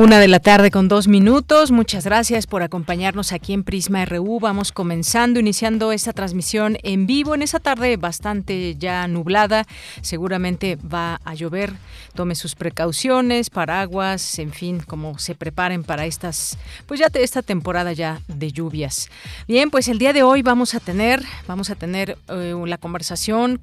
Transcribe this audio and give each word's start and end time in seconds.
Una 0.00 0.18
de 0.18 0.28
la 0.28 0.40
tarde 0.40 0.70
con 0.70 0.88
dos 0.88 1.08
minutos. 1.08 1.72
Muchas 1.72 2.06
gracias 2.06 2.46
por 2.46 2.62
acompañarnos 2.62 3.32
aquí 3.32 3.52
en 3.52 3.64
Prisma 3.64 4.02
RU. 4.06 4.40
Vamos 4.40 4.72
comenzando, 4.72 5.38
iniciando 5.38 5.92
esta 5.92 6.14
transmisión 6.14 6.78
en 6.84 7.06
vivo 7.06 7.34
en 7.34 7.42
esa 7.42 7.60
tarde 7.60 7.98
bastante 7.98 8.76
ya 8.76 9.06
nublada. 9.08 9.66
Seguramente 10.00 10.76
va 10.76 11.20
a 11.22 11.34
llover. 11.34 11.74
Tome 12.14 12.34
sus 12.34 12.54
precauciones, 12.54 13.50
paraguas, 13.50 14.38
en 14.38 14.52
fin, 14.52 14.80
como 14.80 15.18
se 15.18 15.34
preparen 15.34 15.84
para 15.84 16.06
estas, 16.06 16.56
pues 16.86 16.98
ya 16.98 17.08
esta 17.12 17.42
temporada 17.42 17.92
ya 17.92 18.22
de 18.26 18.52
lluvias. 18.52 19.10
Bien, 19.48 19.70
pues 19.70 19.86
el 19.88 19.98
día 19.98 20.14
de 20.14 20.22
hoy 20.22 20.40
vamos 20.40 20.74
a 20.74 20.80
tener, 20.80 21.22
vamos 21.46 21.68
a 21.68 21.74
tener 21.74 22.16
eh, 22.28 22.54
la 22.64 22.78
conversación 22.78 23.60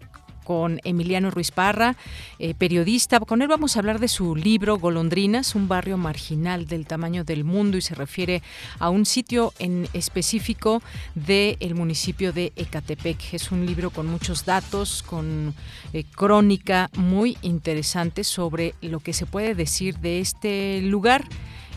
con 0.48 0.80
Emiliano 0.86 1.30
Ruiz 1.30 1.52
Parra, 1.52 1.98
eh, 2.40 2.54
periodista. 2.54 3.20
Con 3.20 3.42
él 3.42 3.50
vamos 3.50 3.76
a 3.76 3.80
hablar 3.80 4.00
de 4.00 4.08
su 4.08 4.34
libro 4.34 4.78
Golondrinas, 4.78 5.56
un 5.56 5.68
barrio 5.68 5.98
marginal 5.98 6.68
del 6.68 6.88
tamaño 6.88 7.26
del 7.26 7.44
mundo 7.44 7.76
y 7.76 7.82
se 7.82 7.96
refiere 7.96 8.42
a 8.80 8.90
un 8.90 9.06
sitio 9.06 9.52
en 9.60 9.90
específico 9.92 10.82
del 11.16 11.76
municipio 11.76 12.32
de 12.32 12.54
Ecatepec. 12.56 13.34
Es 13.34 13.52
un 13.52 13.66
libro 13.66 13.90
con 13.90 14.08
muchos 14.08 14.46
datos, 14.46 15.04
con 15.04 15.54
eh, 15.92 16.06
crónica 16.16 16.90
muy 16.96 17.38
interesante 17.42 18.24
sobre 18.24 18.74
lo 18.80 19.02
que 19.02 19.12
se 19.12 19.26
puede 19.26 19.54
decir 19.54 19.98
de 19.98 20.22
este 20.22 20.80
lugar 20.82 21.26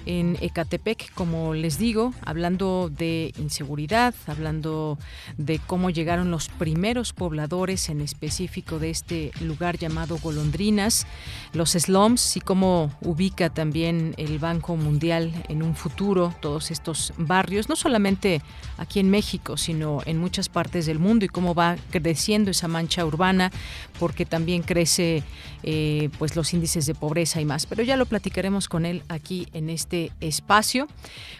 en 0.06 0.36
Ecatepec, 0.40 1.12
como 1.14 1.54
les 1.54 1.78
digo, 1.78 2.14
hablando 2.24 2.90
de 2.90 3.32
inseguridad, 3.38 4.14
hablando 4.26 4.98
de 5.36 5.58
cómo 5.58 5.90
llegaron 5.90 6.30
los 6.30 6.48
primeros 6.48 7.12
pobladores 7.12 7.88
en 7.88 8.00
específico 8.00 8.78
de 8.78 8.90
este 8.90 9.32
lugar 9.40 9.78
llamado 9.78 10.18
Golondrinas, 10.18 11.06
los 11.52 11.72
slums 11.72 12.36
y 12.36 12.40
cómo 12.40 12.92
ubica 13.00 13.50
también 13.50 14.14
el 14.16 14.38
Banco 14.38 14.76
Mundial 14.76 15.32
en 15.48 15.62
un 15.62 15.74
futuro 15.74 16.34
todos 16.40 16.70
estos 16.70 17.12
barrios, 17.16 17.68
no 17.68 17.76
solamente 17.76 18.42
aquí 18.78 19.00
en 19.00 19.10
México, 19.10 19.56
sino 19.56 20.00
en 20.06 20.18
muchas 20.18 20.48
partes 20.48 20.86
del 20.86 20.98
mundo 20.98 21.24
y 21.24 21.28
cómo 21.28 21.54
va 21.54 21.76
creciendo 21.90 22.50
esa 22.50 22.68
mancha 22.68 23.04
urbana, 23.04 23.50
porque 23.98 24.24
también 24.24 24.62
crece 24.62 25.22
eh, 25.62 26.08
pues 26.18 26.36
los 26.36 26.54
índices 26.54 26.86
de 26.86 26.94
pobreza 26.94 27.40
y 27.40 27.44
más. 27.44 27.66
Pero 27.66 27.82
ya 27.82 27.96
lo 27.96 28.06
platicaremos 28.06 28.68
con 28.68 28.86
él 28.86 29.02
aquí 29.08 29.46
en 29.52 29.68
este 29.68 29.89
este 29.90 30.12
espacio. 30.20 30.86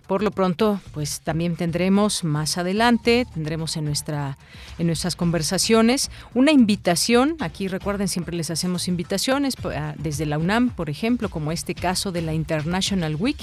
Por 0.09 0.25
lo 0.25 0.33
pronto, 0.33 0.81
pues 0.93 1.21
también 1.21 1.55
tendremos 1.55 2.25
más 2.25 2.59
adelante, 2.59 3.27
tendremos 3.33 3.77
en 3.77 3.85
nuestra 3.85 4.37
en 4.81 4.87
nuestras 4.87 5.15
conversaciones 5.15 6.11
una 6.35 6.51
invitación. 6.51 7.37
Aquí 7.39 7.69
recuerden 7.69 8.09
siempre 8.09 8.35
les 8.35 8.51
hacemos 8.51 8.89
invitaciones 8.89 9.55
desde 9.99 10.27
la 10.27 10.39
UNAM, 10.39 10.71
por 10.71 10.89
ejemplo, 10.91 11.29
como 11.29 11.53
este 11.53 11.75
caso 11.75 12.13
de 12.13 12.23
la 12.23 12.33
International 12.33 13.15
Week 13.15 13.37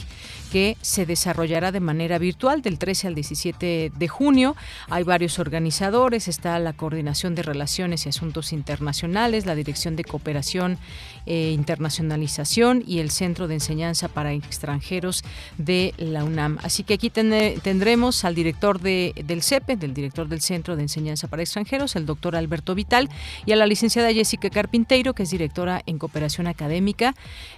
que 0.51 0.77
se 0.81 1.05
desarrollará 1.05 1.71
de 1.71 1.79
manera 1.79 2.17
virtual 2.17 2.61
del 2.61 2.79
13 2.79 3.07
al 3.07 3.15
17 3.15 3.91
de 3.95 4.07
junio. 4.07 4.55
Hay 4.89 5.03
varios 5.03 5.39
organizadores, 5.39 6.27
está 6.27 6.57
la 6.59 6.73
Coordinación 6.73 7.35
de 7.35 7.43
Relaciones 7.43 8.05
y 8.05 8.09
Asuntos 8.09 8.51
Internacionales, 8.51 9.45
la 9.45 9.55
Dirección 9.55 9.95
de 9.95 10.05
Cooperación 10.05 10.79
e 11.27 11.51
Internacionalización 11.51 12.83
y 12.87 12.99
el 12.99 13.11
Centro 13.11 13.47
de 13.47 13.55
Enseñanza 13.55 14.07
para 14.07 14.33
Extranjeros 14.33 15.23
de 15.57 15.93
la 15.97 16.23
UNAM. 16.23 16.57
Así 16.63 16.83
que 16.83 16.95
aquí 16.95 17.09
tendremos 17.09 18.23
al 18.23 18.33
director 18.33 18.79
de, 18.79 19.13
del 19.25 19.43
CEPE, 19.43 19.75
del 19.75 19.93
director 19.93 20.27
del 20.27 20.41
Centro 20.41 20.75
de 20.75 20.83
Enseñanza 20.83 21.27
para 21.27 21.43
Extranjeros, 21.43 21.95
el 21.95 22.05
doctor 22.05 22.35
Alberto 22.35 22.73
Vital, 22.73 23.09
y 23.45 23.51
a 23.51 23.55
la 23.55 23.67
licenciada 23.67 24.11
Jessica 24.13 24.49
Carpinteiro, 24.49 25.13
que 25.13 25.23
es 25.23 25.29
directora 25.29 25.83
en 25.85 25.99
Cooperación 25.99 26.47
Académica 26.47 27.13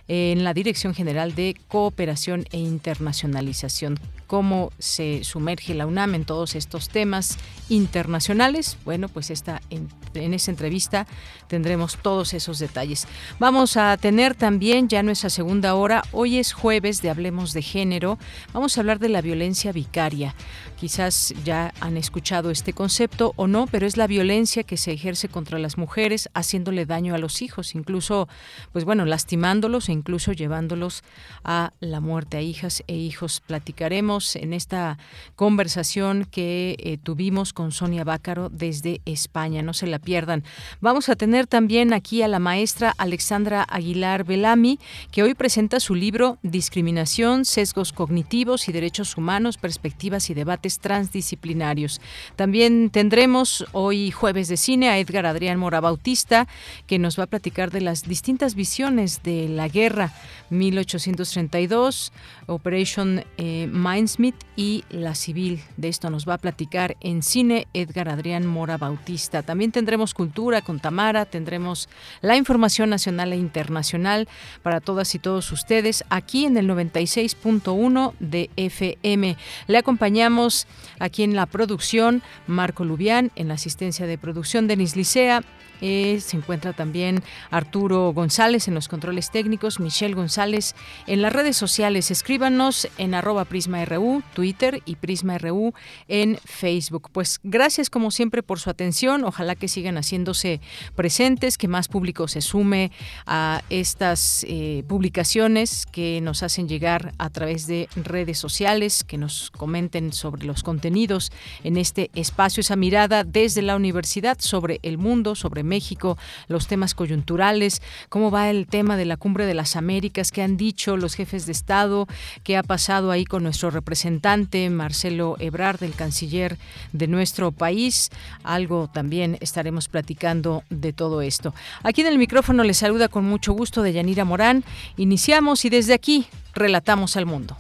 en 0.08 0.44
la 0.44 0.54
Dirección 0.54 0.94
General 0.94 1.36
de 1.36 1.56
Cooperación 1.68 2.46
e 2.52 2.58
Internacionalización 2.58 4.00
cómo 4.30 4.72
se 4.78 5.24
sumerge 5.24 5.74
la 5.74 5.88
UNAM 5.88 6.14
en 6.14 6.24
todos 6.24 6.54
estos 6.54 6.90
temas 6.90 7.40
internacionales. 7.68 8.78
Bueno, 8.86 9.10
pues 9.10 9.32
esta, 9.32 9.60
en, 9.72 9.90
en 10.14 10.36
esa 10.36 10.52
entrevista 10.52 11.08
tendremos 11.48 11.98
todos 11.98 12.36
esos 12.36 12.60
detalles. 12.60 13.08
Vamos 13.40 13.59
a 13.60 13.98
tener 13.98 14.36
también 14.36 14.88
ya 14.88 15.04
nuestra 15.04 15.30
segunda 15.30 15.76
hora. 15.76 16.02
Hoy 16.14 16.38
es 16.38 16.54
jueves 16.54 17.02
de 17.02 17.10
Hablemos 17.10 17.52
de 17.52 17.62
Género. 17.62 18.18
Vamos 18.54 18.78
a 18.78 18.80
hablar 18.80 19.00
de 19.00 19.10
la 19.10 19.22
violencia 19.22 19.74
vicaria. 19.74 20.34
Quizás 20.80 21.34
ya 21.44 21.74
han 21.82 21.98
escuchado 21.98 22.52
este 22.52 22.72
concepto 22.72 23.34
o 23.36 23.48
no, 23.48 23.68
pero 23.68 23.86
es 23.86 23.98
la 23.98 24.08
violencia 24.08 24.64
que 24.64 24.78
se 24.78 24.94
ejerce 24.94 25.28
contra 25.28 25.60
las 25.60 25.78
mujeres 25.78 26.30
haciéndole 26.34 26.86
daño 26.86 27.14
a 27.14 27.18
los 27.18 27.42
hijos, 27.42 27.76
incluso, 27.76 28.30
pues 28.72 28.86
bueno, 28.86 29.04
lastimándolos 29.04 29.90
e 29.90 29.92
incluso 29.92 30.32
llevándolos 30.32 31.04
a 31.44 31.74
la 31.82 32.00
muerte 32.00 32.38
a 32.38 32.42
hijas 32.42 32.84
e 32.88 32.96
hijos. 32.96 33.42
Platicaremos 33.46 34.38
en 34.38 34.54
esta 34.54 34.98
conversación 35.36 36.24
que 36.24 36.78
eh, 36.80 36.98
tuvimos 36.98 37.52
con 37.52 37.74
Sonia 37.74 38.06
Bácaro 38.06 38.48
desde 38.48 39.02
España. 39.04 39.62
No 39.62 39.74
se 39.74 39.86
la 39.86 40.00
pierdan. 40.00 40.46
Vamos 40.80 41.10
a 41.10 41.18
tener 41.18 41.46
también 41.46 41.92
aquí 41.92 42.22
a 42.22 42.30
la 42.30 42.40
maestra 42.40 42.94
Alexandra 42.98 43.66
Aguilar 43.70 44.24
Belami, 44.24 44.80
que 45.12 45.24
hoy 45.24 45.34
presenta 45.34 45.82
su 45.82 45.94
libro 45.94 46.38
Discriminación, 46.42 47.44
Sesgos 47.44 47.92
Cognitivos 47.92 48.70
y 48.70 48.72
Derechos 48.72 49.18
Humanos, 49.18 49.58
Perspectivas 49.58 50.30
y 50.30 50.34
Debates 50.34 50.69
transdisciplinarios. 50.78 52.02
También 52.36 52.92
tendremos 52.92 53.66
hoy 53.72 54.12
jueves 54.12 54.48
de 54.50 54.58
cine 54.58 54.90
a 54.90 55.00
Edgar 55.00 55.26
Adrián 55.26 55.58
Mora 55.58 55.80
Bautista, 55.80 56.48
que 56.86 57.00
nos 57.00 57.18
va 57.18 57.24
a 57.24 57.28
platicar 57.28 57.72
de 57.72 57.82
las 57.82 58.04
distintas 58.04 58.54
visiones 58.54 59.24
de 59.24 59.50
la 59.50 59.68
guerra 59.68 60.14
1832, 60.52 62.12
Operation 62.46 63.24
eh, 63.38 63.68
Mindsmith 63.72 64.36
y 64.56 64.84
La 64.90 65.16
Civil. 65.16 65.62
De 65.78 65.88
esto 65.88 66.10
nos 66.10 66.28
va 66.28 66.36
a 66.36 66.38
platicar 66.38 66.98
en 67.02 67.24
cine 67.24 67.68
Edgar 67.74 68.10
Adrián 68.10 68.46
Mora 68.46 68.78
Bautista. 68.78 69.44
También 69.44 69.72
tendremos 69.72 70.14
cultura 70.14 70.62
con 70.62 70.80
Tamara, 70.80 71.26
tendremos 71.26 71.90
la 72.22 72.36
información 72.36 72.90
nacional 72.90 73.34
e 73.34 73.38
internacional 73.38 74.28
para 74.64 74.82
todas 74.82 75.16
y 75.16 75.20
todos 75.20 75.52
ustedes 75.52 76.04
aquí 76.10 76.46
en 76.46 76.58
el 76.58 76.68
96.1 76.68 78.14
de 78.20 78.50
FM. 78.56 79.38
Le 79.68 79.78
acompañamos 79.78 80.59
aquí 81.00 81.24
en 81.24 81.36
la 81.36 81.46
producción, 81.46 82.22
Marco 82.48 82.86
Lubián, 82.86 83.32
en 83.36 83.48
la 83.48 83.56
asistencia 83.56 84.06
de 84.08 84.18
producción, 84.18 84.68
Denis 84.68 84.96
Licea, 84.96 85.44
eh, 85.82 86.20
se 86.22 86.38
encuentra 86.38 86.74
también 86.74 87.24
Arturo 87.52 88.14
González 88.14 88.68
en 88.68 88.76
los 88.76 88.88
controles 88.88 89.32
técnicos, 89.32 89.80
Michelle 89.80 90.14
González 90.14 90.76
en 91.08 91.22
las 91.22 91.34
redes 91.34 91.58
sociales. 91.58 92.12
Escríbanos 92.12 92.88
en 92.98 93.14
arroba 93.14 93.46
PrismaRU, 93.46 94.24
Twitter 94.34 94.82
y 94.86 94.96
PrismaRU 94.96 95.74
en 96.08 96.38
Facebook. 96.44 97.10
Pues 97.12 97.40
gracias 97.44 97.90
como 97.90 98.12
siempre 98.12 98.44
por 98.44 98.60
su 98.60 98.70
atención. 98.70 99.24
Ojalá 99.24 99.56
que 99.56 99.68
sigan 99.68 99.96
haciéndose 99.96 100.62
presentes, 100.96 101.58
que 101.58 101.68
más 101.68 101.88
público 101.88 102.28
se 102.28 102.42
sume 102.42 102.92
a 103.26 103.64
estas 103.70 104.46
eh, 104.48 104.84
publicaciones 104.88 105.86
que 105.86 106.20
nos 106.22 106.44
hacen 106.44 106.68
llegar 106.68 107.14
a 107.18 107.30
través 107.30 107.68
de 107.68 107.90
redes 107.96 108.38
sociales, 108.38 109.04
que 109.04 109.18
nos 109.18 109.52
comenten 109.52 110.14
sobre 110.14 110.46
los 110.46 110.64
contenidos 110.64 111.32
en 111.64 111.78
este 111.78 112.10
espacio, 112.14 112.62
esa 112.62 112.76
mirada 112.76 113.24
desde 113.24 113.62
la 113.62 113.76
universidad 113.76 114.38
sobre 114.40 114.80
el 114.84 114.98
mundo, 114.98 115.36
sobre 115.36 115.64
México, 115.70 116.18
los 116.50 116.68
temas 116.68 116.94
coyunturales, 116.94 117.82
cómo 118.10 118.32
va 118.32 118.50
el 118.50 118.68
tema 118.68 118.98
de 118.98 119.06
la 119.06 119.16
cumbre 119.16 119.46
de 119.46 119.54
las 119.54 119.78
Américas, 119.78 120.32
qué 120.32 120.42
han 120.42 120.58
dicho 120.58 120.98
los 120.98 121.14
jefes 121.14 121.46
de 121.46 121.54
Estado, 121.54 122.08
qué 122.44 122.58
ha 122.58 122.64
pasado 122.64 123.12
ahí 123.12 123.24
con 123.24 123.44
nuestro 123.44 123.70
representante 123.70 124.70
Marcelo 124.70 125.38
Ebrard, 125.40 125.84
el 125.84 125.94
canciller 125.94 126.58
de 126.92 127.08
nuestro 127.08 127.52
país. 127.52 128.10
Algo 128.44 128.90
también 128.92 129.38
estaremos 129.40 129.88
platicando 129.88 130.64
de 130.70 130.92
todo 130.92 131.22
esto. 131.22 131.54
Aquí 131.84 132.02
en 132.02 132.08
el 132.08 132.18
micrófono 132.18 132.64
les 132.64 132.78
saluda 132.78 133.08
con 133.08 133.26
mucho 133.26 133.54
gusto 133.54 133.82
de 133.82 133.94
Yanira 133.94 134.26
Morán. 134.26 134.64
Iniciamos 134.98 135.64
y 135.66 135.70
desde 135.70 135.94
aquí 135.94 136.28
relatamos 136.54 137.16
al 137.16 137.26
mundo. 137.26 137.58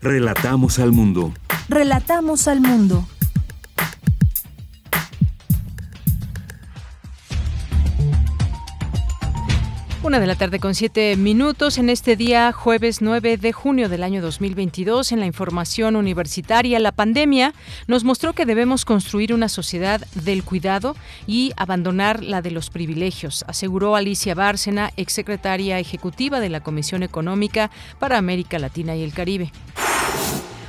Relatamos 0.00 0.80
al 0.80 0.90
mundo. 0.90 1.32
Relatamos 1.68 2.48
al 2.48 2.60
mundo. 2.60 3.06
Una 10.04 10.18
de 10.18 10.26
la 10.26 10.34
tarde 10.34 10.58
con 10.58 10.74
siete 10.74 11.16
minutos 11.16 11.78
en 11.78 11.88
este 11.88 12.16
día, 12.16 12.50
jueves 12.50 13.02
9 13.02 13.36
de 13.36 13.52
junio 13.52 13.88
del 13.88 14.02
año 14.02 14.20
2022, 14.20 15.12
en 15.12 15.20
la 15.20 15.26
información 15.26 15.94
universitaria, 15.94 16.80
la 16.80 16.90
pandemia 16.90 17.54
nos 17.86 18.02
mostró 18.02 18.32
que 18.32 18.44
debemos 18.44 18.84
construir 18.84 19.32
una 19.32 19.48
sociedad 19.48 20.04
del 20.16 20.42
cuidado 20.42 20.96
y 21.28 21.52
abandonar 21.56 22.24
la 22.24 22.42
de 22.42 22.50
los 22.50 22.68
privilegios, 22.68 23.44
aseguró 23.46 23.94
Alicia 23.94 24.34
Bárcena, 24.34 24.90
exsecretaria 24.96 25.78
ejecutiva 25.78 26.40
de 26.40 26.48
la 26.48 26.64
Comisión 26.64 27.04
Económica 27.04 27.70
para 28.00 28.18
América 28.18 28.58
Latina 28.58 28.96
y 28.96 29.04
el 29.04 29.12
Caribe. 29.12 29.52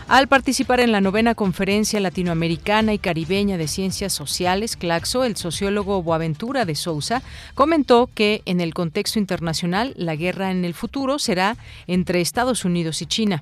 Al 0.07 0.27
participar 0.27 0.79
en 0.81 0.91
la 0.91 1.01
novena 1.01 1.33
conferencia 1.33 1.99
latinoamericana 1.99 2.93
y 2.93 2.99
caribeña 2.99 3.57
de 3.57 3.67
ciencias 3.67 4.13
sociales, 4.13 4.75
Claxo, 4.75 5.23
el 5.23 5.37
sociólogo 5.37 6.03
Boaventura 6.03 6.65
de 6.65 6.75
Sousa, 6.75 7.23
comentó 7.55 8.09
que 8.13 8.41
en 8.45 8.59
el 8.59 8.73
contexto 8.73 9.17
internacional 9.17 9.93
la 9.95 10.15
guerra 10.15 10.51
en 10.51 10.65
el 10.65 10.73
futuro 10.73 11.19
será 11.19 11.55
entre 11.87 12.21
Estados 12.21 12.65
Unidos 12.65 13.01
y 13.01 13.05
China. 13.05 13.41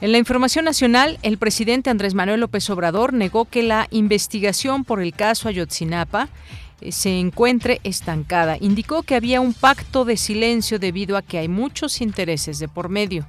En 0.00 0.12
la 0.12 0.18
información 0.18 0.64
nacional, 0.64 1.18
el 1.22 1.36
presidente 1.36 1.90
Andrés 1.90 2.14
Manuel 2.14 2.40
López 2.40 2.70
Obrador 2.70 3.12
negó 3.12 3.44
que 3.44 3.62
la 3.62 3.86
investigación 3.90 4.84
por 4.84 5.02
el 5.02 5.12
caso 5.12 5.48
Ayotzinapa 5.48 6.30
eh, 6.80 6.90
se 6.92 7.18
encuentre 7.18 7.82
estancada. 7.84 8.56
Indicó 8.58 9.02
que 9.02 9.14
había 9.14 9.42
un 9.42 9.52
pacto 9.52 10.06
de 10.06 10.16
silencio 10.16 10.78
debido 10.78 11.18
a 11.18 11.22
que 11.22 11.36
hay 11.36 11.48
muchos 11.48 12.00
intereses 12.00 12.58
de 12.58 12.68
por 12.68 12.88
medio. 12.88 13.26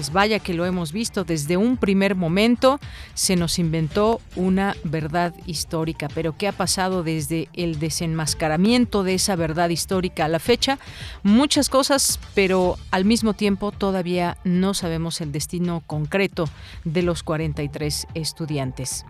Pues 0.00 0.14
vaya 0.14 0.38
que 0.38 0.54
lo 0.54 0.64
hemos 0.64 0.92
visto 0.92 1.24
desde 1.24 1.58
un 1.58 1.76
primer 1.76 2.14
momento, 2.14 2.80
se 3.12 3.36
nos 3.36 3.58
inventó 3.58 4.22
una 4.34 4.74
verdad 4.82 5.34
histórica, 5.44 6.08
pero 6.14 6.38
¿qué 6.38 6.48
ha 6.48 6.52
pasado 6.52 7.02
desde 7.02 7.50
el 7.52 7.78
desenmascaramiento 7.78 9.02
de 9.02 9.12
esa 9.12 9.36
verdad 9.36 9.68
histórica 9.68 10.24
a 10.24 10.28
la 10.28 10.38
fecha? 10.38 10.78
Muchas 11.22 11.68
cosas, 11.68 12.18
pero 12.34 12.78
al 12.90 13.04
mismo 13.04 13.34
tiempo 13.34 13.72
todavía 13.72 14.38
no 14.42 14.72
sabemos 14.72 15.20
el 15.20 15.32
destino 15.32 15.82
concreto 15.86 16.48
de 16.84 17.02
los 17.02 17.22
43 17.22 18.06
estudiantes. 18.14 19.04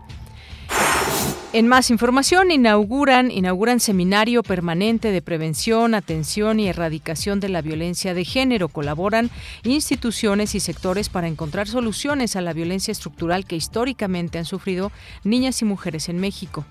En 1.53 1.67
más 1.67 1.91
información, 1.91 2.49
inauguran, 2.49 3.29
inauguran 3.29 3.81
seminario 3.81 4.41
permanente 4.41 5.11
de 5.11 5.21
prevención, 5.21 5.95
atención 5.95 6.61
y 6.61 6.69
erradicación 6.69 7.41
de 7.41 7.49
la 7.49 7.61
violencia 7.61 8.13
de 8.13 8.23
género. 8.23 8.69
Colaboran 8.69 9.29
instituciones 9.63 10.55
y 10.55 10.61
sectores 10.61 11.09
para 11.09 11.27
encontrar 11.27 11.67
soluciones 11.67 12.37
a 12.37 12.41
la 12.41 12.53
violencia 12.53 12.93
estructural 12.93 13.45
que 13.45 13.57
históricamente 13.57 14.37
han 14.37 14.45
sufrido 14.45 14.93
niñas 15.25 15.61
y 15.61 15.65
mujeres 15.65 16.07
en 16.07 16.19
México. 16.19 16.65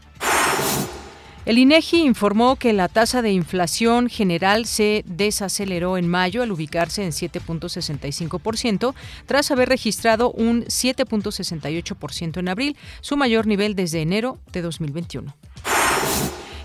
El 1.46 1.56
INEGI 1.56 2.02
informó 2.02 2.56
que 2.56 2.74
la 2.74 2.88
tasa 2.88 3.22
de 3.22 3.32
inflación 3.32 4.10
general 4.10 4.66
se 4.66 5.04
desaceleró 5.06 5.96
en 5.96 6.06
mayo 6.06 6.42
al 6.42 6.52
ubicarse 6.52 7.02
en 7.02 7.12
7.65% 7.12 8.94
tras 9.24 9.50
haber 9.50 9.70
registrado 9.70 10.32
un 10.32 10.64
7.68% 10.64 12.38
en 12.38 12.48
abril, 12.48 12.76
su 13.00 13.16
mayor 13.16 13.46
nivel 13.46 13.74
desde 13.74 14.02
enero 14.02 14.38
de 14.52 14.60
2021. 14.60 15.34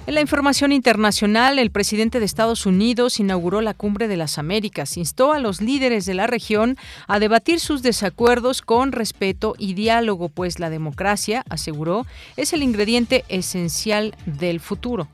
En 0.07 0.13
la 0.13 0.21
información 0.21 0.71
internacional, 0.71 1.57
el 1.57 1.71
presidente 1.71 2.19
de 2.19 2.25
Estados 2.25 2.67
Unidos 2.67 3.19
inauguró 3.19 3.61
la 3.61 3.73
Cumbre 3.73 4.07
de 4.07 4.17
las 4.17 4.37
Américas, 4.37 4.97
instó 4.97 5.33
a 5.33 5.39
los 5.39 5.61
líderes 5.61 6.05
de 6.05 6.13
la 6.13 6.27
región 6.27 6.77
a 7.07 7.17
debatir 7.17 7.59
sus 7.59 7.81
desacuerdos 7.81 8.61
con 8.61 8.91
respeto 8.91 9.55
y 9.57 9.73
diálogo, 9.73 10.29
pues 10.29 10.59
la 10.59 10.69
democracia, 10.69 11.43
aseguró, 11.49 12.05
es 12.37 12.53
el 12.53 12.61
ingrediente 12.61 13.25
esencial 13.29 14.15
del 14.27 14.59
futuro. 14.59 15.07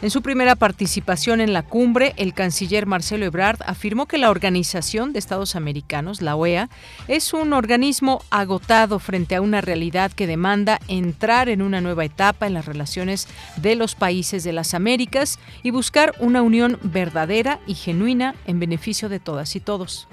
En 0.00 0.10
su 0.10 0.22
primera 0.22 0.54
participación 0.54 1.40
en 1.40 1.52
la 1.52 1.64
cumbre, 1.64 2.14
el 2.16 2.32
canciller 2.32 2.86
Marcelo 2.86 3.26
Ebrard 3.26 3.58
afirmó 3.66 4.06
que 4.06 4.16
la 4.16 4.30
Organización 4.30 5.12
de 5.12 5.18
Estados 5.18 5.56
Americanos, 5.56 6.22
la 6.22 6.36
OEA, 6.36 6.68
es 7.08 7.32
un 7.32 7.52
organismo 7.52 8.22
agotado 8.30 9.00
frente 9.00 9.34
a 9.34 9.40
una 9.40 9.60
realidad 9.60 10.12
que 10.12 10.28
demanda 10.28 10.78
entrar 10.86 11.48
en 11.48 11.62
una 11.62 11.80
nueva 11.80 12.04
etapa 12.04 12.46
en 12.46 12.54
las 12.54 12.66
relaciones 12.66 13.26
de 13.56 13.74
los 13.74 13.96
países 13.96 14.44
de 14.44 14.52
las 14.52 14.72
Américas 14.72 15.40
y 15.64 15.72
buscar 15.72 16.14
una 16.20 16.42
unión 16.42 16.78
verdadera 16.84 17.58
y 17.66 17.74
genuina 17.74 18.36
en 18.46 18.60
beneficio 18.60 19.08
de 19.08 19.18
todas 19.18 19.56
y 19.56 19.60
todos. 19.60 20.06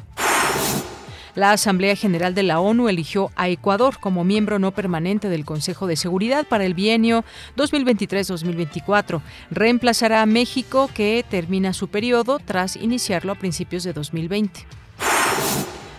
La 1.35 1.51
Asamblea 1.51 1.97
General 1.97 2.33
de 2.33 2.43
la 2.43 2.61
ONU 2.61 2.87
eligió 2.87 3.29
a 3.35 3.49
Ecuador 3.49 3.99
como 3.99 4.23
miembro 4.23 4.57
no 4.57 4.71
permanente 4.71 5.27
del 5.27 5.43
Consejo 5.43 5.85
de 5.85 5.97
Seguridad 5.97 6.47
para 6.47 6.63
el 6.63 6.73
bienio 6.73 7.25
2023-2024. 7.57 9.21
Reemplazará 9.51 10.21
a 10.21 10.25
México, 10.25 10.89
que 10.93 11.25
termina 11.29 11.73
su 11.73 11.89
periodo 11.89 12.39
tras 12.39 12.77
iniciarlo 12.77 13.33
a 13.33 13.35
principios 13.35 13.83
de 13.83 13.91
2020. 13.91 14.65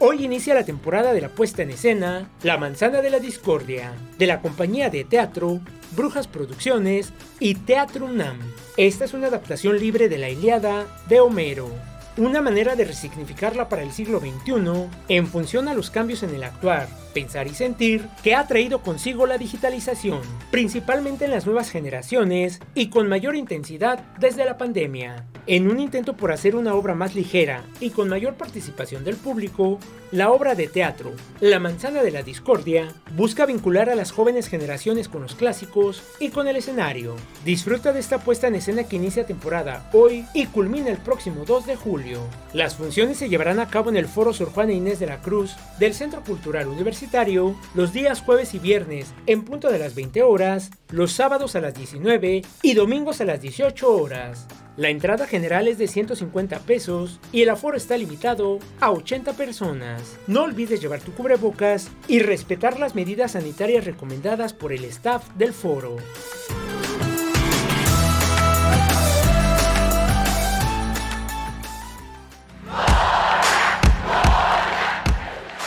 Hoy 0.00 0.24
inicia 0.24 0.54
la 0.54 0.64
temporada 0.64 1.12
de 1.12 1.20
la 1.20 1.28
puesta 1.28 1.62
en 1.62 1.70
escena 1.70 2.30
La 2.42 2.56
Manzana 2.56 3.02
de 3.02 3.10
la 3.10 3.18
Discordia, 3.18 3.92
de 4.16 4.26
la 4.26 4.40
compañía 4.40 4.90
de 4.90 5.04
teatro 5.04 5.60
Brujas 5.96 6.28
Producciones 6.28 7.12
y 7.40 7.54
Teatro 7.54 8.06
UNAM. 8.06 8.38
Esta 8.76 9.04
es 9.04 9.14
una 9.14 9.26
adaptación 9.26 9.78
libre 9.78 10.08
de 10.08 10.18
la 10.18 10.30
Iliada 10.30 10.86
de 11.08 11.18
Homero 11.20 11.68
una 12.18 12.42
manera 12.42 12.74
de 12.74 12.84
resignificarla 12.84 13.68
para 13.68 13.82
el 13.82 13.92
siglo 13.92 14.20
XXI 14.20 14.88
en 15.08 15.26
función 15.26 15.68
a 15.68 15.74
los 15.74 15.90
cambios 15.90 16.22
en 16.24 16.34
el 16.34 16.42
actuar, 16.42 16.88
pensar 17.14 17.46
y 17.46 17.54
sentir 17.54 18.08
que 18.22 18.34
ha 18.34 18.46
traído 18.46 18.82
consigo 18.82 19.26
la 19.26 19.38
digitalización, 19.38 20.20
principalmente 20.50 21.24
en 21.24 21.30
las 21.30 21.46
nuevas 21.46 21.70
generaciones 21.70 22.60
y 22.74 22.88
con 22.88 23.08
mayor 23.08 23.36
intensidad 23.36 24.00
desde 24.18 24.44
la 24.44 24.58
pandemia. 24.58 25.26
En 25.46 25.70
un 25.70 25.80
intento 25.80 26.16
por 26.16 26.32
hacer 26.32 26.56
una 26.56 26.74
obra 26.74 26.94
más 26.94 27.14
ligera 27.14 27.64
y 27.80 27.90
con 27.90 28.08
mayor 28.08 28.34
participación 28.34 29.04
del 29.04 29.16
público, 29.16 29.78
la 30.10 30.30
obra 30.30 30.54
de 30.54 30.68
teatro 30.68 31.12
La 31.40 31.58
manzana 31.58 32.02
de 32.02 32.10
la 32.10 32.22
discordia 32.22 32.94
busca 33.16 33.46
vincular 33.46 33.90
a 33.90 33.94
las 33.94 34.10
jóvenes 34.10 34.48
generaciones 34.48 35.08
con 35.08 35.22
los 35.22 35.34
clásicos 35.34 36.02
y 36.18 36.30
con 36.30 36.48
el 36.48 36.56
escenario. 36.56 37.14
Disfruta 37.44 37.92
de 37.92 38.00
esta 38.00 38.18
puesta 38.18 38.48
en 38.48 38.56
escena 38.56 38.84
que 38.84 38.96
inicia 38.96 39.26
temporada 39.26 39.88
hoy 39.92 40.24
y 40.34 40.46
culmina 40.46 40.90
el 40.90 40.98
próximo 40.98 41.44
2 41.44 41.66
de 41.66 41.76
julio. 41.76 42.07
Las 42.52 42.76
funciones 42.76 43.18
se 43.18 43.28
llevarán 43.28 43.60
a 43.60 43.68
cabo 43.68 43.90
en 43.90 43.96
el 43.96 44.06
Foro 44.06 44.32
Sor 44.32 44.50
Juana 44.50 44.72
Inés 44.72 44.98
de 44.98 45.06
la 45.06 45.20
Cruz 45.20 45.56
del 45.78 45.94
Centro 45.94 46.22
Cultural 46.22 46.68
Universitario 46.68 47.56
los 47.74 47.92
días 47.92 48.20
jueves 48.20 48.54
y 48.54 48.58
viernes 48.58 49.12
en 49.26 49.44
punto 49.44 49.70
de 49.70 49.78
las 49.78 49.94
20 49.94 50.22
horas, 50.22 50.70
los 50.90 51.12
sábados 51.12 51.56
a 51.56 51.60
las 51.60 51.74
19 51.74 52.42
y 52.62 52.74
domingos 52.74 53.20
a 53.20 53.24
las 53.24 53.40
18 53.40 53.90
horas. 53.90 54.46
La 54.76 54.90
entrada 54.90 55.26
general 55.26 55.66
es 55.66 55.76
de 55.76 55.88
150 55.88 56.60
pesos 56.60 57.18
y 57.32 57.42
el 57.42 57.50
aforo 57.50 57.76
está 57.76 57.96
limitado 57.96 58.60
a 58.80 58.92
80 58.92 59.32
personas. 59.32 60.16
No 60.28 60.44
olvides 60.44 60.80
llevar 60.80 61.00
tu 61.00 61.12
cubrebocas 61.12 61.90
y 62.06 62.20
respetar 62.20 62.78
las 62.78 62.94
medidas 62.94 63.32
sanitarias 63.32 63.84
recomendadas 63.84 64.52
por 64.52 64.72
el 64.72 64.84
staff 64.84 65.28
del 65.36 65.52
foro. 65.52 65.96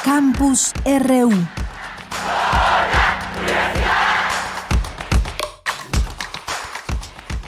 Campus 0.03 0.73
RU 0.83 1.31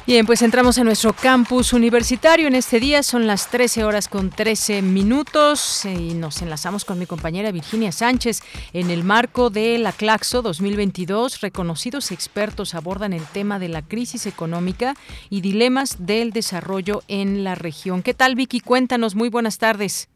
Bien, 0.06 0.26
pues 0.28 0.44
entramos 0.44 0.78
a 0.78 0.84
nuestro 0.84 1.14
campus 1.14 1.74
universitario. 1.74 2.48
En 2.48 2.54
este 2.54 2.80
día 2.80 3.02
son 3.02 3.26
las 3.26 3.50
13 3.50 3.84
horas 3.86 4.08
con 4.08 4.30
13 4.30 4.84
minutos 4.84 5.86
y 5.86 6.14
nos 6.14 6.44
enlazamos 6.44 6.86
con 6.86 7.00
mi 7.00 7.08
compañera 7.08 7.52
Virginia 7.52 7.92
Sánchez. 7.92 8.42
En 8.74 8.92
el 8.92 9.04
marco 9.04 9.50
de 9.50 9.80
la 9.80 9.92
Claxo 9.92 10.44
2022, 10.44 11.42
reconocidos 11.42 12.12
expertos 12.12 12.76
abordan 12.76 13.14
el 13.14 13.26
tema 13.26 13.58
de 13.58 13.70
la 13.70 13.82
crisis 13.82 14.28
económica 14.28 14.96
y 15.32 15.42
dilemas 15.42 16.06
del 16.06 16.32
desarrollo 16.32 17.02
en 17.08 17.44
la 17.44 17.56
región. 17.56 18.04
¿Qué 18.04 18.14
tal, 18.14 18.36
Vicky? 18.36 18.60
Cuéntanos. 18.60 19.16
Muy 19.16 19.30
buenas 19.30 19.58
tardes. 19.58 20.10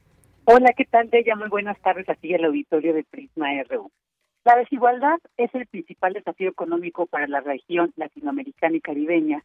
Hola, 0.50 0.72
¿qué 0.78 0.86
tal, 0.86 1.10
Bella? 1.10 1.36
Muy 1.36 1.50
buenas 1.50 1.78
tardes 1.82 2.08
aquí 2.08 2.30
en 2.30 2.40
el 2.40 2.46
auditorio 2.46 2.94
de 2.94 3.04
Prisma 3.04 3.48
RU. 3.64 3.92
La 4.46 4.56
desigualdad 4.56 5.18
es 5.36 5.54
el 5.54 5.68
principal 5.68 6.14
desafío 6.14 6.50
económico 6.50 7.06
para 7.06 7.28
la 7.28 7.42
región 7.42 7.92
latinoamericana 7.98 8.78
y 8.78 8.80
caribeña 8.80 9.44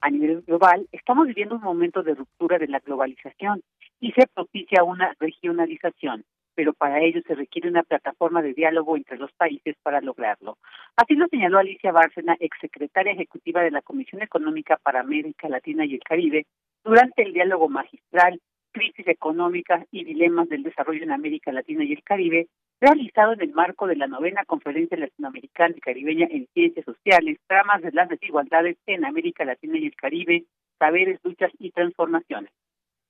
a 0.00 0.10
nivel 0.10 0.42
global, 0.42 0.86
estamos 0.92 1.26
viviendo 1.26 1.56
un 1.56 1.60
momento 1.60 2.04
de 2.04 2.14
ruptura 2.14 2.58
de 2.58 2.68
la 2.68 2.78
globalización 2.78 3.62
y 3.98 4.12
se 4.12 4.28
propicia 4.32 4.84
una 4.84 5.12
regionalización, 5.18 6.24
pero 6.54 6.72
para 6.72 7.00
ello 7.00 7.20
se 7.26 7.34
requiere 7.34 7.68
una 7.68 7.82
plataforma 7.82 8.40
de 8.40 8.54
diálogo 8.54 8.96
entre 8.96 9.18
los 9.18 9.32
países 9.32 9.74
para 9.82 10.00
lograrlo. 10.02 10.58
Así 10.94 11.14
lo 11.14 11.26
señaló 11.26 11.58
Alicia 11.58 11.90
Bárcena, 11.90 12.36
exsecretaria 12.38 13.14
ejecutiva 13.14 13.60
de 13.60 13.72
la 13.72 13.82
Comisión 13.82 14.22
Económica 14.22 14.78
para 14.84 15.00
América 15.00 15.48
Latina 15.48 15.84
y 15.84 15.94
el 15.94 16.04
Caribe, 16.04 16.46
durante 16.84 17.24
el 17.24 17.32
diálogo 17.32 17.68
magistral 17.68 18.40
Crisis 18.74 19.06
Económica 19.06 19.86
y 19.92 20.04
Dilemas 20.04 20.48
del 20.48 20.64
Desarrollo 20.64 21.04
en 21.04 21.12
América 21.12 21.52
Latina 21.52 21.84
y 21.84 21.92
el 21.92 22.02
Caribe, 22.02 22.48
realizado 22.80 23.32
en 23.32 23.40
el 23.40 23.52
marco 23.52 23.86
de 23.86 23.94
la 23.94 24.08
novena 24.08 24.44
Conferencia 24.44 24.98
Latinoamericana 24.98 25.74
y 25.76 25.80
Caribeña 25.80 26.26
en 26.28 26.48
Ciencias 26.52 26.84
Sociales, 26.84 27.38
Tramas 27.46 27.82
de 27.82 27.92
las 27.92 28.08
Desigualdades 28.08 28.76
en 28.86 29.04
América 29.04 29.44
Latina 29.44 29.78
y 29.78 29.86
el 29.86 29.94
Caribe, 29.94 30.44
Saberes, 30.78 31.20
Luchas 31.22 31.52
y 31.60 31.70
Transformaciones. 31.70 32.50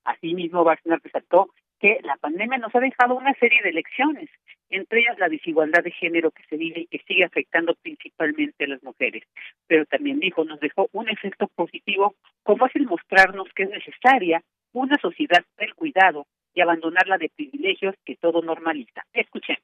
Asimismo, 0.04 0.64
Bárcenas 0.64 1.02
resaltó 1.02 1.48
que 1.80 1.98
la 2.02 2.16
pandemia 2.18 2.58
nos 2.58 2.74
ha 2.74 2.80
dejado 2.80 3.16
una 3.16 3.32
serie 3.34 3.62
de 3.64 3.72
lecciones, 3.72 4.28
entre 4.68 5.00
ellas 5.00 5.18
la 5.18 5.30
desigualdad 5.30 5.82
de 5.82 5.92
género 5.92 6.30
que 6.30 6.44
se 6.44 6.56
vive 6.56 6.80
y 6.80 6.86
que 6.86 7.02
sigue 7.06 7.24
afectando 7.24 7.74
principalmente 7.82 8.64
a 8.64 8.68
las 8.68 8.82
mujeres. 8.82 9.24
Pero 9.66 9.86
también 9.86 10.20
dijo, 10.20 10.44
nos 10.44 10.60
dejó 10.60 10.88
un 10.92 11.08
efecto 11.08 11.48
positivo, 11.48 12.14
como 12.42 12.66
es 12.66 12.76
el 12.76 12.86
mostrarnos 12.86 13.48
que 13.54 13.62
es 13.62 13.70
necesaria 13.70 14.42
una 14.74 14.98
sociedad 15.00 15.44
del 15.56 15.74
cuidado 15.74 16.26
y 16.52 16.60
abandonarla 16.60 17.16
de 17.18 17.30
privilegios 17.34 17.94
que 18.04 18.16
todo 18.16 18.42
normaliza. 18.42 19.02
Escuchemos. 19.12 19.62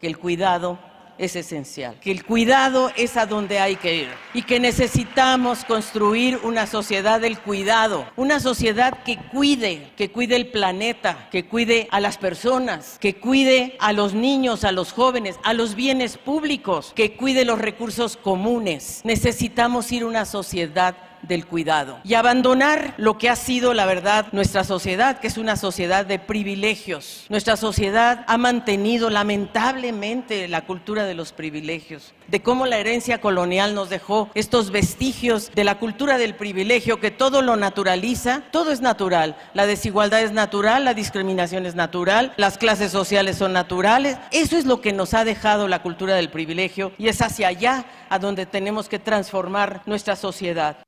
Que 0.00 0.06
el 0.06 0.18
cuidado 0.18 0.78
es 1.18 1.36
esencial, 1.36 2.00
que 2.00 2.10
el 2.10 2.24
cuidado 2.24 2.90
es 2.96 3.16
a 3.16 3.26
donde 3.26 3.58
hay 3.58 3.76
que 3.76 3.94
ir 3.96 4.08
y 4.34 4.42
que 4.42 4.58
necesitamos 4.58 5.64
construir 5.64 6.38
una 6.42 6.66
sociedad 6.66 7.20
del 7.20 7.38
cuidado, 7.38 8.06
una 8.16 8.40
sociedad 8.40 9.02
que 9.04 9.18
cuide, 9.30 9.92
que 9.96 10.10
cuide 10.10 10.36
el 10.36 10.50
planeta, 10.50 11.28
que 11.30 11.44
cuide 11.44 11.86
a 11.90 12.00
las 12.00 12.18
personas, 12.18 12.98
que 12.98 13.16
cuide 13.16 13.76
a 13.78 13.92
los 13.92 14.14
niños, 14.14 14.64
a 14.64 14.72
los 14.72 14.92
jóvenes, 14.92 15.38
a 15.44 15.52
los 15.52 15.74
bienes 15.74 16.16
públicos, 16.16 16.92
que 16.96 17.14
cuide 17.14 17.44
los 17.44 17.60
recursos 17.60 18.16
comunes. 18.16 19.02
Necesitamos 19.04 19.92
ir 19.92 20.04
una 20.04 20.24
sociedad 20.24 20.96
del 21.22 21.46
cuidado 21.46 22.00
y 22.04 22.14
abandonar 22.14 22.94
lo 22.96 23.18
que 23.18 23.28
ha 23.28 23.36
sido, 23.36 23.74
la 23.74 23.86
verdad, 23.86 24.26
nuestra 24.32 24.64
sociedad, 24.64 25.18
que 25.18 25.26
es 25.26 25.38
una 25.38 25.56
sociedad 25.56 26.04
de 26.04 26.18
privilegios. 26.18 27.26
Nuestra 27.28 27.56
sociedad 27.56 28.24
ha 28.26 28.38
mantenido 28.38 29.10
lamentablemente 29.10 30.48
la 30.48 30.64
cultura 30.64 31.04
de 31.04 31.14
los 31.14 31.32
privilegios, 31.32 32.14
de 32.28 32.42
cómo 32.42 32.66
la 32.66 32.78
herencia 32.78 33.20
colonial 33.20 33.74
nos 33.74 33.90
dejó 33.90 34.30
estos 34.34 34.70
vestigios 34.70 35.50
de 35.54 35.64
la 35.64 35.78
cultura 35.78 36.18
del 36.18 36.34
privilegio, 36.34 37.00
que 37.00 37.10
todo 37.10 37.42
lo 37.42 37.56
naturaliza, 37.56 38.42
todo 38.50 38.70
es 38.70 38.80
natural, 38.80 39.36
la 39.54 39.66
desigualdad 39.66 40.22
es 40.22 40.32
natural, 40.32 40.84
la 40.84 40.94
discriminación 40.94 41.66
es 41.66 41.74
natural, 41.74 42.32
las 42.36 42.58
clases 42.58 42.92
sociales 42.92 43.36
son 43.36 43.52
naturales. 43.52 44.18
Eso 44.30 44.56
es 44.56 44.66
lo 44.66 44.80
que 44.80 44.92
nos 44.92 45.14
ha 45.14 45.24
dejado 45.24 45.68
la 45.68 45.82
cultura 45.82 46.14
del 46.14 46.30
privilegio 46.30 46.92
y 46.98 47.08
es 47.08 47.22
hacia 47.22 47.48
allá 47.48 47.84
a 48.08 48.18
donde 48.18 48.46
tenemos 48.46 48.88
que 48.88 48.98
transformar 48.98 49.82
nuestra 49.86 50.16
sociedad. 50.16 50.78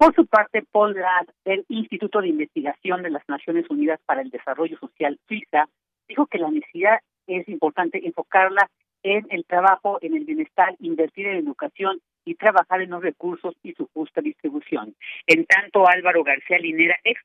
Por 0.00 0.14
su 0.14 0.24
parte, 0.24 0.62
Paul 0.72 0.94
Rath, 0.94 1.28
del 1.44 1.66
Instituto 1.68 2.22
de 2.22 2.28
Investigación 2.28 3.02
de 3.02 3.10
las 3.10 3.22
Naciones 3.28 3.68
Unidas 3.68 4.00
para 4.06 4.22
el 4.22 4.30
Desarrollo 4.30 4.78
Social, 4.78 5.20
FISA, 5.26 5.68
dijo 6.08 6.24
que 6.24 6.38
la 6.38 6.50
necesidad 6.50 7.00
es 7.26 7.46
importante 7.50 8.00
enfocarla 8.06 8.70
en 9.02 9.26
el 9.28 9.44
trabajo, 9.44 9.98
en 10.00 10.16
el 10.16 10.24
bienestar, 10.24 10.74
invertir 10.78 11.26
en 11.26 11.36
educación 11.36 12.00
y 12.24 12.36
trabajar 12.36 12.80
en 12.80 12.88
los 12.88 13.02
recursos 13.02 13.54
y 13.62 13.74
su 13.74 13.90
justa 13.92 14.22
distribución. 14.22 14.94
En 15.26 15.44
tanto, 15.44 15.86
Álvaro 15.86 16.24
García 16.24 16.58
Linera, 16.58 16.96
ex 17.04 17.20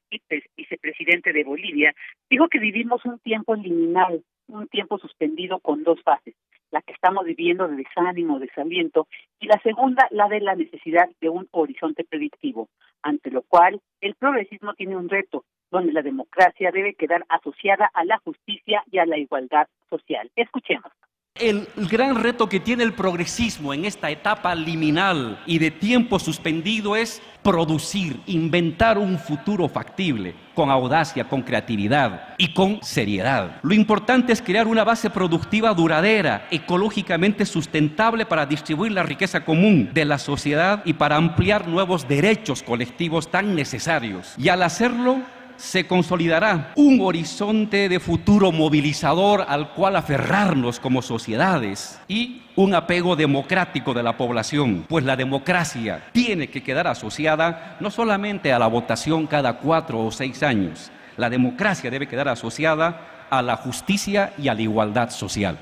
vicepresidente 0.58 1.32
de 1.32 1.46
Bolivia, 1.46 1.96
dijo 2.30 2.50
que 2.50 2.60
vivimos 2.60 3.06
un 3.06 3.20
tiempo 3.20 3.56
liminal, 3.56 4.22
un 4.48 4.68
tiempo 4.68 4.98
suspendido 4.98 5.60
con 5.60 5.86
dos 5.86 6.02
fases 6.04 6.36
la 6.76 6.82
que 6.82 6.92
estamos 6.92 7.24
viviendo 7.24 7.70
de 7.70 7.78
desánimo, 7.78 8.38
desaliento, 8.38 9.08
y 9.40 9.48
la 9.48 9.58
segunda, 9.62 10.10
la 10.12 10.28
de 10.28 10.42
la 10.42 10.56
necesidad 10.56 11.08
de 11.22 11.30
un 11.30 11.48
horizonte 11.52 12.04
predictivo, 12.04 12.68
ante 13.02 13.32
lo 13.32 13.44
cual 13.44 13.80
el 14.02 14.16
progresismo 14.16 14.74
tiene 14.74 14.98
un 14.98 15.08
reto, 15.08 15.46
donde 15.72 15.94
la 15.94 16.02
democracia 16.02 16.72
debe 16.74 16.94
quedar 16.96 17.26
asociada 17.30 17.90
a 17.94 18.04
la 18.04 18.18
justicia 18.26 18.84
y 18.92 18.98
a 18.98 19.06
la 19.06 19.18
igualdad 19.18 19.68
social. 19.90 20.30
Escuchemos. 20.36 20.92
El 21.38 21.68
gran 21.76 22.16
reto 22.16 22.48
que 22.48 22.62
tiene 22.62 22.84
el 22.84 22.94
progresismo 22.94 23.74
en 23.74 23.84
esta 23.84 24.10
etapa 24.10 24.56
liminal 24.56 25.38
y 25.46 25.60
de 25.60 25.70
tiempo 25.70 26.18
suspendido 26.18 26.96
es 26.96 27.22
producir, 27.44 28.22
inventar 28.26 28.98
un 28.98 29.20
futuro 29.20 29.68
factible, 29.68 30.34
con 30.54 30.70
audacia, 30.72 31.28
con 31.28 31.42
creatividad 31.42 32.36
y 32.38 32.54
con 32.54 32.82
seriedad. 32.82 33.60
Lo 33.64 33.74
importante 33.74 34.32
es 34.32 34.42
crear 34.42 34.66
una 34.66 34.86
base 34.86 35.10
productiva 35.10 35.74
duradera, 35.74 36.48
ecológicamente 36.52 37.46
sustentable 37.46 38.26
para 38.26 38.46
distribuir 38.46 38.94
la 38.94 39.04
riqueza 39.04 39.44
común 39.44 39.90
de 39.94 40.06
la 40.06 40.20
sociedad 40.20 40.84
y 40.86 40.94
para 40.94 41.18
ampliar 41.18 41.68
nuevos 41.68 42.08
derechos 42.08 42.64
colectivos 42.64 43.30
tan 43.30 43.56
necesarios. 43.56 44.36
Y 44.38 44.48
al 44.48 44.64
hacerlo, 44.64 45.22
se 45.58 45.88
consolidará 45.88 46.74
un 46.76 47.00
horizonte 47.02 47.90
de 47.90 48.00
futuro 48.00 48.52
movilizador 48.52 49.46
al 49.48 49.74
cual 49.74 49.96
aferrarnos 49.96 50.80
como 50.80 51.02
sociedades 51.02 52.02
y 52.08 52.44
un 52.56 52.74
apego 52.74 53.16
democrático 53.16 53.94
de 53.94 54.04
la 54.04 54.18
población, 54.18 54.86
pues 54.88 55.04
la 55.04 55.16
democracia 55.16 56.10
tiene 56.14 56.48
que 56.48 56.64
quedar 56.64 56.88
asociada 56.88 57.78
no 57.80 57.92
solamente 57.92 58.54
a 58.54 58.60
la 58.60 58.68
votación 58.68 59.28
cada 59.28 59.60
cuatro 59.60 60.00
o 60.00 60.12
seis 60.12 60.42
años, 60.44 60.92
la 61.18 61.30
democracia 61.30 61.90
debe 61.90 62.08
quedar 62.08 62.28
asociada 62.28 63.28
a 63.30 63.42
la 63.42 63.56
justicia 63.56 64.34
y 64.38 64.48
a 64.48 64.54
la 64.54 64.62
igualdad 64.62 65.10
social. 65.10 65.58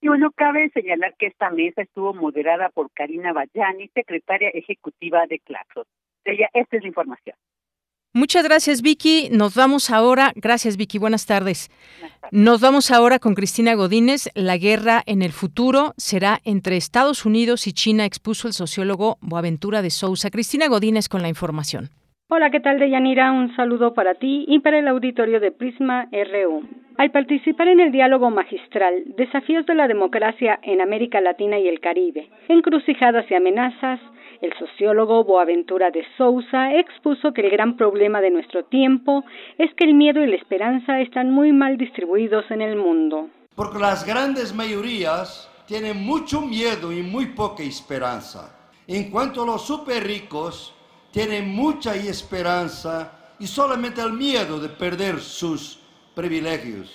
Y 0.00 0.08
bueno, 0.08 0.30
cabe 0.32 0.68
señalar 0.74 1.14
que 1.18 1.26
esta 1.28 1.48
mesa 1.48 1.80
estuvo 1.80 2.12
moderada 2.12 2.68
por 2.68 2.90
Karina 2.92 3.32
Bayani, 3.32 3.88
secretaria 3.88 4.50
ejecutiva 4.50 5.26
de 5.26 5.38
Claxos. 5.38 5.86
Ella, 6.24 6.50
esta 6.52 6.76
es 6.76 6.82
la 6.82 6.88
información. 6.88 7.36
Muchas 8.16 8.44
gracias, 8.44 8.80
Vicky. 8.80 9.28
Nos 9.32 9.56
vamos 9.56 9.90
ahora. 9.90 10.30
Gracias, 10.36 10.76
Vicky. 10.76 10.98
Buenas 10.98 11.26
tardes. 11.26 11.68
Nos 12.30 12.60
vamos 12.60 12.92
ahora 12.92 13.18
con 13.18 13.34
Cristina 13.34 13.74
Godínez. 13.74 14.30
La 14.36 14.56
guerra 14.56 15.02
en 15.06 15.20
el 15.20 15.32
futuro 15.32 15.94
será 15.96 16.38
entre 16.44 16.76
Estados 16.76 17.26
Unidos 17.26 17.66
y 17.66 17.72
China, 17.72 18.04
expuso 18.04 18.46
el 18.46 18.54
sociólogo 18.54 19.18
Boaventura 19.20 19.82
de 19.82 19.90
Sousa. 19.90 20.30
Cristina 20.30 20.68
Godínez 20.68 21.08
con 21.08 21.22
la 21.22 21.28
información. 21.28 21.88
Hola, 22.28 22.50
¿qué 22.50 22.60
tal, 22.60 22.78
Deyanira? 22.78 23.32
Un 23.32 23.54
saludo 23.56 23.94
para 23.94 24.14
ti 24.14 24.44
y 24.46 24.60
para 24.60 24.78
el 24.78 24.86
auditorio 24.86 25.40
de 25.40 25.50
Prisma 25.50 26.08
RU. 26.12 26.62
Al 26.96 27.10
participar 27.10 27.66
en 27.66 27.80
el 27.80 27.90
diálogo 27.90 28.30
magistral 28.30 29.02
Desafíos 29.16 29.66
de 29.66 29.74
la 29.74 29.88
Democracia 29.88 30.60
en 30.62 30.80
América 30.80 31.20
Latina 31.20 31.58
y 31.58 31.66
el 31.66 31.80
Caribe, 31.80 32.28
encrucijadas 32.48 33.28
y 33.28 33.34
amenazas, 33.34 33.98
el 34.40 34.52
sociólogo 34.58 35.24
Boaventura 35.24 35.90
de 35.90 36.04
Sousa 36.16 36.74
expuso 36.74 37.32
que 37.32 37.42
el 37.42 37.50
gran 37.50 37.76
problema 37.76 38.20
de 38.20 38.30
nuestro 38.30 38.64
tiempo 38.64 39.24
es 39.58 39.72
que 39.74 39.84
el 39.84 39.94
miedo 39.94 40.22
y 40.22 40.26
la 40.26 40.36
esperanza 40.36 41.00
están 41.00 41.30
muy 41.30 41.52
mal 41.52 41.76
distribuidos 41.76 42.44
en 42.50 42.62
el 42.62 42.76
mundo. 42.76 43.28
Porque 43.54 43.78
las 43.78 44.04
grandes 44.04 44.54
mayorías 44.54 45.50
tienen 45.66 46.04
mucho 46.04 46.40
miedo 46.40 46.92
y 46.92 47.02
muy 47.02 47.26
poca 47.26 47.62
esperanza. 47.62 48.54
En 48.86 49.10
cuanto 49.10 49.42
a 49.42 49.46
los 49.46 49.62
super 49.62 50.04
ricos, 50.04 50.74
tienen 51.10 51.48
mucha 51.48 51.94
esperanza 51.94 53.12
y 53.38 53.46
solamente 53.46 54.00
el 54.00 54.12
miedo 54.12 54.58
de 54.58 54.68
perder 54.68 55.20
sus 55.20 55.78
privilegios. 56.14 56.92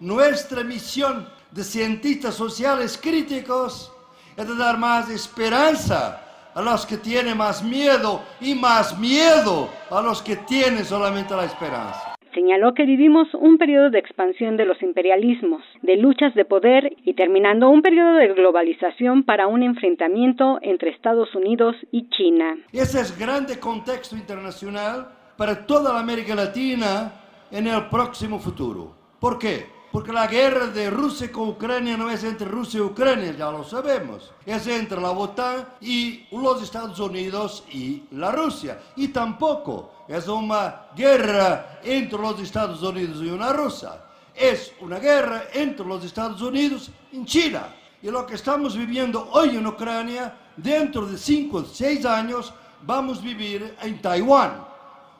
Nuestra 0.00 0.64
misión 0.64 1.28
de 1.50 1.62
cientistas 1.62 2.34
sociales 2.34 2.98
críticos 3.00 3.92
es 4.36 4.58
dar 4.58 4.78
más 4.78 5.08
esperanza 5.10 6.21
a 6.54 6.62
los 6.62 6.86
que 6.86 6.98
tienen 6.98 7.36
más 7.36 7.62
miedo 7.62 8.22
y 8.40 8.54
más 8.54 8.98
miedo 8.98 9.68
a 9.90 10.02
los 10.02 10.22
que 10.22 10.36
tienen 10.36 10.84
solamente 10.84 11.34
la 11.34 11.44
esperanza. 11.44 12.14
Señaló 12.34 12.72
que 12.72 12.86
vivimos 12.86 13.28
un 13.34 13.58
periodo 13.58 13.90
de 13.90 13.98
expansión 13.98 14.56
de 14.56 14.64
los 14.64 14.82
imperialismos, 14.82 15.62
de 15.82 15.98
luchas 15.98 16.34
de 16.34 16.46
poder 16.46 16.96
y 17.04 17.12
terminando 17.12 17.68
un 17.68 17.82
periodo 17.82 18.14
de 18.14 18.28
globalización 18.28 19.24
para 19.24 19.46
un 19.48 19.62
enfrentamiento 19.62 20.58
entre 20.62 20.90
Estados 20.90 21.34
Unidos 21.34 21.76
y 21.90 22.08
China. 22.08 22.56
Ese 22.72 23.00
es 23.00 23.18
grande 23.18 23.60
contexto 23.60 24.16
internacional 24.16 25.08
para 25.36 25.66
toda 25.66 25.92
la 25.92 26.00
América 26.00 26.34
Latina 26.34 27.12
en 27.50 27.66
el 27.66 27.88
próximo 27.88 28.38
futuro. 28.38 28.94
¿Por 29.20 29.38
qué? 29.38 29.66
Porque 29.92 30.10
la 30.10 30.26
guerra 30.26 30.68
de 30.68 30.88
Rusia 30.88 31.30
con 31.30 31.50
Ucrania 31.50 31.98
no 31.98 32.10
es 32.10 32.24
entre 32.24 32.48
Rusia 32.48 32.78
y 32.78 32.80
Ucrania, 32.80 33.32
ya 33.32 33.50
lo 33.50 33.62
sabemos. 33.62 34.32
Es 34.46 34.66
entre 34.66 34.98
la 34.98 35.10
OTAN 35.10 35.68
y 35.82 36.24
los 36.32 36.62
Estados 36.62 36.98
Unidos 36.98 37.62
y 37.70 38.04
la 38.12 38.32
Rusia. 38.32 38.80
Y 38.96 39.08
tampoco 39.08 39.92
es 40.08 40.26
una 40.28 40.86
guerra 40.96 41.80
entre 41.84 42.18
los 42.18 42.40
Estados 42.40 42.82
Unidos 42.82 43.18
y 43.22 43.28
una 43.28 43.52
Rusia. 43.52 44.02
Es 44.34 44.72
una 44.80 44.98
guerra 44.98 45.44
entre 45.52 45.84
los 45.84 46.02
Estados 46.02 46.40
Unidos 46.40 46.90
y 47.12 47.22
China. 47.26 47.68
Y 48.02 48.10
lo 48.10 48.24
que 48.24 48.36
estamos 48.36 48.74
viviendo 48.74 49.28
hoy 49.32 49.50
en 49.50 49.66
Ucrania, 49.66 50.34
dentro 50.56 51.04
de 51.04 51.18
5 51.18 51.56
o 51.58 51.64
6 51.66 52.06
años, 52.06 52.54
vamos 52.80 53.18
a 53.18 53.22
vivir 53.22 53.76
en 53.82 54.00
Taiwán. 54.00 54.64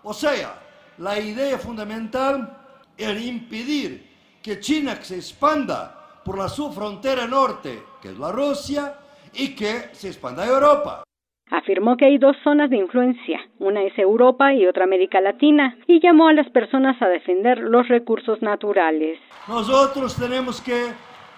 O 0.02 0.14
sea, 0.14 0.58
la 0.96 1.20
idea 1.20 1.58
fundamental 1.58 2.56
es 2.96 3.22
impedir 3.22 4.11
que 4.42 4.60
China 4.60 4.96
se 5.00 5.16
expanda 5.16 6.20
por 6.24 6.36
la 6.36 6.48
su 6.48 6.72
frontera 6.72 7.26
norte, 7.26 7.82
que 8.00 8.08
es 8.08 8.18
la 8.18 8.32
Rusia, 8.32 8.94
y 9.34 9.54
que 9.54 9.90
se 9.92 10.08
expanda 10.08 10.42
a 10.42 10.48
Europa. 10.48 11.04
Afirmó 11.50 11.96
que 11.96 12.06
hay 12.06 12.18
dos 12.18 12.36
zonas 12.42 12.70
de 12.70 12.78
influencia, 12.78 13.40
una 13.58 13.82
es 13.82 13.96
Europa 13.98 14.54
y 14.54 14.66
otra 14.66 14.84
América 14.84 15.20
Latina, 15.20 15.76
y 15.86 16.00
llamó 16.00 16.28
a 16.28 16.32
las 16.32 16.48
personas 16.50 17.00
a 17.02 17.08
defender 17.08 17.58
los 17.58 17.88
recursos 17.88 18.40
naturales. 18.40 19.18
Nosotros 19.48 20.16
tenemos 20.16 20.60
que 20.60 20.92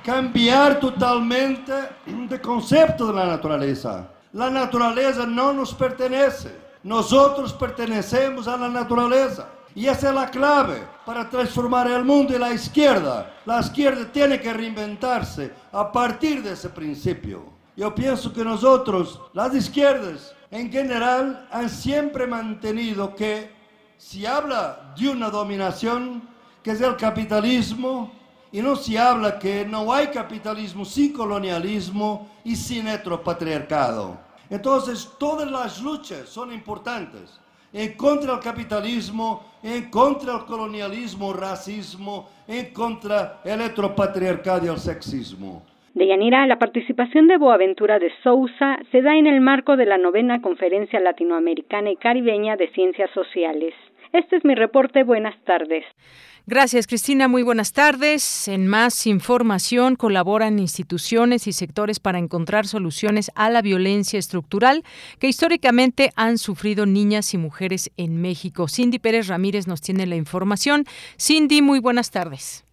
cambiar 0.04 0.78
totalmente 0.78 1.72
de 2.06 2.40
concepto 2.40 3.08
de 3.08 3.14
la 3.14 3.26
naturaleza. 3.26 4.10
La 4.32 4.50
naturaleza 4.50 5.26
no 5.26 5.52
nos 5.52 5.74
pertenece, 5.74 6.54
nosotros 6.84 7.52
pertenecemos 7.52 8.46
a 8.46 8.56
la 8.56 8.68
naturaleza. 8.68 9.48
Y 9.74 9.86
esa 9.86 10.10
es 10.10 10.14
la 10.14 10.30
clave 10.30 10.86
para 11.04 11.28
transformar 11.28 11.90
el 11.90 12.04
mundo 12.04 12.34
y 12.34 12.38
la 12.38 12.52
izquierda. 12.52 13.34
La 13.44 13.58
izquierda 13.60 14.10
tiene 14.10 14.40
que 14.40 14.52
reinventarse 14.52 15.52
a 15.72 15.90
partir 15.90 16.42
de 16.42 16.52
ese 16.52 16.68
principio. 16.68 17.42
Yo 17.76 17.92
pienso 17.92 18.32
que 18.32 18.44
nosotros, 18.44 19.20
las 19.32 19.52
izquierdas 19.52 20.34
en 20.52 20.70
general, 20.70 21.48
han 21.50 21.68
siempre 21.68 22.26
mantenido 22.26 23.16
que 23.16 23.50
si 23.98 24.24
habla 24.24 24.94
de 24.96 25.08
una 25.08 25.28
dominación, 25.28 26.28
que 26.62 26.70
es 26.70 26.80
el 26.80 26.96
capitalismo, 26.96 28.12
y 28.52 28.62
no 28.62 28.76
se 28.76 28.96
habla 28.96 29.40
que 29.40 29.66
no 29.66 29.92
hay 29.92 30.06
capitalismo 30.08 30.84
sin 30.84 31.12
colonialismo 31.12 32.30
y 32.44 32.54
sin 32.54 32.86
heteropatriarcado. 32.86 34.16
Entonces, 34.48 35.10
todas 35.18 35.50
las 35.50 35.80
luchas 35.80 36.28
son 36.28 36.52
importantes 36.52 37.40
en 37.74 37.92
contra 37.94 38.34
del 38.34 38.40
capitalismo, 38.40 39.42
en 39.62 39.90
contra 39.90 40.34
del 40.34 40.44
colonialismo, 40.46 41.32
racismo, 41.32 42.30
en 42.46 42.72
contra 42.72 43.40
el 43.44 43.60
heteropatriarcado 43.60 44.66
y 44.66 44.68
el 44.68 44.78
sexismo. 44.78 45.62
De 45.92 46.06
Yanira, 46.06 46.46
la 46.46 46.58
participación 46.58 47.26
de 47.28 47.36
Boaventura 47.36 47.98
de 47.98 48.12
Sousa 48.22 48.78
se 48.90 49.02
da 49.02 49.16
en 49.16 49.26
el 49.26 49.40
marco 49.40 49.76
de 49.76 49.86
la 49.86 49.98
novena 49.98 50.40
Conferencia 50.40 51.00
Latinoamericana 51.00 51.90
y 51.90 51.96
Caribeña 51.96 52.56
de 52.56 52.68
Ciencias 52.70 53.10
Sociales. 53.12 53.74
Este 54.12 54.36
es 54.36 54.44
mi 54.44 54.54
reporte. 54.54 55.02
Buenas 55.02 55.36
tardes. 55.44 55.84
Gracias, 56.46 56.86
Cristina. 56.86 57.26
Muy 57.26 57.42
buenas 57.42 57.72
tardes. 57.72 58.48
En 58.48 58.66
más 58.66 59.06
información, 59.06 59.96
colaboran 59.96 60.58
instituciones 60.58 61.46
y 61.46 61.54
sectores 61.54 62.00
para 62.00 62.18
encontrar 62.18 62.66
soluciones 62.66 63.30
a 63.34 63.48
la 63.48 63.62
violencia 63.62 64.18
estructural 64.18 64.84
que 65.18 65.28
históricamente 65.28 66.12
han 66.16 66.36
sufrido 66.36 66.84
niñas 66.84 67.32
y 67.32 67.38
mujeres 67.38 67.90
en 67.96 68.20
México. 68.20 68.68
Cindy 68.68 68.98
Pérez 68.98 69.28
Ramírez 69.28 69.66
nos 69.66 69.80
tiene 69.80 70.04
la 70.04 70.16
información. 70.16 70.84
Cindy, 71.18 71.62
muy 71.62 71.78
buenas 71.78 72.10
tardes. 72.10 72.66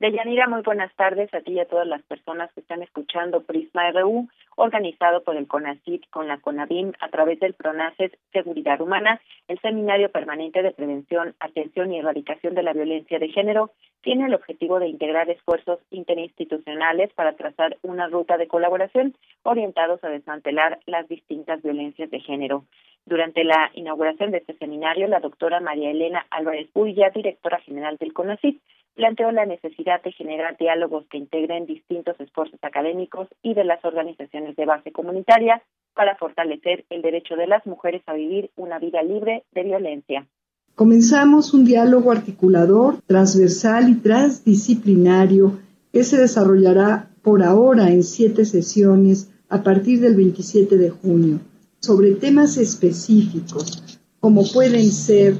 Deyanira, 0.00 0.46
muy 0.46 0.62
buenas 0.62 0.94
tardes 0.94 1.34
a 1.34 1.40
ti 1.40 1.54
y 1.54 1.58
a 1.58 1.66
todas 1.66 1.88
las 1.88 2.02
personas 2.02 2.52
que 2.52 2.60
están 2.60 2.82
escuchando 2.82 3.42
Prisma 3.42 3.90
RU, 3.90 4.28
organizado 4.54 5.24
por 5.24 5.36
el 5.36 5.48
CONACIT 5.48 6.08
con 6.10 6.28
la 6.28 6.38
CONAVIM 6.38 6.92
a 7.00 7.08
través 7.08 7.40
del 7.40 7.54
PRONACES 7.54 8.12
Seguridad 8.32 8.80
Humana, 8.80 9.20
el 9.48 9.58
Seminario 9.58 10.12
Permanente 10.12 10.62
de 10.62 10.70
Prevención, 10.70 11.34
Atención 11.40 11.92
y 11.92 11.98
Erradicación 11.98 12.54
de 12.54 12.62
la 12.62 12.74
Violencia 12.74 13.18
de 13.18 13.28
Género 13.30 13.72
tiene 14.02 14.26
el 14.26 14.34
objetivo 14.34 14.78
de 14.78 14.86
integrar 14.86 15.28
esfuerzos 15.30 15.80
interinstitucionales 15.90 17.12
para 17.14 17.32
trazar 17.32 17.76
una 17.82 18.06
ruta 18.06 18.36
de 18.36 18.46
colaboración 18.46 19.16
orientados 19.42 20.04
a 20.04 20.10
desmantelar 20.10 20.78
las 20.86 21.08
distintas 21.08 21.60
violencias 21.60 22.08
de 22.08 22.20
género. 22.20 22.64
Durante 23.04 23.42
la 23.42 23.70
inauguración 23.74 24.30
de 24.30 24.38
este 24.38 24.52
seminario, 24.58 25.08
la 25.08 25.18
doctora 25.18 25.58
María 25.60 25.90
Elena 25.90 26.24
Álvarez 26.30 26.68
Builla, 26.72 27.10
directora 27.10 27.58
general 27.58 27.96
del 27.96 28.12
CONACIT, 28.12 28.60
planteó 28.98 29.30
la 29.30 29.46
necesidad 29.46 30.02
de 30.02 30.10
generar 30.10 30.56
diálogos 30.58 31.06
que 31.08 31.18
integren 31.18 31.66
distintos 31.66 32.18
esfuerzos 32.18 32.58
académicos 32.62 33.28
y 33.44 33.54
de 33.54 33.62
las 33.62 33.84
organizaciones 33.84 34.56
de 34.56 34.66
base 34.66 34.90
comunitaria 34.90 35.62
para 35.94 36.16
fortalecer 36.16 36.84
el 36.90 37.00
derecho 37.00 37.36
de 37.36 37.46
las 37.46 37.64
mujeres 37.64 38.02
a 38.06 38.14
vivir 38.14 38.50
una 38.56 38.80
vida 38.80 39.00
libre 39.04 39.44
de 39.52 39.62
violencia. 39.62 40.26
Comenzamos 40.74 41.54
un 41.54 41.64
diálogo 41.64 42.10
articulador, 42.10 43.00
transversal 43.06 43.88
y 43.88 43.94
transdisciplinario 44.00 45.60
que 45.92 46.02
se 46.02 46.16
desarrollará 46.16 47.08
por 47.22 47.44
ahora 47.44 47.90
en 47.90 48.02
siete 48.02 48.44
sesiones 48.44 49.32
a 49.48 49.62
partir 49.62 50.00
del 50.00 50.16
27 50.16 50.76
de 50.76 50.90
junio 50.90 51.38
sobre 51.78 52.16
temas 52.16 52.56
específicos 52.56 54.00
como 54.18 54.42
pueden 54.52 54.90
ser 54.90 55.36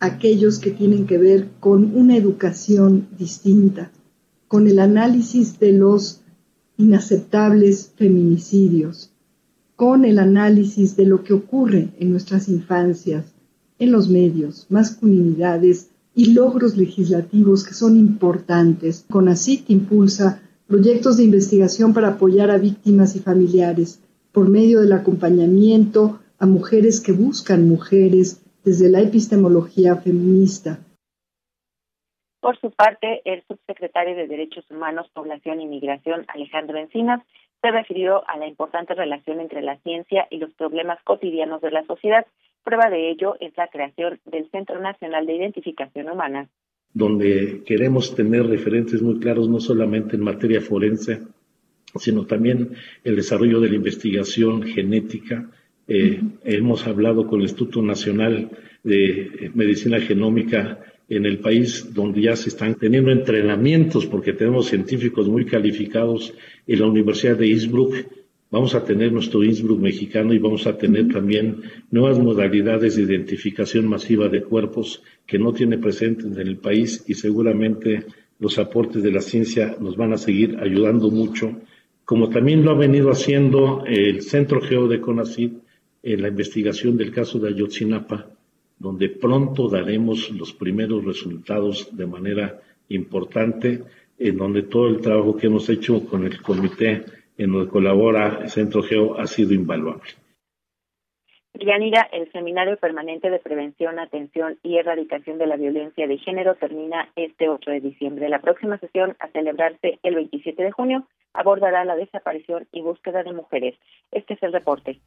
aquellos 0.00 0.58
que 0.58 0.70
tienen 0.70 1.06
que 1.06 1.18
ver 1.18 1.48
con 1.60 1.96
una 1.96 2.16
educación 2.16 3.08
distinta, 3.18 3.90
con 4.46 4.66
el 4.66 4.78
análisis 4.78 5.58
de 5.58 5.72
los 5.72 6.20
inaceptables 6.76 7.92
feminicidios, 7.96 9.10
con 9.74 10.04
el 10.04 10.18
análisis 10.18 10.96
de 10.96 11.06
lo 11.06 11.24
que 11.24 11.34
ocurre 11.34 11.90
en 11.98 12.10
nuestras 12.10 12.48
infancias, 12.48 13.26
en 13.78 13.92
los 13.92 14.08
medios, 14.08 14.66
masculinidades 14.68 15.88
y 16.14 16.32
logros 16.32 16.76
legislativos 16.76 17.64
que 17.64 17.74
son 17.74 17.96
importantes. 17.96 19.04
CONACIT 19.08 19.70
impulsa 19.70 20.42
proyectos 20.66 21.16
de 21.16 21.24
investigación 21.24 21.92
para 21.92 22.08
apoyar 22.08 22.50
a 22.50 22.58
víctimas 22.58 23.16
y 23.16 23.20
familiares 23.20 24.00
por 24.32 24.48
medio 24.48 24.80
del 24.80 24.92
acompañamiento 24.92 26.20
a 26.38 26.46
mujeres 26.46 27.00
que 27.00 27.12
buscan 27.12 27.68
mujeres 27.68 28.38
desde 28.68 28.90
la 28.90 29.00
epistemología 29.00 29.96
feminista. 29.96 30.78
Por 32.38 32.60
su 32.60 32.70
parte, 32.70 33.22
el 33.24 33.42
subsecretario 33.48 34.14
de 34.14 34.26
Derechos 34.26 34.70
Humanos, 34.70 35.10
Población 35.14 35.62
y 35.62 35.66
Migración, 35.66 36.26
Alejandro 36.28 36.76
Encinas, 36.76 37.22
se 37.62 37.70
refirió 37.70 38.28
a 38.28 38.36
la 38.36 38.46
importante 38.46 38.92
relación 38.92 39.40
entre 39.40 39.62
la 39.62 39.78
ciencia 39.78 40.28
y 40.30 40.36
los 40.36 40.52
problemas 40.52 41.02
cotidianos 41.02 41.62
de 41.62 41.70
la 41.70 41.82
sociedad. 41.86 42.26
Prueba 42.62 42.90
de 42.90 43.10
ello 43.10 43.36
es 43.40 43.56
la 43.56 43.68
creación 43.68 44.20
del 44.26 44.50
Centro 44.50 44.78
Nacional 44.80 45.24
de 45.24 45.36
Identificación 45.36 46.10
Humana. 46.10 46.50
Donde 46.92 47.62
queremos 47.64 48.14
tener 48.14 48.46
referentes 48.46 49.00
muy 49.00 49.18
claros, 49.18 49.48
no 49.48 49.60
solamente 49.60 50.14
en 50.16 50.24
materia 50.24 50.60
forense, 50.60 51.22
sino 51.96 52.26
también 52.26 52.74
el 53.02 53.16
desarrollo 53.16 53.60
de 53.60 53.70
la 53.70 53.76
investigación 53.76 54.62
genética. 54.62 55.48
Eh, 55.90 56.20
hemos 56.44 56.86
hablado 56.86 57.26
con 57.26 57.40
el 57.40 57.44
Instituto 57.46 57.80
Nacional 57.80 58.50
de 58.84 59.50
Medicina 59.54 59.98
Genómica 59.98 60.80
en 61.08 61.24
el 61.24 61.38
país 61.38 61.94
donde 61.94 62.20
ya 62.20 62.36
se 62.36 62.50
están 62.50 62.74
teniendo 62.74 63.10
entrenamientos 63.10 64.04
porque 64.04 64.34
tenemos 64.34 64.66
científicos 64.66 65.26
muy 65.28 65.46
calificados 65.46 66.34
en 66.66 66.80
la 66.80 66.86
Universidad 66.86 67.38
de 67.38 67.46
Innsbruck. 67.46 67.94
Vamos 68.50 68.74
a 68.74 68.84
tener 68.84 69.12
nuestro 69.12 69.42
Innsbruck 69.42 69.80
mexicano 69.80 70.34
y 70.34 70.38
vamos 70.38 70.66
a 70.66 70.76
tener 70.76 71.08
también 71.08 71.62
nuevas 71.90 72.18
modalidades 72.18 72.96
de 72.96 73.04
identificación 73.04 73.86
masiva 73.86 74.28
de 74.28 74.42
cuerpos 74.42 75.02
que 75.26 75.38
no 75.38 75.54
tiene 75.54 75.78
presentes 75.78 76.26
en 76.26 76.46
el 76.46 76.58
país 76.58 77.02
y 77.08 77.14
seguramente 77.14 78.04
los 78.38 78.58
aportes 78.58 79.02
de 79.02 79.10
la 79.10 79.22
ciencia 79.22 79.74
nos 79.80 79.96
van 79.96 80.12
a 80.12 80.18
seguir 80.18 80.58
ayudando 80.60 81.10
mucho, 81.10 81.56
como 82.04 82.28
también 82.28 82.62
lo 82.62 82.72
ha 82.72 82.74
venido 82.74 83.10
haciendo 83.10 83.84
el 83.86 84.20
Centro 84.20 84.60
Geo 84.60 84.86
de 84.86 85.00
CONACYT 85.00 85.67
en 86.02 86.22
la 86.22 86.28
investigación 86.28 86.96
del 86.96 87.12
caso 87.12 87.38
de 87.38 87.48
Ayotzinapa, 87.48 88.26
donde 88.78 89.08
pronto 89.08 89.68
daremos 89.68 90.30
los 90.30 90.52
primeros 90.52 91.04
resultados 91.04 91.88
de 91.96 92.06
manera 92.06 92.60
importante, 92.88 93.82
en 94.18 94.36
donde 94.36 94.62
todo 94.62 94.88
el 94.88 95.00
trabajo 95.00 95.36
que 95.36 95.46
hemos 95.46 95.68
hecho 95.68 96.04
con 96.04 96.24
el 96.24 96.40
comité 96.40 97.04
en 97.36 97.52
donde 97.52 97.70
colabora 97.70 98.48
Centro 98.48 98.82
Geo 98.82 99.18
ha 99.18 99.26
sido 99.26 99.54
invaluable. 99.54 100.10
Yanira, 101.60 102.08
el 102.12 102.30
Seminario 102.32 102.76
Permanente 102.76 103.30
de 103.30 103.38
Prevención, 103.38 103.98
Atención 103.98 104.58
y 104.62 104.78
Erradicación 104.78 105.38
de 105.38 105.46
la 105.46 105.56
Violencia 105.56 106.06
de 106.06 106.18
Género 106.18 106.54
termina 106.54 107.08
este 107.16 107.48
8 107.48 107.70
de 107.70 107.80
diciembre. 107.80 108.28
La 108.28 108.40
próxima 108.40 108.78
sesión, 108.78 109.16
a 109.18 109.28
celebrarse 109.28 109.98
el 110.02 110.14
27 110.14 110.62
de 110.62 110.70
junio, 110.70 111.06
abordará 111.32 111.84
la 111.84 111.96
desaparición 111.96 112.66
y 112.72 112.82
búsqueda 112.82 113.22
de 113.22 113.32
mujeres. 113.32 113.74
Este 114.12 114.34
es 114.34 114.42
el 114.42 114.52
reporte. 114.52 115.00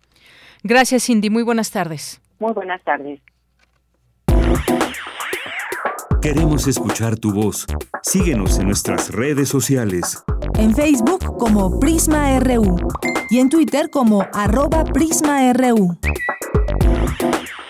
Gracias, 0.63 1.05
Cindy. 1.05 1.29
Muy 1.29 1.43
buenas 1.43 1.71
tardes. 1.71 2.21
Muy 2.39 2.53
buenas 2.53 2.83
tardes. 2.83 3.21
Queremos 6.21 6.67
escuchar 6.67 7.17
tu 7.17 7.33
voz. 7.33 7.65
Síguenos 8.03 8.59
en 8.59 8.67
nuestras 8.67 9.11
redes 9.11 9.49
sociales. 9.49 10.23
En 10.59 10.75
Facebook 10.75 11.37
como 11.37 11.79
Prisma 11.79 12.39
RU 12.39 12.77
y 13.31 13.39
en 13.39 13.49
Twitter 13.49 13.89
como 13.89 14.23
arroba 14.33 14.83
PrismaRU. 14.83 15.97
Thank 17.19 17.49
you. 17.49 17.60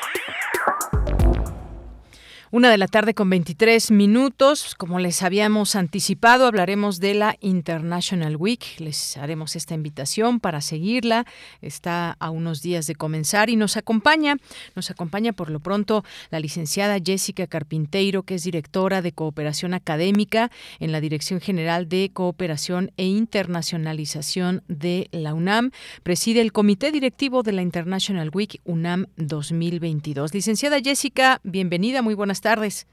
Una 2.54 2.70
de 2.70 2.78
la 2.78 2.90
tarde 2.90 3.14
con 3.14 3.30
23 3.30 3.92
minutos. 3.92 4.76
Como 4.76 5.00
les 5.00 5.24
habíamos 5.24 5.78
anticipado, 5.78 6.46
hablaremos 6.46 7.00
de 7.00 7.14
la 7.14 7.38
International 7.40 8.36
Week. 8.36 8.62
Les 8.80 9.16
haremos 9.16 9.56
esta 9.56 9.74
invitación 9.74 10.42
para 10.42 10.60
seguirla. 10.60 11.26
Está 11.62 12.18
a 12.20 12.30
unos 12.30 12.62
días 12.62 12.88
de 12.88 12.96
comenzar 12.96 13.50
y 13.50 13.56
nos 13.56 13.78
acompaña, 13.78 14.36
nos 14.76 14.92
acompaña 14.92 15.32
por 15.32 15.50
lo 15.50 15.62
pronto 15.62 16.04
la 16.30 16.42
licenciada 16.42 16.98
Jessica 17.02 17.48
Carpinteiro, 17.48 18.24
que 18.24 18.36
es 18.36 18.44
directora 18.44 19.02
de 19.02 19.14
cooperación 19.14 19.74
académica 19.74 20.52
en 20.82 20.92
la 20.92 21.00
Dirección 21.00 21.40
General 21.40 21.88
de 21.88 22.12
Cooperación 22.14 22.92
e 22.98 23.06
Internacionalización 23.06 24.62
de 24.68 25.08
la 25.14 25.34
UNAM. 25.34 25.72
Preside 26.04 26.42
el 26.42 26.52
Comité 26.52 26.92
Directivo 26.92 27.44
de 27.44 27.54
la 27.54 27.62
International 27.62 28.30
Week 28.34 28.60
UNAM 28.66 29.06
2022. 29.16 30.34
Licenciada 30.34 30.82
Jessica, 30.82 31.40
bienvenida, 31.46 32.02
muy 32.02 32.14
buenas 32.14 32.41
tardes. 32.42 32.88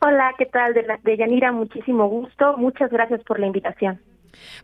Hola, 0.00 0.32
¿qué 0.38 0.46
tal? 0.46 0.72
De, 0.72 0.86
de 1.02 1.16
Yanira, 1.16 1.52
muchísimo 1.52 2.08
gusto. 2.08 2.56
Muchas 2.56 2.90
gracias 2.90 3.22
por 3.24 3.38
la 3.38 3.46
invitación. 3.46 4.00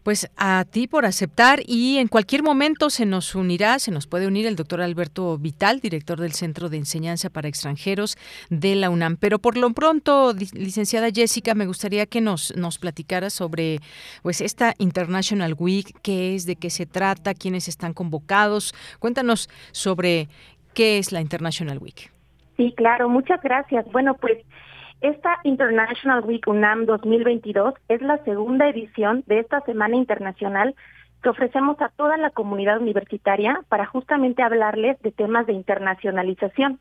Pues 0.03 0.31
a 0.37 0.65
ti 0.71 0.87
por 0.87 1.05
aceptar 1.07 1.61
y 1.67 1.99
en 1.99 2.09
cualquier 2.09 2.43
momento 2.43 2.91
se 2.91 3.07
nos 3.07 3.35
unirá, 3.35 3.79
se 3.79 3.91
nos 3.91 4.07
puede 4.07 4.27
unir 4.27 4.47
el 4.47 4.57
doctor 4.57 4.81
Alberto 4.81 5.37
Vital, 5.39 5.81
director 5.81 6.21
del 6.21 6.33
Centro 6.33 6.69
de 6.69 6.77
Enseñanza 6.77 7.31
para 7.31 7.49
Extranjeros 7.49 8.17
de 8.51 8.75
la 8.77 8.91
UNAM. 8.91 9.17
Pero 9.17 9.39
por 9.39 9.57
lo 9.57 9.71
pronto, 9.73 10.33
licenciada 10.53 11.11
Jessica, 11.11 11.55
me 11.55 11.67
gustaría 11.67 12.07
que 12.07 12.21
nos, 12.21 12.55
nos 12.57 12.79
platicara 12.79 13.31
sobre 13.31 13.81
pues 14.23 14.41
esta 14.41 14.75
International 14.79 15.55
Week, 15.59 15.93
qué 16.03 16.35
es, 16.35 16.47
de 16.47 16.57
qué 16.57 16.71
se 16.71 16.87
trata, 16.87 17.35
quiénes 17.35 17.69
están 17.69 17.93
convocados. 17.93 18.75
Cuéntanos 18.99 19.49
sobre 19.73 20.29
qué 20.75 20.99
es 20.99 21.13
la 21.13 21.21
International 21.21 21.79
Week. 21.79 22.16
Sí, 22.57 22.73
claro, 22.77 23.09
muchas 23.09 23.41
gracias. 23.43 23.91
Bueno, 23.93 24.15
pues 24.15 24.39
esta 25.03 25.39
International 25.45 26.25
Week 26.25 26.47
UNAM 26.47 26.87
2022 26.87 27.75
es 27.89 28.01
la 28.01 28.19
segunda 28.25 28.69
edición 28.69 29.23
de 29.27 29.41
esta 29.41 29.61
Semana 29.61 29.97
Internacional 29.97 30.75
que 31.23 31.29
ofrecemos 31.29 31.81
a 31.83 31.91
toda 31.91 32.17
la 32.17 32.31
comunidad 32.31 32.81
universitaria 32.81 33.61
para 33.69 33.85
justamente 33.87 34.43
hablarles 34.43 35.01
de 35.03 35.13
temas 35.13 35.47
de 35.47 35.53
internacionalización. 35.53 36.81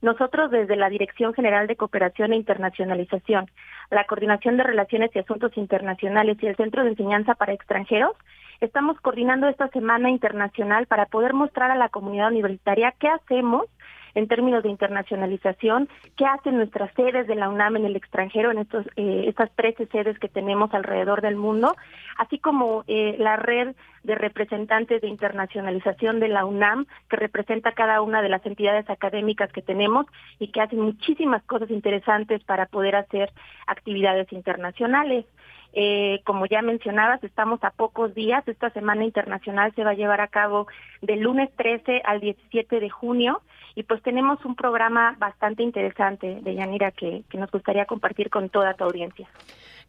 Nosotros 0.00 0.50
desde 0.50 0.76
la 0.76 0.88
Dirección 0.88 1.34
General 1.34 1.66
de 1.66 1.76
Cooperación 1.76 2.32
e 2.32 2.36
Internacionalización, 2.36 3.50
la 3.90 4.04
Coordinación 4.04 4.56
de 4.56 4.62
Relaciones 4.62 5.10
y 5.14 5.18
Asuntos 5.18 5.54
Internacionales 5.58 6.38
y 6.40 6.46
el 6.46 6.56
Centro 6.56 6.82
de 6.82 6.90
Enseñanza 6.90 7.34
para 7.34 7.52
Extranjeros, 7.52 8.16
estamos 8.60 8.98
coordinando 9.00 9.48
esta 9.48 9.68
Semana 9.68 10.08
Internacional 10.08 10.86
para 10.86 11.04
poder 11.06 11.34
mostrar 11.34 11.70
a 11.70 11.76
la 11.76 11.90
comunidad 11.90 12.28
universitaria 12.28 12.94
qué 12.98 13.08
hacemos 13.08 13.66
en 14.14 14.28
términos 14.28 14.62
de 14.62 14.70
internacionalización, 14.70 15.88
qué 16.16 16.24
hacen 16.26 16.56
nuestras 16.56 16.92
sedes 16.94 17.26
de 17.26 17.34
la 17.34 17.48
UNAM 17.48 17.76
en 17.76 17.84
el 17.84 17.96
extranjero, 17.96 18.50
en 18.50 18.58
estos, 18.58 18.86
eh, 18.96 19.24
estas 19.26 19.50
13 19.56 19.86
sedes 19.86 20.18
que 20.18 20.28
tenemos 20.28 20.72
alrededor 20.74 21.22
del 21.22 21.36
mundo, 21.36 21.76
así 22.18 22.38
como 22.38 22.84
eh, 22.86 23.16
la 23.18 23.36
red 23.36 23.74
de 24.02 24.14
representantes 24.14 25.02
de 25.02 25.08
internacionalización 25.08 26.20
de 26.20 26.28
la 26.28 26.44
UNAM, 26.44 26.86
que 27.08 27.16
representa 27.16 27.72
cada 27.72 28.00
una 28.00 28.22
de 28.22 28.28
las 28.28 28.44
entidades 28.46 28.88
académicas 28.88 29.52
que 29.52 29.62
tenemos 29.62 30.06
y 30.38 30.48
que 30.48 30.60
hacen 30.60 30.80
muchísimas 30.80 31.42
cosas 31.44 31.70
interesantes 31.70 32.42
para 32.44 32.66
poder 32.66 32.96
hacer 32.96 33.30
actividades 33.66 34.32
internacionales. 34.32 35.26
Eh, 35.72 36.20
como 36.24 36.46
ya 36.46 36.62
mencionabas, 36.62 37.22
estamos 37.22 37.62
a 37.62 37.70
pocos 37.70 38.14
días. 38.14 38.46
Esta 38.48 38.70
Semana 38.70 39.04
Internacional 39.04 39.72
se 39.74 39.84
va 39.84 39.90
a 39.90 39.94
llevar 39.94 40.20
a 40.20 40.28
cabo 40.28 40.66
del 41.00 41.20
lunes 41.20 41.50
13 41.56 42.02
al 42.04 42.20
17 42.20 42.80
de 42.80 42.90
junio 42.90 43.42
y 43.74 43.82
pues 43.82 44.02
tenemos 44.02 44.44
un 44.44 44.54
programa 44.54 45.16
bastante 45.18 45.62
interesante 45.62 46.40
de 46.42 46.54
Yanira 46.54 46.90
que, 46.90 47.22
que 47.28 47.38
nos 47.38 47.50
gustaría 47.50 47.86
compartir 47.86 48.30
con 48.30 48.48
toda 48.48 48.74
tu 48.74 48.84
audiencia. 48.84 49.28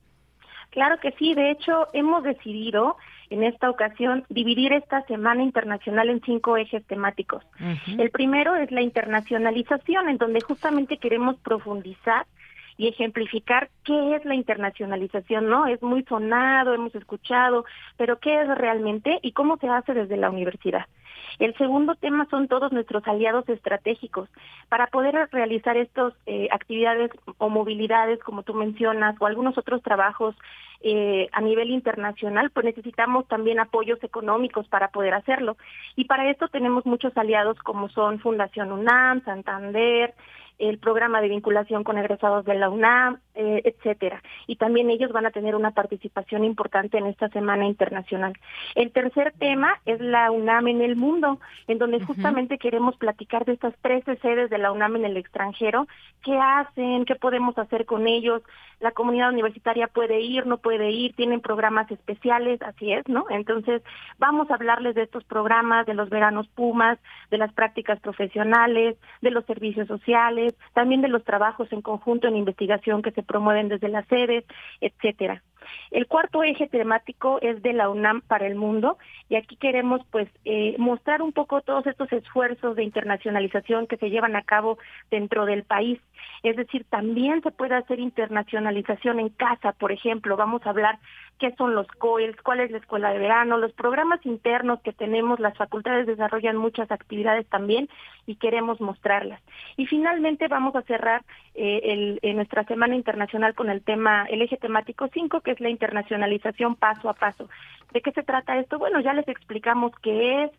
Claro 0.70 0.96
que 1.00 1.12
sí, 1.20 1.36
de 1.36 1.52
hecho 1.52 1.88
hemos 1.94 2.24
decidido 2.24 2.98
en 3.34 3.44
esta 3.44 3.68
ocasión 3.68 4.26
dividir 4.30 4.74
esta 4.74 5.02
Semana 5.08 5.42
Internacional 5.42 6.10
en 6.10 6.22
cinco 6.22 6.56
ejes 6.56 6.86
temáticos. 6.86 7.44
El 7.98 8.12
primero 8.12 8.54
es 8.54 8.70
la 8.72 8.84
internacionalización, 8.84 10.08
en 10.08 10.18
donde 10.18 10.40
justamente 10.42 10.98
queremos 10.98 11.38
profundizar 11.38 12.28
y 12.78 12.88
ejemplificar 12.88 13.70
qué 13.84 14.16
es 14.16 14.26
la 14.26 14.36
internacionalización, 14.36 15.50
¿no? 15.50 15.66
Es 15.66 15.82
muy 15.82 16.04
sonado, 16.04 16.76
hemos 16.76 16.94
escuchado, 16.94 17.66
pero 17.98 18.20
qué 18.20 18.42
es 18.42 18.48
realmente 18.50 19.18
y 19.24 19.32
cómo 19.32 19.58
se 19.58 19.68
hace 19.68 19.96
desde 19.96 20.18
la 20.18 20.30
universidad. 20.30 20.86
El 21.40 21.56
segundo 21.58 21.96
tema 21.96 22.28
son 22.30 22.48
todos 22.48 22.72
nuestros 22.72 23.08
aliados 23.08 23.50
estratégicos. 23.50 24.30
Para 24.70 24.88
poder 24.88 25.30
realizar 25.32 25.76
estas 25.78 26.14
eh, 26.28 26.48
actividades 26.52 27.10
o 27.40 27.50
movilidades, 27.50 28.20
como 28.20 28.44
tú 28.44 28.54
mencionas, 28.54 29.16
o 29.20 29.26
algunos 29.26 29.58
otros 29.58 29.82
trabajos 29.82 30.36
eh, 30.86 31.30
a 31.32 31.40
nivel 31.40 31.70
internacional, 31.70 32.50
pues 32.52 32.66
necesitamos 32.66 33.26
también 33.30 33.60
apoyos 33.60 34.04
económicos 34.04 34.68
para 34.68 34.90
poder 34.90 35.14
hacerlo. 35.14 35.56
Y 35.96 36.06
para 36.06 36.30
esto 36.30 36.50
tenemos 36.50 36.86
muchos 36.86 37.16
aliados 37.16 37.58
como 37.60 37.88
son 37.88 38.20
Fundación 38.20 38.72
UNAM, 38.72 39.24
Santander, 39.24 40.14
el 40.70 40.78
programa 40.78 41.22
de 41.22 41.30
vinculación 41.30 41.84
con 41.84 41.98
egresados 41.98 42.46
de 42.46 42.56
la 42.56 42.70
UNAM, 42.70 43.20
eh, 43.36 43.62
etcétera. 43.66 44.22
Y 44.48 44.56
también 44.56 44.90
ellos 44.90 45.12
van 45.12 45.26
a 45.26 45.32
tener 45.32 45.56
una 45.56 45.72
participación 45.72 46.44
importante 46.44 46.98
en 46.98 47.08
esta 47.08 47.30
semana 47.30 47.66
internacional. 47.66 48.34
El 48.76 48.92
tercer 48.92 49.34
tema 49.38 49.82
es 49.86 50.00
la 50.00 50.32
UNAM 50.32 50.68
en 50.68 50.82
el 50.82 50.96
mundo, 50.96 51.40
en 51.68 51.80
donde 51.80 52.00
justamente 52.00 52.58
queremos 52.58 52.96
platicar 52.96 53.46
de 53.46 53.54
estas 53.54 53.74
13 53.82 54.18
sedes 54.18 54.50
de 54.50 54.58
la 54.58 54.72
UNAM 54.72 54.98
en 54.98 55.06
el 55.06 55.18
extranjero, 55.18 55.88
qué 56.24 56.38
hacen, 56.38 57.06
qué 57.06 57.16
podemos 57.16 57.58
hacer 57.58 57.86
con 57.86 58.08
ellos. 58.08 58.42
La 58.80 58.92
comunidad 58.92 59.32
universitaria 59.32 59.88
puede 59.88 60.22
ir, 60.22 60.46
no 60.46 60.58
puede 60.58 60.92
ir, 60.92 61.16
tienen 61.16 61.42
programas 61.42 61.90
especiales, 61.92 62.62
así 62.62 62.92
es, 62.92 63.08
¿no? 63.08 63.26
Entonces, 63.30 63.82
vamos 64.18 64.50
a 64.50 64.56
hablarles 64.56 64.96
de 64.96 65.04
estos 65.04 65.24
programas, 65.24 65.86
de 65.86 65.94
los 65.94 66.10
veranos 66.10 66.48
Pumas, 66.50 67.00
de 67.32 67.38
las 67.38 67.54
prácticas 67.54 68.00
profesionales, 68.00 68.98
de 69.22 69.32
los 69.32 69.46
servicios 69.46 69.88
sociales, 69.88 70.53
también 70.74 71.02
de 71.02 71.08
los 71.08 71.24
trabajos 71.24 71.72
en 71.72 71.82
conjunto 71.82 72.28
en 72.28 72.36
investigación 72.36 73.02
que 73.02 73.12
se 73.12 73.24
promueven 73.24 73.70
desde 73.70 73.90
las 73.90 74.08
sedes, 74.08 74.46
etcétera. 74.82 75.42
El 75.92 76.08
cuarto 76.08 76.44
eje 76.44 76.68
temático 76.68 77.40
es 77.42 77.62
de 77.62 77.74
la 77.74 77.90
UNAM 77.90 78.22
para 78.22 78.48
el 78.48 78.56
mundo 78.56 78.98
y 79.30 79.36
aquí 79.36 79.56
queremos 79.56 80.02
pues 80.12 80.28
eh, 80.46 80.76
mostrar 80.78 81.22
un 81.22 81.32
poco 81.32 81.62
todos 81.62 81.86
estos 81.88 82.12
esfuerzos 82.12 82.76
de 82.76 82.84
internacionalización 82.84 83.88
que 83.88 83.98
se 83.98 84.10
llevan 84.10 84.36
a 84.36 84.44
cabo 84.44 84.78
dentro 85.10 85.46
del 85.46 85.64
país. 85.64 86.00
Es 86.42 86.56
decir, 86.56 86.86
también 86.90 87.42
se 87.42 87.52
puede 87.52 87.76
hacer 87.76 88.00
internacionalización 88.00 89.20
en 89.20 89.30
casa, 89.30 89.74
por 89.74 89.92
ejemplo, 89.92 90.38
vamos 90.38 90.66
a 90.66 90.70
hablar 90.70 91.00
qué 91.40 91.54
son 91.58 91.76
los 91.76 91.88
COELs, 91.88 92.42
cuál 92.42 92.60
es 92.60 92.72
la 92.72 92.78
escuela 92.78 93.12
de 93.12 93.20
verano, 93.20 93.58
los 93.58 93.74
programas 93.74 94.26
internos 94.26 94.82
que 94.82 94.94
tenemos, 94.94 95.40
las 95.40 95.58
facultades 95.58 96.08
desarrollan 96.08 96.58
muchas 96.58 96.92
actividades 96.92 97.48
también 97.48 97.90
y 98.26 98.36
queremos 98.36 98.80
mostrarlas. 98.80 99.42
Y 99.78 99.86
finalmente 99.86 100.48
vamos 100.48 100.76
a 100.76 100.84
cerrar 100.84 101.24
eh, 101.56 102.20
el, 102.22 102.36
nuestra 102.36 102.64
Semana 102.64 102.96
Internacional 102.96 103.56
con 103.56 103.70
el 103.70 103.84
tema, 103.84 104.26
el 104.30 104.42
eje 104.42 104.58
temático 104.58 105.10
5, 105.12 105.42
que 105.42 105.53
es 105.54 105.60
la 105.62 105.70
internacionalización 105.70 106.76
paso 106.76 107.10
a 107.10 107.14
paso. 107.14 107.50
¿De 107.94 108.02
qué 108.02 108.12
se 108.12 108.24
trata 108.24 108.60
esto? 108.60 108.80
Bueno, 108.80 109.00
ya 109.00 109.14
les 109.14 109.28
explicamos 109.28 109.92
qué 110.02 110.44
es, 110.44 110.52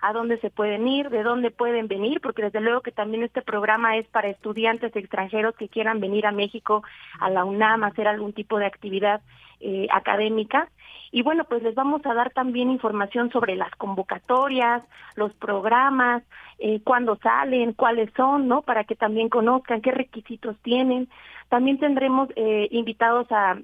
a 0.00 0.12
dónde 0.12 0.38
se 0.38 0.50
pueden 0.50 0.86
ir, 0.86 1.10
de 1.10 1.22
dónde 1.22 1.50
pueden 1.50 1.88
venir, 1.88 2.20
porque 2.20 2.42
desde 2.42 2.60
luego 2.60 2.82
que 2.82 2.92
también 2.92 3.24
este 3.24 3.42
programa 3.42 3.96
es 3.96 4.06
para 4.08 4.28
estudiantes 4.28 4.94
extranjeros 4.94 5.56
que 5.56 5.68
quieran 5.68 6.00
venir 6.00 6.26
a 6.26 6.32
México, 6.32 6.82
a 7.20 7.30
la 7.30 7.44
UNAM, 7.44 7.84
a 7.84 7.88
hacer 7.88 8.06
algún 8.06 8.32
tipo 8.32 8.58
de 8.58 8.66
actividad 8.66 9.20
eh, 9.60 9.88
académica. 9.90 10.70
Y 11.10 11.22
bueno, 11.22 11.44
pues 11.44 11.62
les 11.62 11.74
vamos 11.74 12.04
a 12.04 12.14
dar 12.14 12.30
también 12.30 12.70
información 12.70 13.30
sobre 13.30 13.56
las 13.56 13.74
convocatorias, 13.76 14.82
los 15.16 15.32
programas, 15.34 16.22
eh, 16.58 16.80
cuándo 16.84 17.16
salen, 17.16 17.72
cuáles 17.72 18.10
son, 18.14 18.46
¿no? 18.46 18.62
Para 18.62 18.84
que 18.84 18.94
también 18.94 19.28
conozcan 19.28 19.80
qué 19.80 19.90
requisitos 19.90 20.56
tienen. 20.62 21.08
También 21.48 21.78
tendremos 21.78 22.28
eh, 22.36 22.68
invitados 22.70 23.26
a, 23.30 23.58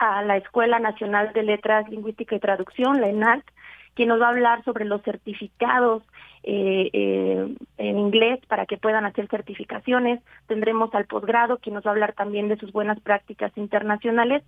a 0.00 0.22
la 0.22 0.38
Escuela 0.38 0.78
Nacional 0.78 1.32
de 1.34 1.42
Letras, 1.42 1.88
Lingüística 1.90 2.34
y 2.34 2.40
Traducción, 2.40 3.02
la 3.02 3.08
ENALT, 3.08 3.44
quien 3.94 4.08
nos 4.08 4.20
va 4.20 4.26
a 4.26 4.30
hablar 4.30 4.64
sobre 4.64 4.86
los 4.86 5.02
certificados 5.02 6.02
eh, 6.42 6.88
eh, 6.94 7.54
en 7.76 7.98
inglés 7.98 8.40
para 8.48 8.64
que 8.64 8.78
puedan 8.78 9.04
hacer 9.04 9.28
certificaciones. 9.28 10.20
Tendremos 10.46 10.94
al 10.94 11.04
posgrado, 11.04 11.58
quien 11.58 11.74
nos 11.74 11.84
va 11.84 11.90
a 11.90 11.92
hablar 11.92 12.14
también 12.14 12.48
de 12.48 12.56
sus 12.56 12.72
buenas 12.72 12.98
prácticas 13.00 13.52
internacionales. 13.56 14.42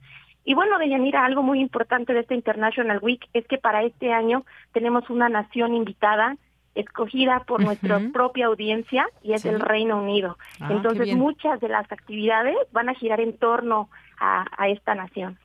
Y 0.47 0.55
bueno, 0.55 0.79
Deyanira, 0.79 1.27
algo 1.27 1.43
muy 1.43 1.61
importante 1.61 2.15
de 2.15 2.21
este 2.21 2.35
International 2.35 2.99
Week 3.03 3.29
es 3.35 3.47
que 3.47 3.59
para 3.59 3.83
este 3.83 4.11
año 4.11 4.47
tenemos 4.73 5.11
una 5.11 5.29
nación 5.29 5.75
invitada 5.75 6.39
escogida 6.75 7.41
por 7.41 7.63
nuestra 7.63 8.01
propia 8.13 8.47
audiencia 8.47 9.07
y 9.23 9.33
es 9.35 9.45
el 9.45 9.61
Reino 9.61 10.03
Unido. 10.03 10.39
Ah, 10.61 10.69
Entonces 10.71 11.15
muchas 11.15 11.61
de 11.61 11.69
las 11.69 11.91
actividades 11.93 12.57
van 12.73 12.89
a 12.89 12.95
girar 12.95 13.21
en 13.21 13.37
torno 13.37 13.89
a 14.19 14.69
esta 14.69 14.95
nación. 14.95 15.39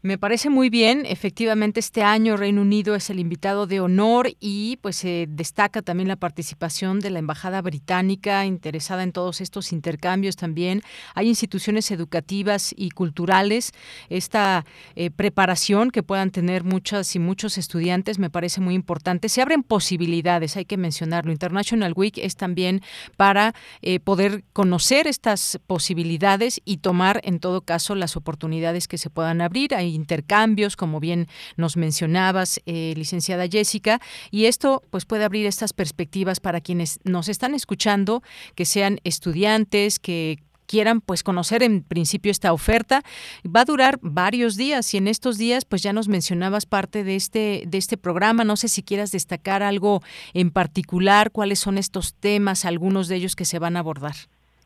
Me 0.00 0.16
parece 0.16 0.48
muy 0.48 0.70
bien. 0.70 1.04
Efectivamente, 1.06 1.80
este 1.80 2.04
año 2.04 2.36
Reino 2.36 2.62
Unido 2.62 2.94
es 2.94 3.10
el 3.10 3.18
invitado 3.18 3.66
de 3.66 3.80
honor 3.80 4.30
y 4.38 4.76
pues 4.76 4.94
se 4.94 5.26
destaca 5.28 5.82
también 5.82 6.06
la 6.06 6.14
participación 6.14 7.00
de 7.00 7.10
la 7.10 7.18
Embajada 7.18 7.60
Británica 7.62 8.46
interesada 8.46 9.02
en 9.02 9.10
todos 9.10 9.40
estos 9.40 9.72
intercambios 9.72 10.36
también. 10.36 10.82
Hay 11.16 11.26
instituciones 11.26 11.90
educativas 11.90 12.72
y 12.76 12.90
culturales. 12.90 13.72
Esta 14.08 14.64
eh, 14.94 15.10
preparación 15.10 15.90
que 15.90 16.04
puedan 16.04 16.30
tener 16.30 16.62
muchas 16.62 17.16
y 17.16 17.18
muchos 17.18 17.58
estudiantes 17.58 18.20
me 18.20 18.30
parece 18.30 18.60
muy 18.60 18.74
importante. 18.74 19.28
Se 19.28 19.42
abren 19.42 19.64
posibilidades, 19.64 20.56
hay 20.56 20.64
que 20.64 20.76
mencionarlo. 20.76 21.32
International 21.32 21.92
Week 21.96 22.18
es 22.18 22.36
también 22.36 22.82
para 23.16 23.52
eh, 23.82 23.98
poder 23.98 24.44
conocer 24.52 25.08
estas 25.08 25.58
posibilidades 25.66 26.60
y 26.64 26.76
tomar 26.76 27.20
en 27.24 27.40
todo 27.40 27.62
caso 27.62 27.96
las 27.96 28.16
oportunidades 28.16 28.86
que 28.86 28.96
se 28.96 29.10
puedan 29.10 29.40
abrir 29.40 29.74
intercambios, 29.90 30.76
como 30.76 31.00
bien 31.00 31.28
nos 31.56 31.76
mencionabas, 31.76 32.60
eh, 32.66 32.94
licenciada 32.96 33.48
Jessica, 33.48 34.00
y 34.30 34.46
esto 34.46 34.82
pues 34.90 35.04
puede 35.04 35.24
abrir 35.24 35.46
estas 35.46 35.72
perspectivas 35.72 36.40
para 36.40 36.60
quienes 36.60 37.00
nos 37.04 37.28
están 37.28 37.54
escuchando, 37.54 38.22
que 38.54 38.64
sean 38.64 39.00
estudiantes, 39.04 39.98
que 39.98 40.38
quieran 40.68 41.00
pues 41.00 41.24
conocer 41.24 41.64
en 41.64 41.82
principio 41.82 42.30
esta 42.30 42.52
oferta. 42.52 43.02
Va 43.44 43.62
a 43.62 43.64
durar 43.64 43.98
varios 44.02 44.56
días 44.56 44.94
y 44.94 44.98
en 44.98 45.08
estos 45.08 45.38
días 45.38 45.64
pues 45.64 45.82
ya 45.82 45.92
nos 45.92 46.06
mencionabas 46.06 46.66
parte 46.66 47.02
de 47.02 47.16
este 47.16 47.64
de 47.66 47.78
este 47.78 47.96
programa. 47.96 48.44
No 48.44 48.56
sé 48.56 48.68
si 48.68 48.84
quieras 48.84 49.10
destacar 49.10 49.64
algo 49.64 50.02
en 50.34 50.50
particular 50.50 51.32
cuáles 51.32 51.58
son 51.58 51.78
estos 51.78 52.14
temas 52.14 52.64
algunos 52.64 53.08
de 53.08 53.16
ellos 53.16 53.34
que 53.34 53.46
se 53.46 53.58
van 53.58 53.76
a 53.76 53.80
abordar 53.80 54.14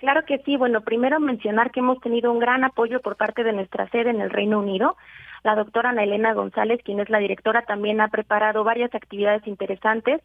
Claro 0.03 0.25
que 0.25 0.39
sí. 0.39 0.57
Bueno, 0.57 0.81
primero 0.81 1.21
mencionar 1.21 1.71
que 1.71 1.79
hemos 1.79 2.01
tenido 2.01 2.33
un 2.33 2.41
gran 2.41 2.65
apoyo 2.65 3.01
por 3.01 3.15
parte 3.15 3.45
de 3.45 3.53
nuestra 3.53 3.89
sede 3.91 4.11
en 4.11 4.21
el 4.21 4.31
Reino 4.31 4.59
Unido. 4.59 4.97
La 5.45 5.55
doctora 5.55 5.91
Ana 5.91 6.03
Elena 6.03 6.33
González, 6.33 6.81
quien 6.85 6.99
es 6.99 7.09
la 7.09 7.21
directora, 7.21 7.63
también 7.63 8.01
ha 8.01 8.09
preparado 8.09 8.65
varias 8.65 8.93
actividades 8.97 9.47
interesantes. 9.47 10.21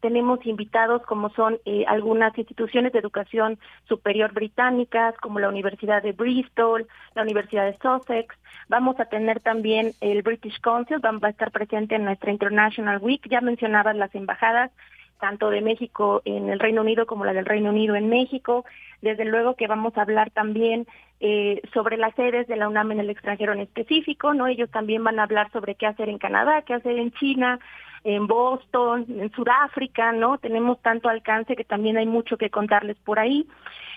Tenemos 0.00 0.46
invitados 0.46 1.02
como 1.02 1.28
son 1.34 1.58
eh, 1.66 1.84
algunas 1.88 2.38
instituciones 2.38 2.90
de 2.94 3.00
educación 3.00 3.58
superior 3.86 4.32
británicas, 4.32 5.14
como 5.18 5.40
la 5.40 5.50
Universidad 5.50 6.02
de 6.02 6.12
Bristol, 6.12 6.86
la 7.14 7.20
Universidad 7.20 7.66
de 7.66 7.76
Sussex. 7.82 8.34
Vamos 8.70 8.98
a 8.98 9.10
tener 9.10 9.40
también 9.40 9.92
el 10.00 10.22
British 10.22 10.58
Council, 10.62 11.04
va 11.04 11.18
a 11.20 11.30
estar 11.30 11.50
presente 11.50 11.96
en 11.96 12.04
nuestra 12.04 12.32
International 12.32 12.96
Week. 13.02 13.20
Ya 13.28 13.42
mencionabas 13.42 13.94
las 13.94 14.14
embajadas 14.14 14.70
tanto 15.18 15.50
de 15.50 15.60
México 15.60 16.22
en 16.24 16.48
el 16.48 16.58
Reino 16.58 16.82
Unido 16.82 17.06
como 17.06 17.24
la 17.24 17.32
del 17.32 17.46
Reino 17.46 17.70
Unido 17.70 17.94
en 17.94 18.08
México. 18.08 18.64
Desde 19.02 19.24
luego 19.24 19.54
que 19.54 19.66
vamos 19.66 19.96
a 19.96 20.02
hablar 20.02 20.30
también 20.30 20.86
eh, 21.20 21.60
sobre 21.72 21.96
las 21.96 22.14
sedes 22.14 22.46
de 22.46 22.56
la 22.56 22.68
UNAM 22.68 22.92
en 22.92 23.00
el 23.00 23.10
extranjero 23.10 23.52
en 23.52 23.60
específico, 23.60 24.34
¿no? 24.34 24.46
Ellos 24.46 24.70
también 24.70 25.02
van 25.02 25.18
a 25.18 25.24
hablar 25.24 25.50
sobre 25.52 25.74
qué 25.74 25.86
hacer 25.86 26.08
en 26.08 26.18
Canadá, 26.18 26.62
qué 26.62 26.74
hacer 26.74 26.98
en 26.98 27.12
China, 27.12 27.58
en 28.04 28.26
Boston, 28.26 29.04
en 29.08 29.30
Sudáfrica, 29.32 30.12
¿no? 30.12 30.38
Tenemos 30.38 30.80
tanto 30.80 31.08
alcance 31.08 31.56
que 31.56 31.64
también 31.64 31.96
hay 31.96 32.06
mucho 32.06 32.36
que 32.36 32.50
contarles 32.50 32.96
por 32.98 33.18
ahí. 33.18 33.46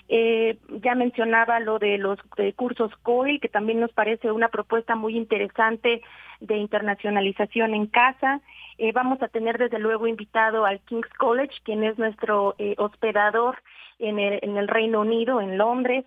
Eh, 0.09 0.57
ya 0.81 0.95
mencionaba 0.95 1.59
lo 1.59 1.79
de 1.79 1.97
los 1.97 2.19
cursos 2.55 2.91
COIL, 3.03 3.39
que 3.39 3.49
también 3.49 3.79
nos 3.79 3.93
parece 3.93 4.31
una 4.31 4.49
propuesta 4.49 4.95
muy 4.95 5.15
interesante 5.15 6.01
de 6.39 6.57
internacionalización 6.57 7.73
en 7.73 7.85
casa. 7.85 8.41
Eh, 8.83 8.93
vamos 8.93 9.21
a 9.21 9.27
tener 9.27 9.59
desde 9.59 9.77
luego 9.77 10.07
invitado 10.07 10.65
al 10.65 10.79
King's 10.79 11.13
College, 11.19 11.53
quien 11.63 11.83
es 11.83 11.99
nuestro 11.99 12.55
eh, 12.57 12.73
hospedador 12.79 13.61
en 13.99 14.17
el, 14.17 14.67
Reino 14.67 15.01
Unido, 15.01 15.39
en 15.39 15.59
Londres. 15.59 16.03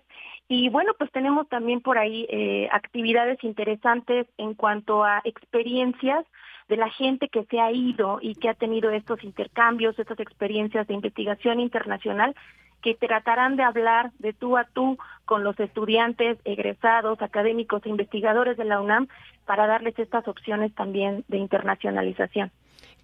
Y 0.49 0.67
bueno, 0.67 0.91
pues 0.97 1.09
tenemos 1.13 1.47
también 1.47 1.79
por 1.79 1.97
ahí 1.97 2.27
eh, 2.29 2.67
actividades 2.73 3.41
interesantes 3.45 4.27
en 4.37 4.55
cuanto 4.55 5.05
a 5.05 5.21
experiencias 5.23 6.25
de 6.67 6.75
la 6.75 6.89
gente 6.89 7.29
que 7.29 7.45
se 7.45 7.61
ha 7.61 7.71
ido 7.71 8.19
y 8.21 8.35
que 8.35 8.49
ha 8.49 8.53
tenido 8.53 8.89
estos 8.89 9.23
intercambios, 9.23 9.97
estas 9.97 10.19
experiencias 10.19 10.85
de 10.85 10.95
investigación 10.95 11.61
internacional 11.61 12.35
que 12.81 12.93
tratarán 12.93 13.55
de 13.55 13.63
hablar 13.63 14.11
de 14.19 14.33
tú 14.33 14.57
a 14.57 14.65
tú 14.65 14.97
con 15.23 15.45
los 15.45 15.57
estudiantes, 15.61 16.39
egresados, 16.43 17.21
académicos 17.21 17.85
e 17.85 17.89
investigadores 17.89 18.57
de 18.57 18.65
la 18.65 18.81
UNAM 18.81 19.07
para 19.45 19.65
darles 19.65 19.97
estas 19.97 20.27
opciones 20.27 20.75
también 20.75 21.23
de 21.29 21.37
internacionalización. 21.37 22.51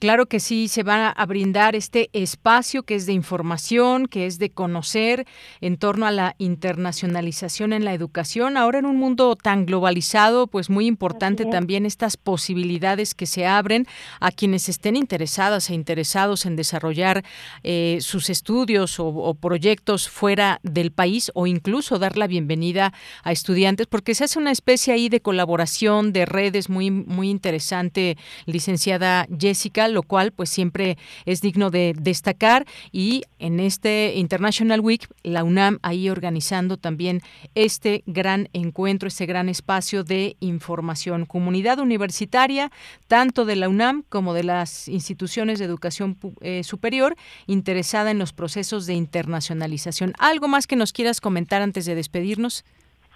Claro 0.02 0.26
que 0.26 0.40
sí, 0.40 0.68
se 0.68 0.82
va 0.82 1.10
a 1.10 1.26
brindar 1.28 1.76
este 1.76 2.10
espacio 2.14 2.82
que 2.82 2.96
es 2.96 3.06
de 3.06 3.14
información, 3.14 4.08
que 4.08 4.26
es 4.26 4.40
de 4.40 4.50
conocer 4.50 5.28
en 5.62 5.78
torno 5.78 6.08
a 6.08 6.12
la 6.12 6.34
internacionalización 6.40 7.72
en 7.72 7.86
la 7.86 7.94
educación. 7.94 8.58
Ahora 8.58 8.80
en 8.80 8.88
un 8.88 8.98
mundo 8.98 9.36
tan 9.36 9.68
globalizado, 9.68 10.48
pues 10.48 10.72
muy 10.72 10.88
importante 10.88 11.46
también 11.46 11.86
estas 11.86 12.18
posibilidades 12.18 13.14
que 13.14 13.28
se 13.28 13.46
abren 13.46 13.86
a 14.20 14.32
quienes 14.32 14.70
estén 14.70 14.96
interesadas 14.96 15.70
e 15.70 15.76
interesados 15.76 16.48
en 16.48 16.56
desarrollar 16.56 17.24
eh, 17.62 18.00
sus 18.02 18.32
estudios 18.32 19.00
o, 19.00 19.06
o 19.06 19.36
proyectos 19.36 20.10
fuera 20.10 20.60
del 20.64 20.92
país 20.92 21.30
o 21.36 21.46
incluso 21.46 22.00
dar 22.00 22.18
la 22.18 22.26
bienvenida 22.26 22.92
a 23.24 23.32
estudiantes, 23.32 23.86
porque 23.86 24.16
se 24.16 24.24
hace 24.24 24.40
una 24.40 24.50
especie 24.50 24.96
ahí 24.96 25.10
de 25.10 25.22
colaboración, 25.22 26.12
de 26.12 26.26
redes 26.26 26.70
muy, 26.70 26.90
muy 26.90 27.30
interesante, 27.30 28.18
licenciada 28.48 29.28
Jessica 29.40 29.91
lo 29.92 30.04
cual 30.04 30.32
pues 30.32 30.50
siempre 30.50 30.98
es 31.26 31.42
digno 31.42 31.70
de 31.70 31.94
destacar 31.98 32.66
y 32.92 33.24
en 33.40 33.60
este 33.60 34.14
International 34.16 34.80
Week 34.80 35.08
la 35.24 35.44
UNAM 35.44 35.80
ahí 35.82 36.10
organizando 36.10 36.78
también 36.78 37.22
este 37.56 38.04
gran 38.06 38.50
encuentro, 38.54 39.08
este 39.08 39.26
gran 39.26 39.50
espacio 39.50 40.04
de 40.04 40.36
información, 40.40 41.26
comunidad 41.26 41.80
universitaria, 41.80 42.72
tanto 43.08 43.46
de 43.46 43.56
la 43.56 43.70
UNAM 43.70 44.04
como 44.10 44.34
de 44.34 44.44
las 44.44 44.88
instituciones 44.88 45.60
de 45.60 45.66
educación 45.66 46.18
eh, 46.42 46.64
superior 46.64 47.16
interesada 47.48 48.12
en 48.12 48.20
los 48.20 48.34
procesos 48.34 48.86
de 48.86 48.94
internacionalización. 48.94 50.14
¿Algo 50.18 50.48
más 50.48 50.68
que 50.68 50.76
nos 50.76 50.94
quieras 50.94 51.22
comentar 51.22 51.62
antes 51.62 51.86
de 51.86 51.96
despedirnos? 51.96 52.64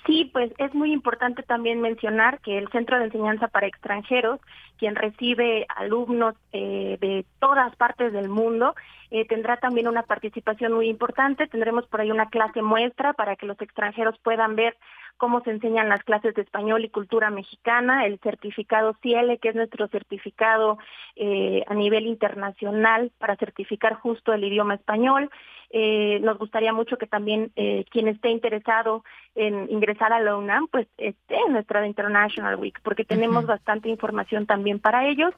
Sí, 0.05 0.29
pues 0.31 0.51
es 0.59 0.73
muy 0.75 0.91
importante 0.93 1.41
también 1.41 1.81
mencionar 1.81 2.39
que 2.41 2.59
el 2.59 2.69
Centro 2.69 2.99
de 2.99 3.05
Enseñanza 3.05 3.47
para 3.47 3.65
Extranjeros, 3.65 4.39
quien 4.77 4.95
recibe 4.95 5.65
alumnos 5.75 6.35
eh, 6.53 6.97
de 7.01 7.25
todas 7.39 7.75
partes 7.75 8.13
del 8.13 8.29
mundo, 8.29 8.75
eh, 9.09 9.25
tendrá 9.25 9.57
también 9.57 9.87
una 9.87 10.03
participación 10.03 10.73
muy 10.73 10.89
importante. 10.89 11.47
Tendremos 11.47 11.87
por 11.87 12.01
ahí 12.01 12.11
una 12.11 12.29
clase 12.29 12.61
muestra 12.61 13.13
para 13.13 13.35
que 13.35 13.47
los 13.47 13.59
extranjeros 13.61 14.15
puedan 14.19 14.55
ver 14.55 14.77
cómo 15.17 15.41
se 15.41 15.51
enseñan 15.51 15.89
las 15.89 16.03
clases 16.03 16.35
de 16.35 16.41
español 16.43 16.83
y 16.83 16.89
cultura 16.89 17.31
mexicana, 17.31 18.05
el 18.05 18.19
certificado 18.19 18.95
CIELE, 19.01 19.39
que 19.39 19.49
es 19.49 19.55
nuestro 19.55 19.87
certificado 19.87 20.77
eh, 21.15 21.63
a 21.67 21.73
nivel 21.73 22.05
internacional 22.05 23.11
para 23.17 23.37
certificar 23.37 23.95
justo 23.95 24.33
el 24.33 24.43
idioma 24.43 24.75
español. 24.75 25.31
Eh, 25.69 26.19
nos 26.21 26.37
gustaría 26.37 26.73
mucho 26.73 26.97
que 26.97 27.07
también 27.07 27.51
eh, 27.55 27.85
quien 27.89 28.07
esté 28.07 28.29
interesado 28.29 29.03
en 29.35 29.69
ingresar 29.69 30.13
a 30.13 30.19
la 30.19 30.37
UNAM, 30.37 30.67
pues 30.67 30.87
esté 30.97 31.35
en 31.35 31.53
nuestra 31.53 31.85
International 31.85 32.55
Week, 32.55 32.79
porque 32.83 33.03
tenemos 33.03 33.45
bastante 33.45 33.89
información 33.89 34.45
también 34.45 34.79
para 34.79 35.07
ellos. 35.07 35.33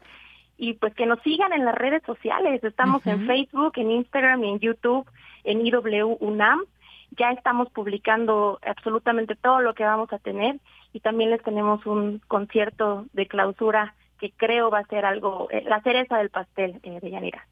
Y 0.58 0.74
pues 0.74 0.94
que 0.96 1.06
nos 1.06 1.22
sigan 1.22 1.54
en 1.54 1.66
las 1.66 1.76
redes 1.76 2.02
sociales. 2.04 2.64
Estamos 2.64 3.06
en 3.06 3.28
Facebook, 3.28 3.74
en 3.76 3.92
Instagram 3.92 4.44
y 4.44 4.50
en 4.50 4.60
YouTube, 4.60 5.08
en 5.44 5.66
IW 5.66 6.18
UNAM. 6.20 6.62
Ya 7.12 7.32
estamos 7.32 7.70
publicando 7.70 8.60
absolutamente 8.66 9.36
todo 9.36 9.62
lo 9.62 9.76
que 9.76 9.84
vamos 9.84 10.12
a 10.12 10.18
tener. 10.18 10.56
Y 10.94 11.00
también 11.00 11.30
les 11.30 11.44
tenemos 11.44 11.86
un 11.86 12.22
concierto 12.28 13.06
de 13.14 13.28
clausura 13.28 13.94
que 14.20 14.32
creo 14.32 14.72
va 14.72 14.80
a 14.80 14.88
ser 14.88 15.06
algo, 15.06 15.48
eh, 15.52 15.64
la 15.66 15.82
cereza 15.82 16.18
del 16.18 16.32
pastel 16.32 16.80
eh, 16.84 17.00
de 17.02 17.12
Yanira. 17.12 17.46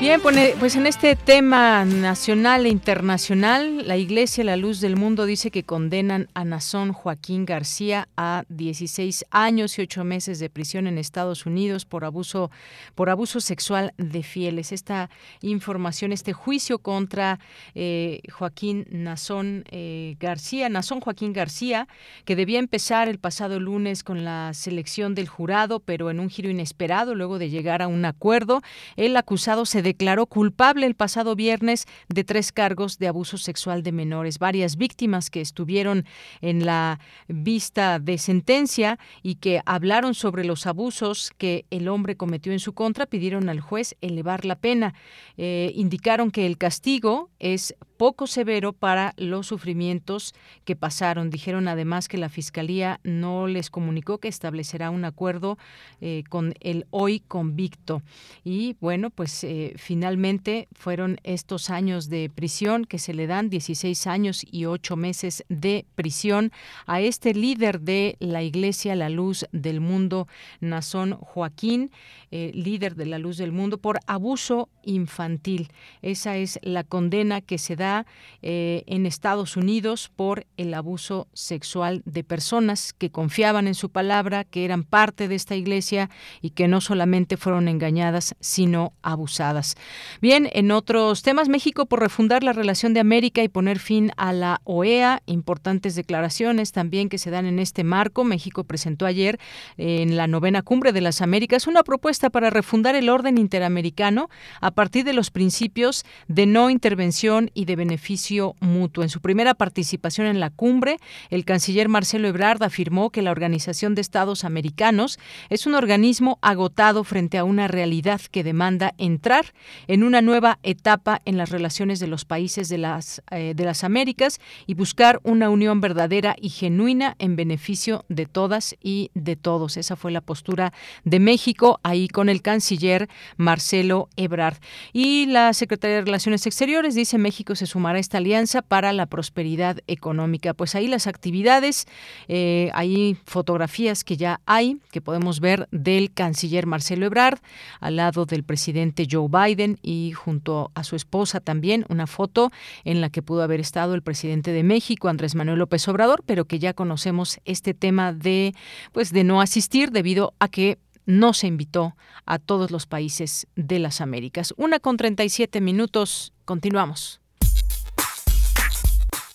Bien, 0.04 0.20
pues 0.20 0.76
en 0.76 0.86
este 0.86 1.16
tema 1.16 1.86
nacional 1.86 2.66
e 2.66 2.70
internacional, 2.70 3.88
la 3.88 3.96
Iglesia 3.96 4.44
La 4.44 4.58
Luz 4.58 4.82
del 4.82 4.98
Mundo 4.98 5.26
dice 5.26 5.50
que 5.50 5.64
condenan 5.64 6.28
a 6.34 6.44
Nazón 6.44 6.92
Joaquín 6.92 7.46
García 7.46 8.10
a 8.18 8.44
16 8.50 9.24
años 9.32 9.80
y 9.80 9.84
8 9.84 10.04
meses 10.04 10.40
de 10.40 10.50
prisión 10.50 10.88
en 10.88 10.98
Estados 10.98 11.46
Unidos 11.46 11.86
por 11.86 12.04
abuso 12.04 12.52
por 12.96 13.10
abuso 13.10 13.40
sexual 13.40 13.94
de 13.98 14.24
fieles. 14.24 14.74
Esta 14.74 15.10
información, 15.40 16.12
este 16.12 16.34
juicio 16.34 16.80
contra 16.80 17.40
eh, 17.74 18.20
Joaquín 18.30 18.86
Nazón 18.90 19.64
eh, 19.72 20.18
García, 20.20 20.68
Nazón 20.68 21.00
Joaquín 21.00 21.32
García, 21.32 21.88
que 22.26 22.36
debía 22.36 22.60
empezar 22.60 23.08
el 23.08 23.20
pasado 23.20 23.58
lunes 23.58 24.04
con 24.04 24.26
la 24.26 24.54
selección 24.54 25.16
del 25.16 25.30
jurado, 25.30 25.80
pero 25.80 26.12
en 26.12 26.20
un 26.20 26.30
giro 26.30 26.50
inesperado, 26.50 27.16
luego 27.16 27.40
de 27.40 27.50
llegar 27.50 27.82
a 27.82 27.88
un 27.88 28.04
acuerdo, 28.04 28.62
el 28.98 29.16
acusado 29.16 29.66
se 29.66 29.93
declaró 29.94 30.26
culpable 30.26 30.88
el 30.88 30.96
pasado 30.96 31.36
viernes 31.36 31.86
de 32.10 32.24
tres 32.24 32.52
cargos 32.52 32.98
de 32.98 33.08
abuso 33.08 33.38
sexual 33.38 33.84
de 33.84 33.92
menores. 33.92 34.40
Varias 34.40 34.76
víctimas 34.76 35.30
que 35.30 35.40
estuvieron 35.40 36.06
en 36.42 36.66
la 36.66 37.00
vista 37.28 38.00
de 38.00 38.18
sentencia 38.18 38.98
y 39.22 39.36
que 39.36 39.62
hablaron 39.68 40.16
sobre 40.16 40.46
los 40.46 40.66
abusos 40.66 41.32
que 41.38 41.66
el 41.70 41.88
hombre 41.88 42.18
cometió 42.18 42.52
en 42.52 42.60
su 42.60 42.74
contra 42.74 43.06
pidieron 43.06 43.50
al 43.50 43.60
juez 43.60 43.96
elevar 44.02 44.46
la 44.46 44.56
pena. 44.56 44.96
Eh, 45.38 45.72
indicaron 45.76 46.32
que 46.32 46.48
el 46.48 46.58
castigo 46.58 47.30
es 47.38 47.76
poco 48.04 48.28
severo 48.28 48.74
para 48.74 49.14
los 49.16 49.48
sufrimientos 49.48 50.36
que 50.66 50.76
pasaron. 50.76 51.30
Dijeron 51.30 51.70
además 51.70 52.10
que 52.10 52.18
la 52.18 52.28
Fiscalía 52.28 53.00
no 53.06 53.48
les 53.48 53.70
comunicó 53.70 54.18
que 54.18 54.28
establecerá 54.28 54.90
un 54.90 55.06
acuerdo 55.06 55.58
eh, 56.02 56.26
con 56.28 56.54
el 56.60 56.86
hoy 56.90 57.22
convicto. 57.22 58.02
Y 58.44 58.76
bueno, 58.82 59.10
pues 59.10 59.46
eh, 59.46 59.72
finalmente 59.78 60.68
fueron 60.74 61.16
estos 61.24 61.70
años 61.70 62.10
de 62.10 62.30
prisión 62.30 62.84
que 62.84 63.00
se 63.00 63.14
le 63.14 63.26
dan, 63.26 63.50
16 63.50 64.06
años 64.08 64.46
y 64.52 64.66
8 64.66 64.98
meses 64.98 65.46
de 65.48 65.86
prisión 65.96 66.52
a 66.86 67.00
este 67.00 67.34
líder 67.34 67.80
de 67.80 68.18
la 68.20 68.44
Iglesia 68.44 68.98
La 68.98 69.08
Luz 69.08 69.46
del 69.54 69.80
Mundo, 69.80 70.28
Nazón 70.60 71.14
Joaquín, 71.14 71.90
eh, 72.32 72.52
líder 72.54 72.96
de 72.96 73.06
la 73.06 73.18
Luz 73.18 73.38
del 73.38 73.54
Mundo, 73.54 73.78
por 73.78 74.00
abuso 74.08 74.68
infantil. 74.84 75.70
Esa 76.02 76.36
es 76.36 76.60
la 76.64 76.84
condena 76.84 77.40
que 77.40 77.58
se 77.58 77.78
da 77.78 77.93
eh, 78.42 78.84
en 78.88 79.06
Estados 79.06 79.58
Unidos 79.58 80.12
por 80.16 80.46
el 80.58 80.74
abuso 80.74 81.28
sexual 81.34 82.02
de 82.06 82.24
personas 82.24 82.94
que 82.94 83.10
confiaban 83.10 83.68
en 83.68 83.76
su 83.76 83.90
palabra, 83.90 84.44
que 84.44 84.66
eran 84.66 84.84
parte 84.84 85.28
de 85.28 85.36
esta 85.36 85.56
iglesia 85.56 86.10
y 86.42 86.52
que 86.52 86.68
no 86.68 86.82
solamente 86.82 87.38
fueron 87.38 87.68
engañadas, 87.68 88.36
sino 88.40 88.94
abusadas. 89.02 89.76
Bien, 90.22 90.50
en 90.54 90.72
otros 90.72 91.22
temas, 91.22 91.50
México 91.50 91.86
por 91.86 92.00
refundar 92.00 92.44
la 92.44 92.54
relación 92.54 92.94
de 92.94 93.00
América 93.00 93.44
y 93.44 93.50
poner 93.50 93.80
fin 93.80 94.12
a 94.18 94.34
la 94.34 94.62
OEA, 94.64 95.22
importantes 95.26 95.96
declaraciones 95.96 96.72
también 96.72 97.10
que 97.10 97.18
se 97.18 97.32
dan 97.32 97.46
en 97.46 97.60
este 97.60 97.84
marco. 97.84 98.24
México 98.24 98.64
presentó 98.64 99.06
ayer 99.06 99.40
en 99.78 100.18
la 100.18 100.28
novena 100.28 100.62
cumbre 100.62 100.92
de 100.92 101.02
las 101.02 101.22
Américas 101.22 101.68
una 101.68 101.84
propuesta 101.84 102.30
para 102.30 102.50
refundar 102.50 102.96
el 102.96 103.10
orden 103.10 103.38
interamericano 103.38 104.30
a 104.62 104.72
partir 104.72 105.04
de 105.06 105.14
los 105.14 105.32
principios 105.32 106.06
de 106.28 106.46
no 106.46 106.70
intervención 106.70 107.52
y 107.54 107.66
de 107.66 107.73
beneficio 107.76 108.56
mutuo. 108.60 109.04
En 109.04 109.10
su 109.10 109.22
primera 109.22 109.54
participación 109.54 110.28
en 110.28 110.40
la 110.40 110.50
cumbre, 110.50 110.98
el 111.30 111.46
canciller 111.46 111.90
Marcelo 111.90 112.28
Ebrard 112.28 112.64
afirmó 112.64 113.10
que 113.10 113.22
la 113.22 113.32
Organización 113.32 113.96
de 113.96 114.02
Estados 114.02 114.44
Americanos 114.44 115.20
es 115.50 115.66
un 115.66 115.76
organismo 115.76 116.40
agotado 116.42 117.04
frente 117.04 117.38
a 117.38 117.44
una 117.44 117.68
realidad 117.68 118.22
que 118.32 118.44
demanda 118.44 118.94
entrar 118.98 119.54
en 119.88 120.04
una 120.04 120.22
nueva 120.22 120.60
etapa 120.64 121.22
en 121.26 121.38
las 121.38 121.50
relaciones 121.50 122.00
de 122.00 122.08
los 122.08 122.26
países 122.26 122.70
de 122.70 122.78
las, 122.78 123.22
eh, 123.32 123.54
de 123.56 123.66
las 123.66 123.84
Américas 123.84 124.40
y 124.68 124.74
buscar 124.74 125.20
una 125.24 125.50
unión 125.50 125.82
verdadera 125.82 126.36
y 126.40 126.50
genuina 126.50 127.16
en 127.20 127.36
beneficio 127.36 128.06
de 128.10 128.26
todas 128.26 128.76
y 128.82 129.12
de 129.14 129.36
todos. 129.36 129.78
Esa 129.78 129.96
fue 129.96 130.12
la 130.12 130.22
postura 130.22 130.74
de 131.04 131.20
México 131.20 131.80
ahí 131.84 132.08
con 132.08 132.30
el 132.30 132.42
canciller 132.42 133.10
Marcelo 133.38 134.10
Ebrard. 134.16 134.58
Y 134.92 135.26
la 135.28 135.54
Secretaría 135.54 135.98
de 135.98 136.06
Relaciones 136.06 136.46
Exteriores 136.46 136.96
dice 136.96 137.18
México 137.18 137.56
se 137.56 137.63
sumará 137.66 137.98
a 137.98 138.02
esta 138.02 138.18
alianza 138.18 138.62
para 138.62 138.94
la 138.94 139.06
prosperidad 139.06 139.80
económica. 139.88 140.54
Pues 140.54 140.76
ahí 140.76 140.88
las 140.88 141.08
actividades, 141.08 141.86
eh, 142.28 142.70
hay 142.74 143.18
fotografías 143.26 144.04
que 144.04 144.18
ya 144.18 144.42
hay, 144.46 144.78
que 144.92 145.02
podemos 145.02 145.40
ver 145.40 145.68
del 145.72 146.14
canciller 146.14 146.66
Marcelo 146.66 147.06
Ebrard 147.06 147.40
al 147.80 147.96
lado 147.96 148.26
del 148.26 148.44
presidente 148.44 149.08
Joe 149.10 149.28
Biden 149.30 149.80
y 149.82 150.12
junto 150.12 150.72
a 150.76 150.84
su 150.84 150.96
esposa 150.96 151.40
también 151.40 151.86
una 151.90 152.08
foto 152.08 152.52
en 152.84 153.02
la 153.02 153.10
que 153.10 153.22
pudo 153.22 153.44
haber 153.44 153.60
estado 153.60 153.94
el 153.96 154.02
presidente 154.02 154.52
de 154.52 154.64
México, 154.64 155.10
Andrés 155.10 155.36
Manuel 155.36 155.60
López 155.60 155.88
Obrador, 155.88 156.24
pero 156.26 156.46
que 156.46 156.60
ya 156.60 156.74
conocemos 156.74 157.40
este 157.46 157.74
tema 157.74 158.14
de 158.14 158.54
pues 158.92 159.12
de 159.12 159.24
no 159.24 159.42
asistir 159.42 159.92
debido 159.92 160.34
a 160.40 160.48
que 160.48 160.78
no 161.06 161.34
se 161.34 161.48
invitó 161.48 161.96
a 162.26 162.40
todos 162.40 162.72
los 162.72 162.86
países 162.86 163.48
de 163.56 163.80
las 163.80 164.02
Américas. 164.02 164.54
Una 164.58 164.80
con 164.80 164.98
37 164.98 165.62
minutos. 165.62 166.34
Continuamos. 166.46 167.23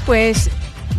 Pues 0.00 0.50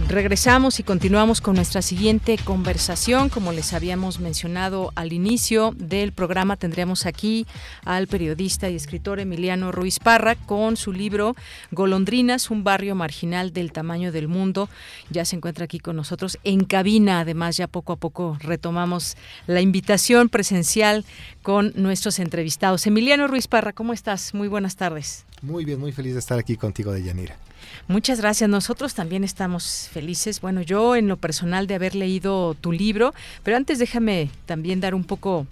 regresamos 0.07 0.79
y 0.79 0.83
continuamos 0.83 1.41
con 1.41 1.55
nuestra 1.55 1.81
siguiente 1.81 2.37
conversación. 2.37 3.29
Como 3.29 3.51
les 3.51 3.73
habíamos 3.73 4.19
mencionado 4.19 4.91
al 4.95 5.13
inicio 5.13 5.73
del 5.75 6.11
programa, 6.11 6.57
tendríamos 6.57 7.07
aquí 7.07 7.47
al 7.85 8.07
periodista 8.07 8.69
y 8.69 8.75
escritor 8.75 9.19
Emiliano 9.19 9.71
Ruiz 9.71 9.99
Parra 9.99 10.35
con 10.35 10.77
su 10.77 10.93
libro 10.93 11.35
Golondrinas, 11.71 12.51
un 12.51 12.63
barrio 12.63 12.93
marginal 12.93 13.51
del 13.51 13.71
tamaño 13.71 14.11
del 14.11 14.27
mundo. 14.27 14.69
Ya 15.09 15.25
se 15.25 15.37
encuentra 15.37 15.65
aquí 15.65 15.79
con 15.79 15.95
nosotros 15.95 16.37
en 16.43 16.63
cabina. 16.63 17.19
Además, 17.19 17.57
ya 17.57 17.67
poco 17.67 17.93
a 17.93 17.97
poco 17.97 18.37
retomamos 18.41 19.17
la 19.47 19.61
invitación 19.61 20.29
presencial 20.29 21.03
con 21.41 21.73
nuestros 21.75 22.19
entrevistados. 22.19 22.85
Emiliano 22.85 23.27
Ruiz 23.27 23.47
Parra, 23.47 23.73
¿cómo 23.73 23.91
estás? 23.91 24.33
Muy 24.35 24.47
buenas 24.47 24.75
tardes. 24.75 25.25
Muy 25.41 25.65
bien, 25.65 25.79
muy 25.79 25.91
feliz 25.91 26.13
de 26.13 26.19
estar 26.19 26.37
aquí 26.37 26.57
contigo, 26.57 26.91
Deyanira. 26.91 27.37
Muchas 27.87 28.19
gracias. 28.19 28.49
Nosotros 28.49 28.93
también 28.93 29.23
estamos 29.23 29.89
felices. 29.91 30.41
Bueno, 30.41 30.61
yo 30.61 30.95
en 30.95 31.07
lo 31.07 31.17
personal 31.17 31.67
de 31.67 31.75
haber 31.75 31.95
leído 31.95 32.55
tu 32.55 32.71
libro, 32.71 33.13
pero 33.43 33.57
antes 33.57 33.79
déjame 33.79 34.29
también 34.45 34.79
dar 34.79 34.95
un 34.95 35.03
poco 35.03 35.47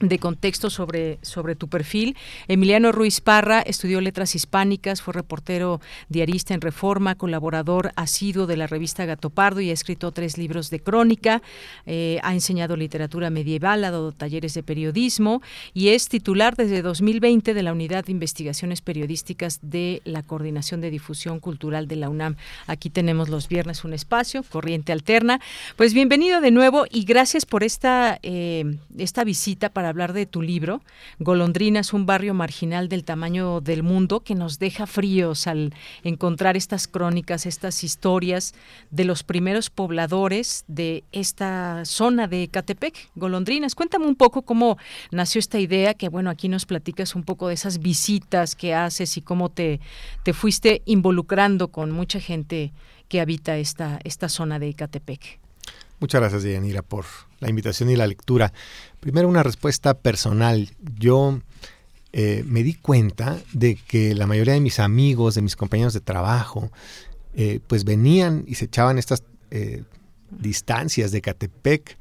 de 0.00 0.18
contexto 0.18 0.70
sobre, 0.70 1.18
sobre 1.22 1.54
tu 1.54 1.68
perfil. 1.68 2.16
Emiliano 2.48 2.92
Ruiz 2.92 3.20
Parra 3.20 3.60
estudió 3.60 4.00
letras 4.00 4.34
hispánicas, 4.34 5.02
fue 5.02 5.14
reportero 5.14 5.80
diarista 6.08 6.54
en 6.54 6.60
Reforma, 6.60 7.14
colaborador 7.14 7.92
asiduo 7.96 8.46
de 8.46 8.56
la 8.56 8.66
revista 8.66 9.04
Gato 9.04 9.30
Pardo 9.30 9.60
y 9.60 9.70
ha 9.70 9.72
escrito 9.72 10.12
tres 10.12 10.36
libros 10.38 10.70
de 10.70 10.80
crónica, 10.80 11.42
eh, 11.86 12.18
ha 12.22 12.34
enseñado 12.34 12.76
literatura 12.76 13.30
medieval, 13.30 13.84
ha 13.84 13.90
dado 13.90 14.12
talleres 14.12 14.54
de 14.54 14.62
periodismo 14.62 15.42
y 15.72 15.88
es 15.88 16.08
titular 16.08 16.56
desde 16.56 16.82
2020 16.82 17.54
de 17.54 17.62
la 17.62 17.72
Unidad 17.72 18.04
de 18.04 18.12
Investigaciones 18.12 18.80
Periodísticas 18.80 19.60
de 19.62 20.02
la 20.04 20.22
Coordinación 20.22 20.80
de 20.80 20.90
Difusión 20.90 21.40
Cultural 21.40 21.88
de 21.88 21.96
la 21.96 22.08
UNAM. 22.08 22.36
Aquí 22.66 22.90
tenemos 22.90 23.28
los 23.28 23.48
viernes 23.48 23.84
un 23.84 23.92
espacio, 23.92 24.42
Corriente 24.42 24.92
Alterna. 24.92 25.40
Pues 25.76 25.94
bienvenido 25.94 26.40
de 26.40 26.50
nuevo 26.50 26.84
y 26.90 27.04
gracias 27.04 27.46
por 27.46 27.62
esta, 27.62 28.18
eh, 28.22 28.76
esta 28.98 29.24
visita 29.24 29.68
para 29.68 29.83
hablar 29.88 30.12
de 30.12 30.26
tu 30.26 30.42
libro, 30.42 30.82
Golondrinas, 31.18 31.92
un 31.92 32.06
barrio 32.06 32.34
marginal 32.34 32.88
del 32.88 33.04
tamaño 33.04 33.60
del 33.60 33.82
mundo, 33.82 34.20
que 34.20 34.34
nos 34.34 34.58
deja 34.58 34.86
fríos 34.86 35.46
al 35.46 35.72
encontrar 36.02 36.56
estas 36.56 36.88
crónicas, 36.88 37.46
estas 37.46 37.84
historias 37.84 38.54
de 38.90 39.04
los 39.04 39.22
primeros 39.22 39.70
pobladores 39.70 40.64
de 40.68 41.04
esta 41.12 41.84
zona 41.84 42.26
de 42.26 42.48
Catepec, 42.48 43.10
Golondrinas. 43.14 43.74
Cuéntame 43.74 44.06
un 44.06 44.16
poco 44.16 44.42
cómo 44.42 44.78
nació 45.10 45.38
esta 45.38 45.58
idea, 45.58 45.94
que 45.94 46.08
bueno, 46.08 46.30
aquí 46.30 46.48
nos 46.48 46.66
platicas 46.66 47.14
un 47.14 47.22
poco 47.22 47.48
de 47.48 47.54
esas 47.54 47.78
visitas 47.78 48.54
que 48.54 48.74
haces 48.74 49.16
y 49.16 49.22
cómo 49.22 49.50
te, 49.50 49.80
te 50.22 50.32
fuiste 50.32 50.82
involucrando 50.84 51.68
con 51.68 51.90
mucha 51.90 52.20
gente 52.20 52.72
que 53.08 53.20
habita 53.20 53.56
esta, 53.58 54.00
esta 54.04 54.28
zona 54.28 54.58
de 54.58 54.74
Catepec. 54.74 55.38
Muchas 56.00 56.20
gracias, 56.20 56.42
Yanira, 56.42 56.82
por 56.82 57.04
la 57.40 57.48
invitación 57.48 57.88
y 57.88 57.96
la 57.96 58.06
lectura. 58.06 58.52
Primero, 59.04 59.28
una 59.28 59.42
respuesta 59.42 59.92
personal. 59.92 60.70
Yo 60.98 61.38
eh, 62.14 62.42
me 62.46 62.62
di 62.62 62.72
cuenta 62.72 63.38
de 63.52 63.76
que 63.76 64.14
la 64.14 64.26
mayoría 64.26 64.54
de 64.54 64.62
mis 64.62 64.80
amigos, 64.80 65.34
de 65.34 65.42
mis 65.42 65.56
compañeros 65.56 65.92
de 65.92 66.00
trabajo, 66.00 66.72
eh, 67.34 67.60
pues 67.66 67.84
venían 67.84 68.44
y 68.46 68.54
se 68.54 68.64
echaban 68.64 68.96
estas 68.96 69.22
eh, 69.50 69.82
distancias 70.30 71.12
de 71.12 71.20
Catepec, 71.20 71.98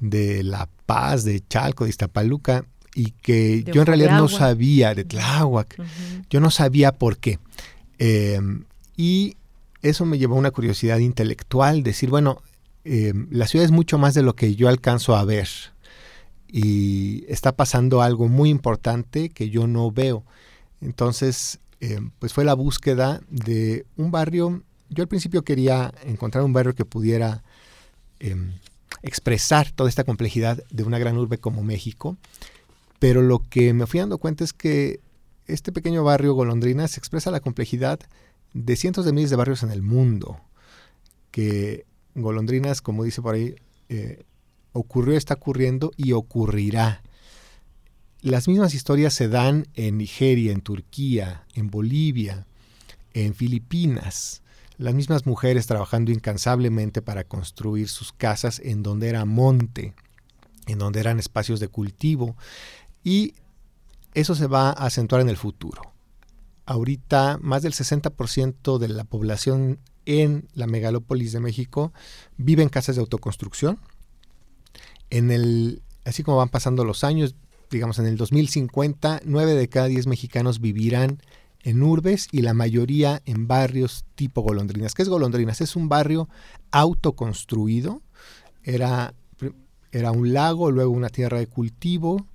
de 0.00 0.42
La 0.42 0.68
Paz, 0.84 1.24
de 1.24 1.40
Chalco, 1.40 1.84
de 1.84 1.90
Iztapaluca, 1.90 2.66
y 2.94 3.12
que 3.12 3.64
yo 3.64 3.80
en 3.80 3.86
realidad 3.86 4.18
no 4.18 4.28
sabía, 4.28 4.94
de 4.94 5.04
Tláhuac, 5.04 5.82
yo 6.28 6.40
no 6.40 6.50
sabía 6.50 6.92
por 6.92 7.16
qué. 7.16 7.38
y 8.94 9.36
eso 9.80 10.04
me 10.04 10.18
llevó 10.18 10.34
a 10.34 10.40
una 10.40 10.50
curiosidad 10.50 10.98
intelectual, 10.98 11.82
decir, 11.82 12.10
bueno, 12.10 12.42
eh, 12.84 13.14
la 13.30 13.46
ciudad 13.46 13.64
es 13.64 13.70
mucho 13.70 13.96
más 13.96 14.12
de 14.12 14.22
lo 14.22 14.34
que 14.34 14.54
yo 14.54 14.68
alcanzo 14.68 15.16
a 15.16 15.24
ver. 15.24 15.48
Y 16.52 17.24
está 17.28 17.52
pasando 17.52 18.02
algo 18.02 18.28
muy 18.28 18.50
importante 18.50 19.30
que 19.30 19.48
yo 19.48 19.66
no 19.66 19.90
veo. 19.90 20.22
Entonces, 20.80 21.58
eh, 21.80 21.98
pues 22.18 22.32
fue 22.32 22.44
la 22.44 22.54
búsqueda 22.54 23.22
de 23.30 23.86
un 23.96 24.10
barrio. 24.10 24.62
Yo 24.90 25.02
al 25.02 25.08
principio 25.08 25.42
quería 25.42 25.92
encontrar 26.04 26.44
un 26.44 26.52
barrio 26.52 26.74
que 26.74 26.84
pudiera 26.84 27.42
em, 28.20 28.52
expresar 29.02 29.72
toda 29.72 29.88
esta 29.88 30.04
complejidad 30.04 30.62
de 30.70 30.82
una 30.82 30.98
gran 30.98 31.16
urbe 31.16 31.38
como 31.38 31.62
México. 31.62 32.16
Pero 32.98 33.22
lo 33.22 33.40
que 33.40 33.72
me 33.72 33.86
fui 33.86 34.00
dando 34.00 34.18
cuenta 34.18 34.44
es 34.44 34.52
que 34.52 35.00
este 35.46 35.72
pequeño 35.72 36.04
barrio 36.04 36.34
Golondrinas 36.34 36.98
expresa 36.98 37.30
la 37.30 37.40
complejidad 37.40 37.98
de 38.54 38.76
cientos 38.76 39.04
de 39.04 39.12
miles 39.12 39.30
de 39.30 39.36
barrios 39.36 39.62
en 39.62 39.70
el 39.70 39.82
mundo, 39.82 40.40
que 41.30 41.86
Golondrinas, 42.14 42.82
como 42.82 43.04
dice 43.04 43.22
por 43.22 43.34
ahí, 43.34 43.56
eh, 43.88 44.22
ocurrió, 44.72 45.16
está 45.16 45.34
ocurriendo 45.34 45.92
y 45.96 46.12
ocurrirá. 46.12 47.02
Las 48.20 48.46
mismas 48.48 48.74
historias 48.74 49.14
se 49.14 49.28
dan 49.28 49.66
en 49.74 49.98
Nigeria, 49.98 50.52
en 50.52 50.60
Turquía, 50.60 51.44
en 51.54 51.70
Bolivia, 51.70 52.46
en 53.14 53.34
Filipinas. 53.34 54.42
Las 54.78 54.94
mismas 54.94 55.26
mujeres 55.26 55.66
trabajando 55.66 56.12
incansablemente 56.12 57.02
para 57.02 57.24
construir 57.24 57.88
sus 57.88 58.12
casas 58.12 58.60
en 58.64 58.82
donde 58.82 59.08
era 59.08 59.24
monte, 59.24 59.94
en 60.66 60.78
donde 60.78 61.00
eran 61.00 61.18
espacios 61.18 61.60
de 61.60 61.68
cultivo. 61.68 62.36
Y 63.04 63.34
eso 64.14 64.34
se 64.34 64.46
va 64.46 64.70
a 64.70 64.86
acentuar 64.86 65.20
en 65.20 65.28
el 65.28 65.36
futuro. 65.36 65.82
Ahorita 66.64 67.38
más 67.42 67.62
del 67.62 67.72
60% 67.72 68.78
de 68.78 68.88
la 68.88 69.04
población 69.04 69.80
en 70.06 70.48
la 70.54 70.66
megalópolis 70.66 71.32
de 71.32 71.40
México 71.40 71.92
vive 72.36 72.62
en 72.62 72.68
casas 72.68 72.96
de 72.96 73.00
autoconstrucción. 73.00 73.78
En 75.12 75.30
el, 75.30 75.82
así 76.06 76.22
como 76.22 76.38
van 76.38 76.48
pasando 76.48 76.86
los 76.86 77.04
años, 77.04 77.36
digamos 77.70 77.98
en 77.98 78.06
el 78.06 78.16
2050, 78.16 79.20
9 79.26 79.54
de 79.54 79.68
cada 79.68 79.86
10 79.86 80.06
mexicanos 80.06 80.58
vivirán 80.58 81.18
en 81.60 81.82
urbes 81.82 82.28
y 82.32 82.40
la 82.40 82.54
mayoría 82.54 83.20
en 83.26 83.46
barrios 83.46 84.06
tipo 84.14 84.40
golondrinas. 84.40 84.94
¿Qué 84.94 85.02
es 85.02 85.10
golondrinas? 85.10 85.60
Es 85.60 85.76
un 85.76 85.90
barrio 85.90 86.30
autoconstruido. 86.70 88.00
Era, 88.64 89.12
era 89.92 90.12
un 90.12 90.32
lago, 90.32 90.70
luego 90.70 90.90
una 90.90 91.10
tierra 91.10 91.40
de 91.40 91.46
cultivo 91.46 92.26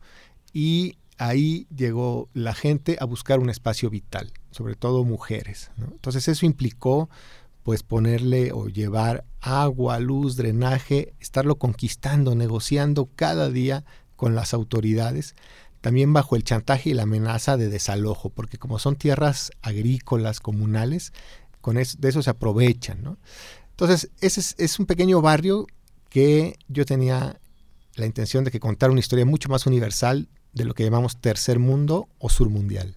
y 0.54 0.98
ahí 1.18 1.66
llegó 1.76 2.30
la 2.36 2.54
gente 2.54 2.98
a 3.00 3.06
buscar 3.06 3.40
un 3.40 3.50
espacio 3.50 3.90
vital, 3.90 4.32
sobre 4.52 4.76
todo 4.76 5.04
mujeres. 5.04 5.72
Entonces 5.80 6.28
eso 6.28 6.46
implicó 6.46 7.10
pues 7.68 7.84
ponerle 7.84 8.54
o 8.54 8.70
llevar 8.70 9.26
agua, 9.42 10.00
luz, 10.00 10.38
drenaje, 10.38 11.14
estarlo 11.20 11.58
conquistando, 11.58 12.34
negociando 12.34 13.10
cada 13.14 13.50
día 13.50 13.84
con 14.16 14.36
las 14.36 14.54
autoridades, 14.54 15.36
también 15.82 16.14
bajo 16.14 16.38
el 16.38 16.46
chantaje 16.46 16.92
y 16.92 16.94
la 16.94 17.04
amenaza 17.04 17.58
de 17.58 17.68
desalojo, 17.68 18.30
porque 18.30 18.58
como 18.58 18.80
son 18.80 18.96
tierras 18.96 19.52
agrícolas 19.62 20.40
comunales, 20.40 21.12
con 21.60 21.76
de 21.76 22.08
eso 22.08 22.24
se 22.24 22.30
aprovechan. 22.30 23.18
Entonces, 23.72 24.12
ese 24.22 24.40
es, 24.40 24.56
es 24.58 24.80
un 24.80 24.86
pequeño 24.86 25.22
barrio 25.22 25.68
que 26.08 26.58
yo 26.70 26.86
tenía 26.86 27.38
la 27.96 28.06
intención 28.06 28.46
de 28.46 28.52
que 28.52 28.62
contar 28.62 28.92
una 28.92 29.02
historia 29.02 29.26
mucho 29.26 29.50
más 29.50 29.66
universal 29.66 30.30
de 30.54 30.64
lo 30.64 30.74
que 30.74 30.86
llamamos 30.86 31.20
tercer 31.20 31.60
mundo 31.60 32.08
o 32.18 32.30
sur 32.30 32.50
mundial. 32.50 32.96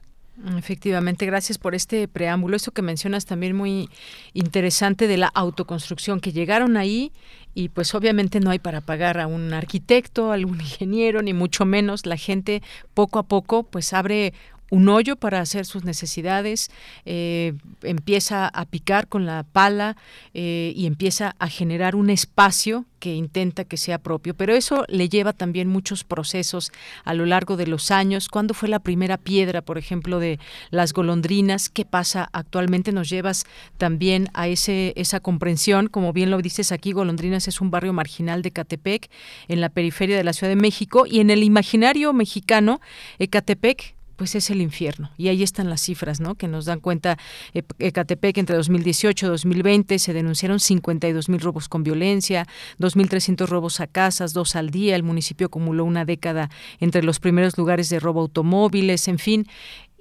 Efectivamente, 0.56 1.26
gracias 1.26 1.58
por 1.58 1.74
este 1.74 2.08
preámbulo. 2.08 2.56
Esto 2.56 2.72
que 2.72 2.80
mencionas 2.80 3.26
también 3.26 3.54
muy 3.54 3.90
interesante 4.32 5.06
de 5.06 5.18
la 5.18 5.26
autoconstrucción, 5.28 6.20
que 6.20 6.32
llegaron 6.32 6.76
ahí 6.76 7.12
y 7.54 7.68
pues 7.68 7.94
obviamente 7.94 8.40
no 8.40 8.50
hay 8.50 8.58
para 8.58 8.80
pagar 8.80 9.20
a 9.20 9.26
un 9.26 9.52
arquitecto, 9.52 10.30
a 10.30 10.34
algún 10.34 10.60
ingeniero, 10.60 11.20
ni 11.20 11.34
mucho 11.34 11.66
menos. 11.66 12.06
La 12.06 12.16
gente 12.16 12.62
poco 12.94 13.18
a 13.18 13.24
poco 13.24 13.64
pues 13.64 13.92
abre 13.92 14.32
un 14.70 14.88
hoyo 14.88 15.16
para 15.16 15.40
hacer 15.40 15.66
sus 15.66 15.84
necesidades, 15.84 16.70
eh, 17.04 17.54
empieza 17.82 18.48
a 18.48 18.64
picar 18.64 19.08
con 19.08 19.26
la 19.26 19.44
pala 19.44 19.96
eh, 20.32 20.72
y 20.74 20.86
empieza 20.86 21.34
a 21.38 21.48
generar 21.48 21.96
un 21.96 22.08
espacio 22.08 22.86
que 23.00 23.14
intenta 23.14 23.64
que 23.64 23.76
sea 23.76 23.98
propio. 23.98 24.34
Pero 24.34 24.54
eso 24.54 24.84
le 24.88 25.08
lleva 25.08 25.32
también 25.32 25.68
muchos 25.68 26.04
procesos 26.04 26.70
a 27.04 27.14
lo 27.14 27.26
largo 27.26 27.56
de 27.56 27.66
los 27.66 27.90
años. 27.90 28.28
¿Cuándo 28.28 28.54
fue 28.54 28.68
la 28.68 28.78
primera 28.78 29.16
piedra, 29.16 29.62
por 29.62 29.78
ejemplo, 29.78 30.20
de 30.20 30.38
las 30.70 30.92
golondrinas? 30.92 31.68
¿Qué 31.68 31.84
pasa 31.84 32.28
actualmente? 32.32 32.92
Nos 32.92 33.08
llevas 33.08 33.46
también 33.78 34.28
a 34.34 34.46
ese, 34.46 34.92
esa 34.96 35.18
comprensión. 35.18 35.88
Como 35.88 36.12
bien 36.12 36.30
lo 36.30 36.40
dices 36.42 36.70
aquí, 36.70 36.92
Golondrinas 36.92 37.48
es 37.48 37.60
un 37.60 37.70
barrio 37.70 37.92
marginal 37.92 38.42
de 38.42 38.50
Ecatepec, 38.50 39.10
en 39.48 39.60
la 39.60 39.70
periferia 39.70 40.16
de 40.16 40.24
la 40.24 40.34
Ciudad 40.34 40.50
de 40.50 40.60
México. 40.60 41.06
Y 41.06 41.20
en 41.20 41.30
el 41.30 41.42
imaginario 41.42 42.12
mexicano, 42.12 42.80
Ecatepec 43.18 43.94
pues 44.20 44.34
es 44.34 44.50
el 44.50 44.60
infierno. 44.60 45.10
Y 45.16 45.28
ahí 45.28 45.42
están 45.42 45.70
las 45.70 45.80
cifras, 45.80 46.20
¿no? 46.20 46.34
Que 46.34 46.46
nos 46.46 46.66
dan 46.66 46.80
cuenta, 46.80 47.16
Ecatepec 47.54 48.36
entre 48.36 48.54
2018 48.54 49.24
y 49.24 49.28
2020 49.30 49.98
se 49.98 50.12
denunciaron 50.12 50.60
52 50.60 51.30
mil 51.30 51.40
robos 51.40 51.70
con 51.70 51.84
violencia, 51.84 52.46
2.300 52.78 53.46
robos 53.48 53.80
a 53.80 53.86
casas, 53.86 54.34
dos 54.34 54.56
al 54.56 54.68
día. 54.68 54.94
El 54.94 55.04
municipio 55.04 55.46
acumuló 55.46 55.86
una 55.86 56.04
década 56.04 56.50
entre 56.80 57.02
los 57.02 57.18
primeros 57.18 57.56
lugares 57.56 57.88
de 57.88 57.98
robo 57.98 58.20
automóviles, 58.20 59.08
en 59.08 59.18
fin 59.18 59.46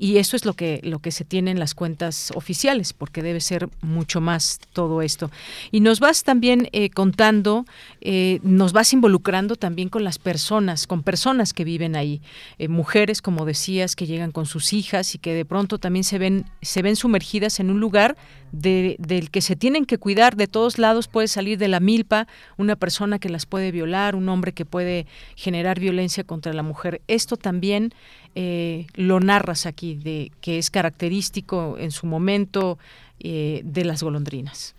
y 0.01 0.17
eso 0.17 0.37
es 0.37 0.45
lo 0.45 0.53
que 0.53 0.79
lo 0.83 0.99
que 0.99 1.11
se 1.11 1.25
tiene 1.25 1.51
en 1.51 1.59
las 1.59 1.75
cuentas 1.75 2.31
oficiales 2.33 2.93
porque 2.93 3.21
debe 3.21 3.41
ser 3.41 3.69
mucho 3.81 4.21
más 4.21 4.59
todo 4.71 5.01
esto. 5.01 5.29
Y 5.71 5.81
nos 5.81 5.99
vas 5.99 6.23
también 6.23 6.69
eh, 6.71 6.89
contando 6.89 7.65
eh, 7.99 8.39
nos 8.41 8.71
vas 8.71 8.93
involucrando 8.93 9.57
también 9.57 9.89
con 9.89 10.05
las 10.05 10.17
personas 10.17 10.87
con 10.87 11.03
personas 11.03 11.51
que 11.51 11.65
viven 11.65 11.97
ahí 11.97 12.21
eh, 12.57 12.69
mujeres 12.69 13.21
como 13.21 13.45
decías 13.45 13.97
que 13.97 14.07
llegan 14.07 14.31
con 14.31 14.45
sus 14.45 14.71
hijas 14.71 15.15
y 15.15 15.17
que 15.17 15.33
de 15.33 15.43
pronto 15.43 15.79
también 15.79 16.05
se 16.05 16.17
ven 16.17 16.45
se 16.61 16.81
ven 16.81 16.95
sumergidas 16.95 17.59
en 17.59 17.69
un 17.69 17.81
lugar 17.81 18.15
del 18.51 19.29
que 19.31 19.41
se 19.41 19.55
tienen 19.55 19.85
que 19.85 19.97
cuidar 19.97 20.35
de 20.35 20.47
todos 20.47 20.77
lados 20.77 21.07
puede 21.07 21.27
salir 21.27 21.57
de 21.57 21.67
la 21.67 21.79
milpa 21.79 22.27
una 22.57 22.75
persona 22.75 23.19
que 23.19 23.29
las 23.29 23.45
puede 23.45 23.71
violar 23.71 24.15
un 24.15 24.27
hombre 24.29 24.53
que 24.53 24.65
puede 24.65 25.05
generar 25.35 25.79
violencia 25.79 26.23
contra 26.23 26.53
la 26.53 26.63
mujer 26.63 27.01
esto 27.07 27.37
también 27.37 27.93
eh, 28.35 28.87
lo 28.93 29.19
narras 29.19 29.65
aquí, 29.65 29.95
de 29.95 30.31
que 30.41 30.59
es 30.59 30.69
característico 30.69 31.77
en 31.79 31.91
su 31.91 32.05
momento 32.05 32.77
eh, 33.19 33.61
de 33.65 33.85
las 33.85 34.03
golondrinas. 34.03 34.75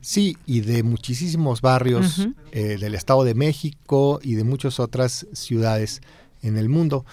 Sí, 0.00 0.36
y 0.46 0.60
de 0.60 0.82
muchísimos 0.82 1.60
barrios 1.60 2.26
eh, 2.52 2.76
del 2.78 2.94
Estado 2.94 3.24
de 3.24 3.34
México 3.34 4.20
y 4.22 4.34
de 4.34 4.44
muchas 4.44 4.80
otras 4.80 5.26
ciudades 5.32 6.02
en 6.42 6.56
el 6.56 6.68
mundo. 6.68 7.06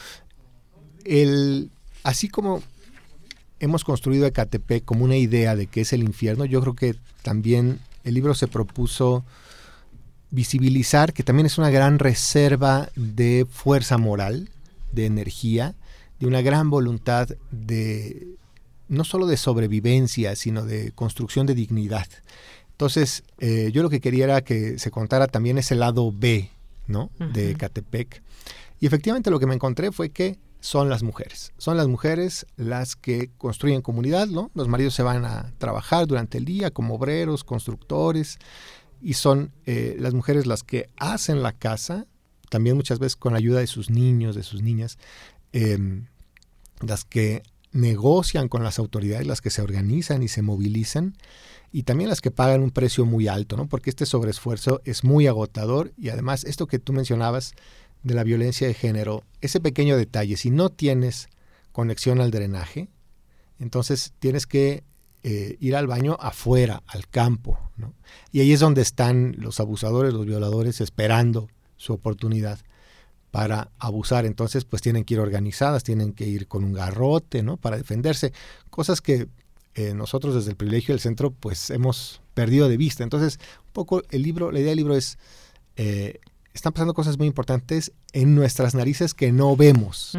El, 1.05 1.71
así 2.03 2.27
como 2.27 2.61
hemos 3.61 3.83
construido 3.83 4.25
Ecatepec 4.25 4.83
como 4.83 5.05
una 5.05 5.15
idea 5.15 5.55
de 5.55 5.67
que 5.67 5.81
es 5.81 5.93
el 5.93 6.03
infierno, 6.03 6.45
yo 6.45 6.59
creo 6.61 6.75
que 6.75 6.95
también 7.21 7.79
el 8.03 8.15
libro 8.15 8.33
se 8.33 8.47
propuso 8.47 9.23
visibilizar 10.31 11.13
que 11.13 11.23
también 11.23 11.45
es 11.45 11.57
una 11.57 11.69
gran 11.69 11.99
reserva 11.99 12.89
de 12.95 13.45
fuerza 13.49 13.97
moral, 13.97 14.49
de 14.91 15.05
energía, 15.05 15.75
de 16.19 16.27
una 16.27 16.41
gran 16.41 16.69
voluntad 16.69 17.29
de 17.51 18.35
no 18.87 19.03
solo 19.03 19.27
de 19.27 19.37
sobrevivencia, 19.37 20.35
sino 20.35 20.65
de 20.65 20.91
construcción 20.91 21.45
de 21.45 21.53
dignidad. 21.53 22.07
Entonces, 22.71 23.23
eh, 23.37 23.69
yo 23.71 23.83
lo 23.83 23.89
que 23.89 24.01
quería 24.01 24.25
era 24.25 24.41
que 24.41 24.79
se 24.79 24.91
contara 24.91 25.27
también 25.27 25.57
ese 25.57 25.75
lado 25.75 26.11
B, 26.11 26.49
¿no? 26.87 27.11
De 27.33 27.55
Catepec. 27.55 28.21
Y 28.79 28.87
efectivamente 28.87 29.29
lo 29.29 29.39
que 29.39 29.45
me 29.45 29.53
encontré 29.53 29.91
fue 29.91 30.09
que 30.09 30.37
son 30.61 30.89
las 30.89 31.03
mujeres. 31.03 31.51
Son 31.57 31.75
las 31.75 31.87
mujeres 31.87 32.45
las 32.55 32.95
que 32.95 33.31
construyen 33.37 33.81
comunidad, 33.81 34.27
¿no? 34.27 34.51
Los 34.53 34.67
maridos 34.67 34.93
se 34.93 35.03
van 35.03 35.25
a 35.25 35.51
trabajar 35.57 36.07
durante 36.07 36.37
el 36.37 36.45
día 36.45 36.71
como 36.71 36.95
obreros, 36.95 37.43
constructores, 37.43 38.37
y 39.01 39.15
son 39.15 39.51
eh, 39.65 39.97
las 39.99 40.13
mujeres 40.13 40.45
las 40.45 40.61
que 40.61 40.87
hacen 40.97 41.41
la 41.41 41.51
casa, 41.51 42.05
también 42.49 42.75
muchas 42.75 42.99
veces 42.99 43.15
con 43.15 43.33
la 43.33 43.39
ayuda 43.39 43.59
de 43.59 43.67
sus 43.67 43.89
niños, 43.89 44.35
de 44.35 44.43
sus 44.43 44.61
niñas, 44.61 44.99
em, 45.51 46.05
las 46.79 47.05
que 47.05 47.41
negocian 47.71 48.47
con 48.47 48.63
las 48.63 48.77
autoridades, 48.77 49.25
las 49.25 49.41
que 49.41 49.49
se 49.49 49.63
organizan 49.63 50.21
y 50.21 50.27
se 50.27 50.43
movilizan, 50.43 51.17
y 51.71 51.83
también 51.83 52.09
las 52.09 52.21
que 52.21 52.29
pagan 52.29 52.61
un 52.61 52.71
precio 52.71 53.05
muy 53.05 53.27
alto, 53.27 53.57
¿no? 53.57 53.67
Porque 53.67 53.89
este 53.89 54.05
sobreesfuerzo 54.05 54.81
es 54.85 55.03
muy 55.03 55.25
agotador 55.25 55.93
y 55.97 56.09
además 56.09 56.43
esto 56.43 56.67
que 56.67 56.79
tú 56.79 56.93
mencionabas 56.93 57.53
de 58.03 58.15
la 58.15 58.23
violencia 58.23 58.67
de 58.67 58.73
género, 58.73 59.23
ese 59.41 59.59
pequeño 59.59 59.97
detalle, 59.97 60.37
si 60.37 60.49
no 60.49 60.69
tienes 60.69 61.29
conexión 61.71 62.19
al 62.21 62.31
drenaje, 62.31 62.89
entonces 63.59 64.13
tienes 64.19 64.47
que 64.47 64.83
eh, 65.23 65.55
ir 65.59 65.75
al 65.75 65.85
baño 65.85 66.17
afuera, 66.19 66.81
al 66.87 67.07
campo, 67.07 67.59
¿no? 67.77 67.93
Y 68.31 68.39
ahí 68.39 68.51
es 68.53 68.59
donde 68.59 68.81
están 68.81 69.35
los 69.37 69.59
abusadores, 69.59 70.13
los 70.13 70.25
violadores 70.25 70.81
esperando 70.81 71.47
su 71.77 71.93
oportunidad 71.93 72.59
para 73.29 73.71
abusar. 73.77 74.25
Entonces, 74.25 74.65
pues 74.65 74.81
tienen 74.81 75.05
que 75.05 75.13
ir 75.15 75.19
organizadas, 75.19 75.83
tienen 75.83 76.13
que 76.13 76.25
ir 76.25 76.47
con 76.47 76.63
un 76.63 76.73
garrote, 76.73 77.43
¿no? 77.43 77.57
Para 77.57 77.77
defenderse. 77.77 78.33
Cosas 78.71 78.99
que 78.99 79.27
eh, 79.75 79.93
nosotros 79.93 80.35
desde 80.35 80.51
el 80.51 80.57
privilegio 80.57 80.93
del 80.93 80.99
centro, 80.99 81.31
pues 81.31 81.69
hemos 81.69 82.21
perdido 82.33 82.67
de 82.67 82.77
vista. 82.77 83.03
Entonces, 83.03 83.39
un 83.65 83.71
poco 83.73 84.01
el 84.09 84.21
libro, 84.21 84.51
la 84.51 84.59
idea 84.59 84.69
del 84.69 84.77
libro 84.77 84.95
es, 84.95 85.17
eh, 85.75 86.19
están 86.53 86.73
pasando 86.73 86.93
cosas 86.93 87.17
muy 87.17 87.27
importantes 87.27 87.91
en 88.13 88.35
nuestras 88.35 88.75
narices 88.75 89.13
que 89.13 89.31
no 89.31 89.55
vemos. 89.55 90.17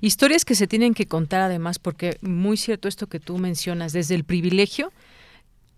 Historias 0.00 0.44
que 0.44 0.54
se 0.54 0.66
tienen 0.66 0.94
que 0.94 1.06
contar 1.06 1.40
además, 1.40 1.78
porque 1.78 2.18
muy 2.20 2.56
cierto 2.56 2.88
esto 2.88 3.06
que 3.06 3.20
tú 3.20 3.38
mencionas, 3.38 3.92
desde 3.92 4.14
el 4.14 4.24
privilegio, 4.24 4.92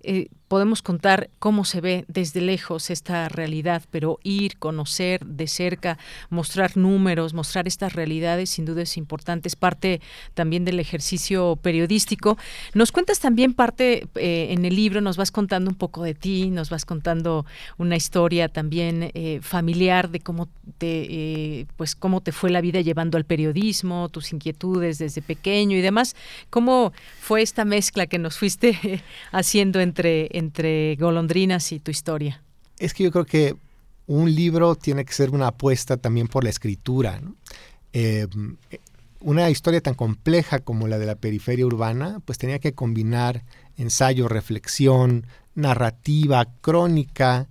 eh, 0.02 0.28
podemos 0.48 0.82
contar 0.82 1.30
cómo 1.38 1.64
se 1.64 1.80
ve 1.80 2.04
desde 2.08 2.40
lejos 2.40 2.90
esta 2.90 3.28
realidad, 3.28 3.82
pero 3.90 4.18
ir, 4.22 4.58
conocer 4.58 5.24
de 5.24 5.46
cerca, 5.46 5.98
mostrar 6.30 6.76
números, 6.76 7.34
mostrar 7.34 7.66
estas 7.66 7.94
realidades, 7.94 8.50
sin 8.50 8.64
duda 8.64 8.82
es 8.82 8.96
importante, 8.96 9.48
es 9.48 9.56
parte 9.56 10.00
también 10.34 10.64
del 10.64 10.80
ejercicio 10.80 11.56
periodístico. 11.56 12.36
Nos 12.74 12.92
cuentas 12.92 13.20
también 13.20 13.54
parte 13.54 14.06
eh, 14.16 14.48
en 14.50 14.64
el 14.64 14.76
libro, 14.76 15.00
nos 15.00 15.16
vas 15.16 15.30
contando 15.30 15.70
un 15.70 15.76
poco 15.76 16.02
de 16.02 16.14
ti, 16.14 16.50
nos 16.50 16.70
vas 16.70 16.84
contando 16.84 17.46
una 17.78 17.96
historia 17.96 18.48
también 18.48 19.10
eh, 19.14 19.40
familiar 19.42 20.10
de 20.10 20.20
cómo 20.20 20.48
te, 20.78 21.06
eh, 21.08 21.66
pues 21.76 21.94
cómo 21.94 22.20
te 22.20 22.32
fue 22.32 22.50
la 22.50 22.60
vida 22.60 22.80
llevando 22.80 23.16
al 23.16 23.24
periodismo, 23.24 24.08
tus 24.08 24.32
inquietudes 24.32 24.98
desde 24.98 25.22
pequeño 25.22 25.76
y 25.76 25.80
demás. 25.80 26.16
¿Cómo 26.50 26.92
fue 27.20 27.42
esta 27.42 27.64
mezcla 27.64 28.06
que 28.06 28.18
nos 28.18 28.38
fuiste 28.38 29.02
haciendo 29.32 29.80
entre 29.80 30.33
entre 30.36 30.96
golondrinas 30.96 31.72
y 31.72 31.80
tu 31.80 31.90
historia? 31.90 32.42
Es 32.78 32.92
que 32.92 33.04
yo 33.04 33.10
creo 33.10 33.24
que 33.24 33.56
un 34.06 34.34
libro 34.34 34.74
tiene 34.74 35.04
que 35.04 35.12
ser 35.12 35.30
una 35.30 35.48
apuesta 35.48 35.96
también 35.96 36.28
por 36.28 36.44
la 36.44 36.50
escritura. 36.50 37.20
Eh, 37.92 38.26
una 39.20 39.48
historia 39.48 39.80
tan 39.80 39.94
compleja 39.94 40.58
como 40.58 40.86
la 40.86 40.98
de 40.98 41.06
la 41.06 41.14
periferia 41.14 41.64
urbana, 41.64 42.20
pues 42.24 42.36
tenía 42.36 42.58
que 42.58 42.74
combinar 42.74 43.44
ensayo, 43.76 44.28
reflexión, 44.28 45.26
narrativa, 45.54 46.46
crónica 46.60 47.48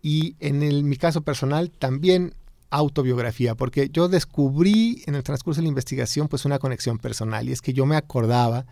y 0.00 0.36
en 0.40 0.88
mi 0.88 0.96
caso 0.96 1.20
personal 1.20 1.70
también 1.70 2.34
autobiografía, 2.70 3.54
porque 3.54 3.90
yo 3.90 4.08
descubrí 4.08 5.02
en 5.06 5.14
el 5.14 5.22
transcurso 5.22 5.60
de 5.60 5.64
la 5.64 5.68
investigación 5.68 6.28
pues 6.28 6.44
una 6.44 6.58
conexión 6.58 6.98
personal 6.98 7.48
y 7.48 7.52
es 7.52 7.62
que 7.62 7.72
yo 7.72 7.86
me 7.86 7.96
acordaba 7.96 8.66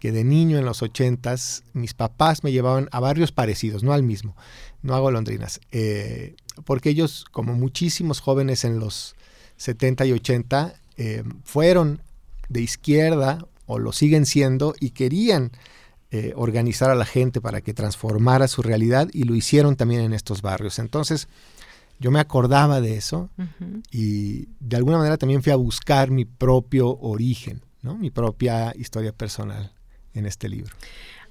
que 0.00 0.10
de 0.12 0.24
niño 0.24 0.58
en 0.58 0.64
los 0.64 0.82
ochentas 0.82 1.62
mis 1.74 1.94
papás 1.94 2.42
me 2.42 2.50
llevaban 2.50 2.88
a 2.90 2.98
barrios 2.98 3.30
parecidos, 3.30 3.84
no 3.84 3.92
al 3.92 4.02
mismo, 4.02 4.34
no 4.82 4.96
hago 4.96 5.10
londrinas, 5.10 5.60
eh, 5.70 6.34
porque 6.64 6.88
ellos, 6.88 7.26
como 7.30 7.54
muchísimos 7.54 8.20
jóvenes 8.20 8.64
en 8.64 8.80
los 8.80 9.14
70 9.58 10.06
y 10.06 10.12
80, 10.12 10.74
eh, 10.96 11.22
fueron 11.44 12.00
de 12.48 12.62
izquierda 12.62 13.46
o 13.66 13.78
lo 13.78 13.92
siguen 13.92 14.24
siendo 14.26 14.74
y 14.80 14.90
querían 14.90 15.52
eh, 16.10 16.32
organizar 16.34 16.90
a 16.90 16.94
la 16.94 17.04
gente 17.04 17.40
para 17.40 17.60
que 17.60 17.74
transformara 17.74 18.48
su 18.48 18.62
realidad 18.62 19.08
y 19.12 19.24
lo 19.24 19.34
hicieron 19.34 19.76
también 19.76 20.00
en 20.00 20.14
estos 20.14 20.40
barrios. 20.40 20.78
Entonces, 20.78 21.28
yo 22.00 22.10
me 22.10 22.20
acordaba 22.20 22.80
de 22.80 22.96
eso 22.96 23.28
y 23.90 24.48
de 24.60 24.76
alguna 24.76 24.96
manera 24.96 25.18
también 25.18 25.42
fui 25.42 25.52
a 25.52 25.56
buscar 25.56 26.10
mi 26.10 26.24
propio 26.24 26.98
origen, 26.98 27.60
¿no? 27.82 27.98
mi 27.98 28.10
propia 28.10 28.72
historia 28.74 29.12
personal 29.12 29.70
en 30.14 30.26
este 30.26 30.48
libro. 30.48 30.72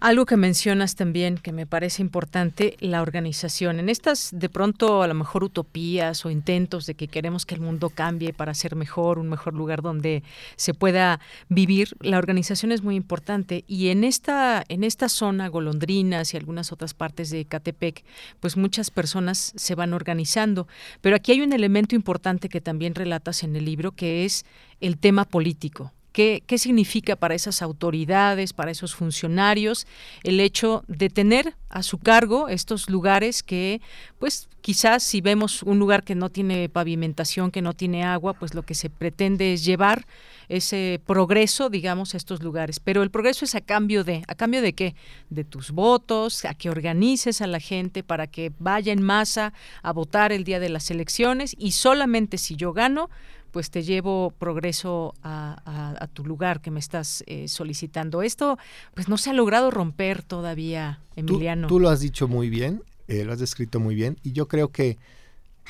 Algo 0.01 0.25
que 0.25 0.37
mencionas 0.37 0.95
también 0.95 1.37
que 1.37 1.51
me 1.51 1.65
parece 1.65 2.01
importante, 2.01 2.77
la 2.79 3.01
organización. 3.01 3.81
En 3.81 3.89
estas 3.89 4.29
de 4.31 4.47
pronto 4.47 5.03
a 5.03 5.07
lo 5.07 5.13
mejor 5.13 5.43
utopías 5.43 6.25
o 6.25 6.29
intentos 6.29 6.85
de 6.85 6.93
que 6.93 7.09
queremos 7.09 7.45
que 7.45 7.55
el 7.55 7.59
mundo 7.59 7.89
cambie 7.89 8.31
para 8.31 8.53
ser 8.53 8.77
mejor, 8.77 9.19
un 9.19 9.27
mejor 9.27 9.55
lugar 9.55 9.81
donde 9.81 10.23
se 10.55 10.73
pueda 10.73 11.19
vivir, 11.49 11.97
la 11.99 12.17
organización 12.17 12.71
es 12.71 12.81
muy 12.81 12.95
importante 12.95 13.65
y 13.67 13.89
en 13.89 14.05
esta 14.05 14.63
en 14.69 14.85
esta 14.85 15.09
zona 15.09 15.49
Golondrinas 15.49 16.33
y 16.33 16.37
algunas 16.37 16.71
otras 16.71 16.93
partes 16.93 17.29
de 17.29 17.43
Catepec, 17.43 18.05
pues 18.39 18.55
muchas 18.55 18.91
personas 18.91 19.51
se 19.57 19.75
van 19.75 19.91
organizando, 19.93 20.69
pero 21.01 21.17
aquí 21.17 21.33
hay 21.33 21.41
un 21.41 21.51
elemento 21.51 21.93
importante 21.95 22.47
que 22.47 22.61
también 22.61 22.95
relatas 22.95 23.43
en 23.43 23.53
el 23.53 23.65
libro 23.65 23.91
que 23.91 24.23
es 24.23 24.45
el 24.79 24.97
tema 24.97 25.25
político 25.25 25.91
¿Qué, 26.11 26.43
significa 26.57 27.15
para 27.15 27.35
esas 27.35 27.61
autoridades, 27.61 28.51
para 28.51 28.71
esos 28.71 28.95
funcionarios, 28.95 29.85
el 30.23 30.39
hecho 30.39 30.83
de 30.87 31.09
tener 31.09 31.55
a 31.69 31.83
su 31.83 31.99
cargo 31.99 32.49
estos 32.49 32.89
lugares 32.89 33.43
que, 33.43 33.79
pues 34.17 34.49
quizás 34.61 35.03
si 35.03 35.21
vemos 35.21 35.61
un 35.63 35.77
lugar 35.77 36.03
que 36.03 36.15
no 36.15 36.29
tiene 36.29 36.67
pavimentación, 36.67 37.51
que 37.51 37.61
no 37.61 37.73
tiene 37.73 38.03
agua, 38.03 38.33
pues 38.33 38.55
lo 38.55 38.63
que 38.63 38.73
se 38.73 38.89
pretende 38.89 39.53
es 39.53 39.63
llevar 39.63 40.07
ese 40.49 40.99
progreso, 41.05 41.69
digamos, 41.69 42.13
a 42.13 42.17
estos 42.17 42.41
lugares. 42.41 42.79
Pero 42.79 43.03
el 43.03 43.11
progreso 43.11 43.45
es 43.45 43.53
a 43.53 43.61
cambio 43.61 44.03
de, 44.03 44.23
¿a 44.27 44.33
cambio 44.33 44.61
de 44.63 44.73
qué? 44.73 44.95
De 45.29 45.43
tus 45.43 45.71
votos, 45.71 46.43
a 46.43 46.55
que 46.55 46.71
organices 46.71 47.41
a 47.41 47.47
la 47.47 47.59
gente 47.59 48.03
para 48.03 48.25
que 48.27 48.51
vaya 48.57 48.91
en 48.91 49.03
masa 49.03 49.53
a 49.83 49.93
votar 49.93 50.31
el 50.31 50.43
día 50.43 50.59
de 50.59 50.69
las 50.69 50.89
elecciones 50.89 51.55
y 51.57 51.71
solamente 51.71 52.39
si 52.39 52.55
yo 52.55 52.73
gano, 52.73 53.09
pues 53.51 53.71
te 53.71 53.83
llevo 53.83 54.31
progreso 54.37 55.13
a, 55.23 56.07
tu 56.13 56.25
lugar 56.25 56.61
que 56.61 56.71
me 56.71 56.79
estás 56.79 57.23
eh, 57.27 57.47
solicitando. 57.47 58.21
Esto 58.21 58.57
pues 58.93 59.07
no 59.07 59.17
se 59.17 59.29
ha 59.29 59.33
logrado 59.33 59.71
romper 59.71 60.23
todavía, 60.23 60.99
Emiliano. 61.15 61.67
Tú, 61.67 61.79
lo 61.79 61.89
has 61.89 61.99
dicho 61.99 62.27
muy 62.27 62.49
bien, 62.49 62.81
eh, 63.07 63.23
lo 63.23 63.33
has 63.33 63.39
descrito 63.39 63.79
muy 63.79 63.95
bien, 63.95 64.17
y 64.23 64.31
yo 64.31 64.47
creo 64.47 64.69
que 64.69 64.97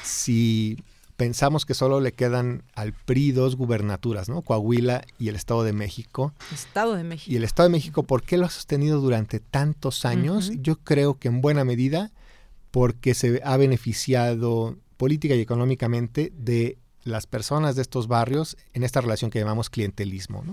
si 0.03 0.77
pensamos 1.19 1.65
que 1.65 1.73
solo 1.73 1.99
le 1.99 2.13
quedan 2.13 2.63
al 2.75 2.93
PRI 2.93 3.33
dos 3.33 3.57
gubernaturas, 3.57 4.29
¿no? 4.29 4.41
Coahuila 4.41 5.03
y 5.17 5.27
el 5.27 5.35
Estado 5.35 5.63
de 5.63 5.73
México. 5.73 6.33
Estado 6.53 6.95
de 6.95 7.03
México. 7.03 7.29
Y 7.29 7.35
el 7.35 7.43
Estado 7.43 7.67
de 7.67 7.73
México, 7.73 8.03
¿por 8.03 8.23
qué 8.23 8.37
lo 8.37 8.45
ha 8.45 8.49
sostenido 8.49 9.01
durante 9.01 9.41
tantos 9.41 10.05
años? 10.05 10.51
Yo 10.61 10.77
creo 10.77 11.19
que 11.19 11.27
en 11.27 11.41
buena 11.41 11.65
medida 11.65 12.11
porque 12.71 13.13
se 13.13 13.41
ha 13.43 13.57
beneficiado 13.57 14.77
política 14.95 15.35
y 15.35 15.41
económicamente 15.41 16.31
de 16.37 16.77
las 17.09 17.27
personas 17.27 17.75
de 17.75 17.81
estos 17.81 18.07
barrios 18.07 18.57
en 18.73 18.83
esta 18.83 19.01
relación 19.01 19.31
que 19.31 19.39
llamamos 19.39 19.69
clientelismo. 19.69 20.43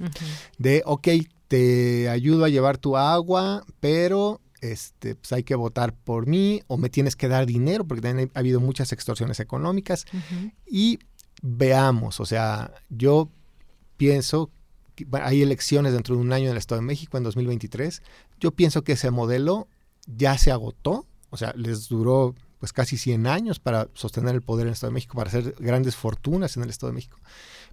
De, 0.58 0.82
ok, 0.84 1.08
te 1.48 2.08
ayudo 2.08 2.44
a 2.44 2.48
llevar 2.48 2.78
tu 2.78 2.96
agua, 2.96 3.64
pero 3.80 4.40
este, 4.60 5.14
pues 5.14 5.32
hay 5.32 5.42
que 5.42 5.54
votar 5.54 5.94
por 5.94 6.26
mí 6.26 6.62
o 6.66 6.76
me 6.76 6.90
tienes 6.90 7.16
que 7.16 7.28
dar 7.28 7.46
dinero, 7.46 7.86
porque 7.86 8.02
también 8.02 8.30
ha 8.34 8.38
habido 8.38 8.60
muchas 8.60 8.92
extorsiones 8.92 9.40
económicas. 9.40 10.06
Y 10.66 10.98
veamos, 11.42 12.20
o 12.20 12.26
sea, 12.26 12.72
yo 12.88 13.30
pienso 13.96 14.50
que 14.94 15.06
hay 15.22 15.42
elecciones 15.42 15.92
dentro 15.92 16.16
de 16.16 16.22
un 16.22 16.32
año 16.32 16.46
en 16.46 16.52
el 16.52 16.56
Estado 16.56 16.80
de 16.80 16.86
México, 16.86 17.16
en 17.16 17.24
2023. 17.24 18.02
Yo 18.40 18.50
pienso 18.50 18.82
que 18.82 18.92
ese 18.92 19.10
modelo 19.10 19.68
ya 20.06 20.38
se 20.38 20.50
agotó, 20.50 21.06
o 21.30 21.36
sea, 21.36 21.52
les 21.56 21.88
duró 21.88 22.34
pues 22.58 22.72
casi 22.72 22.96
100 22.96 23.26
años 23.26 23.60
para 23.60 23.88
sostener 23.94 24.34
el 24.34 24.42
poder 24.42 24.62
en 24.62 24.68
el 24.68 24.72
Estado 24.74 24.90
de 24.90 24.94
México, 24.94 25.16
para 25.16 25.28
hacer 25.28 25.54
grandes 25.58 25.96
fortunas 25.96 26.56
en 26.56 26.62
el 26.62 26.70
Estado 26.70 26.90
de 26.90 26.94
México. 26.94 27.18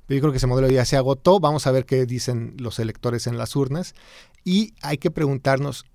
Pero 0.05 0.17
yo 0.17 0.21
creo 0.21 0.31
que 0.31 0.37
ese 0.37 0.47
modelo 0.47 0.69
ya 0.69 0.85
se 0.85 0.97
agotó, 0.97 1.39
vamos 1.39 1.65
a 1.67 1.71
ver 1.71 1.85
qué 1.85 2.05
dicen 2.05 2.55
los 2.57 2.79
electores 2.79 3.27
en 3.27 3.37
las 3.37 3.55
urnas 3.55 3.95
y 4.43 4.73
hay 4.81 4.97
que 4.97 5.11
preguntarnos, 5.11 5.85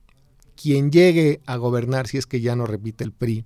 ¿quién 0.61 0.91
llegue 0.91 1.41
a 1.47 1.57
gobernar, 1.57 2.07
si 2.07 2.19
es 2.19 2.27
que 2.27 2.41
ya 2.41 2.57
no 2.57 2.67
repite 2.67 3.05
el 3.05 3.13
PRI, 3.13 3.45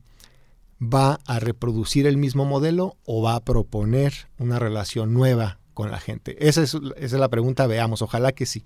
va 0.80 1.20
a 1.26 1.40
reproducir 1.40 2.06
el 2.06 2.16
mismo 2.16 2.44
modelo 2.44 2.96
o 3.04 3.22
va 3.22 3.34
a 3.34 3.40
proponer 3.40 4.12
una 4.38 4.58
relación 4.58 5.12
nueva 5.12 5.58
con 5.74 5.90
la 5.90 5.98
gente? 5.98 6.36
Esa 6.48 6.62
es, 6.62 6.74
esa 6.74 6.92
es 6.96 7.12
la 7.12 7.28
pregunta, 7.28 7.66
veamos, 7.66 8.02
ojalá 8.02 8.32
que 8.32 8.46
sí. 8.46 8.64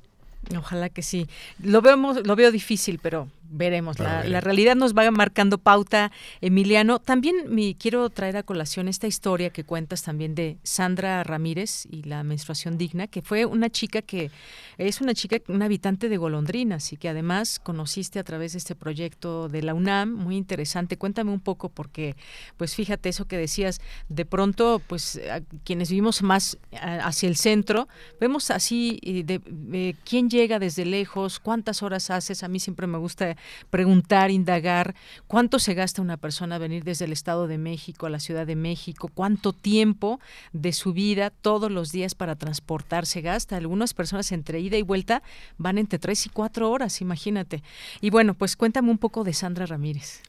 Ojalá 0.56 0.90
que 0.90 1.02
sí. 1.02 1.26
Lo 1.58 1.82
vemos, 1.82 2.24
lo 2.24 2.36
veo 2.36 2.52
difícil, 2.52 3.00
pero 3.02 3.28
veremos. 3.50 3.98
La, 3.98 4.40
realidad 4.40 4.76
nos 4.76 4.94
va 4.94 5.10
marcando 5.10 5.58
pauta, 5.58 6.12
Emiliano. 6.40 6.98
También 6.98 7.36
me 7.48 7.76
quiero 7.76 8.08
traer 8.10 8.36
a 8.36 8.42
colación 8.42 8.88
esta 8.88 9.06
historia 9.06 9.50
que 9.50 9.64
cuentas 9.64 10.02
también 10.02 10.34
de 10.34 10.58
Sandra 10.62 11.22
Ramírez 11.24 11.86
y 11.90 12.02
la 12.02 12.22
menstruación 12.22 12.78
digna, 12.78 13.06
que 13.06 13.22
fue 13.22 13.44
una 13.44 13.70
chica 13.70 14.02
que 14.02 14.30
es 14.78 15.00
una 15.00 15.14
chica, 15.14 15.36
una 15.48 15.66
habitante 15.66 16.08
de 16.08 16.16
Golondrinas 16.16 16.92
y 16.92 16.96
que 16.96 17.08
además 17.08 17.58
conociste 17.58 18.18
a 18.18 18.24
través 18.24 18.52
de 18.52 18.58
este 18.58 18.74
proyecto 18.74 19.48
de 19.48 19.62
la 19.62 19.74
UNAM, 19.74 20.12
muy 20.12 20.36
interesante. 20.36 20.96
Cuéntame 20.96 21.30
un 21.30 21.40
poco 21.40 21.68
porque, 21.68 22.16
pues 22.56 22.74
fíjate 22.74 23.08
eso 23.08 23.26
que 23.26 23.38
decías, 23.38 23.80
de 24.08 24.24
pronto, 24.24 24.80
pues 24.86 25.20
quienes 25.64 25.90
vivimos 25.90 26.22
más 26.22 26.58
hacia 26.80 27.28
el 27.28 27.36
centro, 27.36 27.88
vemos 28.20 28.50
así 28.50 29.00
de, 29.02 29.40
de 29.46 29.96
quién 30.04 30.28
llega 30.30 30.58
desde 30.58 30.84
lejos, 30.84 31.40
cuántas 31.40 31.82
horas 31.82 32.10
haces. 32.10 32.42
A 32.42 32.48
mí 32.48 32.60
siempre 32.60 32.86
me 32.86 32.98
gusta 32.98 33.35
preguntar, 33.70 34.30
indagar 34.30 34.94
cuánto 35.26 35.58
se 35.58 35.74
gasta 35.74 36.02
una 36.02 36.16
persona 36.16 36.58
venir 36.58 36.84
desde 36.84 37.04
el 37.04 37.12
Estado 37.12 37.46
de 37.46 37.58
México 37.58 38.06
a 38.06 38.10
la 38.10 38.20
Ciudad 38.20 38.46
de 38.46 38.56
México, 38.56 39.10
cuánto 39.12 39.52
tiempo 39.52 40.20
de 40.52 40.72
su 40.72 40.92
vida 40.92 41.30
todos 41.30 41.70
los 41.70 41.92
días 41.92 42.14
para 42.14 42.36
transportarse 42.36 43.20
gasta. 43.20 43.56
Algunas 43.56 43.94
personas 43.94 44.32
entre 44.32 44.60
ida 44.60 44.76
y 44.76 44.82
vuelta 44.82 45.22
van 45.58 45.78
entre 45.78 45.98
tres 45.98 46.26
y 46.26 46.28
cuatro 46.28 46.70
horas, 46.70 47.00
imagínate. 47.00 47.62
Y 48.00 48.10
bueno, 48.10 48.34
pues 48.34 48.56
cuéntame 48.56 48.90
un 48.90 48.98
poco 48.98 49.24
de 49.24 49.32
Sandra 49.32 49.66
Ramírez. 49.66 50.20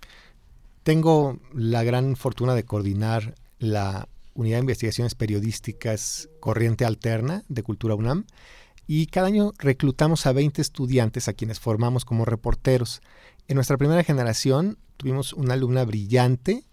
Tengo 0.83 1.39
la 1.53 1.83
gran 1.83 2.15
fortuna 2.15 2.55
de 2.55 2.63
coordinar 2.63 3.35
la 3.59 4.07
Unidad 4.33 4.57
de 4.57 4.61
Investigaciones 4.61 5.15
Periodísticas 5.15 6.29
Corriente 6.39 6.85
Alterna 6.85 7.43
de 7.49 7.63
Cultura 7.63 7.95
UNAM 7.95 8.25
y 8.87 9.07
cada 9.07 9.27
año 9.27 9.53
reclutamos 9.59 10.25
a 10.25 10.31
20 10.31 10.61
estudiantes 10.61 11.27
a 11.27 11.33
quienes 11.33 11.59
formamos 11.59 12.05
como 12.05 12.25
reporteros. 12.25 13.01
En 13.47 13.55
nuestra 13.55 13.77
primera 13.77 14.03
generación 14.03 14.77
tuvimos 14.95 15.33
una 15.33 15.53
alumna 15.53 15.83
brillante 15.85 16.63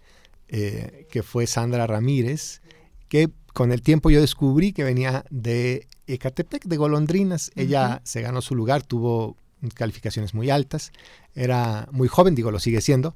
eh, 0.47 1.07
que 1.11 1.23
fue 1.23 1.45
Sandra 1.45 1.87
Ramírez, 1.87 2.61
que 3.09 3.29
con 3.53 3.71
el 3.71 3.81
tiempo 3.81 4.09
yo 4.09 4.21
descubrí 4.21 4.73
que 4.73 4.83
venía 4.83 5.25
de 5.29 5.87
Ecatepec, 6.07 6.63
de 6.65 6.77
Golondrinas. 6.77 7.51
Ella 7.55 8.01
se 8.03 8.21
ganó 8.21 8.41
su 8.41 8.55
lugar, 8.55 8.83
tuvo 8.83 9.37
calificaciones 9.73 10.33
muy 10.33 10.49
altas. 10.49 10.91
Era 11.33 11.87
muy 11.91 12.07
joven, 12.07 12.35
digo, 12.35 12.51
lo 12.51 12.59
sigue 12.59 12.81
siendo, 12.81 13.15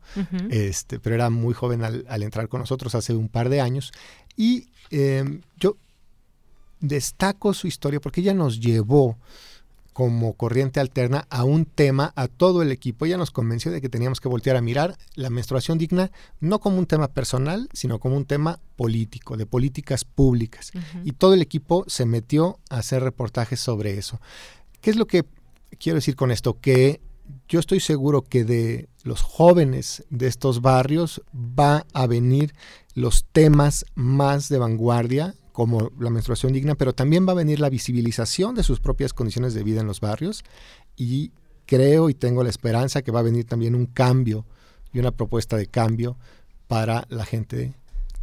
este, 0.50 1.00
pero 1.00 1.16
era 1.16 1.30
muy 1.30 1.54
joven 1.54 1.84
al, 1.84 2.24
entrar 2.24 2.50
con 2.50 2.60
nosotros 2.60 2.96
hace 2.96 3.14
un 3.14 3.30
par 3.30 3.50
de 3.50 3.62
años. 3.62 3.92
Y 4.36 4.68
em, 4.92 5.42
yo 5.58 5.78
destaco 6.80 7.54
su 7.54 7.68
historia 7.68 8.00
porque 8.00 8.22
ella 8.22 8.34
nos 8.34 8.60
llevó 8.60 9.18
como 10.00 10.32
corriente 10.32 10.80
alterna 10.80 11.28
a 11.30 11.44
un 11.44 11.66
tema, 11.66 12.14
a 12.16 12.30
todo 12.30 12.62
el 12.62 12.72
equipo. 12.72 13.06
Ella 13.06 13.18
nos 13.18 13.32
convenció 13.32 13.70
de 13.70 13.82
que 13.82 13.90
teníamos 13.90 14.22
que 14.22 14.30
voltear 14.30 14.56
a 14.56 14.62
mirar 14.62 14.98
la 15.16 15.30
menstruación 15.30 15.78
digna 15.78 16.10
no 16.40 16.60
como 16.60 16.80
un 16.80 16.86
tema 16.86 17.10
personal, 17.10 17.68
sino 17.74 18.00
como 18.00 18.16
un 18.16 18.24
tema 18.24 18.62
político, 18.78 19.36
de 19.36 19.46
políticas 19.46 20.06
públicas. 20.06 20.72
Y 21.04 21.12
todo 21.12 21.34
el 21.34 21.42
equipo 21.42 21.84
se 21.88 22.06
metió 22.06 22.60
a 22.70 22.78
hacer 22.78 23.04
reportajes 23.04 23.60
sobre 23.60 23.98
eso. 23.98 24.22
¿Qué 24.80 24.90
es 24.90 24.96
lo 24.96 25.06
que 25.06 25.26
quiero 25.78 25.98
decir 25.98 26.16
con 26.16 26.32
esto? 26.32 26.62
Que 26.62 27.02
yo 27.50 27.60
estoy 27.60 27.82
seguro 27.82 28.22
que 28.22 28.46
de 28.46 28.88
los 29.04 29.22
jóvenes 29.22 30.06
de 30.10 30.28
estos 30.28 30.62
barrios 30.62 31.22
va 31.36 31.86
a 31.94 32.08
venir 32.08 32.56
los 32.96 33.26
temas 33.34 33.86
más 33.96 34.48
de 34.48 34.60
vanguardia 34.60 35.36
como 35.60 35.92
la 36.00 36.10
menstruación 36.10 36.54
digna, 36.54 36.76
pero 36.76 36.96
también 36.96 37.28
va 37.28 37.34
a 37.34 37.36
venir 37.36 37.60
la 37.60 37.70
visibilización 37.70 38.56
de 38.56 38.64
sus 38.64 38.80
propias 38.80 39.12
condiciones 39.12 39.54
de 39.54 39.62
vida 39.62 39.82
en 39.82 39.88
los 39.88 40.00
barrios 40.00 40.46
y 40.96 41.34
creo 41.66 42.10
y 42.10 42.14
tengo 42.14 42.46
la 42.46 42.50
esperanza 42.50 43.02
que 43.02 43.12
va 43.12 43.20
a 43.20 43.24
venir 43.24 43.44
también 43.44 43.76
un 43.76 43.86
cambio 43.86 44.46
y 44.94 45.00
una 45.00 45.12
propuesta 45.12 45.58
de 45.58 45.68
cambio 45.68 46.16
para 46.70 47.06
la 47.10 47.26
gente 47.26 47.74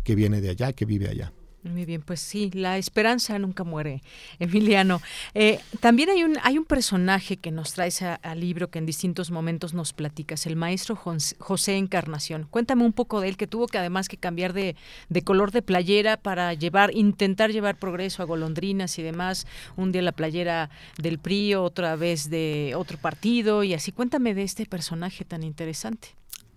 que 0.03 0.15
viene 0.15 0.41
de 0.41 0.49
allá, 0.49 0.73
que 0.73 0.87
vive 0.87 1.11
allá. 1.11 1.31
Muy 1.67 1.85
bien, 1.85 2.03
pues 2.03 2.21
sí, 2.21 2.51
la 2.55 2.79
esperanza 2.79 3.39
nunca 3.39 3.65
muere, 3.65 4.03
Emiliano. 4.39 5.01
Eh, 5.35 5.61
también 5.81 6.11
hay 6.11 6.23
un, 6.23 6.37
hay 6.43 6.59
un 6.59 6.65
personaje 6.65 7.37
que 7.37 7.51
nos 7.51 7.73
traes 7.75 8.03
al 8.03 8.41
libro 8.41 8.71
que 8.71 8.79
en 8.79 8.87
distintos 8.87 9.31
momentos 9.31 9.75
nos 9.75 9.93
platicas, 9.93 10.47
el 10.47 10.57
maestro 10.57 10.97
José 10.97 11.77
Encarnación. 11.77 12.47
Cuéntame 12.51 12.85
un 12.85 12.93
poco 12.93 13.21
de 13.21 13.29
él, 13.29 13.37
que 13.37 13.47
tuvo 13.47 13.67
que 13.67 13.79
además 13.79 14.09
que 14.09 14.17
cambiar 14.17 14.53
de, 14.53 14.77
de, 15.09 15.23
color 15.23 15.51
de 15.51 15.63
playera 15.63 16.17
para 16.17 16.55
llevar, 16.55 16.95
intentar 16.95 17.51
llevar 17.51 17.77
progreso 17.77 18.23
a 18.23 18.27
golondrinas 18.27 18.99
y 18.99 19.03
demás. 19.03 19.47
Un 19.77 19.93
día 19.93 20.03
la 20.03 20.13
playera 20.13 20.71
del 20.99 21.19
PRI, 21.19 21.55
otra 21.55 21.97
vez 21.97 22.31
de 22.31 22.75
otro 22.77 22.99
partido 22.99 23.65
y 23.65 23.75
así. 23.75 23.93
Cuéntame 23.93 24.35
de 24.35 24.43
este 24.43 24.67
personaje 24.67 25.25
tan 25.25 25.43
interesante 25.43 26.17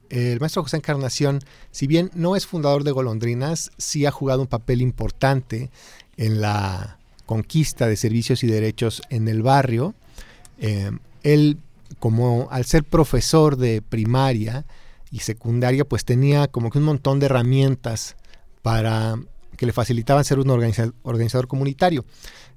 el 0.10 0.40
maestro 0.40 0.64
José 0.64 0.78
Encarnación, 0.78 1.40
si 1.72 1.88
bien 1.88 2.12
no 2.14 2.36
es 2.36 2.46
fundador 2.46 2.84
de 2.84 2.92
Golondrinas, 2.92 3.72
sí 3.78 4.06
ha 4.06 4.12
jugado 4.12 4.42
un 4.42 4.48
papel 4.48 4.82
importante 4.82 5.70
en 6.18 6.42
la 6.42 6.98
conquista 7.26 7.88
de 7.88 7.96
servicios 7.96 8.44
y 8.44 8.48
derechos 8.48 9.02
en 9.10 9.28
el 9.28 9.44
barrio. 9.44 9.94
Eh, 10.58 10.92
él, 11.24 11.60
como 12.00 12.48
al 12.50 12.66
ser 12.66 12.84
profesor 12.84 13.56
de 13.56 13.82
primaria 13.82 14.66
y 15.12 15.20
secundaria, 15.20 15.86
pues 15.86 16.06
tenía 16.06 16.48
como 16.48 16.72
que 16.72 16.80
un 16.80 16.86
montón 16.86 17.20
de 17.20 17.28
herramientas 17.28 18.16
para 18.62 19.16
que 19.58 19.66
le 19.66 19.74
facilitaban 19.74 20.26
ser 20.26 20.40
un 20.40 20.50
organizador, 20.50 21.48
comunitario. 21.48 22.06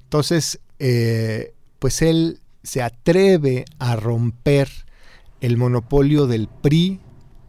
Entonces, 0.04 0.60
eh, 0.78 1.52
pues 1.78 2.00
él 2.00 2.40
se 2.62 2.80
atreve 2.80 3.64
a 3.78 3.96
romper 3.96 4.70
el 5.40 5.56
monopolio 5.56 6.26
del 6.26 6.48
PRI 6.48 7.00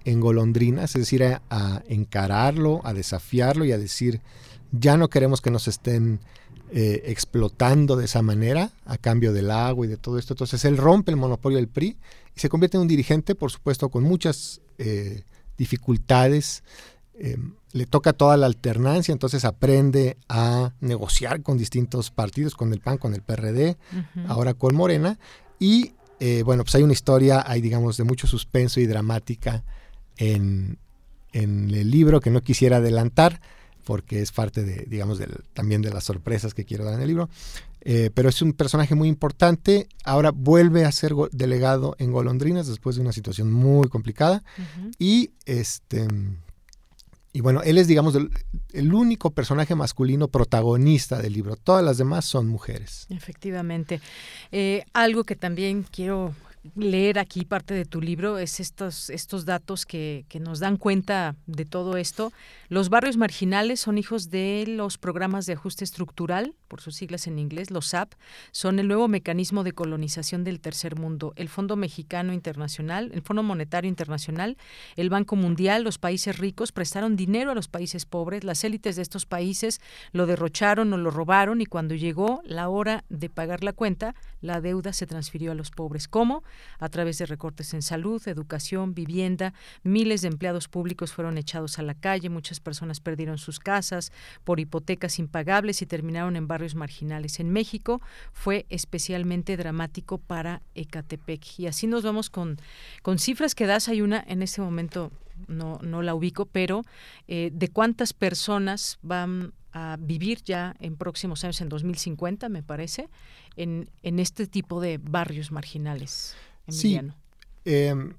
en 0.06 0.20
golondrinas, 0.20 0.96
es 0.96 1.02
decir, 1.02 1.24
a, 1.24 1.84
encararlo, 1.88 2.82
a 2.84 2.94
desafiarlo 2.94 3.66
y 3.66 3.72
a 3.72 3.78
decir, 3.78 4.22
ya 4.72 4.98
no 4.98 5.10
queremos 5.10 5.42
que 5.42 5.52
nos 5.52 5.68
estén 5.68 6.20
eh, 6.72 7.04
explotando 7.06 7.96
de 7.96 8.06
esa 8.06 8.22
manera 8.22 8.72
a 8.86 8.98
cambio 8.98 9.32
del 9.32 9.52
agua 9.52 9.86
y 9.86 9.90
de 9.90 9.98
todo 9.98 10.18
esto. 10.18 10.34
Entonces 10.34 10.66
él 10.66 10.78
rompe 10.78 11.12
el 11.12 11.18
monopolio 11.18 11.58
del 11.58 11.68
PRI 11.68 11.98
y 12.36 12.40
se 12.40 12.50
convierte 12.50 12.78
en 12.78 12.82
un 12.82 12.88
dirigente, 12.88 13.36
por 13.36 13.52
supuesto, 13.52 13.90
con 13.90 14.04
muchas 14.04 14.62
eh, 14.78 15.24
dificultades. 15.58 16.64
Eh, 17.16 17.38
le 17.72 17.86
toca 17.86 18.14
toda 18.14 18.38
la 18.38 18.48
alternancia, 18.48 19.12
entonces 19.12 19.46
aprende 19.46 20.18
a 20.30 20.74
negociar 20.80 21.42
con 21.42 21.58
distintos 21.58 22.12
partidos, 22.12 22.56
con 22.56 22.74
el 22.74 22.80
PAN, 22.80 22.98
con 22.98 23.14
el 23.14 23.22
PRD, 23.22 23.78
ahora 24.28 24.54
con 24.54 24.76
Morena. 24.76 25.18
Y 25.60 25.94
bueno, 26.46 26.64
pues 26.64 26.76
hay 26.76 26.84
una 26.84 26.94
historia, 26.94 27.44
hay 27.46 27.60
digamos, 27.60 27.98
de 27.98 28.04
mucho 28.04 28.28
suspenso 28.28 28.80
y 28.80 28.86
dramática 28.86 29.64
en, 30.18 30.78
el 31.32 31.90
libro 31.90 32.20
que 32.20 32.30
no 32.30 32.42
quisiera 32.42 32.78
adelantar 32.78 33.42
porque 33.86 34.22
es 34.22 34.32
parte 34.32 34.64
de, 34.64 34.86
digamos, 34.88 35.20
también 35.54 35.82
de 35.82 35.92
las 35.92 36.04
sorpresas 36.06 36.54
que 36.54 36.64
quiero 36.64 36.86
dar 36.86 36.94
en 36.94 37.02
el 37.02 37.08
libro. 37.08 37.30
Eh, 37.82 38.12
pero 38.14 38.30
es 38.30 38.42
un 38.42 38.54
personaje 38.54 38.96
muy 38.96 39.10
importante. 39.10 39.88
Ahora 40.06 40.32
vuelve 40.32 40.86
a 40.86 40.92
ser 40.92 41.14
delegado 41.32 41.96
en 42.00 42.12
Golondrinas 42.12 42.68
después 42.68 42.96
de 42.96 43.02
una 43.02 43.12
situación 43.12 43.52
muy 43.52 43.90
complicada. 43.90 44.44
Y 44.98 45.32
este. 45.46 46.08
Y 47.36 47.42
bueno, 47.42 47.64
él 47.64 47.80
es, 47.80 47.88
digamos, 47.88 48.16
el, 48.74 48.94
único 48.94 49.32
personaje 49.32 49.74
masculino 49.74 50.28
protagonista 50.28 51.20
del 51.20 51.34
libro. 51.34 51.56
Todas 51.56 51.84
las 51.84 51.98
demás 51.98 52.26
son 52.26 52.48
mujeres. 52.48 53.08
Efectivamente. 53.10 54.00
Eh, 54.52 54.86
algo 54.94 55.24
que 55.24 55.36
también 55.36 55.84
quiero 55.84 56.36
leer 56.76 57.20
aquí 57.20 57.46
parte 57.46 57.74
de 57.74 57.86
tu 57.86 58.02
libro 58.02 58.38
es 58.38 58.60
estos, 58.60 59.10
estos 59.10 59.46
datos 59.46 59.86
que, 59.86 60.26
que, 60.30 60.40
nos 60.40 60.60
dan 60.60 60.78
cuenta 60.78 61.36
de 61.46 61.66
todo 61.66 61.98
esto. 61.98 62.32
Los 62.70 62.90
barrios 62.90 63.18
marginales 63.18 63.80
son 63.80 63.98
hijos 63.98 64.30
de 64.30 64.66
los 64.68 64.98
programas 64.98 65.46
de 65.46 65.54
ajuste 65.54 65.84
estructural, 65.84 66.54
por 66.74 66.82
sus 66.82 66.96
siglas 66.96 67.28
en 67.28 67.38
inglés, 67.38 67.70
los 67.70 67.86
SAP, 67.86 68.14
son 68.52 68.80
el 68.80 68.88
nuevo 68.88 69.08
mecanismo 69.08 69.64
de 69.64 69.74
colonización 69.74 70.44
del 70.44 70.60
tercer 70.60 70.98
mundo. 70.98 71.32
El 71.36 71.48
Fondo 71.48 71.76
Mexicano 71.76 72.34
Internacional, 72.34 73.12
el 73.14 73.22
Fondo 73.22 73.44
Monetario 73.44 73.88
Internacional, 73.88 74.58
el 74.96 75.12
Banco 75.12 75.36
Mundial, 75.36 75.84
los 75.84 76.00
países 76.00 76.40
ricos 76.40 76.72
prestaron 76.72 77.16
dinero 77.16 77.52
a 77.52 77.54
los 77.54 77.68
países 77.68 78.08
pobres, 78.08 78.44
las 78.44 78.64
élites 78.64 78.96
de 78.96 79.04
estos 79.04 79.28
países 79.28 79.82
lo 80.14 80.26
derrocharon 80.26 80.92
o 80.94 80.98
lo 80.98 81.12
robaron 81.12 81.62
y 81.62 81.68
cuando 81.68 81.94
llegó 81.94 82.42
la 82.44 82.70
hora 82.70 83.04
de 83.10 83.30
pagar 83.30 83.64
la 83.64 83.74
cuenta, 83.74 84.16
la 84.42 84.60
deuda 84.60 84.94
se 84.94 85.06
transfirió 85.06 85.52
a 85.52 85.56
los 85.56 85.70
pobres. 85.70 86.08
¿Cómo? 86.08 86.42
a 86.80 86.90
través 86.90 87.18
de 87.18 87.26
recortes 87.26 87.74
en 87.74 87.82
salud, 87.82 88.22
educación, 88.28 88.94
vivienda. 88.94 89.54
Miles 89.84 90.22
de 90.22 90.30
empleados 90.30 90.68
públicos 90.68 91.14
fueron 91.14 91.38
echados 91.38 91.80
a 91.80 91.84
la 91.84 91.94
calle, 91.94 92.30
muchas 92.30 92.60
personas 92.60 93.00
perdieron 93.00 93.38
sus 93.38 93.60
casas 93.60 94.12
por 94.44 94.60
hipotecas 94.60 95.20
impagables 95.20 95.82
y 95.82 95.86
terminaron 95.86 96.36
en 96.36 96.48
barrios 96.48 96.63
marginales. 96.76 97.40
En 97.40 97.50
México 97.52 98.02
fue 98.32 98.66
especialmente 98.70 99.58
dramático 99.58 100.18
para 100.18 100.62
Ecatepec. 100.76 101.60
Y 101.60 101.68
así 101.68 101.88
nos 101.88 102.04
vamos 102.04 102.30
con, 102.30 102.58
con 103.02 103.20
cifras 103.20 103.56
que 103.56 103.66
das. 103.66 103.90
Hay 103.90 104.02
una 104.02 104.24
en 104.28 104.42
este 104.42 104.62
momento 104.62 105.12
no, 105.48 105.80
no 105.82 106.02
la 106.02 106.16
ubico, 106.16 106.46
pero 106.46 106.84
eh, 107.28 107.52
de 107.54 107.68
cuántas 107.70 108.14
personas 108.14 109.00
van 109.02 109.54
a 109.72 109.98
vivir 110.00 110.44
ya 110.44 110.76
en 110.80 110.96
próximos 110.96 111.44
años, 111.44 111.60
en 111.62 111.70
2050, 111.70 112.48
me 112.50 112.64
parece, 112.64 113.10
en, 113.56 113.90
en 114.04 114.20
este 114.20 114.48
tipo 114.48 114.80
de 114.80 115.00
barrios 115.00 115.52
marginales. 115.52 116.36
Sí, 116.68 117.00
em, 117.66 118.14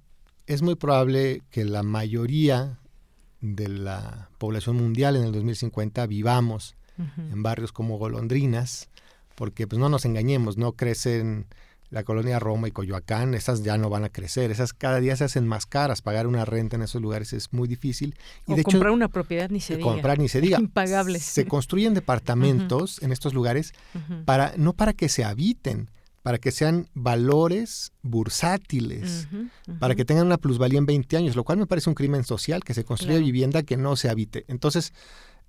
es 0.47 0.63
muy 0.63 0.75
probable 0.75 1.43
que 1.51 1.65
la 1.65 1.83
mayoría 1.83 2.81
de 3.41 3.69
la 3.69 4.31
población 4.39 4.77
mundial 4.77 5.17
en 5.17 5.25
el 5.25 5.33
2050 5.33 6.07
vivamos 6.07 6.77
en 6.99 7.43
barrios 7.43 7.73
como 7.73 7.99
golondrinas, 7.99 8.89
porque 9.35 9.67
pues 9.67 9.79
no 9.79 9.89
nos 9.89 10.05
engañemos, 10.05 10.57
no 10.57 10.73
crecen 10.73 11.47
la 11.91 12.03
colonia 12.03 12.41
Roma 12.41 12.67
y 12.67 12.73
Coyoacán, 12.73 13.35
esas 13.35 13.63
ya 13.63 13.79
no 13.79 13.89
van 13.89 14.05
a 14.05 14.09
crecer, 14.09 14.51
esas 14.51 14.73
cada 14.73 15.01
día 15.01 15.15
se 15.17 15.25
hacen 15.25 15.47
más 15.47 15.65
caras, 15.65 16.03
pagar 16.03 16.27
una 16.27 16.45
renta 16.45 16.77
en 16.77 16.83
esos 16.83 17.01
lugares 17.01 17.33
es 17.33 17.53
muy 17.53 17.69
difícil. 17.69 18.17
Y 18.49 18.53
o 18.53 18.57
de 18.57 18.65
comprar 18.65 18.91
una 18.91 19.09
propiedad 19.09 19.49
ni 19.49 19.61
se 19.61 19.77
diga. 19.77 19.89
Comprar 19.89 20.19
ni 20.19 20.29
se 20.29 20.41
diga. 20.41 20.59
Impagables. 20.61 21.23
Se 21.23 21.47
construyen 21.47 21.95
departamentos 21.95 23.01
en 23.03 23.13
estos 23.13 23.33
lugares 23.33 23.75
para 24.25 24.55
no 24.57 24.73
para 24.73 24.93
que 24.93 25.09
se 25.09 25.23
habiten, 25.25 25.89
para 26.25 26.39
que 26.39 26.51
sean 26.51 26.89
valores 26.95 27.93
bursátiles, 28.03 29.29
para 29.79 29.95
que 29.95 30.05
tengan 30.05 30.27
una 30.27 30.39
plusvalía 30.39 30.79
en 30.79 30.87
20 30.87 31.17
años, 31.17 31.37
lo 31.37 31.45
cual 31.45 31.59
me 31.59 31.67
parece 31.67 31.91
un 31.91 31.95
crimen 31.95 32.25
social, 32.25 32.65
que 32.65 32.75
se 32.75 32.83
construya 32.83 33.19
vivienda 33.19 33.63
que 33.63 33.77
no 33.77 33.95
se 33.95 34.09
habite. 34.09 34.45
Entonces, 34.49 34.95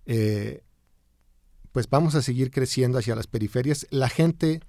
eh, 0.06 0.62
pues 1.76 1.90
vamos 1.90 2.16
a 2.16 2.22
seguir 2.22 2.52
creciendo 2.52 3.00
hacia 3.00 3.18
las 3.18 3.28
periferias. 3.28 3.86
La 3.90 4.08
gente 4.08 4.62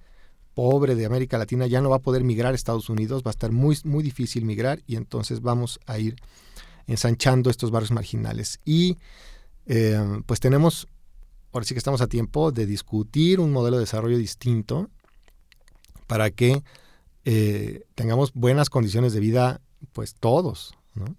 pobre 0.53 0.93
de 0.93 1.05
América 1.05 1.37
Latina 1.37 1.65
ya 1.65 1.79
no 1.79 1.89
va 1.89 1.95
a 1.95 2.01
poder 2.01 2.25
migrar 2.25 2.51
a 2.51 2.55
Estados 2.55 2.89
Unidos, 2.89 3.23
va 3.25 3.29
a 3.29 3.31
estar 3.31 3.53
muy, 3.53 3.79
muy 3.85 4.03
difícil 4.03 4.43
migrar 4.43 4.81
y 4.87 4.97
entonces 4.97 5.39
vamos 5.39 5.79
a 5.85 5.99
ir 5.99 6.17
ensanchando 6.85 7.49
estos 7.49 7.71
barrios 7.71 7.91
marginales. 7.91 8.59
Y 8.65 8.97
eh, 9.67 9.97
pues 10.25 10.41
tenemos, 10.41 10.89
ahora 11.53 11.65
sí 11.65 11.73
que 11.73 11.77
estamos 11.77 12.01
a 12.01 12.07
tiempo 12.07 12.51
de 12.51 12.65
discutir 12.65 13.39
un 13.39 13.53
modelo 13.53 13.77
de 13.77 13.83
desarrollo 13.83 14.17
distinto 14.17 14.89
para 16.07 16.29
que 16.29 16.61
eh, 17.23 17.85
tengamos 17.95 18.33
buenas 18.33 18.69
condiciones 18.69 19.13
de 19.13 19.21
vida, 19.21 19.61
pues 19.93 20.13
todos, 20.13 20.73
¿no? 20.93 21.15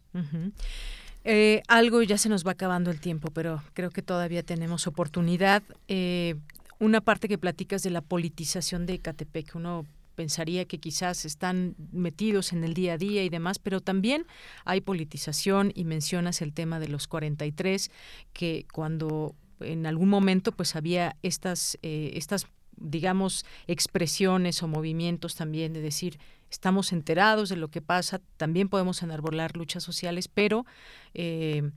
Eh, 1.31 1.63
algo 1.69 2.03
ya 2.03 2.17
se 2.17 2.31
nos 2.31 2.47
va 2.47 2.53
acabando 2.53 2.91
el 2.91 3.01
tiempo, 3.01 3.31
pero 3.31 3.63
creo 3.75 3.91
que 3.91 4.01
todavía 4.01 4.43
tenemos 4.43 4.87
oportunidad. 4.87 5.63
Eh, 5.87 6.37
una 6.79 7.03
parte 7.03 7.29
que 7.29 7.37
platicas 7.37 7.83
de 7.83 7.91
la 7.91 8.01
politización 8.01 8.87
de 8.87 8.95
Ecatepec, 8.95 9.55
uno 9.55 9.85
pensaría 10.15 10.65
que 10.65 10.79
quizás 10.79 11.27
están 11.27 11.75
metidos 11.93 12.55
en 12.55 12.65
el 12.65 12.73
día 12.73 12.95
a 12.95 12.97
día 12.97 13.25
y 13.25 13.29
demás, 13.29 13.59
pero 13.59 13.83
también 13.83 14.25
hay 14.65 14.81
politización 14.81 15.71
y 15.75 15.85
mencionas 15.85 16.41
el 16.41 16.55
tema 16.55 16.81
de 16.81 16.89
los 16.89 17.07
43, 17.09 17.91
que 18.33 18.65
cuando 18.73 19.35
en 19.61 19.85
algún 19.85 20.09
momento 20.09 20.53
pues 20.53 20.77
había 20.77 21.15
estas, 21.23 21.77
eh, 21.83 22.13
estas 22.15 22.47
digamos, 22.81 23.45
expresiones 23.67 24.63
o 24.63 24.69
movimientos 24.69 25.35
también 25.35 25.75
de 25.75 25.83
decir, 25.83 26.19
estamos 26.51 26.93
enterados 26.93 27.49
de 27.49 27.57
lo 27.57 27.69
que 27.69 27.81
pasa, 27.81 28.21
también 28.37 28.69
podemos 28.69 29.03
enarbolar 29.03 29.57
luchas 29.57 29.83
sociales, 29.83 30.29
pero 30.29 30.67
eh, 31.15 31.71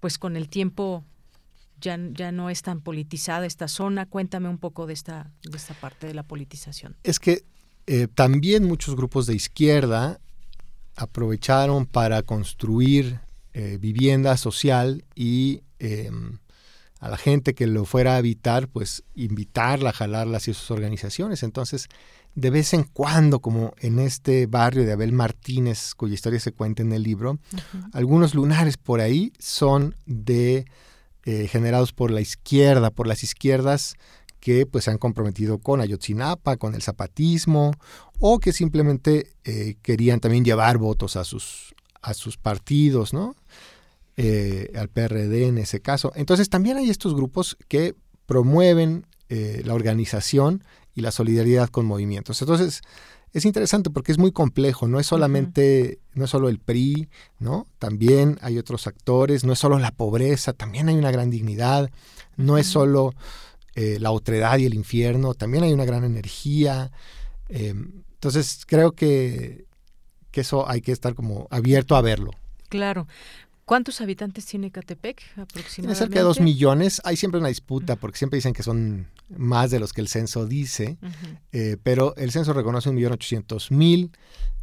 pues 0.00 0.18
con 0.18 0.36
el 0.36 0.48
tiempo 0.48 1.04
ya, 1.80 1.98
ya 2.12 2.32
no 2.32 2.50
es 2.50 2.62
tan 2.62 2.80
politizada 2.80 3.46
esta 3.46 3.68
zona. 3.68 4.06
Cuéntame 4.06 4.48
un 4.48 4.58
poco 4.58 4.86
de 4.86 4.94
esta, 4.94 5.30
de 5.42 5.56
esta 5.56 5.74
parte 5.74 6.06
de 6.06 6.14
la 6.14 6.22
politización. 6.22 6.96
Es 7.02 7.18
que 7.18 7.44
eh, 7.86 8.08
también 8.14 8.64
muchos 8.64 8.96
grupos 8.96 9.26
de 9.26 9.34
izquierda 9.34 10.20
aprovecharon 10.96 11.86
para 11.86 12.22
construir 12.22 13.20
eh, 13.52 13.78
vivienda 13.80 14.36
social 14.36 15.04
y 15.14 15.60
a 17.04 17.10
la 17.10 17.18
gente 17.18 17.54
que 17.54 17.66
lo 17.66 17.84
fuera 17.84 18.14
a 18.14 18.16
habitar, 18.16 18.68
pues 18.68 19.04
invitarla, 19.14 19.92
jalarla 19.92 20.38
hacia 20.38 20.54
sus 20.54 20.70
organizaciones. 20.70 21.42
Entonces, 21.42 21.88
de 22.34 22.50
vez 22.50 22.74
en 22.74 22.82
cuando, 22.82 23.40
como 23.40 23.74
en 23.78 23.98
este 23.98 24.46
barrio 24.46 24.84
de 24.84 24.92
Abel 24.92 25.12
Martínez, 25.12 25.94
cuya 25.94 26.14
historia 26.14 26.40
se 26.40 26.52
cuenta 26.52 26.82
en 26.82 26.92
el 26.92 27.02
libro, 27.02 27.38
algunos 27.92 28.34
lunares 28.34 28.76
por 28.76 29.00
ahí 29.00 29.32
son 29.38 29.94
de 30.06 30.64
eh, 31.24 31.46
generados 31.48 31.92
por 31.92 32.10
la 32.10 32.20
izquierda, 32.20 32.90
por 32.90 33.06
las 33.06 33.22
izquierdas 33.22 33.94
que 34.40 34.66
pues 34.66 34.84
se 34.84 34.90
han 34.90 34.98
comprometido 34.98 35.58
con 35.58 35.80
Ayotzinapa, 35.80 36.56
con 36.56 36.74
el 36.74 36.82
zapatismo, 36.82 37.72
o 38.18 38.40
que 38.40 38.52
simplemente 38.52 39.30
eh, 39.44 39.76
querían 39.80 40.20
también 40.20 40.44
llevar 40.44 40.76
votos 40.76 41.16
a 41.16 41.24
sus, 41.24 41.74
a 42.02 42.12
sus 42.14 42.36
partidos, 42.36 43.14
¿no? 43.14 43.36
Eh, 44.16 44.70
al 44.76 44.88
PRD 44.88 45.46
en 45.46 45.58
ese 45.58 45.80
caso. 45.80 46.12
Entonces 46.14 46.50
también 46.50 46.76
hay 46.76 46.90
estos 46.90 47.14
grupos 47.14 47.56
que 47.68 47.94
promueven 48.26 49.06
la 49.64 49.74
organización 49.74 50.62
y 50.94 51.00
la 51.00 51.10
solidaridad 51.10 51.68
con 51.68 51.86
movimientos. 51.86 52.40
Entonces, 52.40 52.82
es 53.32 53.44
interesante 53.44 53.90
porque 53.90 54.12
es 54.12 54.18
muy 54.18 54.30
complejo, 54.30 54.86
no 54.86 55.00
es 55.00 55.06
solamente, 55.06 55.98
no 56.14 56.24
es 56.24 56.30
solo 56.30 56.48
el 56.48 56.60
PRI, 56.60 57.08
¿no? 57.40 57.66
También 57.80 58.38
hay 58.42 58.58
otros 58.58 58.86
actores, 58.86 59.44
no 59.44 59.52
es 59.52 59.58
solo 59.58 59.78
la 59.80 59.90
pobreza, 59.90 60.52
también 60.52 60.88
hay 60.88 60.94
una 60.94 61.10
gran 61.10 61.30
dignidad, 61.30 61.90
no 62.36 62.58
es 62.58 62.68
solo 62.68 63.12
eh, 63.74 63.98
la 64.00 64.12
otredad 64.12 64.58
y 64.58 64.66
el 64.66 64.74
infierno, 64.74 65.34
también 65.34 65.64
hay 65.64 65.72
una 65.72 65.84
gran 65.84 66.04
energía. 66.04 66.92
Em, 67.48 68.04
entonces 68.12 68.62
creo 68.68 68.92
que, 68.92 69.64
que 70.30 70.42
eso 70.42 70.68
hay 70.68 70.80
que 70.80 70.92
estar 70.92 71.14
como 71.16 71.48
abierto 71.50 71.96
a 71.96 72.02
verlo. 72.02 72.30
Claro. 72.68 73.08
¿Cuántos 73.64 74.00
habitantes 74.00 74.44
tiene 74.44 74.70
Catepec 74.70 75.22
aproximadamente? 75.36 75.74
Tiene 75.74 75.94
cerca 75.94 76.18
de 76.18 76.24
dos 76.24 76.40
millones. 76.40 77.00
Hay 77.04 77.16
siempre 77.16 77.40
una 77.40 77.48
disputa 77.48 77.96
porque 77.96 78.18
siempre 78.18 78.36
dicen 78.36 78.52
que 78.52 78.62
son 78.62 79.08
más 79.28 79.70
de 79.70 79.80
los 79.80 79.92
que 79.92 80.00
el 80.00 80.08
censo 80.08 80.46
dice, 80.46 80.98
eh, 81.52 81.78
pero 81.82 82.14
el 82.16 82.30
censo 82.30 82.52
reconoce 82.52 82.90
un 82.90 82.96
millón 82.96 83.12
ochocientos 83.12 83.70
mil 83.70 84.10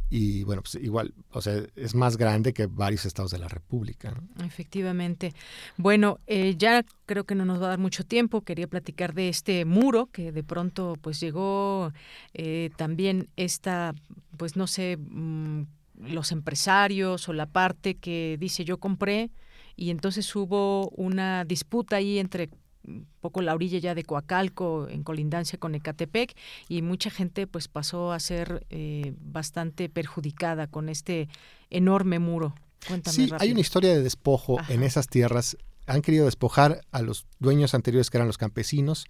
y 0.08 0.44
bueno, 0.44 0.60
pues 0.60 0.74
igual, 0.74 1.14
o 1.30 1.40
sea, 1.40 1.62
es 1.74 1.94
más 1.94 2.18
grande 2.18 2.52
que 2.52 2.66
varios 2.66 3.06
estados 3.06 3.30
de 3.30 3.38
la 3.38 3.48
República. 3.48 4.14
Efectivamente. 4.44 5.32
Bueno, 5.78 6.18
eh, 6.26 6.54
ya 6.58 6.84
creo 7.06 7.24
que 7.24 7.34
no 7.34 7.46
nos 7.46 7.62
va 7.62 7.66
a 7.66 7.68
dar 7.70 7.78
mucho 7.78 8.04
tiempo. 8.04 8.42
Quería 8.42 8.66
platicar 8.66 9.14
de 9.14 9.30
este 9.30 9.64
muro 9.64 10.10
que 10.12 10.30
de 10.30 10.44
pronto 10.44 10.98
pues 11.00 11.18
llegó 11.18 11.94
eh, 12.34 12.70
también 12.76 13.30
esta, 13.36 13.94
pues 14.36 14.54
no 14.54 14.66
sé... 14.66 14.98
Mm, 14.98 15.62
los 16.06 16.32
empresarios 16.32 17.28
o 17.28 17.32
la 17.32 17.46
parte 17.46 17.94
que 17.94 18.36
dice 18.38 18.64
yo 18.64 18.78
compré 18.78 19.30
y 19.76 19.90
entonces 19.90 20.34
hubo 20.36 20.90
una 20.90 21.44
disputa 21.44 21.96
ahí 21.96 22.18
entre 22.18 22.50
un 22.84 23.06
poco 23.20 23.42
la 23.42 23.54
orilla 23.54 23.78
ya 23.78 23.94
de 23.94 24.02
Coacalco 24.02 24.88
en 24.88 25.04
colindancia 25.04 25.58
con 25.58 25.74
Ecatepec 25.74 26.34
y 26.68 26.82
mucha 26.82 27.10
gente 27.10 27.46
pues 27.46 27.68
pasó 27.68 28.12
a 28.12 28.18
ser 28.18 28.66
eh, 28.70 29.14
bastante 29.20 29.88
perjudicada 29.88 30.66
con 30.66 30.88
este 30.88 31.28
enorme 31.70 32.18
muro. 32.18 32.54
Cuéntame 32.86 33.14
sí, 33.14 33.30
hay 33.38 33.52
una 33.52 33.60
historia 33.60 33.94
de 33.94 34.02
despojo 34.02 34.58
en 34.68 34.82
esas 34.82 35.06
tierras. 35.06 35.56
Han 35.86 36.02
querido 36.02 36.24
despojar 36.24 36.80
a 36.90 37.02
los 37.02 37.26
dueños 37.38 37.74
anteriores 37.74 38.10
que 38.10 38.16
eran 38.16 38.26
los 38.26 38.38
campesinos 38.38 39.06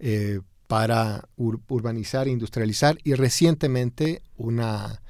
eh, 0.00 0.40
para 0.66 1.28
urbanizar, 1.36 2.26
industrializar 2.26 2.98
y 3.04 3.14
recientemente 3.14 4.22
una 4.36 5.02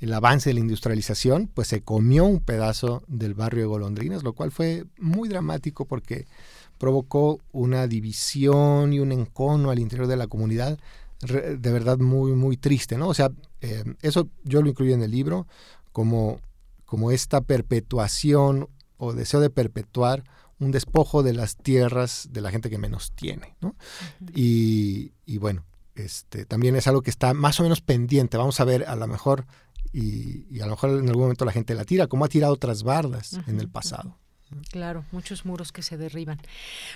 el 0.00 0.12
avance 0.12 0.50
de 0.50 0.54
la 0.54 0.60
industrialización, 0.60 1.48
pues 1.52 1.68
se 1.68 1.82
comió 1.82 2.24
un 2.24 2.40
pedazo 2.40 3.02
del 3.06 3.34
barrio 3.34 3.62
de 3.62 3.68
Golondrinas, 3.68 4.22
lo 4.22 4.32
cual 4.32 4.50
fue 4.50 4.84
muy 4.98 5.28
dramático 5.28 5.84
porque 5.86 6.26
provocó 6.78 7.40
una 7.52 7.86
división 7.86 8.92
y 8.92 9.00
un 9.00 9.12
encono 9.12 9.70
al 9.70 9.78
interior 9.78 10.06
de 10.06 10.16
la 10.16 10.26
comunidad 10.26 10.78
de 11.24 11.72
verdad 11.72 11.98
muy, 11.98 12.32
muy 12.32 12.56
triste, 12.56 12.98
¿no? 12.98 13.08
O 13.08 13.14
sea, 13.14 13.30
eh, 13.60 13.84
eso 14.02 14.28
yo 14.44 14.62
lo 14.62 14.68
incluyo 14.68 14.94
en 14.94 15.02
el 15.02 15.10
libro 15.10 15.46
como, 15.92 16.40
como 16.84 17.10
esta 17.10 17.40
perpetuación 17.40 18.68
o 18.98 19.12
deseo 19.12 19.40
de 19.40 19.50
perpetuar 19.50 20.24
un 20.60 20.70
despojo 20.70 21.22
de 21.22 21.32
las 21.32 21.56
tierras 21.56 22.28
de 22.30 22.40
la 22.40 22.50
gente 22.50 22.70
que 22.70 22.78
menos 22.78 23.12
tiene, 23.12 23.56
¿no? 23.60 23.74
y, 24.34 25.12
y, 25.26 25.38
bueno, 25.38 25.64
este, 25.94 26.44
también 26.44 26.76
es 26.76 26.86
algo 26.86 27.02
que 27.02 27.10
está 27.10 27.34
más 27.34 27.58
o 27.60 27.62
menos 27.62 27.80
pendiente. 27.80 28.36
Vamos 28.36 28.60
a 28.60 28.64
ver, 28.64 28.84
a 28.84 28.96
lo 28.96 29.06
mejor 29.06 29.46
y, 29.94 30.60
a 30.60 30.66
lo 30.66 30.72
mejor 30.72 30.90
en 30.90 31.08
algún 31.08 31.22
momento 31.22 31.44
la 31.44 31.52
gente 31.52 31.74
la 31.74 31.84
tira, 31.84 32.08
como 32.08 32.24
ha 32.24 32.28
tirado 32.28 32.52
otras 32.52 32.82
bardas 32.82 33.38
en 33.46 33.60
el 33.60 33.68
pasado. 33.68 34.18
Claro, 34.70 35.04
muchos 35.10 35.44
muros 35.44 35.72
que 35.72 35.82
se 35.82 35.96
derriban. 35.96 36.38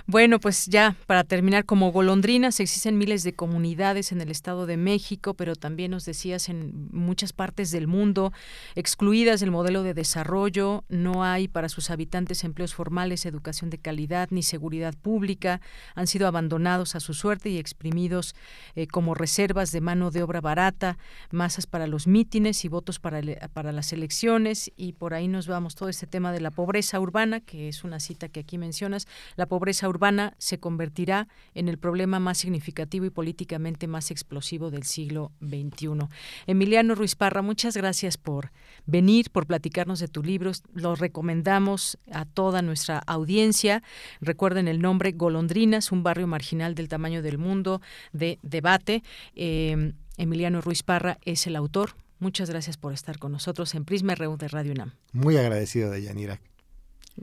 Bueno, 0.06 0.38
pues 0.38 0.66
ya 0.66 0.96
para 1.06 1.24
terminar, 1.24 1.64
como 1.64 1.90
golondrinas 1.90 2.60
existen 2.60 2.98
miles 2.98 3.24
de 3.24 3.34
comunidades 3.34 4.12
en 4.12 4.20
el 4.20 4.30
Estado 4.30 4.66
de 4.66 4.76
México, 4.76 5.34
pero 5.34 5.56
también 5.56 5.90
nos 5.90 6.04
decías 6.04 6.48
en 6.48 6.88
muchas 6.92 7.32
partes 7.32 7.70
del 7.70 7.86
mundo, 7.86 8.32
excluidas 8.74 9.40
del 9.40 9.50
modelo 9.50 9.82
de 9.82 9.94
desarrollo, 9.94 10.84
no 10.88 11.24
hay 11.24 11.48
para 11.48 11.68
sus 11.68 11.90
habitantes 11.90 12.44
empleos 12.44 12.74
formales, 12.74 13.26
educación 13.26 13.70
de 13.70 13.78
calidad 13.78 14.28
ni 14.30 14.42
seguridad 14.42 14.94
pública, 14.94 15.60
han 15.94 16.06
sido 16.06 16.28
abandonados 16.28 16.94
a 16.94 17.00
su 17.00 17.12
suerte 17.12 17.48
y 17.48 17.58
exprimidos 17.58 18.34
eh, 18.76 18.86
como 18.86 19.14
reservas 19.14 19.72
de 19.72 19.80
mano 19.80 20.10
de 20.10 20.22
obra 20.22 20.40
barata, 20.40 20.98
masas 21.32 21.66
para 21.66 21.86
los 21.86 22.06
mítines 22.06 22.64
y 22.64 22.68
votos 22.68 23.00
para, 23.00 23.20
para 23.52 23.72
las 23.72 23.92
elecciones, 23.92 24.70
y 24.76 24.92
por 24.92 25.14
ahí 25.14 25.26
nos 25.26 25.48
vamos 25.48 25.74
todo 25.74 25.88
este 25.88 26.06
tema 26.06 26.30
de 26.30 26.40
la 26.40 26.50
pobreza 26.50 27.00
urbana 27.00 27.37
que 27.40 27.68
es 27.68 27.84
una 27.84 28.00
cita 28.00 28.28
que 28.28 28.40
aquí 28.40 28.58
mencionas, 28.58 29.06
la 29.36 29.46
pobreza 29.46 29.88
urbana 29.88 30.34
se 30.38 30.58
convertirá 30.58 31.28
en 31.54 31.68
el 31.68 31.78
problema 31.78 32.18
más 32.18 32.38
significativo 32.38 33.04
y 33.06 33.10
políticamente 33.10 33.86
más 33.86 34.10
explosivo 34.10 34.70
del 34.70 34.84
siglo 34.84 35.32
XXI. 35.40 36.08
Emiliano 36.46 36.94
Ruiz 36.94 37.14
Parra, 37.14 37.42
muchas 37.42 37.76
gracias 37.76 38.16
por 38.16 38.52
venir, 38.86 39.30
por 39.30 39.46
platicarnos 39.46 40.00
de 40.00 40.08
tu 40.08 40.22
libro. 40.22 40.52
Lo 40.74 40.94
recomendamos 40.94 41.98
a 42.12 42.24
toda 42.24 42.62
nuestra 42.62 42.98
audiencia. 43.06 43.82
Recuerden 44.20 44.68
el 44.68 44.80
nombre 44.80 45.12
Golondrinas, 45.12 45.92
un 45.92 46.02
barrio 46.02 46.26
marginal 46.26 46.74
del 46.74 46.88
tamaño 46.88 47.22
del 47.22 47.38
mundo 47.38 47.80
de 48.12 48.38
debate. 48.42 49.02
Eh, 49.34 49.92
Emiliano 50.16 50.60
Ruiz 50.60 50.82
Parra 50.82 51.18
es 51.24 51.46
el 51.46 51.56
autor. 51.56 51.94
Muchas 52.18 52.50
gracias 52.50 52.76
por 52.76 52.92
estar 52.92 53.18
con 53.18 53.30
nosotros 53.30 53.74
en 53.74 53.84
Prisma 53.84 54.14
RU 54.16 54.36
de 54.36 54.48
Radio 54.48 54.72
UNAM. 54.72 54.92
Muy 55.12 55.36
agradecido 55.36 55.90
de 55.90 56.02
Yanira. 56.02 56.40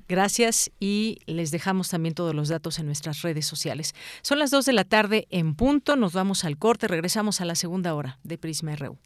Gracias 0.07 0.71
y 0.79 1.19
les 1.25 1.51
dejamos 1.51 1.89
también 1.89 2.15
todos 2.15 2.35
los 2.35 2.49
datos 2.49 2.79
en 2.79 2.85
nuestras 2.85 3.21
redes 3.21 3.45
sociales. 3.45 3.93
Son 4.21 4.39
las 4.39 4.51
2 4.51 4.65
de 4.65 4.73
la 4.73 4.83
tarde 4.83 5.27
en 5.29 5.55
punto, 5.55 5.95
nos 5.95 6.13
vamos 6.13 6.45
al 6.45 6.57
corte, 6.57 6.87
regresamos 6.87 7.41
a 7.41 7.45
la 7.45 7.55
segunda 7.55 7.95
hora 7.95 8.19
de 8.23 8.37
Prisma 8.37 8.75
RU. 8.75 8.97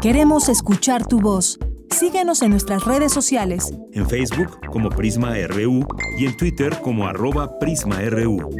Queremos 0.00 0.48
escuchar 0.48 1.06
tu 1.06 1.20
voz. 1.20 1.58
Síguenos 1.90 2.42
en 2.42 2.50
nuestras 2.50 2.84
redes 2.84 3.12
sociales. 3.12 3.72
En 3.92 4.08
Facebook 4.08 4.60
como 4.70 4.90
Prisma 4.90 5.34
RU 5.46 5.86
y 6.18 6.26
en 6.26 6.36
Twitter 6.36 6.78
como 6.82 7.06
arroba 7.06 7.58
PrismaRU. 7.58 8.50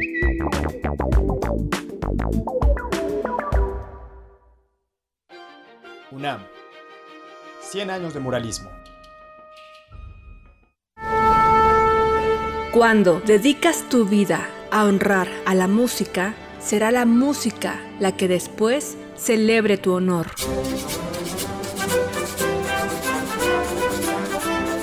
UNAM. 6.11 6.39
100 7.61 7.89
años 7.89 8.13
de 8.13 8.19
muralismo. 8.21 8.69
Cuando 12.75 13.21
dedicas 13.21 13.87
tu 13.87 14.03
vida 14.03 14.49
a 14.69 14.83
honrar 14.83 15.29
a 15.45 15.55
la 15.55 15.65
música, 15.65 16.33
será 16.59 16.91
la 16.91 17.05
música 17.05 17.79
la 18.01 18.17
que 18.17 18.27
después 18.27 18.97
celebre 19.15 19.77
tu 19.77 19.93
honor. 19.93 20.27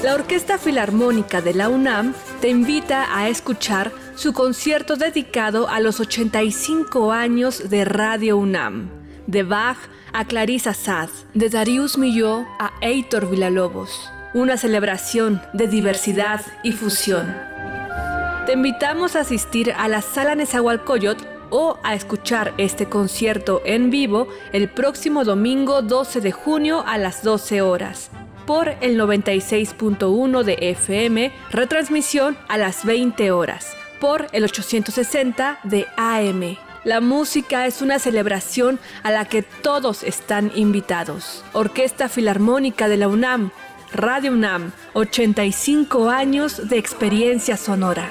La 0.02 0.14
Orquesta 0.14 0.56
Filarmónica 0.56 1.42
de 1.42 1.52
la 1.52 1.68
UNAM 1.68 2.14
te 2.40 2.48
invita 2.48 3.14
a 3.14 3.28
escuchar 3.28 3.92
su 4.14 4.32
concierto 4.32 4.96
dedicado 4.96 5.68
a 5.68 5.78
los 5.78 6.00
85 6.00 7.12
años 7.12 7.68
de 7.68 7.84
Radio 7.84 8.38
UNAM, 8.38 8.88
de 9.26 9.42
Bach 9.42 9.76
a 10.14 10.24
Clarissa 10.24 10.72
Sad, 10.72 11.10
de 11.34 11.50
Darius 11.50 11.98
Milhaud 11.98 12.46
a 12.58 12.72
Heitor 12.80 13.28
Villalobos. 13.28 14.10
Una 14.32 14.56
celebración 14.56 15.42
de 15.52 15.68
diversidad 15.68 16.40
y 16.62 16.72
fusión. 16.72 17.51
Te 18.46 18.54
invitamos 18.54 19.14
a 19.14 19.20
asistir 19.20 19.72
a 19.72 19.86
la 19.86 20.02
Sala 20.02 20.34
Nezahualcóyotl 20.34 21.24
o 21.50 21.78
a 21.84 21.94
escuchar 21.94 22.52
este 22.58 22.86
concierto 22.86 23.62
en 23.64 23.90
vivo 23.90 24.26
el 24.52 24.68
próximo 24.68 25.24
domingo 25.24 25.80
12 25.80 26.20
de 26.20 26.32
junio 26.32 26.82
a 26.84 26.98
las 26.98 27.22
12 27.22 27.62
horas 27.62 28.10
por 28.44 28.68
el 28.80 28.98
96.1 28.98 30.42
de 30.42 30.58
FM, 30.60 31.32
retransmisión 31.50 32.36
a 32.48 32.58
las 32.58 32.84
20 32.84 33.30
horas 33.30 33.76
por 34.00 34.26
el 34.32 34.42
860 34.42 35.60
de 35.62 35.86
AM. 35.96 36.56
La 36.82 37.00
música 37.00 37.66
es 37.68 37.80
una 37.80 38.00
celebración 38.00 38.80
a 39.04 39.12
la 39.12 39.24
que 39.24 39.42
todos 39.42 40.02
están 40.02 40.50
invitados. 40.56 41.44
Orquesta 41.52 42.08
Filarmónica 42.08 42.88
de 42.88 42.96
la 42.96 43.06
UNAM, 43.06 43.52
Radio 43.92 44.32
UNAM, 44.32 44.72
85 44.94 46.08
años 46.08 46.68
de 46.68 46.78
experiencia 46.78 47.56
sonora. 47.56 48.10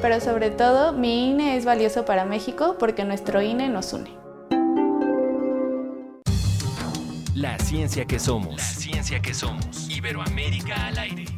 Pero 0.00 0.20
sobre 0.20 0.50
todo, 0.50 0.92
mi 0.92 1.30
INE 1.30 1.56
es 1.56 1.64
valioso 1.64 2.04
para 2.04 2.24
México 2.24 2.76
porque 2.78 3.04
nuestro 3.04 3.42
INE 3.42 3.68
nos 3.68 3.92
une. 3.92 4.10
La 7.34 7.58
ciencia 7.58 8.04
que 8.04 8.18
somos. 8.18 8.56
La 8.56 8.62
ciencia 8.62 9.20
que 9.20 9.34
somos. 9.34 9.88
Iberoamérica 9.88 10.86
al 10.86 10.98
aire. 10.98 11.37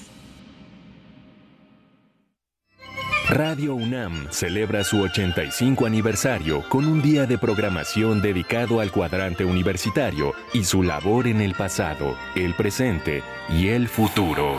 Radio 3.31 3.75
UNAM 3.75 4.27
celebra 4.29 4.83
su 4.83 4.99
85 4.99 5.85
aniversario 5.85 6.67
con 6.67 6.85
un 6.85 7.01
día 7.01 7.25
de 7.25 7.37
programación 7.37 8.21
dedicado 8.21 8.81
al 8.81 8.91
cuadrante 8.91 9.45
universitario 9.45 10.33
y 10.51 10.65
su 10.65 10.83
labor 10.83 11.27
en 11.27 11.39
el 11.39 11.55
pasado, 11.55 12.17
el 12.35 12.53
presente 12.55 13.23
y 13.47 13.69
el 13.69 13.87
futuro. 13.87 14.57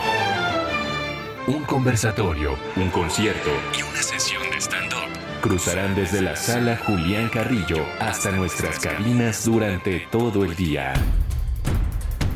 Un 1.47 1.65
conversatorio, 1.65 2.57
un 2.77 2.89
concierto 2.89 3.51
y 3.79 3.83
una 3.83 4.03
sesión 4.03 4.43
de 4.51 4.59
stand-up 4.59 5.13
cruzarán 5.43 5.95
desde 5.95 6.23
la 6.23 6.35
sala 6.35 6.79
Julián 6.79 7.29
Carrillo 7.29 7.85
hasta 8.01 8.31
nuestras 8.31 8.79
cabinas 8.79 9.45
durante 9.45 10.07
todo 10.11 10.45
el 10.45 10.57
día. 10.57 10.95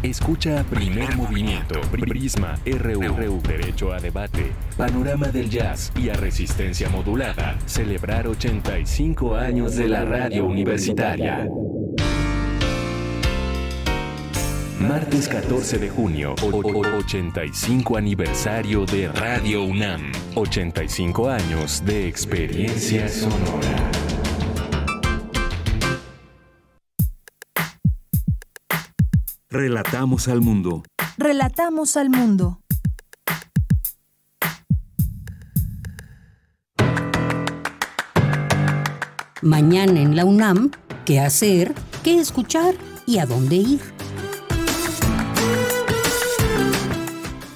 Escucha 0.07 0.63
Primer 0.71 1.17
Movimiento, 1.17 1.81
Prisma 1.91 2.55
RU, 2.65 3.43
Derecho 3.43 3.93
a 3.93 3.99
Debate, 3.99 4.53
Panorama 4.77 5.27
del 5.33 5.51
Jazz 5.51 5.91
y 5.97 6.11
a 6.11 6.15
Resistencia 6.15 6.89
Modulada. 6.89 7.59
Celebrar 7.67 8.29
85 8.29 9.35
años 9.35 9.75
de 9.75 9.89
la 9.89 10.05
radio 10.05 10.47
universitaria. 10.47 11.49
Martes 14.79 15.27
14 15.27 15.79
de 15.79 15.91
junio, 15.91 16.37
85 16.41 17.97
aniversario 17.97 18.87
de 18.87 19.09
Radio 19.09 19.65
UNAM. 19.65 20.13
85 20.37 21.29
años 21.31 21.85
de 21.85 22.07
experiencia 22.07 23.09
sonora. 23.09 24.06
Relatamos 29.59 30.29
al 30.29 30.43
mundo. 30.43 30.83
Relatamos 31.17 31.97
al 31.97 32.11
mundo. 32.11 32.61
Mañana 39.41 39.99
en 39.99 40.15
la 40.15 40.27
UNAM, 40.27 40.73
¿qué 41.07 41.21
hacer? 41.21 41.73
¿Qué 42.05 42.21
escuchar? 42.21 42.75
¿Y 43.07 43.17
a 43.17 43.25
dónde 43.25 43.57
ir? 43.57 43.81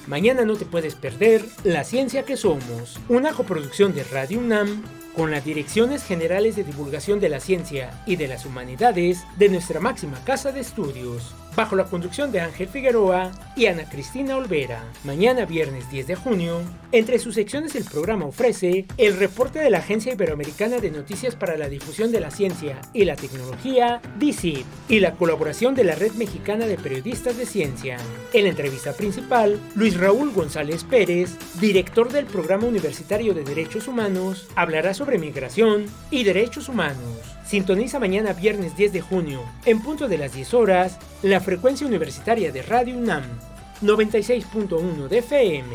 Mañana 0.07 0.43
no 0.43 0.55
te 0.55 0.65
puedes 0.65 0.95
perder 0.95 1.45
La 1.63 1.83
Ciencia 1.83 2.23
que 2.23 2.35
Somos, 2.35 2.99
una 3.09 3.31
coproducción 3.33 3.93
de 3.93 4.03
Radio 4.05 4.39
UNAM 4.39 4.81
con 5.15 5.29
las 5.29 5.43
Direcciones 5.43 6.03
Generales 6.03 6.55
de 6.55 6.63
Divulgación 6.63 7.19
de 7.19 7.29
la 7.29 7.39
Ciencia 7.39 8.01
y 8.05 8.15
de 8.15 8.27
las 8.27 8.45
Humanidades 8.45 9.23
de 9.37 9.49
nuestra 9.49 9.79
máxima 9.79 10.23
casa 10.23 10.51
de 10.51 10.61
estudios, 10.61 11.35
bajo 11.55 11.75
la 11.75 11.85
conducción 11.85 12.31
de 12.31 12.41
Ángel 12.41 12.67
Figueroa 12.67 13.31
y 13.55 13.65
Ana 13.65 13.87
Cristina 13.89 14.37
Olvera. 14.37 14.83
Mañana 15.03 15.45
viernes 15.45 15.89
10 15.89 16.07
de 16.07 16.15
junio, 16.15 16.61
entre 16.91 17.19
sus 17.19 17.35
secciones 17.35 17.75
el 17.75 17.83
programa 17.83 18.25
ofrece 18.25 18.85
el 18.97 19.17
reporte 19.17 19.59
de 19.59 19.69
la 19.69 19.79
Agencia 19.79 20.13
Iberoamericana 20.13 20.79
de 20.79 20.91
Noticias 20.91 21.35
para 21.35 21.57
la 21.57 21.69
Difusión 21.69 22.11
de 22.11 22.19
la 22.19 22.31
Ciencia 22.31 22.81
y 22.93 23.05
la 23.05 23.15
Tecnología, 23.15 24.01
DICIT, 24.17 24.65
y 24.89 24.99
la 24.99 25.13
colaboración 25.15 25.75
de 25.75 25.83
la 25.83 25.95
Red 25.95 26.13
Mexicana 26.13 26.65
de 26.65 26.77
Periodistas 26.77 27.37
de 27.37 27.45
Ciencia. 27.45 27.97
En 28.33 28.43
la 28.43 28.49
entrevista 28.49 28.93
principal, 28.93 29.59
Luis 29.75 29.97
Raúl 29.97 30.31
González 30.31 30.83
Pérez, 30.83 31.37
director 31.59 32.11
del 32.11 32.25
Programa 32.25 32.67
Universitario 32.67 33.33
de 33.33 33.43
Derechos 33.43 33.87
Humanos, 33.87 34.47
hablará 34.55 34.93
sobre 34.93 35.17
migración 35.17 35.85
y 36.09 36.23
derechos 36.23 36.69
humanos. 36.69 37.40
Sintoniza 37.51 37.99
mañana 37.99 38.31
viernes 38.31 38.77
10 38.77 38.93
de 38.93 39.01
junio, 39.01 39.43
en 39.65 39.81
punto 39.81 40.07
de 40.07 40.17
las 40.17 40.33
10 40.33 40.53
horas, 40.53 40.97
la 41.21 41.41
frecuencia 41.41 41.85
universitaria 41.85 42.49
de 42.49 42.61
Radio 42.61 42.97
UNAM, 42.97 43.23
96.1 43.81 45.09
de 45.09 45.17
FM. 45.17 45.67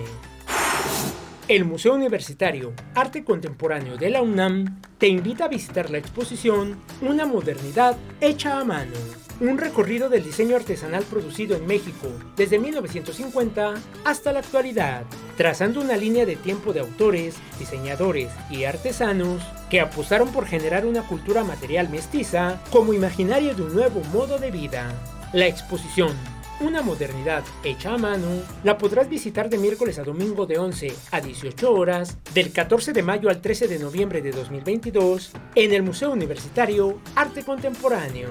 El 1.49 1.67
Museo 1.67 1.93
Universitario 1.93 2.73
Arte 2.95 3.25
Contemporáneo 3.25 3.99
de 3.99 4.09
la 4.09 4.23
UNAM 4.23 4.81
te 4.97 5.09
invita 5.09 5.45
a 5.45 5.49
visitar 5.49 5.91
la 5.91 5.99
exposición 5.99 6.79
Una 7.03 7.27
modernidad 7.27 7.95
hecha 8.23 8.59
a 8.59 8.65
mano, 8.65 8.97
un 9.41 9.59
recorrido 9.59 10.09
del 10.09 10.25
diseño 10.25 10.57
artesanal 10.57 11.05
producido 11.05 11.57
en 11.57 11.67
México 11.67 12.09
desde 12.37 12.59
1950 12.59 13.75
hasta 14.05 14.33
la 14.33 14.41
actualidad, 14.41 15.05
trazando 15.37 15.81
una 15.81 15.97
línea 15.97 16.25
de 16.25 16.37
tiempo 16.37 16.73
de 16.73 16.81
autores, 16.81 17.37
diseñadores 17.59 18.31
y 18.51 18.65
artesanos 18.65 19.43
que 19.71 19.81
apostaron 19.81 20.29
por 20.33 20.47
generar 20.47 20.87
una 20.87 21.03
cultura 21.03 21.45
material 21.45 21.89
mestiza 21.89 22.61
como 22.71 22.95
imaginario 22.95 23.55
de 23.55 23.63
un 23.63 23.75
nuevo 23.75 24.03
modo 24.13 24.39
de 24.39 24.51
vida. 24.51 24.93
La 25.33 25.47
exposición 25.47 26.15
una 26.61 26.83
modernidad 26.83 27.45
hecha 27.65 27.95
a 27.95 27.99
mano, 27.99 28.43
la 28.65 28.79
podrás 28.79 29.09
visitar 29.09 29.49
de 29.49 29.59
miércoles 29.59 29.99
a 29.99 30.05
domingo 30.05 30.47
de 30.47 30.59
11 30.59 30.93
a 31.11 31.21
18 31.21 31.73
horas, 31.73 32.17
del 32.35 32.53
14 32.53 32.93
de 32.93 33.03
mayo 33.03 33.29
al 33.29 33.41
13 33.41 33.69
de 33.69 33.79
noviembre 33.79 34.23
de 34.23 34.33
2022, 34.33 35.33
en 35.55 35.73
el 35.73 35.83
Museo 35.83 36.11
Universitario 36.13 36.99
Arte 37.15 37.43
Contemporáneo. 37.43 38.31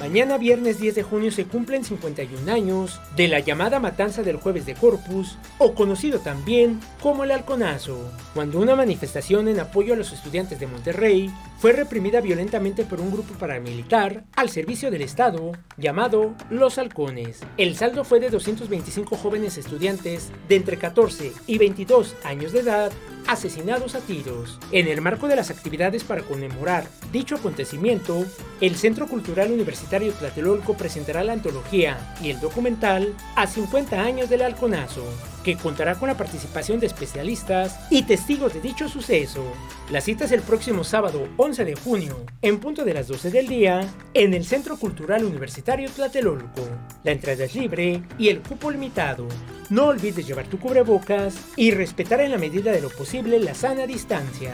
Mañana 0.00 0.38
viernes 0.38 0.78
10 0.78 0.94
de 0.94 1.02
junio 1.02 1.32
se 1.32 1.46
cumplen 1.46 1.82
51 1.82 2.52
años 2.52 3.00
de 3.16 3.26
la 3.26 3.40
llamada 3.40 3.80
matanza 3.80 4.22
del 4.22 4.36
jueves 4.36 4.64
de 4.64 4.74
Corpus, 4.74 5.36
o 5.58 5.74
conocido 5.74 6.20
también 6.20 6.78
como 7.02 7.24
el 7.24 7.32
Halconazo, 7.32 8.12
cuando 8.32 8.60
una 8.60 8.76
manifestación 8.76 9.48
en 9.48 9.58
apoyo 9.58 9.94
a 9.94 9.96
los 9.96 10.12
estudiantes 10.12 10.60
de 10.60 10.68
Monterrey 10.68 11.30
fue 11.58 11.72
reprimida 11.72 12.20
violentamente 12.20 12.84
por 12.84 13.00
un 13.00 13.10
grupo 13.10 13.34
paramilitar 13.34 14.22
al 14.36 14.50
servicio 14.50 14.92
del 14.92 15.02
Estado 15.02 15.52
llamado 15.76 16.36
Los 16.48 16.78
Halcones. 16.78 17.40
El 17.56 17.74
saldo 17.74 18.04
fue 18.04 18.20
de 18.20 18.30
225 18.30 19.16
jóvenes 19.16 19.58
estudiantes 19.58 20.30
de 20.48 20.54
entre 20.54 20.76
14 20.76 21.32
y 21.48 21.58
22 21.58 22.14
años 22.22 22.52
de 22.52 22.60
edad 22.60 22.92
asesinados 23.26 23.94
a 23.94 24.00
tiros. 24.00 24.58
En 24.72 24.86
el 24.86 25.02
marco 25.02 25.28
de 25.28 25.36
las 25.36 25.50
actividades 25.50 26.04
para 26.04 26.22
conmemorar 26.22 26.86
dicho 27.12 27.34
acontecimiento, 27.34 28.24
el 28.60 28.76
Centro 28.76 29.06
Cultural 29.06 29.50
Universitario 29.50 29.87
Universitario 29.88 30.12
Tlatelolco 30.12 30.74
presentará 30.74 31.24
la 31.24 31.32
antología 31.32 32.14
y 32.22 32.28
el 32.28 32.40
documental 32.40 33.14
A 33.36 33.46
50 33.46 33.98
años 33.98 34.28
del 34.28 34.42
halconazo, 34.42 35.02
que 35.42 35.56
contará 35.56 35.94
con 35.94 36.08
la 36.08 36.16
participación 36.16 36.78
de 36.78 36.86
especialistas 36.86 37.80
y 37.90 38.02
testigos 38.02 38.52
de 38.52 38.60
dicho 38.60 38.86
suceso. 38.90 39.42
La 39.90 40.02
cita 40.02 40.26
es 40.26 40.32
el 40.32 40.42
próximo 40.42 40.84
sábado 40.84 41.26
11 41.38 41.64
de 41.64 41.74
junio, 41.74 42.18
en 42.42 42.60
punto 42.60 42.84
de 42.84 42.92
las 42.92 43.08
12 43.08 43.30
del 43.30 43.48
día, 43.48 43.80
en 44.12 44.34
el 44.34 44.44
Centro 44.44 44.76
Cultural 44.76 45.24
Universitario 45.24 45.88
Tlatelolco. 45.88 46.68
La 47.02 47.12
entrada 47.12 47.44
es 47.44 47.54
libre 47.54 48.02
y 48.18 48.28
el 48.28 48.40
cupo 48.40 48.70
limitado. 48.70 49.26
No 49.70 49.86
olvides 49.86 50.26
llevar 50.26 50.48
tu 50.48 50.58
cubrebocas 50.58 51.34
y 51.56 51.70
respetar 51.70 52.20
en 52.20 52.32
la 52.32 52.38
medida 52.38 52.72
de 52.72 52.82
lo 52.82 52.90
posible 52.90 53.38
la 53.38 53.54
sana 53.54 53.86
distancia. 53.86 54.52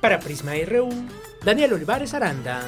Para 0.00 0.20
Prisma 0.20 0.52
RU, 0.64 0.88
Daniel 1.44 1.72
Olivares 1.72 2.14
Aranda. 2.14 2.62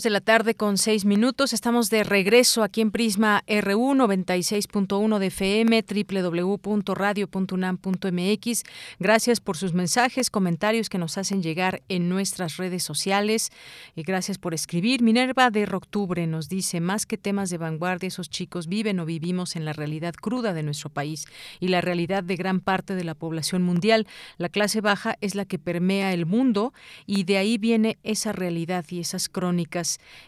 De 0.00 0.08
la 0.08 0.22
tarde 0.22 0.54
con 0.54 0.78
seis 0.78 1.04
minutos. 1.04 1.52
Estamos 1.52 1.90
de 1.90 2.02
regreso 2.02 2.62
aquí 2.62 2.80
en 2.80 2.90
Prisma 2.90 3.44
RU 3.46 3.92
96.1 3.92 5.18
de 5.18 5.26
FM, 5.26 5.84
www.radio.unam.mx. 5.84 8.62
Gracias 8.98 9.40
por 9.40 9.58
sus 9.58 9.74
mensajes, 9.74 10.30
comentarios 10.30 10.88
que 10.88 10.96
nos 10.96 11.18
hacen 11.18 11.42
llegar 11.42 11.82
en 11.90 12.08
nuestras 12.08 12.56
redes 12.56 12.82
sociales. 12.82 13.50
Y 13.94 14.02
gracias 14.02 14.38
por 14.38 14.54
escribir. 14.54 15.02
Minerva 15.02 15.50
de 15.50 15.64
Octubre 15.64 16.26
nos 16.26 16.48
dice, 16.48 16.80
más 16.80 17.04
que 17.04 17.18
temas 17.18 17.50
de 17.50 17.58
vanguardia, 17.58 18.08
esos 18.08 18.30
chicos 18.30 18.68
viven 18.68 18.98
o 18.98 19.04
vivimos 19.04 19.56
en 19.56 19.66
la 19.66 19.74
realidad 19.74 20.14
cruda 20.14 20.54
de 20.54 20.62
nuestro 20.62 20.88
país 20.88 21.26
y 21.60 21.68
la 21.68 21.82
realidad 21.82 22.24
de 22.24 22.36
gran 22.36 22.60
parte 22.60 22.94
de 22.94 23.04
la 23.04 23.14
población 23.14 23.62
mundial. 23.62 24.06
La 24.38 24.48
clase 24.48 24.80
baja 24.80 25.18
es 25.20 25.34
la 25.34 25.44
que 25.44 25.58
permea 25.58 26.14
el 26.14 26.24
mundo 26.24 26.72
y 27.04 27.24
de 27.24 27.36
ahí 27.36 27.58
viene 27.58 27.98
esa 28.04 28.32
realidad 28.32 28.86
y 28.88 29.00
esas 29.00 29.28
crónicas 29.28 29.81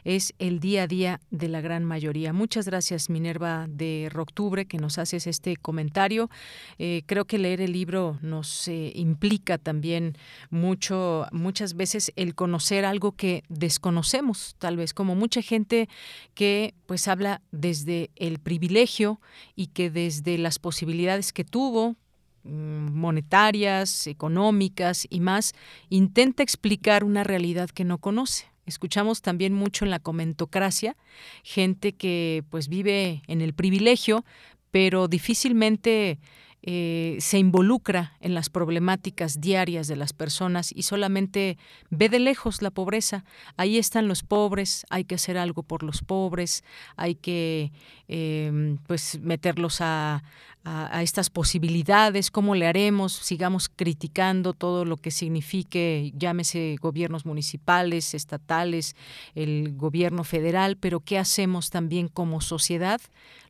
es 0.04 0.34
el 0.38 0.60
día 0.60 0.84
a 0.84 0.86
día 0.86 1.20
de 1.30 1.48
la 1.48 1.60
gran 1.60 1.84
mayoría. 1.84 2.32
Muchas 2.32 2.66
gracias, 2.66 3.10
Minerva 3.10 3.66
de 3.68 4.08
Roctubre, 4.12 4.66
que 4.66 4.78
nos 4.78 4.98
haces 4.98 5.26
este 5.26 5.56
comentario. 5.56 6.30
Eh, 6.78 7.02
creo 7.06 7.24
que 7.24 7.38
leer 7.38 7.60
el 7.60 7.72
libro 7.72 8.18
nos 8.22 8.68
eh, 8.68 8.92
implica 8.94 9.58
también 9.58 10.16
mucho, 10.50 11.26
muchas 11.32 11.74
veces 11.74 12.12
el 12.16 12.34
conocer 12.34 12.84
algo 12.84 13.12
que 13.12 13.42
desconocemos, 13.48 14.56
tal 14.58 14.76
vez, 14.76 14.94
como 14.94 15.14
mucha 15.14 15.42
gente 15.42 15.88
que 16.34 16.74
pues 16.86 17.08
habla 17.08 17.40
desde 17.50 18.10
el 18.16 18.38
privilegio 18.38 19.20
y 19.56 19.68
que 19.68 19.90
desde 19.90 20.38
las 20.38 20.58
posibilidades 20.58 21.32
que 21.32 21.44
tuvo, 21.44 21.96
mm, 22.44 22.92
monetarias, 22.92 24.06
económicas 24.06 25.06
y 25.10 25.20
más, 25.20 25.54
intenta 25.88 26.42
explicar 26.42 27.04
una 27.04 27.24
realidad 27.24 27.70
que 27.70 27.84
no 27.84 27.98
conoce. 27.98 28.53
Escuchamos 28.66 29.22
también 29.22 29.52
mucho 29.52 29.84
en 29.84 29.90
la 29.90 29.98
comentocracia, 29.98 30.96
gente 31.42 31.94
que 31.94 32.44
pues 32.50 32.68
vive 32.68 33.22
en 33.26 33.40
el 33.40 33.54
privilegio, 33.54 34.24
pero 34.70 35.06
difícilmente 35.08 36.18
eh, 36.66 37.18
se 37.20 37.38
involucra 37.38 38.16
en 38.20 38.32
las 38.32 38.48
problemáticas 38.48 39.38
diarias 39.38 39.86
de 39.86 39.96
las 39.96 40.14
personas 40.14 40.72
y 40.74 40.84
solamente 40.84 41.58
ve 41.90 42.08
de 42.08 42.18
lejos 42.18 42.62
la 42.62 42.70
pobreza. 42.70 43.22
Ahí 43.58 43.76
están 43.76 44.08
los 44.08 44.22
pobres, 44.22 44.86
hay 44.88 45.04
que 45.04 45.16
hacer 45.16 45.36
algo 45.36 45.62
por 45.62 45.82
los 45.82 46.00
pobres, 46.00 46.64
hay 46.96 47.16
que 47.16 47.70
em, 48.08 48.78
pues 48.86 49.20
meterlos 49.20 49.82
a, 49.82 50.22
a, 50.64 51.02
estas 51.02 51.28
posibilidades, 51.28 52.30
cómo 52.30 52.54
le 52.54 52.66
haremos, 52.66 53.12
sigamos 53.12 53.68
criticando 53.68 54.54
todo 54.54 54.86
lo 54.86 54.96
que 54.96 55.10
signifique, 55.10 56.12
llámese 56.16 56.76
gobiernos 56.80 57.26
municipales, 57.26 58.14
estatales, 58.14 58.96
el 59.34 59.76
gobierno 59.76 60.24
federal, 60.24 60.76
pero 60.78 61.00
¿qué 61.00 61.18
hacemos 61.18 61.68
también 61.68 62.08
como 62.08 62.40
sociedad? 62.40 63.00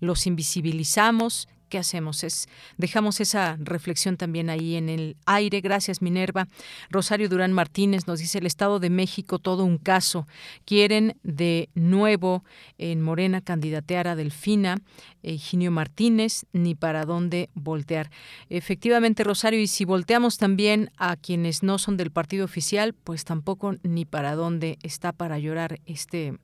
Los 0.00 0.26
invisibilizamos, 0.26 1.48
¿qué 1.74 1.78
hacemos? 1.78 2.22
Es, 2.22 2.46
dejamos 2.76 3.20
esa 3.20 3.56
reflexión 3.58 4.16
también 4.16 4.48
ahí 4.48 4.76
en 4.76 4.88
el 4.88 5.16
aire. 5.26 5.60
Gracias, 5.60 6.02
Minerva. 6.02 6.46
Rosario 6.88 7.28
Durán 7.28 7.52
Martínez 7.52 8.06
nos 8.06 8.20
dice 8.20 8.38
el 8.38 8.46
Estado 8.46 8.78
de 8.78 8.90
México, 8.90 9.40
todo 9.40 9.64
un 9.64 9.78
caso. 9.78 10.28
Quieren 10.64 11.16
de 11.24 11.70
nuevo 11.74 12.44
en 12.78 13.02
Morena 13.02 13.40
candidatear 13.40 14.06
a 14.06 14.14
Delfina, 14.14 14.82
Eugenio 15.24 15.72
Martínez, 15.72 16.46
ni 16.52 16.76
para 16.76 17.06
dónde 17.06 17.50
voltear. 17.54 18.08
Efectivamente, 18.50 19.24
Rosario, 19.24 19.58
y 19.58 19.66
si 19.66 19.84
volteamos 19.84 20.38
también 20.38 20.92
a 20.96 21.16
quienes 21.16 21.64
no 21.64 21.78
son 21.78 21.96
del 21.96 22.12
partido 22.12 22.44
oficial, 22.44 22.94
pues 22.94 23.24
tampoco 23.24 23.74
ni 23.82 24.04
para 24.04 24.36
dónde 24.36 24.78
está 24.84 25.10
para 25.10 25.40
llorar 25.40 25.80
este 25.86 26.38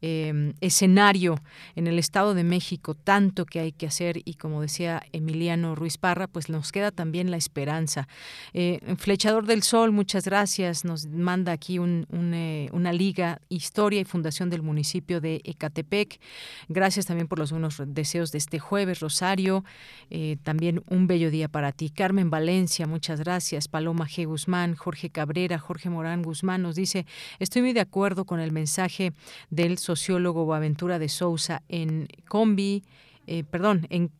Em, 0.00 0.52
escenario 0.60 1.40
en 1.74 1.88
el 1.88 1.98
Estado 1.98 2.32
de 2.32 2.44
México, 2.44 2.94
tanto 2.94 3.44
que 3.44 3.58
hay 3.58 3.72
que 3.72 3.86
hacer 3.86 4.20
y 4.24 4.34
como 4.34 4.62
decía 4.62 5.02
Emiliano 5.10 5.74
Ruiz 5.74 5.98
Parra, 5.98 6.28
pues 6.28 6.48
nos 6.48 6.70
queda 6.70 6.92
también 6.92 7.32
la 7.32 7.36
esperanza. 7.36 8.06
Eh, 8.52 8.78
Flechador 8.96 9.46
del 9.46 9.64
Sol, 9.64 9.90
muchas 9.90 10.24
gracias, 10.24 10.84
nos 10.84 11.06
manda 11.06 11.50
aquí 11.50 11.78
eh, 11.80 12.68
una 12.70 12.92
liga, 12.92 13.40
historia 13.48 14.00
y 14.00 14.04
fundación 14.04 14.50
del 14.50 14.62
municipio 14.62 15.20
de 15.20 15.40
Ecatepec. 15.42 16.20
Gracias 16.68 17.06
también 17.06 17.26
por 17.26 17.40
los 17.40 17.50
buenos 17.50 17.82
deseos 17.84 18.30
de 18.30 18.38
este 18.38 18.60
jueves, 18.60 19.00
Rosario. 19.00 19.64
Eh, 20.10 20.36
también 20.44 20.80
un 20.88 21.08
bello 21.08 21.32
día 21.32 21.48
para 21.48 21.72
ti. 21.72 21.90
Carmen 21.90 22.30
Valencia, 22.30 22.86
muchas 22.86 23.18
gracias. 23.18 23.66
Paloma 23.66 24.06
G. 24.06 24.26
Guzmán, 24.26 24.76
Jorge 24.76 25.10
Cabrera, 25.10 25.58
Jorge 25.58 25.90
Morán 25.90 26.22
Guzmán 26.22 26.62
nos 26.62 26.76
dice, 26.76 27.04
estoy 27.40 27.62
muy 27.62 27.72
de 27.72 27.80
acuerdo 27.80 28.26
con 28.26 28.38
el 28.38 28.52
mensaje 28.52 29.12
del 29.50 29.76
sociólogo 29.88 30.44
Boaventura 30.44 30.98
de 30.98 31.08
Sousa 31.08 31.62
en 31.68 32.08
Combi, 32.28 32.84
eh, 33.26 33.42
perdón, 33.44 33.86
en, 33.88 34.10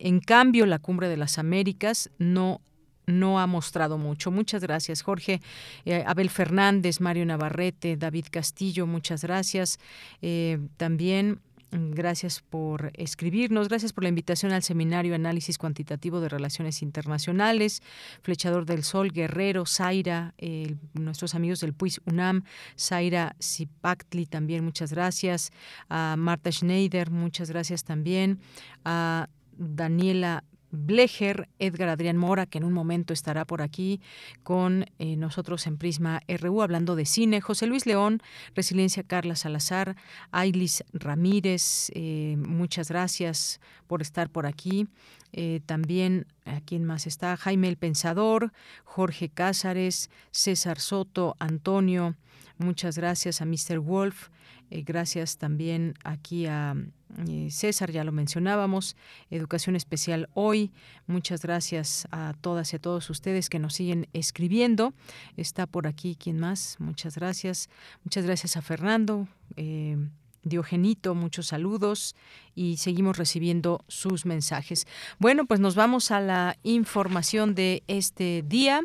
en 0.00 0.20
cambio 0.20 0.66
la 0.66 0.80
Cumbre 0.80 1.08
de 1.08 1.16
las 1.16 1.38
Américas 1.38 2.10
no 2.18 2.60
no 3.06 3.40
ha 3.40 3.46
mostrado 3.48 3.98
mucho. 3.98 4.30
Muchas 4.30 4.62
gracias, 4.62 5.02
Jorge. 5.02 5.40
Eh, 5.84 6.04
Abel 6.06 6.30
Fernández, 6.30 7.00
Mario 7.00 7.26
Navarrete, 7.26 7.96
David 7.96 8.26
Castillo, 8.30 8.86
muchas 8.86 9.22
gracias. 9.22 9.78
Eh, 10.22 10.58
también 10.76 11.40
Gracias 11.74 12.42
por 12.42 12.92
escribirnos, 12.94 13.70
gracias 13.70 13.94
por 13.94 14.04
la 14.04 14.10
invitación 14.10 14.52
al 14.52 14.62
seminario 14.62 15.14
Análisis 15.14 15.56
Cuantitativo 15.56 16.20
de 16.20 16.28
Relaciones 16.28 16.82
Internacionales, 16.82 17.82
Flechador 18.20 18.66
del 18.66 18.84
Sol, 18.84 19.10
Guerrero, 19.10 19.64
Zaira, 19.64 20.34
nuestros 20.92 21.34
amigos 21.34 21.60
del 21.60 21.72
PUIS 21.72 22.02
UNAM, 22.04 22.44
Zaira 22.78 23.36
Zipactli 23.42 24.26
también, 24.26 24.62
muchas 24.62 24.92
gracias, 24.92 25.50
a 25.88 26.16
Marta 26.18 26.52
Schneider, 26.52 27.10
muchas 27.10 27.48
gracias 27.48 27.84
también, 27.84 28.38
a 28.84 29.30
Daniela 29.56 30.44
Blecher, 30.72 31.48
Edgar 31.58 31.90
Adrián 31.90 32.16
Mora, 32.16 32.46
que 32.46 32.58
en 32.58 32.64
un 32.64 32.72
momento 32.72 33.12
estará 33.12 33.44
por 33.44 33.60
aquí 33.60 34.00
con 34.42 34.86
eh, 34.98 35.16
nosotros 35.16 35.66
en 35.66 35.76
Prisma 35.76 36.22
RU 36.26 36.62
hablando 36.62 36.96
de 36.96 37.04
cine, 37.04 37.42
José 37.42 37.66
Luis 37.66 37.86
León, 37.86 38.22
Resiliencia 38.54 39.02
Carla 39.02 39.36
Salazar, 39.36 39.96
Ailis 40.30 40.82
Ramírez, 40.94 41.90
eh, 41.94 42.36
muchas 42.38 42.88
gracias 42.88 43.60
por 43.86 44.02
estar 44.02 44.30
por 44.30 44.46
aquí. 44.46 44.88
Eh, 45.34 45.60
también, 45.64 46.26
¿a 46.44 46.60
quién 46.62 46.84
más 46.84 47.06
está? 47.06 47.36
Jaime 47.36 47.68
el 47.68 47.76
Pensador, 47.76 48.52
Jorge 48.84 49.28
Cázares, 49.28 50.10
César 50.30 50.80
Soto, 50.80 51.36
Antonio, 51.38 52.16
muchas 52.58 52.96
gracias 52.96 53.40
a 53.40 53.44
Mr. 53.44 53.78
Wolf, 53.78 54.28
gracias 54.70 55.36
también 55.36 55.94
aquí 56.02 56.46
a 56.46 56.74
César, 57.50 57.90
ya 57.90 58.04
lo 58.04 58.12
mencionábamos, 58.12 58.96
Educación 59.30 59.76
Especial 59.76 60.28
hoy. 60.34 60.72
Muchas 61.06 61.42
gracias 61.42 62.06
a 62.10 62.34
todas 62.40 62.72
y 62.72 62.76
a 62.76 62.78
todos 62.78 63.10
ustedes 63.10 63.48
que 63.48 63.58
nos 63.58 63.74
siguen 63.74 64.08
escribiendo. 64.12 64.94
Está 65.36 65.66
por 65.66 65.86
aquí, 65.86 66.16
¿quién 66.16 66.38
más? 66.38 66.76
Muchas 66.78 67.16
gracias. 67.16 67.68
Muchas 68.04 68.24
gracias 68.24 68.56
a 68.56 68.62
Fernando. 68.62 69.28
Eh, 69.56 69.96
Diogenito, 70.44 71.14
muchos 71.14 71.46
saludos 71.48 72.16
y 72.54 72.76
seguimos 72.78 73.16
recibiendo 73.16 73.84
sus 73.88 74.26
mensajes. 74.26 74.86
Bueno, 75.18 75.46
pues 75.46 75.60
nos 75.60 75.74
vamos 75.74 76.10
a 76.10 76.20
la 76.20 76.56
información 76.62 77.54
de 77.54 77.82
este 77.86 78.42
día 78.46 78.82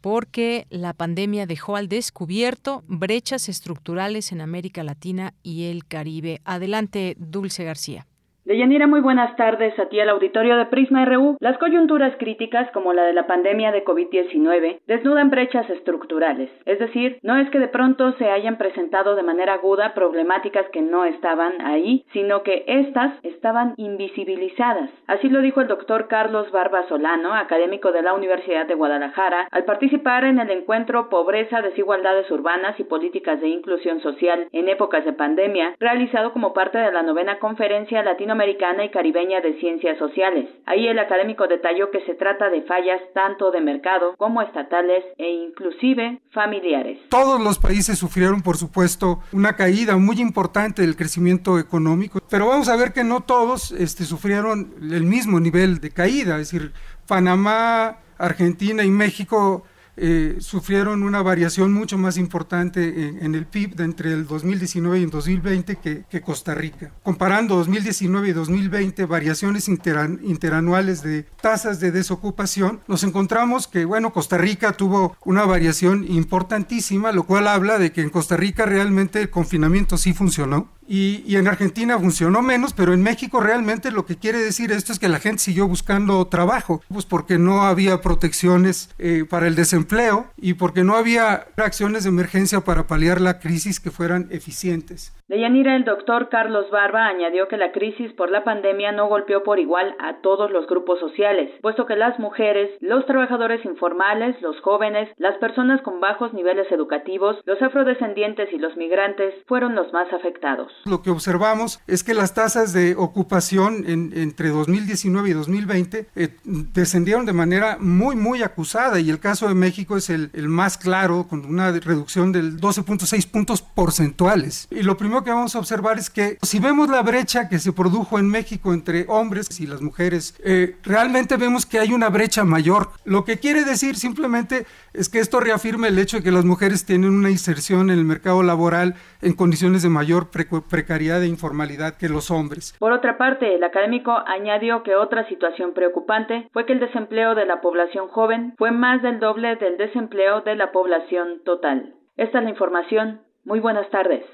porque 0.00 0.66
la 0.70 0.92
pandemia 0.94 1.46
dejó 1.46 1.76
al 1.76 1.88
descubierto 1.88 2.84
brechas 2.86 3.48
estructurales 3.48 4.32
en 4.32 4.40
América 4.40 4.82
Latina 4.82 5.34
y 5.42 5.64
el 5.64 5.86
Caribe. 5.86 6.40
Adelante, 6.44 7.16
Dulce 7.18 7.64
García. 7.64 8.06
Deyanira, 8.46 8.86
muy 8.86 9.00
buenas 9.00 9.34
tardes 9.36 9.78
a 9.78 9.86
ti 9.86 9.98
al 10.00 10.10
auditorio 10.10 10.58
de 10.58 10.66
Prisma 10.66 11.06
RU. 11.06 11.38
Las 11.40 11.56
coyunturas 11.56 12.14
críticas, 12.18 12.70
como 12.72 12.92
la 12.92 13.04
de 13.04 13.14
la 13.14 13.26
pandemia 13.26 13.72
de 13.72 13.82
COVID-19, 13.86 14.80
desnudan 14.86 15.30
brechas 15.30 15.70
estructurales. 15.70 16.50
Es 16.66 16.78
decir, 16.78 17.18
no 17.22 17.38
es 17.38 17.48
que 17.48 17.58
de 17.58 17.68
pronto 17.68 18.12
se 18.18 18.28
hayan 18.28 18.58
presentado 18.58 19.16
de 19.16 19.22
manera 19.22 19.54
aguda 19.54 19.94
problemáticas 19.94 20.68
que 20.74 20.82
no 20.82 21.06
estaban 21.06 21.58
ahí, 21.62 22.04
sino 22.12 22.42
que 22.42 22.64
éstas 22.66 23.14
estaban 23.22 23.72
invisibilizadas. 23.78 24.90
Así 25.06 25.30
lo 25.30 25.40
dijo 25.40 25.62
el 25.62 25.68
doctor 25.68 26.06
Carlos 26.08 26.52
Barba 26.52 26.86
Solano, 26.86 27.32
académico 27.32 27.92
de 27.92 28.02
la 28.02 28.12
Universidad 28.12 28.66
de 28.66 28.74
Guadalajara, 28.74 29.48
al 29.52 29.64
participar 29.64 30.24
en 30.24 30.38
el 30.38 30.50
encuentro 30.50 31.08
Pobreza, 31.08 31.62
Desigualdades 31.62 32.30
Urbanas 32.30 32.78
y 32.78 32.84
Políticas 32.84 33.40
de 33.40 33.48
Inclusión 33.48 34.02
Social 34.02 34.48
en 34.52 34.68
épocas 34.68 35.06
de 35.06 35.14
pandemia, 35.14 35.76
realizado 35.80 36.34
como 36.34 36.52
parte 36.52 36.76
de 36.76 36.92
la 36.92 37.02
novena 37.02 37.38
conferencia 37.38 38.02
latino 38.02 38.33
Americana 38.34 38.84
y 38.84 38.90
Caribeña 38.90 39.40
de 39.40 39.58
Ciencias 39.60 39.98
Sociales. 39.98 40.48
Ahí 40.66 40.86
el 40.86 40.98
académico 40.98 41.46
detalló 41.46 41.90
que 41.90 42.04
se 42.04 42.14
trata 42.14 42.50
de 42.50 42.62
fallas 42.62 43.00
tanto 43.14 43.50
de 43.50 43.60
mercado 43.60 44.14
como 44.16 44.42
estatales 44.42 45.04
e 45.18 45.28
inclusive 45.28 46.20
familiares. 46.32 46.98
Todos 47.08 47.40
los 47.40 47.58
países 47.58 47.98
sufrieron, 47.98 48.42
por 48.42 48.56
supuesto, 48.56 49.20
una 49.32 49.56
caída 49.56 49.96
muy 49.96 50.20
importante 50.20 50.82
del 50.82 50.96
crecimiento 50.96 51.58
económico, 51.58 52.20
pero 52.28 52.48
vamos 52.48 52.68
a 52.68 52.76
ver 52.76 52.92
que 52.92 53.04
no 53.04 53.22
todos 53.22 53.72
este, 53.72 54.04
sufrieron 54.04 54.74
el 54.82 55.04
mismo 55.04 55.40
nivel 55.40 55.80
de 55.80 55.90
caída, 55.90 56.38
es 56.38 56.50
decir, 56.50 56.72
Panamá, 57.06 57.98
Argentina 58.18 58.84
y 58.84 58.90
México 58.90 59.64
eh, 59.96 60.36
sufrieron 60.40 61.02
una 61.02 61.22
variación 61.22 61.72
mucho 61.72 61.98
más 61.98 62.16
importante 62.16 63.08
en, 63.24 63.34
el 63.34 63.46
PIB 63.46 63.76
de 63.76 63.84
entre 63.84 64.12
el 64.12 64.26
2019 64.26 64.98
y 64.98 65.02
el 65.04 65.10
2020 65.10 65.76
que, 65.76 66.20
Costa 66.20 66.54
Rica. 66.54 66.92
Comparando 67.02 67.56
2019 67.56 68.28
y 68.28 68.32
2020, 68.32 69.04
variaciones 69.04 69.68
interanuales 69.68 71.02
de 71.02 71.24
tasas 71.40 71.80
de 71.80 71.90
desocupación, 71.90 72.80
nos 72.88 73.04
encontramos 73.04 73.68
que, 73.68 73.84
bueno, 73.84 74.12
Costa 74.12 74.38
Rica 74.38 74.72
tuvo 74.72 75.16
una 75.24 75.44
variación 75.44 76.04
importantísima, 76.10 77.12
lo 77.12 77.24
cual 77.24 77.46
habla 77.46 77.78
de 77.78 77.92
que 77.92 78.00
en 78.00 78.10
Costa 78.10 78.36
Rica 78.36 78.64
realmente 78.64 79.20
el 79.20 79.30
confinamiento 79.30 79.98
sí 79.98 80.12
funcionó. 80.12 80.70
Y, 80.86 81.36
en 81.36 81.48
Argentina 81.48 81.98
funcionó 81.98 82.42
menos, 82.42 82.72
pero 82.72 82.92
en 82.92 83.02
México 83.02 83.40
realmente 83.40 83.90
lo 83.90 84.06
que 84.06 84.16
quiere 84.16 84.38
decir 84.38 84.72
esto 84.72 84.92
es 84.92 84.98
que 84.98 85.08
la 85.08 85.18
gente 85.18 85.42
siguió 85.42 85.66
buscando 85.66 86.26
trabajo, 86.26 86.82
pues 86.88 87.06
porque 87.06 87.38
no 87.38 87.62
había 87.62 88.00
protecciones 88.00 88.90
eh, 88.98 89.24
para 89.28 89.46
el 89.46 89.54
desempleo 89.54 90.30
y 90.36 90.54
porque 90.54 90.84
no 90.84 90.96
había 90.96 91.46
acciones 91.56 92.04
de 92.04 92.10
emergencia 92.10 92.60
para 92.60 92.86
paliar 92.86 93.20
la 93.20 93.38
crisis 93.38 93.80
que 93.80 93.90
fueran 93.90 94.28
eficientes. 94.30 95.12
De 95.26 95.40
Yanira, 95.40 95.74
el 95.74 95.84
doctor 95.84 96.28
Carlos 96.28 96.66
Barba 96.70 97.06
añadió 97.06 97.48
que 97.48 97.56
la 97.56 97.72
crisis 97.72 98.12
por 98.12 98.30
la 98.30 98.44
pandemia 98.44 98.92
no 98.92 99.08
golpeó 99.08 99.42
por 99.42 99.58
igual 99.58 99.96
a 99.98 100.20
todos 100.20 100.50
los 100.50 100.66
grupos 100.66 101.00
sociales, 101.00 101.50
puesto 101.62 101.86
que 101.86 101.96
las 101.96 102.18
mujeres, 102.18 102.68
los 102.80 103.06
trabajadores 103.06 103.64
informales, 103.64 104.36
los 104.42 104.60
jóvenes, 104.60 105.08
las 105.16 105.38
personas 105.38 105.80
con 105.80 105.98
bajos 105.98 106.34
niveles 106.34 106.70
educativos, 106.70 107.38
los 107.46 107.60
afrodescendientes 107.62 108.52
y 108.52 108.58
los 108.58 108.76
migrantes 108.76 109.32
fueron 109.46 109.74
los 109.74 109.90
más 109.94 110.12
afectados. 110.12 110.70
Lo 110.84 111.00
que 111.00 111.08
observamos 111.08 111.80
es 111.86 112.04
que 112.04 112.12
las 112.12 112.34
tasas 112.34 112.74
de 112.74 112.94
ocupación 112.94 113.86
entre 113.86 114.50
2019 114.50 115.30
y 115.30 115.32
2020 115.32 116.06
eh, 116.16 116.28
descendieron 116.44 117.24
de 117.24 117.32
manera 117.32 117.78
muy, 117.80 118.14
muy 118.14 118.42
acusada 118.42 119.00
y 119.00 119.08
el 119.08 119.20
caso 119.20 119.48
de 119.48 119.54
México 119.54 119.96
es 119.96 120.10
el, 120.10 120.28
el 120.34 120.50
más 120.50 120.76
claro, 120.76 121.24
con 121.30 121.46
una 121.46 121.72
reducción 121.72 122.30
del 122.30 122.60
12.6 122.60 123.30
puntos 123.30 123.62
porcentuales. 123.62 124.68
Y 124.70 124.82
lo 124.82 124.98
primero 124.98 125.13
que 125.22 125.30
vamos 125.30 125.54
a 125.54 125.58
observar 125.58 125.98
es 125.98 126.10
que 126.10 126.38
si 126.42 126.58
vemos 126.58 126.88
la 126.88 127.02
brecha 127.02 127.48
que 127.48 127.58
se 127.58 127.72
produjo 127.72 128.18
en 128.18 128.28
México 128.28 128.72
entre 128.72 129.04
hombres 129.08 129.60
y 129.60 129.66
las 129.66 129.82
mujeres, 129.82 130.34
eh, 130.44 130.76
realmente 130.82 131.36
vemos 131.36 131.66
que 131.66 131.78
hay 131.78 131.92
una 131.92 132.08
brecha 132.08 132.44
mayor. 132.44 132.88
Lo 133.04 133.24
que 133.24 133.38
quiere 133.38 133.64
decir 133.64 133.96
simplemente 133.96 134.66
es 134.92 135.08
que 135.08 135.18
esto 135.18 135.40
reafirma 135.40 135.88
el 135.88 135.98
hecho 135.98 136.16
de 136.16 136.22
que 136.22 136.30
las 136.30 136.44
mujeres 136.44 136.86
tienen 136.86 137.10
una 137.10 137.30
inserción 137.30 137.90
en 137.90 137.98
el 137.98 138.04
mercado 138.04 138.42
laboral 138.42 138.94
en 139.22 139.34
condiciones 139.34 139.82
de 139.82 139.88
mayor 139.88 140.30
precariedad 140.30 141.22
e 141.22 141.28
informalidad 141.28 141.96
que 141.96 142.08
los 142.08 142.30
hombres. 142.30 142.74
Por 142.78 142.92
otra 142.92 143.18
parte, 143.18 143.54
el 143.54 143.64
académico 143.64 144.12
añadió 144.26 144.82
que 144.82 144.96
otra 144.96 145.28
situación 145.28 145.74
preocupante 145.74 146.48
fue 146.52 146.66
que 146.66 146.72
el 146.72 146.80
desempleo 146.80 147.34
de 147.34 147.46
la 147.46 147.60
población 147.60 148.08
joven 148.08 148.54
fue 148.56 148.70
más 148.70 149.02
del 149.02 149.20
doble 149.20 149.56
del 149.56 149.76
desempleo 149.76 150.40
de 150.40 150.56
la 150.56 150.72
población 150.72 151.42
total. 151.44 151.94
Esta 152.16 152.38
es 152.38 152.44
la 152.44 152.50
información. 152.50 153.20
Muy 153.44 153.60
buenas 153.60 153.88
tardes. 153.90 154.24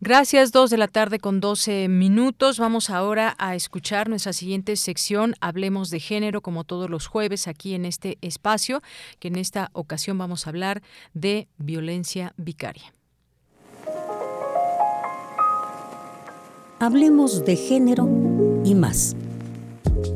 Gracias, 0.00 0.52
dos 0.52 0.70
de 0.70 0.76
la 0.76 0.88
tarde 0.88 1.18
con 1.18 1.40
12 1.40 1.88
minutos. 1.88 2.58
Vamos 2.58 2.90
ahora 2.90 3.34
a 3.38 3.54
escuchar 3.54 4.08
nuestra 4.08 4.32
siguiente 4.32 4.76
sección, 4.76 5.34
Hablemos 5.40 5.90
de 5.90 6.00
Género, 6.00 6.40
como 6.40 6.64
todos 6.64 6.90
los 6.90 7.06
jueves 7.06 7.48
aquí 7.48 7.74
en 7.74 7.84
este 7.84 8.18
espacio, 8.20 8.82
que 9.18 9.28
en 9.28 9.36
esta 9.36 9.70
ocasión 9.72 10.18
vamos 10.18 10.46
a 10.46 10.50
hablar 10.50 10.82
de 11.14 11.48
violencia 11.58 12.34
vicaria. 12.36 12.92
Hablemos 16.80 17.44
de 17.44 17.54
género 17.54 18.08
y 18.64 18.74
más. 18.74 19.14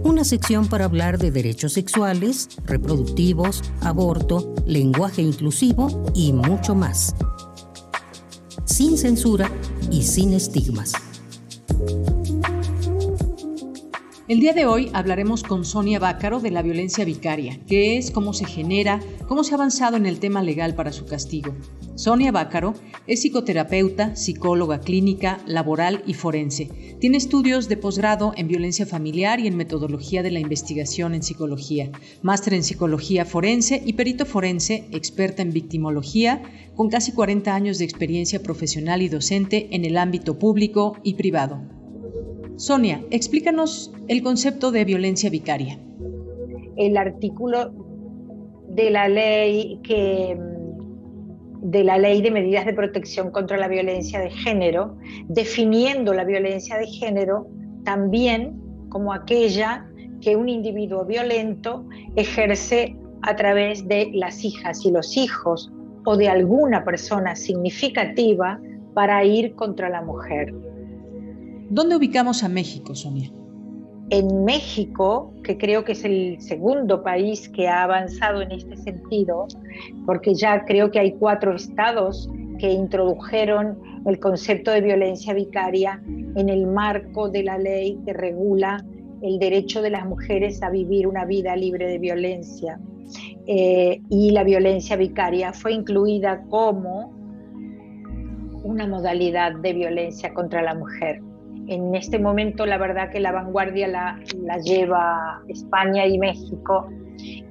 Una 0.02 0.24
sección 0.24 0.68
para 0.68 0.86
hablar 0.86 1.16
de 1.18 1.30
derechos 1.30 1.74
sexuales, 1.74 2.48
reproductivos, 2.64 3.62
aborto, 3.82 4.52
lenguaje 4.66 5.22
inclusivo 5.22 6.10
y 6.12 6.32
mucho 6.32 6.74
más 6.74 7.14
sin 8.66 8.98
censura 8.98 9.50
y 9.90 10.02
sin 10.02 10.34
estigmas. 10.34 10.92
El 14.28 14.40
día 14.40 14.52
de 14.52 14.66
hoy 14.66 14.90
hablaremos 14.92 15.44
con 15.44 15.64
Sonia 15.64 16.00
Bácaro 16.00 16.40
de 16.40 16.50
la 16.50 16.62
violencia 16.62 17.04
vicaria, 17.04 17.60
qué 17.68 17.96
es, 17.96 18.10
cómo 18.10 18.32
se 18.32 18.44
genera, 18.44 19.00
cómo 19.28 19.44
se 19.44 19.52
ha 19.52 19.54
avanzado 19.54 19.96
en 19.96 20.04
el 20.04 20.18
tema 20.18 20.42
legal 20.42 20.74
para 20.74 20.92
su 20.92 21.06
castigo. 21.06 21.54
Sonia 21.96 22.30
Bácaro 22.30 22.74
es 23.06 23.22
psicoterapeuta, 23.22 24.16
psicóloga 24.16 24.80
clínica, 24.80 25.40
laboral 25.46 26.02
y 26.06 26.12
forense. 26.12 26.68
Tiene 27.00 27.16
estudios 27.16 27.70
de 27.70 27.78
posgrado 27.78 28.34
en 28.36 28.48
violencia 28.48 28.84
familiar 28.84 29.40
y 29.40 29.46
en 29.46 29.56
metodología 29.56 30.22
de 30.22 30.30
la 30.30 30.38
investigación 30.38 31.14
en 31.14 31.22
psicología, 31.22 31.90
máster 32.20 32.52
en 32.52 32.64
psicología 32.64 33.24
forense 33.24 33.82
y 33.82 33.94
perito 33.94 34.26
forense, 34.26 34.84
experta 34.92 35.40
en 35.40 35.54
victimología, 35.54 36.42
con 36.74 36.90
casi 36.90 37.12
40 37.12 37.54
años 37.54 37.78
de 37.78 37.86
experiencia 37.86 38.42
profesional 38.42 39.00
y 39.00 39.08
docente 39.08 39.74
en 39.74 39.86
el 39.86 39.96
ámbito 39.96 40.38
público 40.38 40.98
y 41.02 41.14
privado. 41.14 41.62
Sonia, 42.56 43.02
explícanos 43.10 43.90
el 44.08 44.22
concepto 44.22 44.70
de 44.70 44.84
violencia 44.84 45.30
vicaria. 45.30 45.80
El 46.76 46.98
artículo 46.98 47.72
de 48.68 48.90
la 48.90 49.08
ley 49.08 49.80
que 49.82 50.36
de 51.60 51.84
la 51.84 51.98
ley 51.98 52.22
de 52.22 52.30
medidas 52.30 52.66
de 52.66 52.72
protección 52.72 53.30
contra 53.30 53.56
la 53.56 53.68
violencia 53.68 54.20
de 54.20 54.30
género, 54.30 54.96
definiendo 55.28 56.12
la 56.14 56.24
violencia 56.24 56.76
de 56.78 56.86
género 56.86 57.46
también 57.84 58.60
como 58.88 59.12
aquella 59.12 59.86
que 60.20 60.36
un 60.36 60.48
individuo 60.48 61.04
violento 61.04 61.86
ejerce 62.16 62.96
a 63.22 63.36
través 63.36 63.86
de 63.88 64.10
las 64.14 64.44
hijas 64.44 64.84
y 64.84 64.90
los 64.90 65.16
hijos 65.16 65.70
o 66.04 66.16
de 66.16 66.28
alguna 66.28 66.84
persona 66.84 67.34
significativa 67.36 68.60
para 68.94 69.24
ir 69.24 69.54
contra 69.54 69.88
la 69.88 70.02
mujer. 70.02 70.54
¿Dónde 71.68 71.96
ubicamos 71.96 72.44
a 72.44 72.48
México, 72.48 72.94
Sonia? 72.94 73.30
En 74.10 74.44
México, 74.44 75.32
que 75.42 75.58
creo 75.58 75.84
que 75.84 75.92
es 75.92 76.04
el 76.04 76.40
segundo 76.40 77.02
país 77.02 77.48
que 77.48 77.66
ha 77.66 77.82
avanzado 77.82 78.40
en 78.40 78.52
este 78.52 78.76
sentido, 78.76 79.48
porque 80.04 80.34
ya 80.34 80.64
creo 80.64 80.90
que 80.90 81.00
hay 81.00 81.12
cuatro 81.12 81.54
estados 81.54 82.30
que 82.58 82.70
introdujeron 82.70 83.78
el 84.06 84.20
concepto 84.20 84.70
de 84.70 84.80
violencia 84.80 85.34
vicaria 85.34 86.00
en 86.06 86.48
el 86.48 86.66
marco 86.66 87.28
de 87.28 87.42
la 87.42 87.58
ley 87.58 87.98
que 88.04 88.12
regula 88.12 88.84
el 89.22 89.38
derecho 89.38 89.82
de 89.82 89.90
las 89.90 90.06
mujeres 90.06 90.62
a 90.62 90.70
vivir 90.70 91.06
una 91.06 91.24
vida 91.24 91.56
libre 91.56 91.88
de 91.88 91.98
violencia. 91.98 92.78
Eh, 93.46 94.00
y 94.08 94.30
la 94.30 94.44
violencia 94.44 94.96
vicaria 94.96 95.52
fue 95.52 95.72
incluida 95.72 96.42
como 96.48 97.12
una 98.62 98.86
modalidad 98.86 99.56
de 99.56 99.72
violencia 99.72 100.34
contra 100.34 100.62
la 100.62 100.74
mujer. 100.74 101.20
En 101.68 101.94
este 101.94 102.18
momento 102.18 102.64
la 102.66 102.78
verdad 102.78 103.10
que 103.10 103.20
la 103.20 103.32
vanguardia 103.32 103.88
la, 103.88 104.18
lleva 104.64 105.42
España 105.48 106.06
y 106.06 106.18
México, 106.18 106.88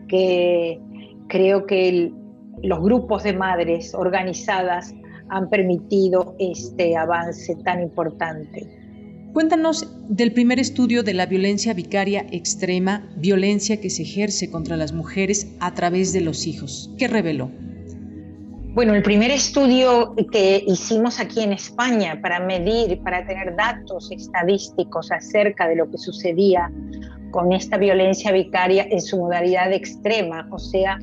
que 0.07 0.79
creo 1.27 1.65
que 1.65 2.11
los 2.63 2.81
grupos 2.81 3.23
de 3.23 3.33
madres 3.33 3.93
organizadas 3.93 4.93
han 5.29 5.49
permitido 5.49 6.35
este 6.39 6.95
avance 6.95 7.55
tan 7.63 7.81
importante. 7.81 8.67
Cuéntanos 9.33 9.91
del 10.07 10.31
primer 10.31 10.59
estudio 10.59 11.03
de 11.03 11.13
la 11.13 11.25
violencia 11.25 11.73
vicaria 11.73 12.25
extrema, 12.31 13.09
violencia 13.17 13.81
que 13.81 13.89
se 13.89 14.03
ejerce 14.03 14.49
contra 14.49 14.77
las 14.77 14.93
mujeres 14.93 15.53
a 15.59 15.73
través 15.73 16.13
de 16.13 16.21
los 16.21 16.47
hijos. 16.47 16.89
¿Qué 16.97 17.09
reveló? 17.09 17.51
Bueno, 18.75 18.93
el 18.93 19.03
primer 19.03 19.31
estudio 19.31 20.13
que 20.33 20.61
hicimos 20.67 21.21
aquí 21.21 21.39
en 21.39 21.53
España 21.53 22.19
para 22.21 22.41
medir, 22.41 23.01
para 23.03 23.25
tener 23.25 23.55
datos 23.55 24.11
estadísticos 24.11 25.13
acerca 25.13 25.69
de 25.69 25.77
lo 25.77 25.89
que 25.89 25.97
sucedía 25.97 26.69
con 27.31 27.53
esta 27.53 27.77
violencia 27.77 28.33
vicaria 28.33 28.85
en 28.89 28.99
su 28.99 29.17
modalidad 29.17 29.71
extrema, 29.71 30.45
o 30.51 30.59
sea, 30.59 30.99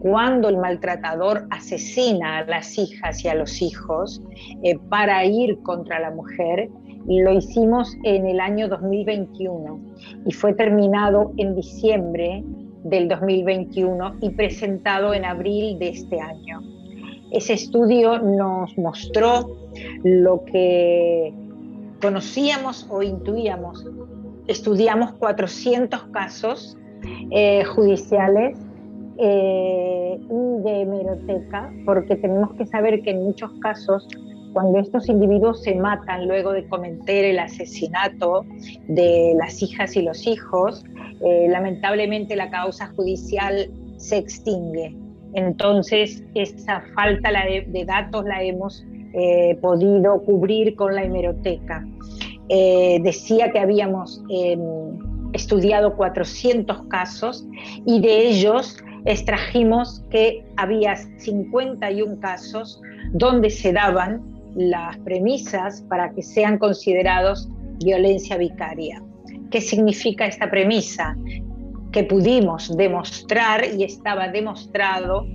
cuando 0.00 0.48
el 0.48 0.56
maltratador 0.56 1.46
asesina 1.50 2.38
a 2.38 2.44
las 2.44 2.76
hijas 2.76 3.24
y 3.24 3.28
a 3.28 3.34
los 3.34 3.62
hijos 3.62 4.20
eh, 4.64 4.76
para 4.88 5.24
ir 5.24 5.62
contra 5.62 6.00
la 6.00 6.10
mujer, 6.10 6.70
lo 7.06 7.34
hicimos 7.34 7.96
en 8.02 8.26
el 8.26 8.40
año 8.40 8.66
2021 8.66 9.80
y 10.26 10.32
fue 10.32 10.54
terminado 10.54 11.32
en 11.36 11.54
diciembre 11.54 12.42
del 12.82 13.06
2021 13.06 14.16
y 14.20 14.30
presentado 14.30 15.14
en 15.14 15.24
abril 15.24 15.78
de 15.78 15.90
este 15.90 16.20
año. 16.20 16.81
Ese 17.32 17.54
estudio 17.54 18.18
nos 18.18 18.76
mostró 18.76 19.56
lo 20.04 20.44
que 20.44 21.32
conocíamos 22.00 22.86
o 22.90 23.02
intuíamos. 23.02 23.86
Estudiamos 24.46 25.12
400 25.14 26.04
casos 26.12 26.76
eh, 27.30 27.64
judiciales 27.64 28.58
eh, 29.18 30.18
y 30.20 30.62
de 30.62 30.80
hemeroteca, 30.82 31.72
porque 31.86 32.16
tenemos 32.16 32.52
que 32.54 32.66
saber 32.66 33.02
que 33.02 33.10
en 33.10 33.24
muchos 33.24 33.50
casos 33.60 34.06
cuando 34.52 34.78
estos 34.78 35.08
individuos 35.08 35.62
se 35.62 35.74
matan 35.74 36.28
luego 36.28 36.52
de 36.52 36.68
cometer 36.68 37.24
el 37.24 37.38
asesinato 37.38 38.44
de 38.88 39.34
las 39.38 39.62
hijas 39.62 39.96
y 39.96 40.02
los 40.02 40.26
hijos, 40.26 40.84
eh, 41.24 41.46
lamentablemente 41.48 42.36
la 42.36 42.50
causa 42.50 42.88
judicial 42.88 43.70
se 43.96 44.18
extingue. 44.18 45.01
Entonces, 45.34 46.22
esa 46.34 46.82
falta 46.94 47.30
de, 47.30 47.84
datos 47.84 48.24
la 48.24 48.42
hemos 48.42 48.84
eh, 49.14 49.56
podido 49.60 50.22
cubrir 50.22 50.74
con 50.76 50.94
la 50.94 51.04
hemeroteca. 51.04 51.86
Eh, 52.48 52.98
decía 53.02 53.50
que 53.50 53.58
habíamos 53.58 54.22
em, 54.28 54.60
estudiado 55.32 55.96
400 55.96 56.82
casos 56.88 57.46
y 57.86 58.00
de 58.00 58.28
ellos 58.28 58.76
extrajimos 59.04 60.04
que 60.10 60.44
había 60.56 60.96
51 60.96 62.20
casos 62.20 62.80
donde 63.12 63.50
se 63.50 63.72
daban 63.72 64.22
las 64.54 64.98
premisas 64.98 65.82
para 65.88 66.10
que 66.12 66.22
sean 66.22 66.58
considerados 66.58 67.48
violencia 67.82 68.36
vicaria. 68.36 69.02
¿Qué 69.50 69.60
significa 69.60 70.26
esta 70.26 70.50
premisa? 70.50 71.16
Que 71.92 72.04
pudimos 72.04 72.76
demostrar 72.76 73.64
y 73.64 73.84
estaba 73.84 74.28
demostrado 74.28 75.26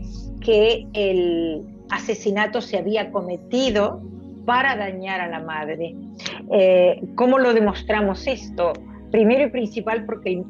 que 0.41 0.87
el 0.93 1.63
asesinato 1.89 2.61
se 2.61 2.77
había 2.77 3.11
cometido 3.11 4.01
para 4.45 4.75
dañar 4.75 5.21
a 5.21 5.27
la 5.27 5.39
madre. 5.39 5.95
Eh, 6.51 7.01
¿Cómo 7.15 7.37
lo 7.37 7.53
demostramos 7.53 8.25
esto? 8.27 8.73
Primero 9.11 9.45
y 9.45 9.49
principal 9.49 10.05
porque 10.05 10.33
el 10.33 10.45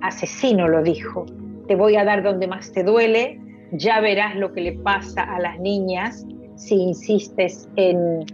asesino 0.00 0.68
lo 0.68 0.82
dijo. 0.82 1.26
Te 1.68 1.74
voy 1.74 1.96
a 1.96 2.04
dar 2.04 2.22
donde 2.22 2.46
más 2.46 2.72
te 2.72 2.82
duele, 2.82 3.40
ya 3.72 4.00
verás 4.00 4.36
lo 4.36 4.52
que 4.52 4.60
le 4.60 4.72
pasa 4.72 5.22
a 5.22 5.40
las 5.40 5.58
niñas 5.58 6.24
si 6.56 6.74
insistes 6.74 7.68
en, 7.76 8.24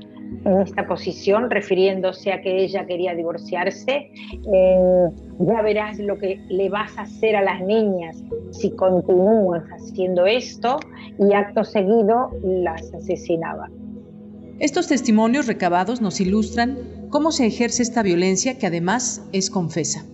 esta 0.63 0.87
posición, 0.87 1.51
refiriéndose 1.51 2.33
a 2.33 2.41
que 2.41 2.65
ella 2.65 2.87
quería 2.87 3.15
divorciarse. 3.15 4.11
Eh, 4.53 5.09
ya 5.39 5.63
verás 5.63 5.99
lo 5.99 6.19
que 6.19 6.41
le 6.49 6.69
vas 6.69 6.97
a 6.99 7.03
hacer 7.03 7.37
a 7.37 7.43
las 7.43 7.61
niñas 7.61 8.23
si 8.51 8.71
continúas 8.73 9.65
haciendo 9.71 10.27
esto 10.27 10.79
y 11.19 11.33
acto 11.35 11.65
seguido 11.65 12.31
las 12.43 12.93
asesinaba. 12.95 13.69
Estos 14.59 14.89
testimonios 14.89 15.47
recabados 15.47 16.01
nos 16.01 16.21
ilustran 16.21 16.79
cómo 17.11 17.33
se 17.33 17.47
ejerce 17.47 17.83
esta 17.83 18.03
violencia 18.03 18.59
que 18.59 18.67
además 18.67 19.27
es 19.33 19.51
confesa. 19.51 20.05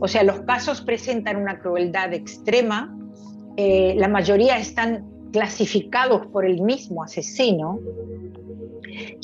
O 0.00 0.08
sea, 0.08 0.22
los 0.22 0.40
casos 0.40 0.80
presentan 0.80 1.36
una 1.36 1.58
crueldad 1.58 2.14
extrema, 2.14 2.96
eh, 3.56 3.94
la 3.98 4.08
mayoría 4.08 4.58
están 4.58 5.04
clasificados 5.32 6.26
por 6.28 6.46
el 6.46 6.62
mismo 6.62 7.02
asesino 7.02 7.80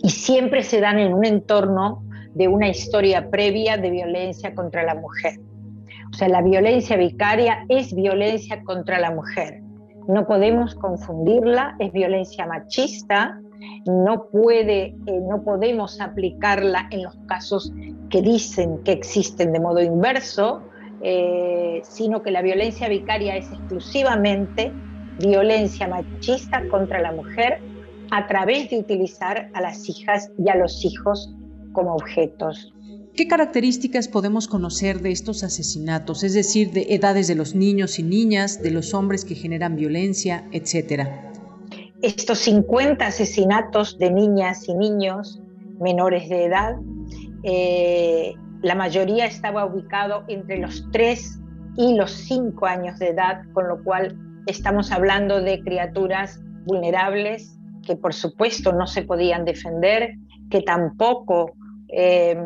y 0.03 0.11
siempre 0.11 0.62
se 0.62 0.81
dan 0.81 0.99
en 0.99 1.15
un 1.15 1.25
entorno 1.25 2.03
de 2.35 2.49
una 2.49 2.69
historia 2.69 3.31
previa 3.31 3.77
de 3.77 3.91
violencia 3.91 4.55
contra 4.55 4.83
la 4.83 4.95
mujer. 4.95 5.39
O 6.12 6.16
sea, 6.16 6.29
la 6.29 6.43
violencia 6.43 6.97
vicaria 6.97 7.65
es 7.69 7.95
violencia 7.95 8.62
contra 8.65 8.99
la 8.99 9.11
mujer. 9.11 9.62
No 10.07 10.27
podemos 10.27 10.75
confundirla, 10.75 11.77
es 11.79 11.93
violencia 11.93 12.47
machista, 12.47 13.41
no, 13.87 14.27
puede, 14.31 14.95
eh, 15.07 15.21
no 15.29 15.43
podemos 15.43 16.01
aplicarla 16.01 16.89
en 16.91 17.05
los 17.05 17.16
casos 17.27 17.73
que 18.11 18.21
dicen 18.21 18.83
que 18.85 18.93
existen 18.93 19.53
de 19.53 19.61
modo 19.61 19.81
inverso, 19.81 20.62
eh, 21.03 21.81
sino 21.85 22.23
que 22.23 22.31
la 22.31 22.43
violencia 22.43 22.89
vicaria 22.89 23.37
es 23.37 23.51
exclusivamente 23.51 24.73
violencia 25.19 25.89
machista 25.89 26.62
contra 26.69 27.01
la 27.01 27.12
mujer 27.12 27.61
a 28.10 28.26
través 28.26 28.70
de 28.70 28.78
utilizar 28.78 29.51
a 29.55 29.60
las 29.60 29.89
hijas 29.89 30.31
y 30.39 30.48
a 30.48 30.56
los 30.56 30.85
hijos 30.85 31.35
como 31.72 31.94
objetos. 31.94 32.72
¿Qué 33.14 33.28
características 33.28 34.09
podemos 34.09 34.48
conocer 34.48 35.01
de 35.01 35.12
estos 35.12 35.44
asesinatos? 35.44 36.24
Es 36.24 36.35
decir, 36.35 36.72
de 36.72 36.86
edades 36.90 37.28
de 37.28 37.36
los 37.36 37.55
niños 37.55 37.98
y 37.98 38.02
niñas, 38.02 38.60
de 38.62 38.72
los 38.72 38.93
hombres 38.93 39.24
que 39.24 39.35
generan 39.35 39.76
violencia, 39.76 40.48
etcétera. 40.51 41.31
Estos 42.02 42.40
50 42.40 43.06
asesinatos 43.06 43.98
de 43.98 44.10
niñas 44.10 44.68
y 44.68 44.74
niños 44.74 45.40
menores 45.81 46.28
de 46.28 46.44
edad, 46.44 46.74
eh, 47.44 48.35
la 48.62 48.74
mayoría 48.74 49.26
estaba 49.26 49.64
ubicado 49.64 50.24
entre 50.28 50.59
los 50.59 50.85
3 50.90 51.39
y 51.76 51.94
los 51.94 52.10
5 52.10 52.66
años 52.66 52.98
de 52.98 53.09
edad, 53.09 53.43
con 53.52 53.68
lo 53.68 53.82
cual 53.85 54.16
Estamos 54.47 54.93
hablando 54.93 55.40
de 55.40 55.60
criaturas 55.60 56.39
vulnerables 56.66 57.53
que 57.85 57.97
por 57.97 58.15
supuesto 58.15 58.73
no 58.73 58.86
se 58.86 59.02
podían 59.02 59.44
defender, 59.44 60.15
que 60.51 60.62
tampoco 60.62 61.55
eh, 61.89 62.36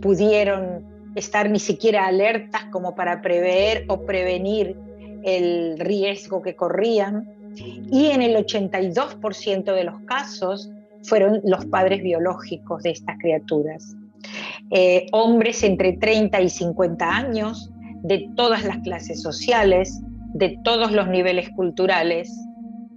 pudieron 0.00 0.84
estar 1.14 1.50
ni 1.50 1.58
siquiera 1.58 2.06
alertas 2.06 2.64
como 2.70 2.94
para 2.94 3.22
prever 3.22 3.84
o 3.88 4.04
prevenir 4.04 4.76
el 5.22 5.78
riesgo 5.78 6.42
que 6.42 6.54
corrían. 6.54 7.28
Y 7.90 8.06
en 8.06 8.22
el 8.22 8.36
82% 8.36 9.74
de 9.74 9.84
los 9.84 10.00
casos 10.00 10.70
fueron 11.02 11.40
los 11.44 11.64
padres 11.66 12.02
biológicos 12.02 12.82
de 12.82 12.90
estas 12.90 13.16
criaturas. 13.18 13.96
Eh, 14.70 15.06
hombres 15.12 15.62
entre 15.62 15.94
30 15.94 16.40
y 16.42 16.50
50 16.50 17.08
años, 17.08 17.70
de 18.02 18.28
todas 18.36 18.64
las 18.64 18.78
clases 18.78 19.22
sociales, 19.22 20.00
de 20.34 20.58
todos 20.62 20.92
los 20.92 21.08
niveles 21.08 21.48
culturales 21.50 22.30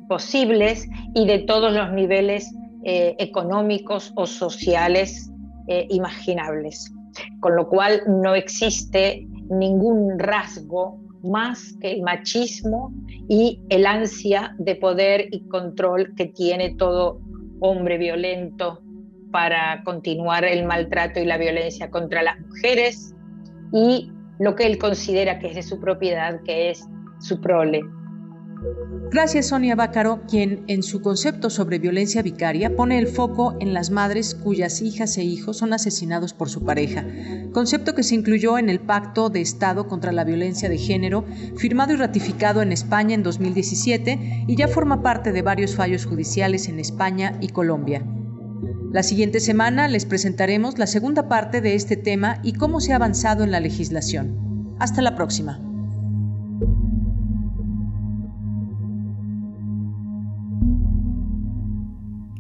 posibles 0.10 0.90
y 1.16 1.26
de 1.26 1.40
todos 1.40 1.72
los 1.72 1.94
niveles 1.94 2.52
eh, 2.84 3.16
económicos 3.20 4.12
o 4.16 4.26
sociales 4.26 5.32
eh, 5.68 5.86
imaginables. 5.90 6.92
Con 7.40 7.56
lo 7.56 7.70
cual 7.70 8.02
no 8.08 8.36
existe 8.36 9.26
ningún 9.50 10.20
rasgo 10.20 11.00
más 11.24 11.74
que 11.80 11.92
el 11.92 12.02
machismo 12.02 12.92
y 13.28 13.62
el 13.70 13.86
ansia 13.86 14.56
de 14.58 14.76
poder 14.76 15.28
y 15.32 15.48
control 15.48 16.14
que 16.16 16.26
tiene 16.26 16.76
todo 16.76 17.22
hombre 17.60 17.98
violento 17.98 18.82
para 19.32 19.84
continuar 19.84 20.44
el 20.44 20.66
maltrato 20.66 21.20
y 21.20 21.26
la 21.26 21.38
violencia 21.38 21.92
contra 21.92 22.24
las 22.24 22.40
mujeres 22.40 23.14
y 23.72 24.12
lo 24.40 24.56
que 24.56 24.66
él 24.66 24.78
considera 24.78 25.40
que 25.40 25.48
es 25.48 25.56
de 25.56 25.64
su 25.64 25.80
propiedad, 25.80 26.42
que 26.44 26.72
es 26.72 26.88
su 27.20 27.40
prole. 27.40 27.84
Gracias 29.12 29.48
Sonia 29.48 29.76
Bácaro, 29.76 30.22
quien 30.30 30.64
en 30.68 30.84
su 30.84 31.02
concepto 31.02 31.50
sobre 31.50 31.80
violencia 31.80 32.22
vicaria 32.22 32.76
pone 32.76 33.00
el 33.00 33.08
foco 33.08 33.56
en 33.60 33.74
las 33.74 33.90
madres 33.90 34.36
cuyas 34.36 34.82
hijas 34.82 35.18
e 35.18 35.24
hijos 35.24 35.58
son 35.58 35.74
asesinados 35.74 36.34
por 36.34 36.50
su 36.50 36.64
pareja, 36.64 37.06
concepto 37.52 37.96
que 37.96 38.04
se 38.04 38.16
incluyó 38.16 38.58
en 38.58 38.70
el 38.70 38.80
Pacto 38.80 39.30
de 39.30 39.42
Estado 39.42 39.88
contra 39.88 40.12
la 40.12 40.26
Violencia 40.26 40.70
de 40.70 40.78
Género, 40.78 41.26
firmado 41.58 41.94
y 41.94 41.96
ratificado 41.96 42.62
en 42.62 42.72
España 42.72 43.16
en 43.16 43.24
2017 43.24 44.46
y 44.48 44.56
ya 44.56 44.68
forma 44.68 45.02
parte 45.02 45.32
de 45.32 45.42
varios 45.42 45.76
fallos 45.76 46.06
judiciales 46.06 46.68
en 46.68 46.80
España 46.80 47.38
y 47.42 47.50
Colombia. 47.50 48.06
La 48.92 49.04
siguiente 49.04 49.40
semana 49.40 49.88
les 49.88 50.06
presentaremos 50.06 50.78
la 50.78 50.88
segunda 50.88 51.28
parte 51.30 51.62
de 51.62 51.76
este 51.76 51.96
tema 51.96 52.40
y 52.44 52.54
cómo 52.54 52.82
se 52.82 52.94
ha 52.94 52.98
avanzado 52.98 53.44
en 53.44 53.52
la 53.52 53.60
legislación. 53.60 54.76
Hasta 54.80 55.02
la 55.02 55.16
próxima. 55.16 55.69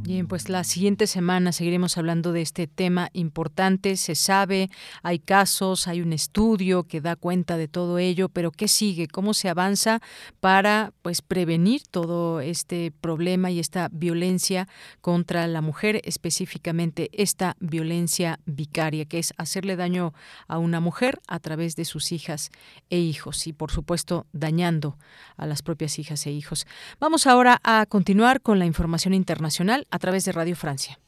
Bien, 0.10 0.26
pues 0.26 0.49
la 0.49 0.64
siguiente 0.64 1.06
semana 1.06 1.52
seguiremos 1.52 1.95
hablando 1.99 2.31
de 2.31 2.41
este 2.41 2.65
tema 2.65 3.11
importante. 3.14 3.95
Se 3.95 4.15
sabe, 4.15 4.72
hay 5.03 5.19
casos, 5.19 5.88
hay 5.88 6.02
un 6.02 6.14
estudio 6.14 6.86
que 6.86 6.99
da 6.99 7.15
cuenta 7.15 7.57
de 7.57 7.68
todo 7.68 7.99
ello, 7.99 8.27
pero 8.27 8.49
¿qué 8.49 8.68
sigue? 8.68 9.07
¿Cómo 9.07 9.36
se 9.36 9.49
avanza 9.49 9.99
para 10.40 10.94
pues 11.03 11.22
prevenir 11.22 11.84
todo 11.91 12.41
este 12.41 12.91
problema 13.02 13.52
y 13.52 13.60
esta 13.60 13.88
violencia 13.91 14.68
contra 15.02 15.45
la 15.45 15.61
mujer, 15.61 16.02
específicamente 16.03 17.11
esta 17.14 17.56
violencia 17.60 18.40
vicaria, 18.48 19.06
que 19.06 19.19
es 19.19 19.36
hacerle 19.38 19.76
daño 19.76 20.15
a 20.48 20.57
una 20.57 20.80
mujer 20.80 21.19
a 21.27 21.38
través 21.38 21.76
de 21.76 21.86
sus 21.86 22.11
hijas 22.11 22.49
e 22.90 22.98
hijos 22.98 23.45
y 23.45 23.53
por 23.53 23.69
supuesto 23.69 24.26
dañando 24.34 24.98
a 25.38 25.45
las 25.45 25.61
propias 25.61 25.99
hijas 25.99 26.26
e 26.26 26.31
hijos. 26.31 26.65
Vamos 26.99 27.27
ahora 27.27 27.61
a 27.64 27.86
continuar 27.86 28.41
con 28.41 28.57
la 28.57 28.65
información 28.65 29.14
internacional 29.14 29.86
a 29.91 29.98
través 29.99 30.26
de 30.26 30.31
Radio 30.31 30.55
Francia. 30.55 30.99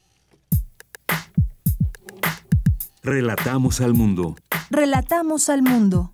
Relatamos 3.03 3.81
al 3.81 3.93
mundo. 3.93 4.35
Relatamos 4.69 5.49
al 5.49 5.63
mundo. 5.63 6.13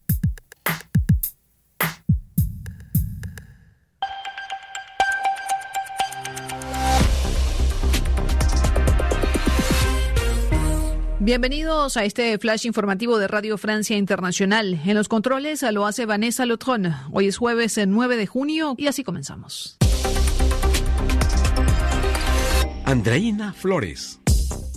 Bienvenidos 11.20 11.98
a 11.98 12.06
este 12.06 12.38
flash 12.38 12.66
informativo 12.66 13.18
de 13.18 13.28
Radio 13.28 13.58
Francia 13.58 13.98
Internacional. 13.98 14.80
En 14.86 14.96
los 14.96 15.10
controles 15.10 15.62
lo 15.74 15.86
hace 15.86 16.06
Vanessa 16.06 16.46
Lotron. 16.46 16.94
Hoy 17.12 17.28
es 17.28 17.36
jueves 17.36 17.78
9 17.86 18.16
de 18.16 18.28
junio 18.28 18.76
y 18.78 18.88
así 18.88 19.04
comenzamos. 19.04 19.78
Andreina 22.88 23.52
Flores. 23.52 24.18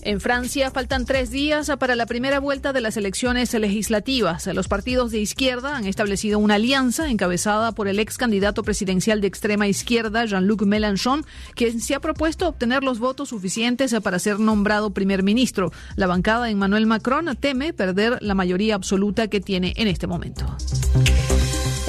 En 0.03 0.21
Francia 0.21 0.73
faltan 0.73 1.05
tres 1.05 1.31
días 1.31 1.71
para 1.79 1.95
la 1.95 2.07
primera 2.07 2.41
vuelta 2.41 2.73
de 2.73 2.81
las 2.81 2.97
elecciones 2.97 3.55
legislativas. 3.55 4.49
Los 4.49 4.67
partidos 4.67 5.13
de 5.13 5.21
izquierda 5.21 5.77
han 5.77 5.85
establecido 5.85 6.41
una 6.41 6.57
alianza 6.57 7.09
encabezada 7.09 7.71
por 7.71 7.87
el 7.87 8.01
ex 8.01 8.19
candidato 8.19 8.65
presidencial 8.65 9.21
de 9.21 9.29
extrema 9.29 9.69
izquierda, 9.69 10.25
Jean-Luc 10.25 10.63
Mélenchon, 10.63 11.25
quien 11.55 11.81
se 11.81 11.95
ha 11.95 12.01
propuesto 12.01 12.49
obtener 12.49 12.83
los 12.83 12.99
votos 12.99 13.29
suficientes 13.29 13.95
para 14.03 14.19
ser 14.19 14.41
nombrado 14.41 14.91
primer 14.91 15.23
ministro. 15.23 15.71
La 15.95 16.09
bancada 16.09 16.47
de 16.47 16.51
Emmanuel 16.51 16.87
Macron 16.87 17.37
teme 17.39 17.73
perder 17.73 18.19
la 18.23 18.35
mayoría 18.35 18.75
absoluta 18.75 19.29
que 19.29 19.41
tiene 19.41 19.73
en 19.77 19.87
este 19.87 20.09
momento. 20.09 20.57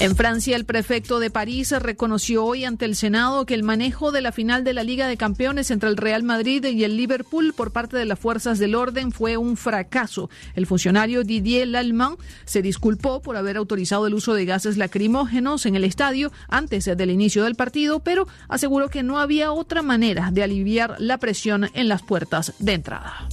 En 0.02 0.15
Francia, 0.15 0.56
el 0.56 0.65
prefecto 0.65 1.19
de 1.19 1.30
París 1.30 1.69
reconoció 1.80 2.44
hoy 2.44 2.65
ante 2.65 2.86
el 2.86 2.95
Senado 2.95 3.45
que 3.45 3.53
el 3.53 3.61
manejo 3.61 4.11
de 4.11 4.22
la 4.22 4.32
final 4.32 4.64
de 4.64 4.73
la 4.73 4.84
Liga 4.84 5.06
de 5.06 5.15
Campeones 5.15 5.69
entre 5.69 5.90
el 5.90 5.95
Real 5.95 6.23
Madrid 6.23 6.65
y 6.65 6.84
el 6.84 6.98
Liverpool 6.98 7.53
por 7.56 7.69
parte 7.69 7.98
de 7.98 8.06
las 8.06 8.18
fuerzas 8.18 8.57
del 8.57 8.73
orden 8.73 9.11
fue 9.11 9.38
un 9.38 9.57
fracaso. 9.57 10.32
El 10.56 10.65
funcionario 10.65 11.23
Didier 11.23 11.68
Lallemand 11.68 12.18
se 12.45 12.64
disculpó 12.64 13.22
por 13.22 13.38
haber 13.38 13.57
autorizado 13.57 14.07
el 14.07 14.15
uso 14.15 14.34
de 14.34 14.45
gases 14.45 14.76
lacrimógenos 14.76 15.68
en 15.68 15.76
el 15.76 15.84
estadio 15.84 16.32
antes 16.49 16.86
del 16.86 17.11
inicio 17.11 17.44
del 17.44 17.53
partido, 17.53 17.99
pero 17.99 18.28
aseguró 18.49 18.90
que 18.90 19.03
no 19.03 19.19
había 19.19 19.52
otra 19.52 19.84
manera 19.84 20.32
de 20.32 20.41
aliviar 20.41 20.95
la 20.98 21.19
presión 21.19 21.69
en 21.76 21.88
las 21.88 22.02
puertas 22.02 22.53
de 22.57 22.73
entrada. 22.73 23.28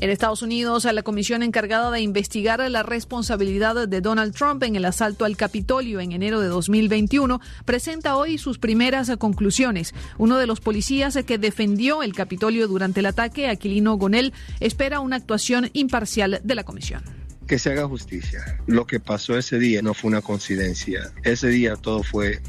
En 0.00 0.10
Estados 0.10 0.42
Unidos, 0.42 0.84
la 0.84 1.02
comisión 1.02 1.42
encargada 1.42 1.90
de 1.90 2.00
investigar 2.00 2.60
la 2.70 2.84
responsabilidad 2.84 3.88
de 3.88 4.00
Donald 4.00 4.32
Trump 4.32 4.62
en 4.62 4.76
el 4.76 4.84
asalto 4.84 5.24
al 5.24 5.36
Capitolio 5.36 5.98
en 5.98 6.12
enero 6.12 6.40
de 6.40 6.46
2021 6.46 7.40
presenta 7.64 8.16
hoy 8.16 8.38
sus 8.38 8.58
primeras 8.58 9.10
conclusiones. 9.18 9.94
Uno 10.16 10.38
de 10.38 10.46
los 10.46 10.60
policías 10.60 11.18
que 11.26 11.38
defendió 11.38 12.04
el 12.04 12.14
Capitolio 12.14 12.68
durante 12.68 13.00
el 13.00 13.06
ataque, 13.06 13.48
Aquilino 13.48 13.96
Gonel, 13.96 14.32
espera 14.60 15.00
una 15.00 15.16
actuación 15.16 15.68
imparcial 15.72 16.40
de 16.44 16.54
la 16.54 16.62
comisión 16.62 17.02
que 17.48 17.58
se 17.58 17.72
haga 17.72 17.88
justicia. 17.88 18.60
Lo 18.66 18.86
que 18.86 19.00
pasó 19.00 19.36
ese 19.38 19.58
día 19.58 19.80
no 19.80 19.94
fue 19.94 20.08
una 20.08 20.20
coincidencia. 20.20 21.10
Ese 21.24 21.48
día 21.48 21.76
todo 21.76 22.02
fue 22.02 22.42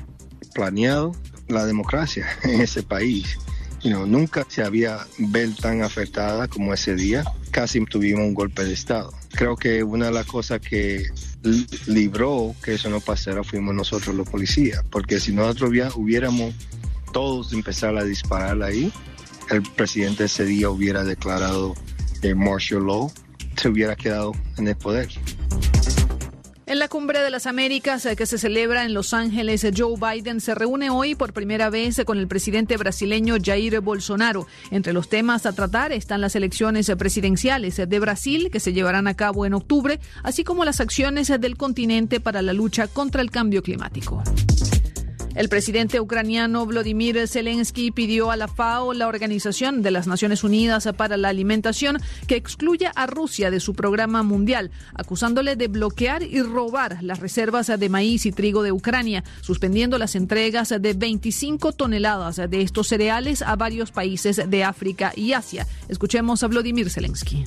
planeado. 0.53 1.15
La 1.47 1.65
democracia 1.65 2.27
en 2.43 2.61
ese 2.61 2.83
país 2.83 3.39
nunca 3.83 4.45
se 4.47 4.63
había 4.63 4.99
ver 5.17 5.55
tan 5.55 5.81
afectada 5.81 6.47
como 6.47 6.73
ese 6.73 6.95
día. 6.95 7.23
Casi 7.51 7.83
tuvimos 7.85 8.21
un 8.21 8.33
golpe 8.33 8.63
de 8.63 8.73
Estado. 8.73 9.11
Creo 9.31 9.55
que 9.55 9.83
una 9.83 10.07
de 10.07 10.11
las 10.11 10.25
cosas 10.25 10.59
que 10.59 11.05
libró 11.87 12.55
que 12.63 12.73
eso 12.73 12.89
no 12.89 12.99
pasara 12.99 13.43
fuimos 13.43 13.73
nosotros 13.73 14.15
los 14.15 14.27
policías, 14.27 14.83
porque 14.89 15.19
si 15.19 15.31
nosotros 15.31 15.71
hubiéramos 15.95 16.53
todos 17.13 17.53
empezado 17.53 17.97
a 17.97 18.03
disparar 18.03 18.61
ahí, 18.61 18.91
el 19.49 19.63
presidente 19.63 20.25
ese 20.25 20.45
día 20.45 20.69
hubiera 20.69 21.03
declarado 21.03 21.75
el 22.21 22.35
martial 22.35 22.85
law, 22.85 23.11
se 23.55 23.69
hubiera 23.69 23.95
quedado 23.95 24.33
en 24.57 24.67
el 24.67 24.75
poder. 24.75 25.09
En 26.69 26.77
la 26.77 26.87
Cumbre 26.87 27.23
de 27.23 27.31
las 27.31 27.47
Américas 27.47 28.05
eh, 28.05 28.15
que 28.15 28.27
se 28.27 28.37
celebra 28.37 28.85
en 28.85 28.93
Los 28.93 29.15
Ángeles, 29.15 29.63
eh, 29.63 29.71
Joe 29.75 29.95
Biden 29.99 30.39
se 30.39 30.53
reúne 30.53 30.91
hoy 30.91 31.15
por 31.15 31.33
primera 31.33 31.71
vez 31.71 31.97
eh, 31.97 32.05
con 32.05 32.19
el 32.19 32.27
presidente 32.27 32.77
brasileño 32.77 33.37
Jair 33.43 33.81
Bolsonaro. 33.81 34.45
Entre 34.69 34.93
los 34.93 35.09
temas 35.09 35.47
a 35.47 35.53
tratar 35.53 35.91
están 35.91 36.21
las 36.21 36.35
elecciones 36.35 36.91
presidenciales 36.95 37.77
de 37.77 37.99
Brasil 37.99 38.51
que 38.51 38.59
se 38.59 38.71
llevarán 38.71 39.07
a 39.07 39.15
cabo 39.15 39.47
en 39.47 39.55
octubre, 39.55 39.99
así 40.21 40.43
como 40.43 40.63
las 40.63 40.79
acciones 40.79 41.29
del 41.39 41.57
continente 41.57 42.19
para 42.19 42.43
la 42.43 42.53
lucha 42.53 42.87
contra 42.87 43.23
el 43.23 43.31
cambio 43.31 43.63
climático. 43.63 44.21
El 45.39 45.47
presidente 45.47 46.01
ucraniano 46.01 46.65
Vladimir 46.65 47.25
Zelensky 47.25 47.91
pidió 47.91 48.29
a 48.29 48.35
la 48.35 48.49
FAO, 48.49 48.93
la 48.93 49.07
Organización 49.07 49.81
de 49.81 49.89
las 49.89 50.05
Naciones 50.05 50.43
Unidas 50.43 50.89
para 50.97 51.15
la 51.15 51.29
Alimentación, 51.29 51.97
que 52.27 52.35
excluya 52.35 52.91
a 52.93 53.07
Rusia 53.07 53.49
de 53.49 53.61
su 53.61 53.73
programa 53.73 54.21
mundial, 54.21 54.69
acusándole 54.93 55.55
de 55.55 55.69
bloquear 55.69 56.23
y 56.23 56.41
robar 56.41 57.01
las 57.03 57.21
reservas 57.21 57.67
de 57.67 57.87
maíz 57.87 58.25
y 58.25 58.33
trigo 58.33 58.63
de 58.63 58.73
Ucrania, 58.73 59.23
suspendiendo 59.39 59.97
las 59.97 60.15
entregas 60.15 60.75
de 60.77 60.93
25 60.93 61.71
toneladas 61.71 62.35
de 62.35 62.61
estos 62.61 62.89
cereales 62.89 63.41
a 63.41 63.55
varios 63.55 63.91
países 63.91 64.41
de 64.45 64.63
África 64.65 65.13
y 65.15 65.31
Asia. 65.31 65.65
Escuchemos 65.87 66.43
a 66.43 66.47
Vladimir 66.47 66.89
Zelensky. 66.89 67.45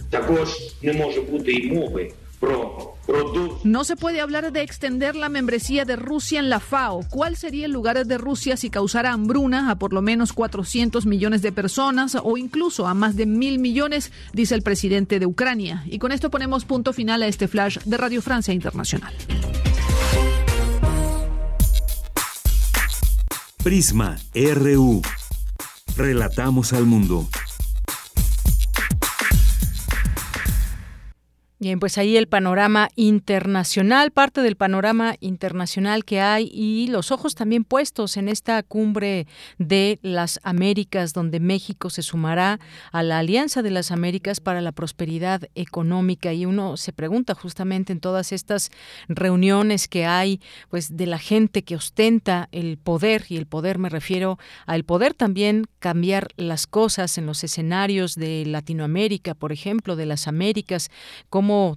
No 3.65 3.85
se 3.85 3.97
puede 3.97 4.21
hablar 4.21 4.53
de 4.53 4.63
extender 4.63 5.17
la 5.17 5.29
membresía 5.29 5.85
de 5.85 5.97
Rusia 5.97 6.41
en 6.41 6.49
la 6.49 6.61
FAO. 6.61 7.01
¿Cuál 7.11 7.37
sería 7.37 7.67
el 7.67 7.73
lugar 7.73 8.05
de 8.07 8.19
Rusia 8.19 8.57
si 8.57 8.71
causara 8.71 9.13
hambruna 9.13 9.71
a 9.71 9.77
por 9.77 9.93
lo 9.93 10.03
menos 10.03 10.33
400 10.33 11.07
millones 11.07 11.43
de 11.43 11.53
personas 11.53 12.17
o 12.23 12.37
incluso 12.37 12.87
a 12.87 12.95
más 12.95 13.17
de 13.17 13.27
mil 13.27 13.59
millones? 13.59 14.13
Dice 14.33 14.55
el 14.55 14.63
presidente 14.63 15.19
de 15.19 15.27
Ucrania. 15.27 15.85
Y 15.87 15.99
con 15.99 16.13
esto 16.13 16.31
ponemos 16.31 16.65
punto 16.65 16.93
final 16.93 17.23
a 17.23 17.29
este 17.29 17.49
flash 17.49 17.79
de 17.85 17.97
Radio 17.97 18.23
Francia 18.23 18.53
Internacional. 18.55 19.15
Prisma 23.63 24.19
RU. 24.35 25.03
Relatamos 25.97 26.73
al 26.73 26.85
mundo. 26.87 27.29
Bien, 31.63 31.79
pues 31.79 31.97
ahí 31.97 32.17
el 32.17 32.27
panorama 32.27 32.89
internacional, 32.97 34.11
parte 34.11 34.43
del 34.43 34.57
panorama 34.57 35.15
internacional 35.21 36.05
que 36.05 36.21
hay 36.21 36.51
y 36.53 36.89
los 36.89 37.13
ojos 37.13 37.37
también 37.37 37.63
puestos 37.63 38.17
en 38.17 38.29
esta 38.29 38.61
cumbre 38.65 39.29
de 39.59 40.01
las 40.03 40.41
Américas, 40.43 41.13
donde 41.13 41.39
México 41.39 41.89
se 41.89 42.03
sumará 42.03 42.59
a 42.91 43.05
la 43.05 43.21
Alianza 43.21 43.63
de 43.63 43.71
las 43.71 43.93
Américas 43.93 44.41
para 44.41 44.61
la 44.61 44.73
Prosperidad 44.73 45.43
Económica. 45.55 46.33
Y 46.33 46.47
uno 46.47 46.77
se 46.77 46.93
pregunta 46.93 47.37
justamente 47.37 47.93
en 47.93 48.01
todas 48.01 48.33
estas 48.33 48.71
reuniones 49.07 49.87
que 49.87 50.05
hay, 50.05 50.41
pues 50.69 50.97
de 50.97 51.07
la 51.07 51.21
gente 51.21 51.63
que 51.63 51.77
ostenta 51.77 52.49
el 52.51 52.77
poder, 52.77 53.27
y 53.29 53.37
el 53.37 53.47
poder 53.47 53.79
me 53.79 53.89
refiero 53.89 54.37
al 54.67 54.83
poder 54.83 55.15
también 55.15 55.67
cambiar 55.79 56.27
las 56.37 56.67
cosas 56.67 57.19
en 57.19 57.27
los 57.27 57.45
escenarios 57.45 58.17
de 58.17 58.47
Latinoamérica, 58.47 59.35
por 59.35 59.53
ejemplo, 59.53 59.95
de 59.95 60.07
las 60.07 60.27
Américas, 60.27 60.91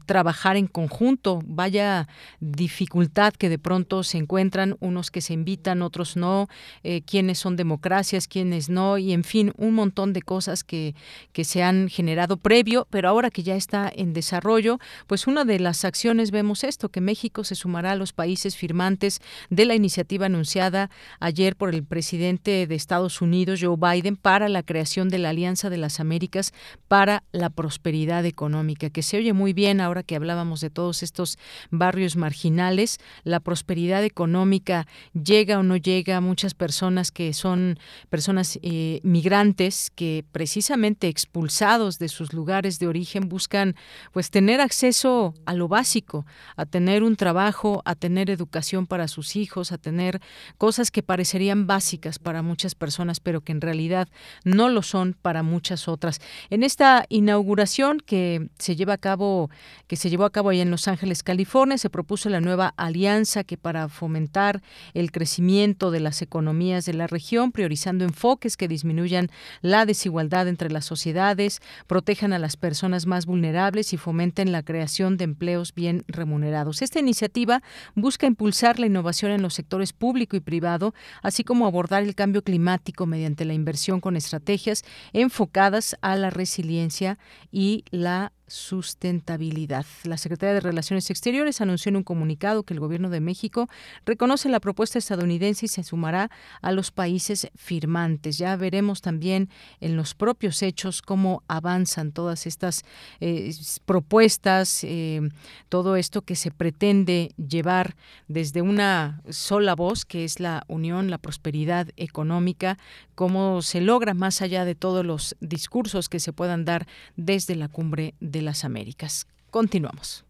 trabajar 0.06 0.58
en 0.58 0.68
conjunto. 0.68 1.40
Vaya 1.46 2.08
dificultad 2.40 3.34
que 3.34 3.50
de 3.50 3.60
pronto 3.60 4.04
se 4.04 4.18
encuentran 4.18 4.78
unos 4.80 5.12
que 5.12 5.22
se 5.22 5.34
invitan, 5.34 5.82
otros 5.82 6.16
no, 6.16 6.48
eh, 6.84 7.02
quiénes 7.02 7.40
son 7.40 7.56
democracias, 7.56 8.28
quiénes 8.28 8.70
no, 8.70 8.98
y 8.98 9.14
en 9.14 9.24
fin, 9.24 9.54
un 9.58 9.74
montón 9.74 10.14
de 10.14 10.22
cosas 10.22 10.64
que, 10.64 10.96
que 11.32 11.44
se 11.44 11.64
han 11.64 11.90
generado 11.90 12.38
previo, 12.38 12.88
pero 12.90 13.10
ahora 13.10 13.30
que 13.30 13.44
ya 13.44 13.56
está 13.56 13.92
en 13.94 14.14
desarrollo, 14.14 14.80
pues 15.08 15.28
una 15.28 15.46
de 15.46 15.60
las 15.60 15.86
acciones 15.86 16.32
vemos 16.32 16.64
esto, 16.64 16.90
que 16.90 17.02
México 17.02 17.44
se 17.44 17.56
sumará 17.56 17.92
a 17.92 17.96
los 17.96 18.14
países 18.14 18.56
firmantes 18.56 19.22
de 19.50 19.66
la 19.66 19.76
iniciativa 19.76 20.26
anunciada 20.28 20.90
ayer 21.20 21.56
por 21.56 21.74
el 21.74 21.84
presidente 21.84 22.68
de 22.68 22.76
Estados 22.76 23.22
Unidos, 23.22 23.60
Joe 23.62 23.78
Biden, 23.78 24.16
para 24.16 24.50
la 24.50 24.64
creación 24.64 25.10
de 25.10 25.20
la 25.20 25.30
Alianza 25.30 25.70
de 25.70 25.78
las 25.78 26.00
Américas 26.00 26.54
para 26.88 27.24
la 27.32 27.50
Prosperidad 27.50 28.26
Económica, 28.26 28.90
que 28.90 29.04
se 29.04 29.18
oye 29.18 29.34
muy 29.34 29.54
bien 29.54 29.65
ahora 29.82 30.04
que 30.04 30.16
hablábamos 30.16 30.62
de 30.62 30.70
todos 30.70 31.04
estos 31.04 31.38
barrios 31.72 32.16
marginales, 32.16 33.00
la 33.24 33.40
prosperidad 33.40 34.04
económica 34.04 34.88
llega 35.14 35.60
o 35.60 35.64
no 35.64 35.78
llega 35.78 36.18
a 36.18 36.22
muchas 36.22 36.54
personas 36.54 37.12
que 37.12 37.34
son 37.34 37.80
personas 38.10 38.60
eh, 38.62 39.00
migrantes 39.04 39.92
que 39.96 40.24
precisamente 40.32 41.08
expulsados 41.08 42.00
de 42.00 42.10
sus 42.10 42.34
lugares 42.34 42.80
de 42.80 42.88
origen 42.88 43.28
buscan 43.28 43.76
pues 44.12 44.30
tener 44.30 44.62
acceso 44.62 45.34
a 45.46 45.54
lo 45.54 45.68
básico, 45.68 46.26
a 46.56 46.66
tener 46.66 47.04
un 47.04 47.16
trabajo, 47.16 47.82
a 47.86 47.96
tener 47.96 48.30
educación 48.30 48.86
para 48.88 49.08
sus 49.08 49.36
hijos, 49.36 49.72
a 49.72 49.78
tener 49.78 50.22
cosas 50.58 50.92
que 50.92 51.04
parecerían 51.04 51.68
básicas 51.68 52.20
para 52.20 52.42
muchas 52.42 52.76
personas, 52.76 53.20
pero 53.20 53.42
que 53.42 53.52
en 53.52 53.62
realidad 53.62 54.08
no 54.44 54.70
lo 54.70 54.82
son 54.82 55.16
para 55.22 55.44
muchas 55.44 55.88
otras. 55.88 56.20
En 56.50 56.64
esta 56.64 57.06
inauguración 57.10 58.00
que 58.00 58.50
se 58.58 58.76
lleva 58.76 58.94
a 58.94 58.98
cabo, 58.98 59.50
que 59.88 59.96
se 59.96 60.10
llevó 60.10 60.26
a 60.26 60.32
cabo 60.32 60.50
allá 60.50 60.62
en 60.62 60.72
Los 60.72 60.88
Ángeles, 60.88 61.24
California, 61.24 61.78
se 61.78 61.90
propuso 61.90 62.30
la 62.30 62.42
nueva 62.42 62.74
alianza 62.78 63.44
que 63.44 63.58
para 63.58 63.90
fomentar 63.90 64.62
el 64.94 65.12
crecimiento 65.12 65.92
de 65.92 66.00
las 66.00 66.22
economías 66.22 66.86
de 66.86 66.94
la 66.94 67.08
región, 67.08 67.52
priorizando 67.52 68.04
enfoques 68.04 68.58
que 68.58 68.68
disminuyan 68.68 69.30
la 69.62 69.86
desigualdad 69.86 70.48
entre 70.48 70.70
las 70.70 70.86
sociedades, 70.86 71.62
protejan 71.88 72.34
a 72.34 72.40
las 72.40 72.58
personas 72.58 73.06
más 73.06 73.26
vulnerables 73.26 73.94
y 73.94 73.98
fomenten 73.98 74.52
la 74.52 74.64
creación 74.64 75.18
de 75.18 75.26
empleos 75.26 75.74
bien 75.74 76.04
remunerados. 76.08 76.82
Esta 76.82 77.00
iniciativa 77.00 77.62
busca 77.96 78.28
impulsar 78.28 78.80
la 78.80 78.86
innovación 78.86 79.32
en 79.32 79.42
los 79.42 79.54
sectores 79.54 79.94
público 79.94 80.36
y 80.36 80.40
privado, 80.40 80.94
así 81.22 81.44
como 81.44 81.66
abordar 81.66 82.04
el 82.04 82.16
cambio 82.16 82.44
climático 82.44 83.06
mediante 83.06 83.46
la 83.46 83.54
inversión 83.54 84.00
con 84.00 84.16
estrategias 84.16 84.84
enfocadas 85.14 85.98
a 86.02 86.16
la 86.16 86.30
resiliencia 86.30 87.18
y 87.52 87.84
la 87.92 88.32
sustentabilidad. 88.48 89.86
La 90.04 90.18
Secretaría 90.18 90.54
de 90.54 90.60
Relaciones 90.60 91.10
Exteriores 91.10 91.62
anunció 91.62 91.90
en 91.90 91.98
un 91.98 92.04
comunicado 92.04 92.64
que 92.64 92.74
el 92.74 92.80
Gobierno 92.80 93.10
de 93.10 93.20
México 93.20 93.68
reconoce 94.06 94.50
la 94.50 94.60
propuesta 94.60 95.00
estadounidense 95.00 95.66
y 95.66 95.70
se 95.70 95.84
sumará 95.84 96.30
a 96.62 96.72
los 96.72 96.92
países 96.92 97.50
firmantes. 97.56 98.38
Ya 98.38 98.56
veremos 98.56 99.02
también 99.02 99.50
en 99.80 99.96
los 99.96 100.14
propios 100.14 100.62
hechos 100.62 101.02
cómo 101.02 101.44
avanzan 101.48 102.12
todas 102.12 102.46
estas 102.46 102.84
eh, 103.20 103.54
propuestas, 103.86 104.84
eh, 104.84 105.22
todo 105.70 105.96
esto 105.96 106.22
que 106.22 106.36
se 106.36 106.52
pretende 106.52 107.34
llevar 107.38 107.96
desde 108.28 108.62
una 108.62 109.22
sola 109.30 109.76
voz, 109.76 110.06
que 110.06 110.24
es 110.24 110.40
la 110.40 110.64
unión, 110.68 111.10
la 111.10 111.18
prosperidad 111.18 111.88
económica, 111.98 112.78
cómo 113.16 113.62
se 113.62 113.82
logra 113.82 114.14
más 114.14 114.42
allá 114.42 114.66
de 114.66 114.76
todos 114.76 115.06
los 115.06 115.36
discursos 115.40 116.10
que 116.10 116.20
se 116.20 116.34
puedan 116.34 116.66
dar 116.66 116.88
desde 117.16 117.56
la 117.56 117.68
cumbre 117.68 118.14
de 118.20 118.35
las 118.42 118.66
Américas. 118.66 119.28
Continuamos. 119.50 120.26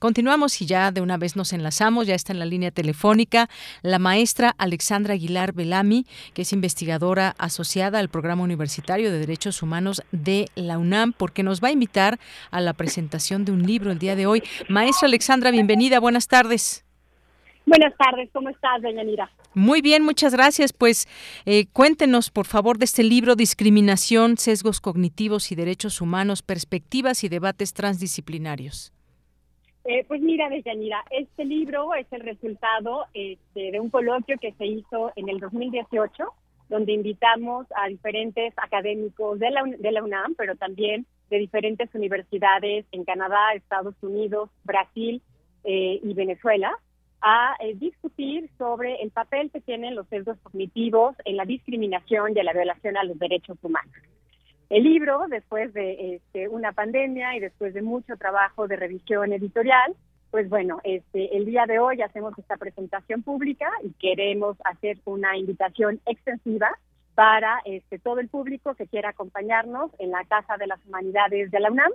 Continuamos 0.00 0.62
y 0.62 0.66
ya 0.66 0.92
de 0.92 1.02
una 1.02 1.18
vez 1.18 1.36
nos 1.36 1.52
enlazamos, 1.52 2.06
ya 2.06 2.14
está 2.14 2.32
en 2.32 2.38
la 2.38 2.46
línea 2.46 2.70
telefónica 2.70 3.50
la 3.82 3.98
maestra 3.98 4.54
Alexandra 4.56 5.12
Aguilar 5.12 5.52
Belami, 5.52 6.06
que 6.32 6.40
es 6.40 6.54
investigadora 6.54 7.34
asociada 7.36 7.98
al 7.98 8.08
Programa 8.08 8.42
Universitario 8.42 9.12
de 9.12 9.18
Derechos 9.18 9.62
Humanos 9.62 10.02
de 10.10 10.46
la 10.54 10.78
UNAM, 10.78 11.12
porque 11.12 11.42
nos 11.42 11.62
va 11.62 11.68
a 11.68 11.72
invitar 11.72 12.18
a 12.50 12.62
la 12.62 12.72
presentación 12.72 13.44
de 13.44 13.52
un 13.52 13.66
libro 13.66 13.90
el 13.90 13.98
día 13.98 14.16
de 14.16 14.24
hoy. 14.24 14.42
Maestra 14.70 15.06
Alexandra, 15.06 15.50
bienvenida, 15.50 16.00
buenas 16.00 16.28
tardes. 16.28 16.82
Buenas 17.66 17.94
tardes, 17.98 18.30
¿cómo 18.32 18.48
estás, 18.48 18.80
doña 18.80 19.04
Nira? 19.04 19.30
Muy 19.54 19.82
bien, 19.82 20.04
muchas 20.04 20.32
gracias. 20.32 20.72
Pues 20.72 21.08
eh, 21.44 21.66
cuéntenos, 21.72 22.30
por 22.30 22.46
favor, 22.46 22.78
de 22.78 22.84
este 22.84 23.02
libro 23.02 23.34
Discriminación, 23.34 24.36
Sesgos 24.36 24.80
Cognitivos 24.80 25.50
y 25.50 25.56
Derechos 25.56 26.00
Humanos, 26.00 26.42
Perspectivas 26.42 27.24
y 27.24 27.28
Debates 27.28 27.74
Transdisciplinarios. 27.74 28.92
Eh, 29.84 30.04
pues 30.06 30.20
mira, 30.20 30.48
Deyanira, 30.48 31.02
este 31.10 31.44
libro 31.44 31.94
es 31.94 32.06
el 32.12 32.20
resultado 32.20 33.06
este, 33.14 33.72
de 33.72 33.80
un 33.80 33.90
coloquio 33.90 34.36
que 34.38 34.52
se 34.52 34.66
hizo 34.66 35.10
en 35.16 35.28
el 35.28 35.40
2018, 35.40 36.24
donde 36.68 36.92
invitamos 36.92 37.66
a 37.74 37.88
diferentes 37.88 38.52
académicos 38.58 39.38
de 39.38 39.50
la, 39.50 39.64
de 39.64 39.92
la 39.92 40.04
UNAM, 40.04 40.34
pero 40.36 40.54
también 40.54 41.06
de 41.30 41.38
diferentes 41.38 41.88
universidades 41.94 42.84
en 42.92 43.04
Canadá, 43.04 43.54
Estados 43.54 43.94
Unidos, 44.02 44.50
Brasil 44.64 45.22
eh, 45.64 45.98
y 46.02 46.14
Venezuela, 46.14 46.72
a 47.22 47.56
eh, 47.60 47.74
discutir 47.74 48.50
sobre 48.58 49.02
el 49.02 49.10
papel 49.10 49.50
que 49.50 49.60
tienen 49.60 49.94
los 49.94 50.06
sesgos 50.08 50.38
cognitivos 50.42 51.16
en 51.24 51.36
la 51.36 51.44
discriminación 51.44 52.32
y 52.32 52.42
la 52.42 52.52
violación 52.52 52.96
a 52.96 53.04
los 53.04 53.18
derechos 53.18 53.58
humanos. 53.62 53.94
El 54.70 54.84
libro, 54.84 55.26
después 55.28 55.72
de 55.74 56.14
este, 56.14 56.48
una 56.48 56.72
pandemia 56.72 57.36
y 57.36 57.40
después 57.40 57.74
de 57.74 57.82
mucho 57.82 58.16
trabajo 58.16 58.68
de 58.68 58.76
revisión 58.76 59.32
editorial, 59.32 59.96
pues 60.30 60.48
bueno, 60.48 60.80
este, 60.84 61.36
el 61.36 61.44
día 61.44 61.66
de 61.66 61.80
hoy 61.80 62.02
hacemos 62.02 62.38
esta 62.38 62.56
presentación 62.56 63.22
pública 63.22 63.68
y 63.82 63.90
queremos 63.94 64.56
hacer 64.64 64.98
una 65.04 65.36
invitación 65.36 66.00
extensiva 66.06 66.70
para 67.16 67.60
este, 67.64 67.98
todo 67.98 68.20
el 68.20 68.28
público 68.28 68.74
que 68.74 68.86
quiera 68.86 69.10
acompañarnos 69.10 69.90
en 69.98 70.10
la 70.10 70.24
Casa 70.24 70.56
de 70.56 70.68
las 70.68 70.78
Humanidades 70.86 71.50
de 71.50 71.60
la 71.60 71.70
UNAM 71.70 71.90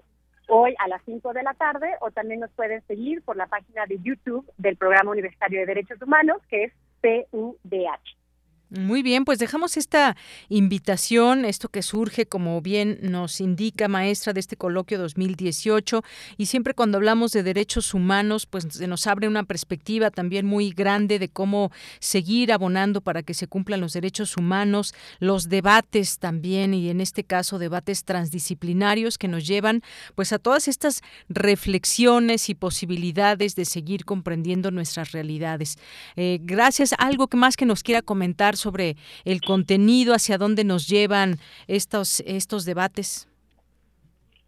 hoy 0.47 0.76
a 0.80 0.88
las 0.88 1.01
5 1.05 1.34
de 1.34 1.43
la 1.43 1.53
tarde 1.53 1.88
o 2.01 2.11
también 2.11 2.39
nos 2.39 2.51
pueden 2.51 2.81
seguir 2.88 3.22
por 3.23 3.35
la 3.38 3.47
página 3.47 3.85
de 3.85 3.99
YouTube 4.01 4.49
del 4.57 4.77
Programa 4.77 5.11
Universitario 5.11 5.59
de 5.59 5.65
Derechos 5.65 6.01
Humanos, 6.01 6.41
que 6.49 6.65
es 6.65 6.73
PUDH. 7.01 8.24
Muy 8.69 9.03
bien, 9.03 9.25
pues 9.25 9.37
dejamos 9.37 9.77
esta 9.77 10.17
invitación, 10.49 11.45
esto 11.45 11.69
que 11.69 11.83
surge, 11.83 12.25
como 12.25 12.61
bien 12.61 12.97
nos 13.03 13.39
indica 13.39 13.87
maestra 13.87 14.33
de 14.33 14.39
este 14.39 14.57
coloquio 14.57 14.97
2018, 14.97 16.03
y 16.37 16.47
siempre 16.47 16.73
cuando 16.73 16.97
hablamos 16.97 17.31
de 17.31 17.43
derechos 17.43 17.93
humanos, 17.93 18.47
pues 18.47 18.65
se 18.71 18.87
nos 18.87 19.05
abre 19.05 19.27
una 19.27 19.43
perspectiva 19.43 20.09
también 20.09 20.47
muy 20.47 20.71
grande 20.71 21.19
de 21.19 21.29
cómo 21.29 21.71
seguir 21.99 22.51
abonando 22.51 23.01
para 23.01 23.21
que 23.21 23.35
se 23.35 23.45
cumplan 23.45 23.81
los 23.81 23.93
derechos 23.93 24.35
humanos, 24.35 24.95
los 25.19 25.47
debates 25.47 26.17
también, 26.17 26.73
y 26.73 26.89
en 26.89 27.01
este 27.01 27.23
caso 27.23 27.59
debates 27.59 28.03
transdisciplinarios 28.03 29.19
que 29.19 29.27
nos 29.27 29.45
llevan 29.45 29.83
pues 30.15 30.33
a 30.33 30.39
todas 30.39 30.67
estas 30.67 31.01
reflexiones 31.29 32.49
y 32.49 32.55
posibilidades 32.55 33.55
de 33.55 33.65
seguir 33.65 34.05
comprendiendo 34.05 34.71
nuestras 34.71 35.11
realidades. 35.11 35.77
Eh, 36.15 36.39
gracias. 36.41 36.95
Algo 36.97 37.27
que 37.27 37.37
más 37.37 37.57
que 37.57 37.67
nos 37.67 37.83
quiera 37.83 38.01
comentar 38.01 38.55
sobre 38.56 38.95
el 39.23 39.41
contenido, 39.41 40.14
hacia 40.14 40.38
dónde 40.38 40.64
nos 40.64 40.88
llevan 40.88 41.38
estos, 41.68 42.22
estos 42.26 42.65
debates? 42.65 43.27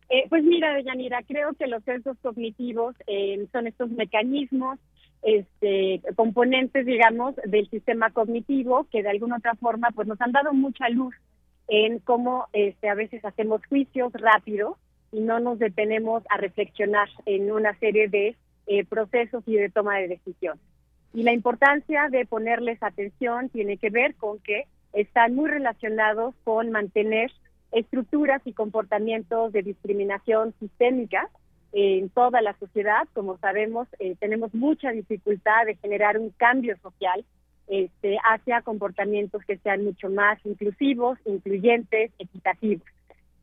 Eh, 0.10 0.26
pues 0.30 0.44
mira, 0.44 0.80
Yanira, 0.82 1.22
creo 1.24 1.54
que 1.54 1.68
los 1.68 1.84
sesgos 1.84 2.18
cognitivos 2.22 2.96
eh, 3.08 3.46
son 3.52 3.68
estos 3.68 3.90
mecanismos, 3.90 4.80
este, 5.22 6.02
componentes, 6.16 6.86
digamos, 6.86 7.36
del 7.46 7.70
sistema 7.70 8.12
cognitivo 8.12 8.88
que 8.92 9.04
de 9.04 9.10
alguna 9.10 9.38
otra 9.38 9.56
forma 9.56 9.90
pues 9.94 10.08
nos 10.08 10.22
han 10.22 10.32
dado 10.32 10.54
mucha 10.54 10.88
luz 10.90 11.14
en 11.68 12.00
cómo 12.00 12.48
este, 12.54 12.90
a 12.90 12.96
veces 12.96 13.26
hacemos 13.26 13.62
juicios 13.68 14.14
rápidos 14.14 14.78
y 15.12 15.20
no 15.20 15.40
nos 15.40 15.60
detenemos 15.60 16.24
a 16.30 16.38
reflexionar 16.38 17.10
en 17.26 17.52
una 17.52 17.78
serie 17.80 18.08
de 18.08 18.36
eh, 18.68 18.86
procesos 18.86 19.44
y 19.46 19.56
de 19.56 19.70
toma 19.70 19.98
de 19.98 20.08
decisión. 20.10 20.60
Y 21.14 21.24
la 21.24 21.34
importancia 21.34 22.10
de 22.10 22.26
ponerles 22.26 22.82
atención 22.82 23.50
tiene 23.50 23.78
que 23.78 23.90
ver 23.90 24.16
con 24.16 24.40
que 24.40 24.66
están 24.94 25.36
muy 25.36 25.50
relacionados 25.50 26.36
con 26.44 26.72
mantener 26.72 27.32
estructuras 27.72 28.42
y 28.46 28.54
comportamientos 28.54 29.52
de 29.52 29.62
discriminación 29.62 30.54
sistémica 30.60 31.30
en 31.74 32.10
toda 32.10 32.42
la 32.42 32.58
sociedad. 32.58 33.08
Como 33.14 33.38
sabemos, 33.38 33.88
eh, 34.00 34.16
tenemos 34.20 34.54
mucha 34.54 34.92
dificultad 34.92 35.66
de 35.66 35.76
generar 35.76 36.18
un 36.18 36.30
cambio 36.32 36.78
social 36.78 37.26
este, 37.68 38.18
hacia 38.24 38.62
comportamientos 38.62 39.44
que 39.46 39.58
sean 39.58 39.84
mucho 39.84 40.10
más 40.10 40.40
inclusivos, 40.46 41.20
incluyentes, 41.26 42.12
equitativos. 42.18 42.88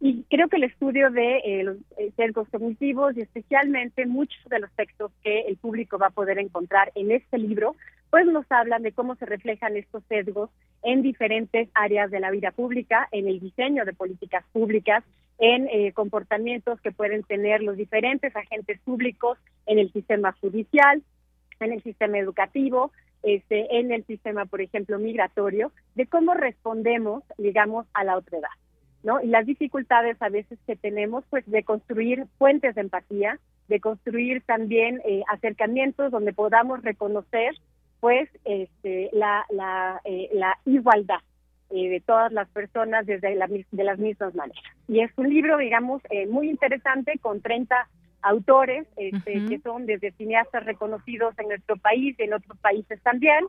Y 0.01 0.25
creo 0.25 0.49
que 0.49 0.57
el 0.57 0.65
estudio 0.65 1.11
de 1.11 1.39
eh, 1.39 1.63
los 1.65 1.77
eh, 1.97 2.13
sesgos 2.17 2.49
cognitivos 2.51 3.17
y 3.17 3.23
especialmente 3.23 4.07
muchos 4.07 4.45
de 4.51 4.59
los 4.59 4.71
textos 4.73 5.13
que 5.23 5.43
el 5.43 5.57
público 5.57 5.99
va 5.99 6.09
a 6.09 6.11
poder 6.11 6.39
encontrar 6.39 6.93
en 6.95 7.11
este 7.11 7.39
libro, 7.39 7.75
pues 8.11 8.27
nos 8.27 8.45
hablan 8.51 8.83
de 8.83 8.93
cómo 8.93 9.17
se 9.17 9.27
reflejan 9.27 9.77
estos 9.77 10.03
sesgos 10.09 10.51
en 10.83 11.03
diferentes 11.03 11.69
áreas 11.75 12.11
de 12.11 12.21
la 12.21 12.31
vida 12.31 12.51
pública, 12.51 13.09
en 13.13 13.29
el 13.29 13.41
diseño 13.41 13.85
de 13.85 13.93
políticas 13.93 14.45
públicas, 14.53 15.03
en 15.39 15.69
eh, 15.69 15.93
comportamientos 15.93 16.81
que 16.81 16.93
pueden 16.93 17.23
tener 17.25 17.63
los 17.63 17.77
diferentes 17.77 18.35
agentes 18.37 18.79
públicos 18.81 19.39
en 19.67 19.79
el 19.79 19.93
sistema 19.93 20.33
judicial, 20.41 21.03
en 21.61 21.73
el 21.73 21.83
sistema 21.83 22.19
educativo, 22.19 22.93
este, 23.23 23.79
en 23.79 23.91
el 23.91 24.05
sistema, 24.05 24.45
por 24.45 24.61
ejemplo, 24.61 24.99
migratorio, 24.99 25.73
de 25.95 26.07
cómo 26.07 26.35
respondemos, 26.35 27.25
digamos, 27.39 27.87
a 27.95 28.05
la 28.05 28.17
otredad. 28.17 28.51
¿No? 29.05 29.21
Y 29.21 29.29
las 29.29 29.47
dificultades 29.47 30.21
a 30.21 30.31
veces 30.31 30.59
que 30.67 30.75
tenemos, 30.75 31.25
pues, 31.31 31.45
de 31.47 31.63
construir 31.63 32.25
puentes 32.39 32.75
de 32.75 32.81
empatía, 32.81 33.39
de 33.69 33.79
construir 33.79 34.43
también 34.43 35.01
eh, 35.05 35.23
acercamientos 35.31 36.11
donde 36.11 36.33
podamos 36.33 36.83
reconocer, 36.83 37.55
pues, 38.01 38.29
este, 38.45 39.11
la, 39.13 39.45
la, 39.51 40.01
eh, 40.05 40.31
la 40.33 40.59
igualdad 40.65 41.21
eh, 41.71 41.91
de 41.91 42.01
todas 42.01 42.33
las 42.33 42.49
personas 42.49 43.07
desde 43.07 43.35
la, 43.35 43.47
de 43.47 43.85
las 43.85 43.99
mismas 43.99 44.35
maneras. 44.35 44.65
Y 44.89 45.01
es 45.01 45.13
un 45.17 45.29
libro, 45.29 45.59
digamos, 45.59 46.03
muy 46.29 46.49
interesante 46.49 47.19
con 47.21 47.41
30 47.41 47.89
autores 48.23 48.87
este, 48.97 49.45
que 49.47 49.59
son 49.61 49.85
desde 49.85 50.13
cineastas 50.13 50.65
reconocidos 50.65 51.39
en 51.39 51.49
nuestro 51.49 51.77
país 51.77 52.17
y 52.19 52.23
en 52.23 52.33
otros 52.33 52.59
países 52.59 53.01
también, 53.03 53.45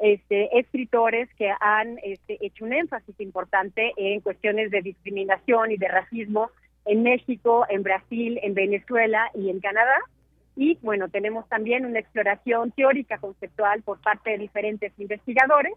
este, 0.00 0.58
escritores 0.58 1.28
que 1.34 1.52
han 1.60 1.98
este, 2.02 2.38
hecho 2.44 2.64
un 2.64 2.72
énfasis 2.72 3.18
importante 3.20 3.92
en 3.96 4.20
cuestiones 4.20 4.70
de 4.70 4.82
discriminación 4.82 5.70
y 5.72 5.76
de 5.76 5.88
racismo 5.88 6.50
en 6.86 7.02
México, 7.02 7.66
en 7.68 7.82
Brasil, 7.82 8.38
en 8.42 8.54
Venezuela 8.54 9.30
y 9.34 9.50
en 9.50 9.60
Canadá. 9.60 9.98
Y 10.56 10.78
bueno, 10.82 11.08
tenemos 11.08 11.48
también 11.48 11.86
una 11.86 12.00
exploración 12.00 12.72
teórica 12.72 13.18
conceptual 13.18 13.82
por 13.82 14.00
parte 14.00 14.30
de 14.30 14.38
diferentes 14.38 14.92
investigadores 14.98 15.72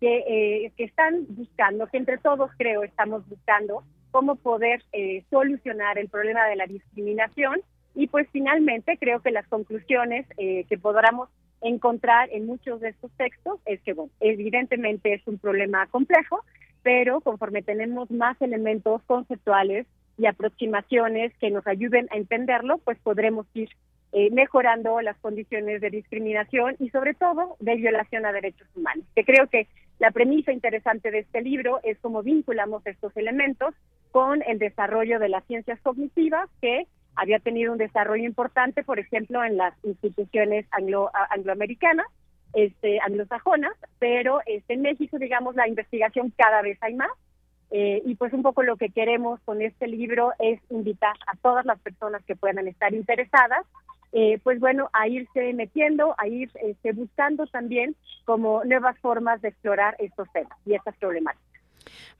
que, 0.00 0.24
eh, 0.26 0.72
que 0.76 0.84
están 0.84 1.26
buscando, 1.28 1.86
que 1.86 1.96
entre 1.96 2.18
todos 2.18 2.50
creo 2.56 2.82
estamos 2.82 3.26
buscando 3.28 3.84
cómo 4.10 4.36
poder 4.36 4.82
eh, 4.92 5.24
solucionar 5.30 5.98
el 5.98 6.08
problema 6.08 6.46
de 6.46 6.56
la 6.56 6.66
discriminación 6.66 7.60
y 7.94 8.06
pues 8.06 8.28
finalmente 8.32 8.96
creo 8.98 9.20
que 9.20 9.30
las 9.30 9.46
conclusiones 9.48 10.26
eh, 10.36 10.64
que 10.68 10.78
podamos 10.78 11.28
encontrar 11.60 12.28
en 12.32 12.46
muchos 12.46 12.80
de 12.80 12.90
estos 12.90 13.10
textos 13.12 13.60
es 13.66 13.80
que, 13.82 13.94
evidentemente 14.20 15.14
es 15.14 15.26
un 15.26 15.38
problema 15.38 15.86
complejo, 15.88 16.44
pero 16.82 17.20
conforme 17.20 17.62
tenemos 17.62 18.10
más 18.10 18.40
elementos 18.40 19.02
conceptuales 19.04 19.86
y 20.16 20.26
aproximaciones 20.26 21.32
que 21.38 21.50
nos 21.50 21.66
ayuden 21.66 22.08
a 22.10 22.16
entenderlo, 22.16 22.78
pues 22.78 22.98
podremos 22.98 23.46
ir 23.54 23.70
eh, 24.12 24.30
mejorando 24.30 25.00
las 25.00 25.18
condiciones 25.18 25.80
de 25.80 25.90
discriminación 25.90 26.76
y 26.78 26.88
sobre 26.90 27.14
todo 27.14 27.56
de 27.60 27.76
violación 27.76 28.24
a 28.24 28.32
derechos 28.32 28.66
humanos. 28.74 29.04
Que 29.14 29.24
creo 29.24 29.46
que 29.48 29.66
la 29.98 30.10
premisa 30.12 30.52
interesante 30.52 31.10
de 31.10 31.20
este 31.20 31.42
libro 31.42 31.80
es 31.82 31.98
cómo 31.98 32.22
vinculamos 32.22 32.86
estos 32.86 33.16
elementos 33.16 33.74
con 34.10 34.42
el 34.46 34.58
desarrollo 34.58 35.18
de 35.18 35.28
las 35.28 35.44
ciencias 35.44 35.78
cognitivas 35.82 36.48
que 36.60 36.86
había 37.18 37.40
tenido 37.40 37.72
un 37.72 37.78
desarrollo 37.78 38.24
importante, 38.24 38.84
por 38.84 38.98
ejemplo, 38.98 39.42
en 39.42 39.56
las 39.56 39.74
instituciones 39.84 40.66
anglo, 40.70 41.10
angloamericanas, 41.30 42.06
este, 42.54 43.00
anglosajonas, 43.00 43.74
pero 43.98 44.40
este, 44.46 44.74
en 44.74 44.82
México, 44.82 45.18
digamos, 45.18 45.56
la 45.56 45.68
investigación 45.68 46.32
cada 46.36 46.62
vez 46.62 46.78
hay 46.80 46.94
más. 46.94 47.10
Eh, 47.70 48.00
y 48.06 48.14
pues 48.14 48.32
un 48.32 48.42
poco 48.42 48.62
lo 48.62 48.76
que 48.76 48.88
queremos 48.88 49.40
con 49.44 49.60
este 49.60 49.88
libro 49.88 50.32
es 50.38 50.58
invitar 50.70 51.14
a 51.26 51.36
todas 51.36 51.66
las 51.66 51.78
personas 51.80 52.24
que 52.24 52.34
puedan 52.34 52.66
estar 52.66 52.94
interesadas, 52.94 53.66
eh, 54.12 54.38
pues 54.42 54.58
bueno, 54.58 54.88
a 54.94 55.06
irse 55.06 55.52
metiendo, 55.52 56.14
a 56.16 56.28
ir 56.28 56.50
este, 56.62 56.92
buscando 56.92 57.46
también 57.46 57.94
como 58.24 58.64
nuevas 58.64 58.98
formas 59.00 59.42
de 59.42 59.48
explorar 59.48 59.96
estos 59.98 60.30
temas 60.32 60.56
y 60.64 60.74
estas 60.74 60.96
problemáticas. 60.96 61.57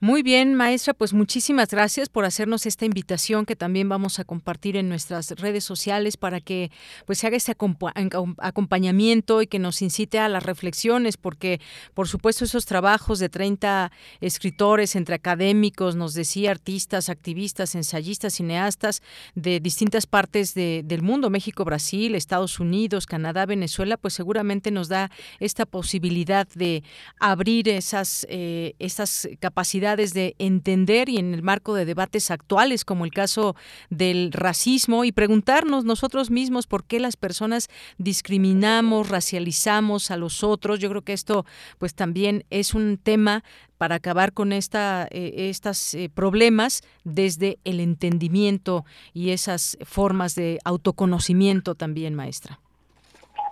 Muy 0.01 0.23
bien, 0.23 0.53
maestra, 0.53 0.93
pues 0.93 1.11
muchísimas 1.11 1.67
gracias 1.71 2.07
por 2.07 2.23
hacernos 2.23 2.65
esta 2.65 2.85
invitación 2.85 3.45
que 3.45 3.57
también 3.57 3.89
vamos 3.89 4.17
a 4.19 4.23
compartir 4.23 4.77
en 4.77 4.87
nuestras 4.87 5.31
redes 5.31 5.65
sociales 5.65 6.15
para 6.15 6.39
que 6.39 6.71
pues 7.05 7.17
se 7.19 7.27
haga 7.27 7.35
este 7.35 7.51
acompañamiento 7.51 9.41
y 9.41 9.47
que 9.47 9.59
nos 9.59 9.81
incite 9.81 10.17
a 10.17 10.29
las 10.29 10.43
reflexiones, 10.43 11.17
porque 11.17 11.59
por 11.93 12.07
supuesto 12.07 12.45
esos 12.45 12.65
trabajos 12.65 13.19
de 13.19 13.27
30 13.27 13.91
escritores 14.21 14.95
entre 14.95 15.15
académicos, 15.15 15.97
nos 15.97 16.13
decía 16.13 16.51
artistas, 16.51 17.09
activistas, 17.09 17.75
ensayistas, 17.75 18.35
cineastas 18.35 19.01
de 19.35 19.59
distintas 19.59 20.07
partes 20.07 20.53
del 20.53 21.01
mundo, 21.01 21.29
México, 21.29 21.65
Brasil, 21.65 22.15
Estados 22.15 22.61
Unidos, 22.61 23.05
Canadá, 23.05 23.45
Venezuela, 23.45 23.97
pues 23.97 24.13
seguramente 24.13 24.71
nos 24.71 24.87
da 24.87 25.11
esta 25.41 25.65
posibilidad 25.65 26.47
de 26.55 26.83
abrir 27.19 27.67
esas, 27.67 28.25
eh, 28.29 28.75
esas 28.79 29.27
capacidades 29.41 29.88
de 29.97 30.35
entender 30.39 31.09
y 31.09 31.17
en 31.17 31.33
el 31.33 31.43
marco 31.43 31.73
de 31.73 31.85
debates 31.85 32.31
actuales 32.31 32.85
como 32.85 33.05
el 33.05 33.11
caso 33.11 33.55
del 33.89 34.31
racismo 34.31 35.03
y 35.03 35.11
preguntarnos 35.11 35.85
nosotros 35.85 36.31
mismos 36.31 36.67
por 36.67 36.83
qué 36.83 36.99
las 36.99 37.17
personas 37.17 37.67
discriminamos, 37.97 39.09
racializamos 39.09 40.11
a 40.11 40.17
los 40.17 40.43
otros. 40.43 40.79
Yo 40.79 40.89
creo 40.89 41.01
que 41.01 41.13
esto 41.13 41.45
pues 41.77 41.95
también 41.95 42.43
es 42.49 42.73
un 42.73 42.97
tema 42.97 43.43
para 43.77 43.95
acabar 43.95 44.33
con 44.33 44.51
esta, 44.51 45.07
eh, 45.09 45.49
estos 45.49 45.93
eh, 45.93 46.09
problemas 46.13 46.81
desde 47.03 47.57
el 47.63 47.79
entendimiento 47.79 48.85
y 49.13 49.31
esas 49.31 49.77
formas 49.83 50.35
de 50.35 50.59
autoconocimiento 50.65 51.75
también, 51.75 52.13
maestra. 52.13 52.59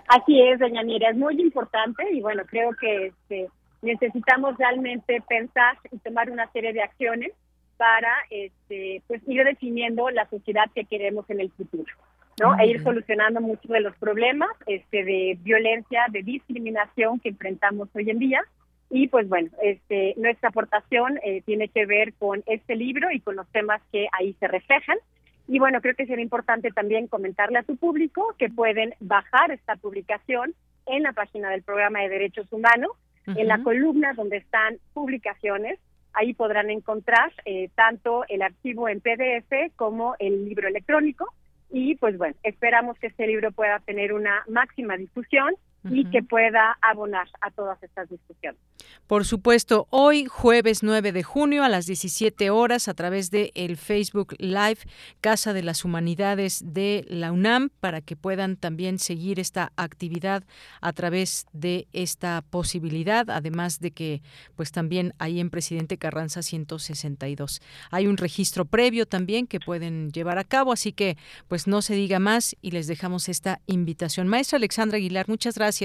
Así 0.08 0.40
es, 0.40 0.58
doña 0.58 0.82
Mira, 0.82 1.10
es 1.10 1.16
muy 1.16 1.38
importante 1.40 2.02
y 2.12 2.20
bueno, 2.20 2.42
creo 2.46 2.70
que 2.80 3.06
este, 3.08 3.48
necesitamos 3.82 4.56
realmente 4.58 5.22
pensar 5.28 5.78
y 5.90 5.98
tomar 5.98 6.30
una 6.30 6.50
serie 6.52 6.72
de 6.72 6.82
acciones 6.82 7.32
para 7.76 8.12
este, 8.30 9.02
pues 9.06 9.22
ir 9.26 9.44
definiendo 9.44 10.10
la 10.10 10.28
sociedad 10.28 10.66
que 10.74 10.84
queremos 10.84 11.28
en 11.30 11.40
el 11.40 11.50
futuro. 11.52 11.92
¿no? 12.40 12.58
E 12.58 12.66
ir 12.66 12.82
solucionando 12.82 13.40
muchos 13.40 13.70
de 13.70 13.80
los 13.80 13.96
problemas 13.96 14.50
este, 14.66 15.04
de 15.04 15.38
violencia, 15.40 16.06
de 16.10 16.22
discriminación 16.22 17.18
que 17.20 17.30
enfrentamos 17.30 17.88
hoy 17.94 18.10
en 18.10 18.18
día. 18.18 18.42
Y 18.90 19.08
pues 19.08 19.28
bueno, 19.28 19.50
este, 19.62 20.14
nuestra 20.16 20.48
aportación 20.48 21.18
eh, 21.22 21.42
tiene 21.42 21.68
que 21.68 21.84
ver 21.84 22.14
con 22.14 22.42
este 22.46 22.76
libro 22.76 23.10
y 23.10 23.20
con 23.20 23.36
los 23.36 23.46
temas 23.48 23.82
que 23.92 24.08
ahí 24.12 24.34
se 24.40 24.48
reflejan. 24.48 24.98
Y 25.46 25.58
bueno, 25.58 25.80
creo 25.80 25.94
que 25.94 26.06
sería 26.06 26.22
importante 26.22 26.70
también 26.70 27.06
comentarle 27.06 27.58
a 27.58 27.64
su 27.64 27.76
público 27.76 28.34
que 28.38 28.50
pueden 28.50 28.94
bajar 29.00 29.50
esta 29.50 29.76
publicación 29.76 30.54
en 30.86 31.02
la 31.02 31.12
página 31.12 31.50
del 31.50 31.62
Programa 31.62 32.00
de 32.00 32.08
Derechos 32.08 32.46
Humanos 32.50 32.92
en 33.36 33.46
la 33.46 33.62
columna 33.62 34.14
donde 34.14 34.38
están 34.38 34.78
publicaciones, 34.94 35.78
ahí 36.12 36.34
podrán 36.34 36.70
encontrar 36.70 37.32
eh, 37.44 37.70
tanto 37.74 38.24
el 38.28 38.42
archivo 38.42 38.88
en 38.88 39.00
PDF 39.00 39.74
como 39.76 40.16
el 40.18 40.44
libro 40.46 40.68
electrónico. 40.68 41.32
Y 41.70 41.96
pues 41.96 42.16
bueno, 42.16 42.34
esperamos 42.42 42.98
que 42.98 43.08
este 43.08 43.26
libro 43.26 43.52
pueda 43.52 43.78
tener 43.80 44.12
una 44.12 44.42
máxima 44.48 44.96
difusión 44.96 45.54
y 45.90 46.04
que 46.10 46.22
pueda 46.22 46.76
abonar 46.82 47.28
a 47.40 47.50
todas 47.50 47.82
estas 47.82 48.08
discusiones. 48.08 48.60
Por 49.06 49.24
supuesto, 49.24 49.86
hoy 49.88 50.26
jueves 50.26 50.82
9 50.82 51.12
de 51.12 51.22
junio 51.22 51.64
a 51.64 51.70
las 51.70 51.86
17 51.86 52.50
horas 52.50 52.88
a 52.88 52.94
través 52.94 53.30
de 53.30 53.52
el 53.54 53.78
Facebook 53.78 54.34
Live 54.38 54.80
Casa 55.22 55.54
de 55.54 55.62
las 55.62 55.84
Humanidades 55.84 56.62
de 56.74 57.06
la 57.08 57.32
UNAM 57.32 57.70
para 57.80 58.02
que 58.02 58.16
puedan 58.16 58.56
también 58.56 58.98
seguir 58.98 59.40
esta 59.40 59.72
actividad 59.76 60.44
a 60.82 60.92
través 60.92 61.46
de 61.52 61.88
esta 61.94 62.42
posibilidad, 62.50 63.30
además 63.30 63.80
de 63.80 63.92
que 63.92 64.22
pues 64.56 64.72
también 64.72 65.14
hay 65.18 65.40
en 65.40 65.48
Presidente 65.48 65.96
Carranza 65.96 66.42
162. 66.42 67.62
Hay 67.90 68.06
un 68.06 68.18
registro 68.18 68.66
previo 68.66 69.06
también 69.06 69.46
que 69.46 69.58
pueden 69.58 70.10
llevar 70.10 70.38
a 70.38 70.44
cabo, 70.44 70.72
así 70.72 70.92
que 70.92 71.16
pues 71.48 71.66
no 71.66 71.80
se 71.80 71.94
diga 71.94 72.18
más 72.18 72.56
y 72.60 72.72
les 72.72 72.86
dejamos 72.86 73.30
esta 73.30 73.60
invitación. 73.66 74.28
Maestra 74.28 74.56
Alexandra 74.56 74.98
Aguilar, 74.98 75.28
muchas 75.28 75.54
gracias. 75.54 75.77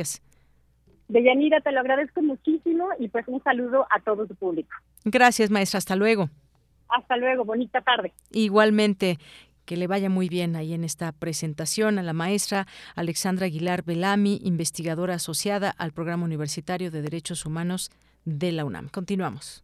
Deyanira, 1.07 1.61
te 1.61 1.71
lo 1.71 1.79
agradezco 1.79 2.21
muchísimo 2.21 2.87
y 2.99 3.09
pues 3.09 3.27
un 3.27 3.43
saludo 3.43 3.85
a 3.89 3.99
todo 3.99 4.25
tu 4.25 4.35
público. 4.35 4.71
Gracias, 5.05 5.51
maestra. 5.51 5.77
Hasta 5.77 5.95
luego. 5.95 6.29
Hasta 6.89 7.17
luego. 7.17 7.45
Bonita 7.45 7.81
tarde. 7.81 8.13
Igualmente. 8.31 9.17
Que 9.65 9.77
le 9.77 9.87
vaya 9.87 10.09
muy 10.09 10.27
bien 10.27 10.57
ahí 10.57 10.73
en 10.73 10.83
esta 10.83 11.13
presentación 11.13 11.97
a 11.97 12.03
la 12.03 12.11
maestra 12.11 12.67
Alexandra 12.95 13.45
Aguilar 13.45 13.83
Belami, 13.83 14.41
investigadora 14.43 15.13
asociada 15.13 15.69
al 15.69 15.93
Programa 15.93 16.25
Universitario 16.25 16.91
de 16.91 17.01
Derechos 17.01 17.45
Humanos 17.45 17.89
de 18.25 18.51
la 18.51 18.65
UNAM. 18.65 18.89
Continuamos. 18.89 19.63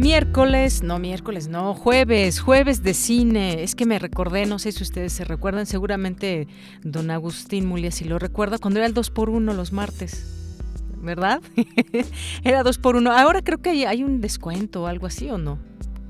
Miércoles, 0.00 0.82
no 0.82 0.98
miércoles, 0.98 1.48
no, 1.48 1.74
jueves, 1.74 2.40
jueves 2.40 2.82
de 2.82 2.94
cine. 2.94 3.62
Es 3.62 3.74
que 3.74 3.84
me 3.84 3.98
recordé, 3.98 4.46
no 4.46 4.58
sé 4.58 4.72
si 4.72 4.82
ustedes 4.82 5.12
se 5.12 5.26
recuerdan, 5.26 5.66
seguramente 5.66 6.48
don 6.82 7.10
Agustín 7.10 7.66
Mulia 7.66 7.90
si 7.90 8.06
lo 8.06 8.18
recuerda, 8.18 8.56
cuando 8.56 8.80
era 8.80 8.86
el 8.86 8.94
2 8.94 9.10
por 9.10 9.28
1 9.28 9.52
los 9.52 9.74
martes. 9.74 10.24
¿Verdad? 11.02 11.42
era 12.44 12.62
2 12.62 12.78
por 12.78 12.96
1 12.96 13.12
Ahora 13.12 13.42
creo 13.42 13.58
que 13.58 13.86
hay, 13.86 14.02
un 14.02 14.22
descuento 14.22 14.84
o 14.84 14.86
algo 14.86 15.06
así, 15.06 15.28
¿o 15.28 15.36
no? 15.36 15.58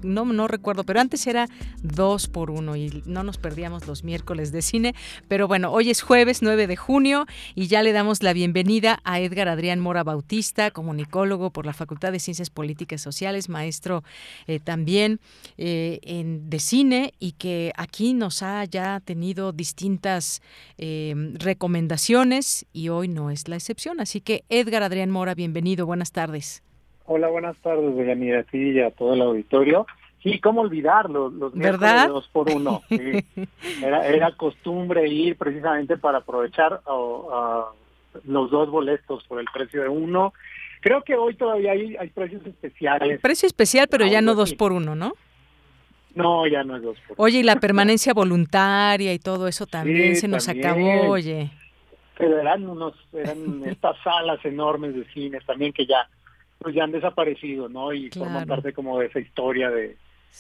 No, 0.02 0.24
no 0.24 0.48
recuerdo, 0.48 0.84
pero 0.84 1.00
antes 1.00 1.26
era 1.26 1.48
dos 1.82 2.28
por 2.28 2.50
uno 2.50 2.76
y 2.76 3.02
no 3.06 3.22
nos 3.22 3.38
perdíamos 3.38 3.86
los 3.86 4.04
miércoles 4.04 4.52
de 4.52 4.62
cine. 4.62 4.94
Pero 5.28 5.48
bueno, 5.48 5.72
hoy 5.72 5.90
es 5.90 6.02
jueves 6.02 6.42
9 6.42 6.66
de 6.66 6.76
junio 6.76 7.26
y 7.54 7.66
ya 7.66 7.82
le 7.82 7.92
damos 7.92 8.22
la 8.22 8.32
bienvenida 8.32 9.00
a 9.04 9.20
Edgar 9.20 9.48
Adrián 9.48 9.80
Mora 9.80 10.04
Bautista, 10.04 10.70
comunicólogo 10.70 11.50
por 11.50 11.66
la 11.66 11.72
Facultad 11.72 12.12
de 12.12 12.20
Ciencias 12.20 12.50
Políticas 12.50 13.00
Sociales, 13.00 13.48
maestro 13.48 14.02
eh, 14.46 14.60
también 14.60 15.20
eh, 15.58 16.00
en, 16.02 16.48
de 16.50 16.58
cine 16.58 17.14
y 17.18 17.32
que 17.32 17.72
aquí 17.76 18.14
nos 18.14 18.42
ha 18.42 18.64
ya 18.64 19.00
tenido 19.04 19.52
distintas 19.52 20.42
eh, 20.78 21.14
recomendaciones 21.34 22.66
y 22.72 22.88
hoy 22.88 23.08
no 23.08 23.30
es 23.30 23.48
la 23.48 23.56
excepción. 23.56 24.00
Así 24.00 24.20
que 24.20 24.44
Edgar 24.48 24.82
Adrián 24.82 25.10
Mora, 25.10 25.34
bienvenido, 25.34 25.86
buenas 25.86 26.12
tardes. 26.12 26.62
Hola, 27.12 27.26
buenas 27.26 27.56
tardes, 27.56 27.96
Deyanira, 27.96 28.38
a 28.38 28.42
ti 28.44 28.70
y 28.70 28.80
a 28.80 28.92
todo 28.92 29.14
el 29.14 29.22
auditorio. 29.22 29.84
Sí, 30.22 30.38
cómo 30.38 30.60
olvidarlo, 30.60 31.28
los 31.28 31.52
¿verdad? 31.54 32.06
dos 32.06 32.28
por 32.28 32.48
uno. 32.48 32.82
Era, 33.82 34.06
era 34.06 34.36
costumbre 34.36 35.08
ir 35.08 35.34
precisamente 35.36 35.96
para 35.96 36.18
aprovechar 36.18 36.80
los 38.22 38.50
dos 38.52 38.70
boletos 38.70 39.24
por 39.24 39.40
el 39.40 39.46
precio 39.52 39.82
de 39.82 39.88
uno. 39.88 40.32
Creo 40.80 41.02
que 41.02 41.16
hoy 41.16 41.34
todavía 41.34 41.72
hay, 41.72 41.96
hay 41.96 42.10
precios 42.10 42.46
especiales. 42.46 43.20
Precio 43.20 43.48
especial, 43.48 43.88
pero 43.90 44.06
ya 44.06 44.20
no 44.20 44.36
dos 44.36 44.54
por 44.54 44.70
uno, 44.70 44.94
¿no? 44.94 45.14
No, 46.14 46.46
ya 46.46 46.62
no 46.62 46.76
es 46.76 46.82
dos 46.82 46.96
por 47.00 47.16
uno. 47.18 47.24
Oye, 47.24 47.40
y 47.40 47.42
la 47.42 47.56
permanencia 47.60 48.14
voluntaria 48.14 49.12
y 49.12 49.18
todo 49.18 49.48
eso 49.48 49.66
también 49.66 50.14
se 50.14 50.28
nos 50.28 50.48
acabó, 50.48 51.08
oye. 51.08 51.50
Pero 52.16 52.38
eran 52.38 52.68
unos, 52.68 52.94
eran 53.12 53.64
estas 53.66 53.96
salas 54.04 54.38
enormes 54.44 54.94
de 54.94 55.04
cines 55.06 55.44
también 55.44 55.72
que 55.72 55.86
ya 55.86 56.08
pues 56.60 56.74
ya 56.74 56.84
han 56.84 56.92
desaparecido, 56.92 57.68
¿no? 57.68 57.92
Y 57.92 58.10
forman 58.10 58.46
parte 58.46 58.72
como 58.72 58.98
de 58.98 59.06
esa 59.06 59.18
historia 59.18 59.70
de, 59.70 59.96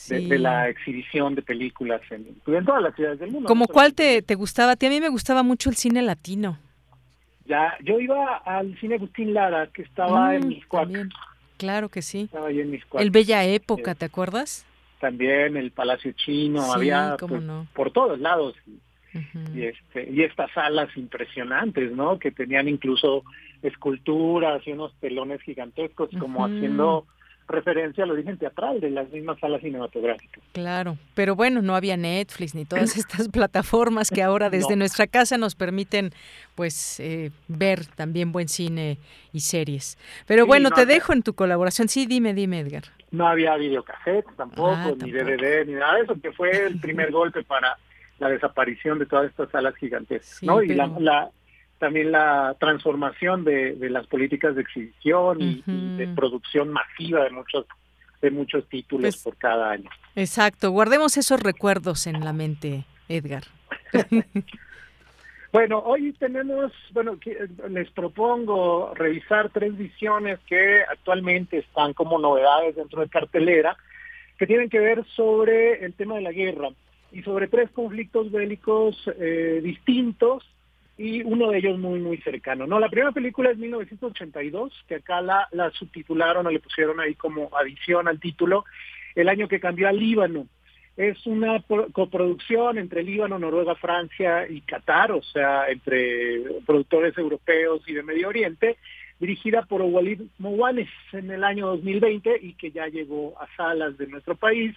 de, 0.08 0.38
la 0.38 0.68
exhibición 0.68 1.34
de 1.34 1.42
películas 1.42 2.02
en, 2.10 2.24
pues, 2.44 2.58
en, 2.58 2.64
todas 2.64 2.82
las 2.82 2.94
ciudades 2.94 3.18
del 3.18 3.30
mundo. 3.30 3.48
¿Como 3.48 3.66
cuál 3.66 3.94
te, 3.94 4.20
te 4.20 4.34
gustaba? 4.34 4.72
A 4.72 4.76
ti 4.76 4.86
a 4.86 4.90
mí 4.90 5.00
me 5.00 5.08
gustaba 5.08 5.42
mucho 5.42 5.70
el 5.70 5.76
cine 5.76 6.02
latino. 6.02 6.58
Ya, 7.46 7.74
yo 7.82 7.98
iba 7.98 8.36
al 8.36 8.78
cine 8.78 8.96
Agustín 8.96 9.32
Lara, 9.32 9.66
que 9.68 9.82
estaba 9.82 10.36
en 10.36 10.44
mm, 10.44 10.48
Miscuac. 10.48 10.88
Claro 11.56 11.88
que 11.88 12.02
sí. 12.02 12.22
Estaba 12.22 12.48
ahí 12.48 12.60
en 12.60 12.70
Miscuac. 12.70 13.02
El 13.02 13.10
Bella 13.10 13.44
Época, 13.44 13.94
¿te 13.94 14.04
acuerdas? 14.04 14.66
También 15.00 15.56
el 15.56 15.70
Palacio 15.70 16.12
Chino, 16.12 16.72
había 16.72 17.16
pues, 17.18 17.42
por 17.72 17.90
todos 17.92 18.20
lados. 18.20 18.54
y, 19.54 19.62
este, 19.62 20.08
y 20.10 20.22
estas 20.22 20.52
salas 20.52 20.94
impresionantes, 20.96 21.90
¿no? 21.92 22.18
Que 22.18 22.30
tenían 22.30 22.68
incluso 22.68 23.24
esculturas 23.62 24.66
y 24.66 24.72
unos 24.72 24.94
telones 25.00 25.40
gigantescos, 25.42 26.10
como 26.18 26.44
haciendo 26.44 27.06
referencia 27.50 28.04
al 28.04 28.12
origen 28.12 28.38
teatral 28.38 28.80
de 28.80 28.90
las 28.90 29.10
mismas 29.10 29.38
salas 29.40 29.60
cinematográficas. 29.60 30.42
Claro, 30.52 30.96
pero 31.14 31.34
bueno, 31.34 31.60
no 31.62 31.74
había 31.74 31.96
Netflix 31.96 32.54
ni 32.54 32.64
todas 32.64 32.96
estas 32.96 33.28
plataformas 33.28 34.10
que 34.10 34.22
ahora 34.22 34.50
desde 34.50 34.76
nuestra 34.76 35.06
casa 35.06 35.36
nos 35.36 35.54
permiten 35.54 36.10
pues 36.54 37.00
eh, 37.00 37.30
ver 37.48 37.86
también 37.86 38.32
buen 38.32 38.48
cine 38.48 38.98
y 39.32 39.40
series. 39.40 39.98
Pero 40.26 40.46
bueno, 40.46 40.70
te 40.70 40.86
dejo 40.86 41.12
en 41.12 41.22
tu 41.22 41.34
colaboración. 41.34 41.88
Sí, 41.88 42.06
dime, 42.06 42.34
dime, 42.34 42.60
Edgar. 42.60 42.84
No 43.10 43.26
había 43.26 43.56
videocassette 43.56 44.26
tampoco, 44.36 44.70
ah, 44.70 44.92
ni 45.02 45.10
DVD, 45.10 45.66
ni 45.66 45.72
nada 45.74 45.96
de 45.96 46.02
eso, 46.02 46.20
que 46.20 46.32
fue 46.32 46.66
el 46.66 46.78
primer 46.80 47.10
golpe 47.12 47.42
para 47.42 47.76
la 48.20 48.28
desaparición 48.28 48.98
de 48.98 49.06
todas 49.06 49.30
estas 49.30 49.50
salas 49.50 49.74
gigantescas, 49.76 50.42
¿no? 50.42 50.62
Y 50.62 50.68
la, 50.74 51.30
también 51.80 52.12
la 52.12 52.54
transformación 52.60 53.42
de, 53.42 53.74
las 53.90 54.06
políticas 54.06 54.54
de 54.54 54.60
exhibición 54.60 55.40
y, 55.40 55.62
de 55.96 56.06
producción 56.14 56.68
masiva 56.68 57.24
de 57.24 57.30
muchos 57.30 57.66
de 58.20 58.30
muchos 58.30 58.68
títulos 58.68 59.14
pues 59.14 59.22
por 59.22 59.36
cada 59.38 59.70
año. 59.70 59.88
Exacto, 60.14 60.70
guardemos 60.70 61.16
esos 61.16 61.40
recuerdos 61.42 62.06
en 62.06 62.22
la 62.22 62.34
mente, 62.34 62.84
Edgar. 63.08 63.44
bueno, 65.52 65.78
hoy 65.78 66.12
tenemos, 66.12 66.70
bueno, 66.92 67.18
les 67.70 67.90
propongo 67.92 68.92
revisar 68.94 69.48
tres 69.48 69.74
visiones 69.74 70.38
que 70.40 70.82
actualmente 70.82 71.56
están 71.56 71.94
como 71.94 72.18
novedades 72.18 72.76
dentro 72.76 73.00
de 73.00 73.08
cartelera, 73.08 73.74
que 74.38 74.46
tienen 74.46 74.68
que 74.68 74.80
ver 74.80 75.02
sobre 75.16 75.82
el 75.82 75.94
tema 75.94 76.16
de 76.16 76.20
la 76.20 76.32
guerra 76.32 76.68
y 77.12 77.22
sobre 77.22 77.48
tres 77.48 77.70
conflictos 77.70 78.30
bélicos 78.30 79.02
eh, 79.18 79.60
distintos 79.64 80.44
y 81.00 81.22
uno 81.22 81.50
de 81.50 81.56
ellos 81.56 81.78
muy, 81.78 81.98
muy 81.98 82.18
cercano. 82.18 82.66
No, 82.66 82.78
la 82.78 82.90
primera 82.90 83.10
película 83.10 83.50
es 83.50 83.56
1982, 83.56 84.84
que 84.86 84.96
acá 84.96 85.22
la, 85.22 85.48
la 85.50 85.70
subtitularon 85.70 86.46
o 86.46 86.50
le 86.50 86.60
pusieron 86.60 87.00
ahí 87.00 87.14
como 87.14 87.48
adición 87.56 88.06
al 88.06 88.20
título, 88.20 88.66
el 89.14 89.30
año 89.30 89.48
que 89.48 89.60
cambió 89.60 89.88
al 89.88 89.98
Líbano. 89.98 90.46
Es 90.98 91.26
una 91.26 91.64
coproducción 91.92 92.76
entre 92.76 93.02
Líbano, 93.02 93.38
Noruega, 93.38 93.76
Francia 93.76 94.46
y 94.46 94.60
Qatar, 94.60 95.12
o 95.12 95.22
sea, 95.22 95.68
entre 95.68 96.42
productores 96.66 97.16
europeos 97.16 97.80
y 97.86 97.94
de 97.94 98.02
Medio 98.02 98.28
Oriente, 98.28 98.76
dirigida 99.18 99.62
por 99.62 99.80
Walid 99.80 100.20
Mowanes 100.36 100.90
en 101.12 101.30
el 101.30 101.44
año 101.44 101.68
2020 101.68 102.40
y 102.42 102.52
que 102.52 102.72
ya 102.72 102.88
llegó 102.88 103.40
a 103.40 103.48
salas 103.56 103.96
de 103.96 104.06
nuestro 104.06 104.34
país 104.34 104.76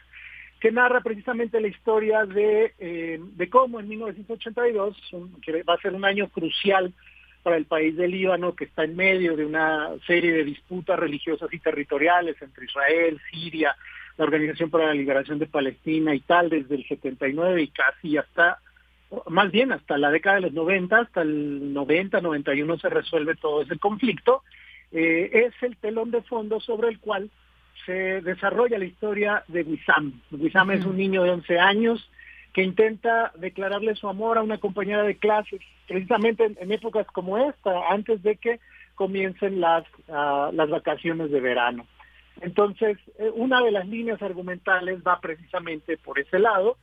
que 0.63 0.71
narra 0.71 1.01
precisamente 1.01 1.59
la 1.59 1.67
historia 1.67 2.25
de, 2.25 2.73
eh, 2.79 3.19
de 3.19 3.49
cómo 3.49 3.81
en 3.81 3.89
1982, 3.89 4.95
que 5.41 5.61
va 5.63 5.73
a 5.73 5.81
ser 5.81 5.93
un 5.93 6.05
año 6.05 6.29
crucial 6.29 6.93
para 7.43 7.57
el 7.57 7.65
país 7.65 7.97
del 7.97 8.11
Líbano, 8.11 8.55
que 8.55 8.63
está 8.63 8.85
en 8.85 8.95
medio 8.95 9.35
de 9.35 9.45
una 9.45 9.89
serie 10.07 10.31
de 10.31 10.45
disputas 10.45 10.97
religiosas 10.97 11.53
y 11.53 11.59
territoriales 11.59 12.41
entre 12.41 12.63
Israel, 12.63 13.19
Siria, 13.29 13.75
la 14.17 14.23
Organización 14.23 14.69
para 14.69 14.85
la 14.85 14.93
Liberación 14.93 15.37
de 15.37 15.47
Palestina 15.47 16.15
y 16.15 16.21
tal, 16.21 16.49
desde 16.49 16.75
el 16.75 16.87
79 16.87 17.61
y 17.61 17.67
casi 17.67 18.15
hasta, 18.15 18.59
más 19.27 19.51
bien 19.51 19.73
hasta 19.73 19.97
la 19.97 20.11
década 20.11 20.35
de 20.37 20.43
los 20.43 20.53
90, 20.53 20.97
hasta 20.97 21.23
el 21.23 21.73
90, 21.73 22.21
91 22.21 22.79
se 22.79 22.87
resuelve 22.87 23.35
todo 23.35 23.63
ese 23.63 23.77
conflicto, 23.79 24.43
eh, 24.93 25.29
es 25.45 25.53
el 25.61 25.75
telón 25.75 26.11
de 26.11 26.21
fondo 26.21 26.61
sobre 26.61 26.87
el 26.87 26.99
cual 26.99 27.29
se 27.85 28.21
desarrolla 28.21 28.77
la 28.77 28.85
historia 28.85 29.43
de 29.47 29.63
Wissam. 29.63 30.21
Wissam 30.31 30.71
es 30.71 30.85
un 30.85 30.97
niño 30.97 31.23
de 31.23 31.31
11 31.31 31.59
años 31.59 32.09
que 32.53 32.63
intenta 32.63 33.31
declararle 33.35 33.95
su 33.95 34.07
amor 34.07 34.37
a 34.37 34.43
una 34.43 34.59
compañera 34.59 35.03
de 35.03 35.17
clases, 35.17 35.59
precisamente 35.87 36.55
en, 36.59 36.71
épocas 36.71 37.07
como 37.07 37.37
esta, 37.37 37.87
antes 37.89 38.21
de 38.21 38.37
que 38.37 38.59
comiencen 38.95 39.59
las, 39.59 39.85
ah, 40.09 40.51
las 40.53 40.69
vacaciones 40.69 41.31
de 41.31 41.39
verano. 41.39 41.87
Entonces, 42.41 42.97
eh, 43.17 43.31
una 43.33 43.61
de 43.61 43.71
las 43.71 43.87
líneas 43.87 44.21
argumentales 44.21 45.01
va 45.05 45.19
precisamente 45.19 45.97
por 45.97 46.19
ese 46.19 46.39
lado. 46.39 46.77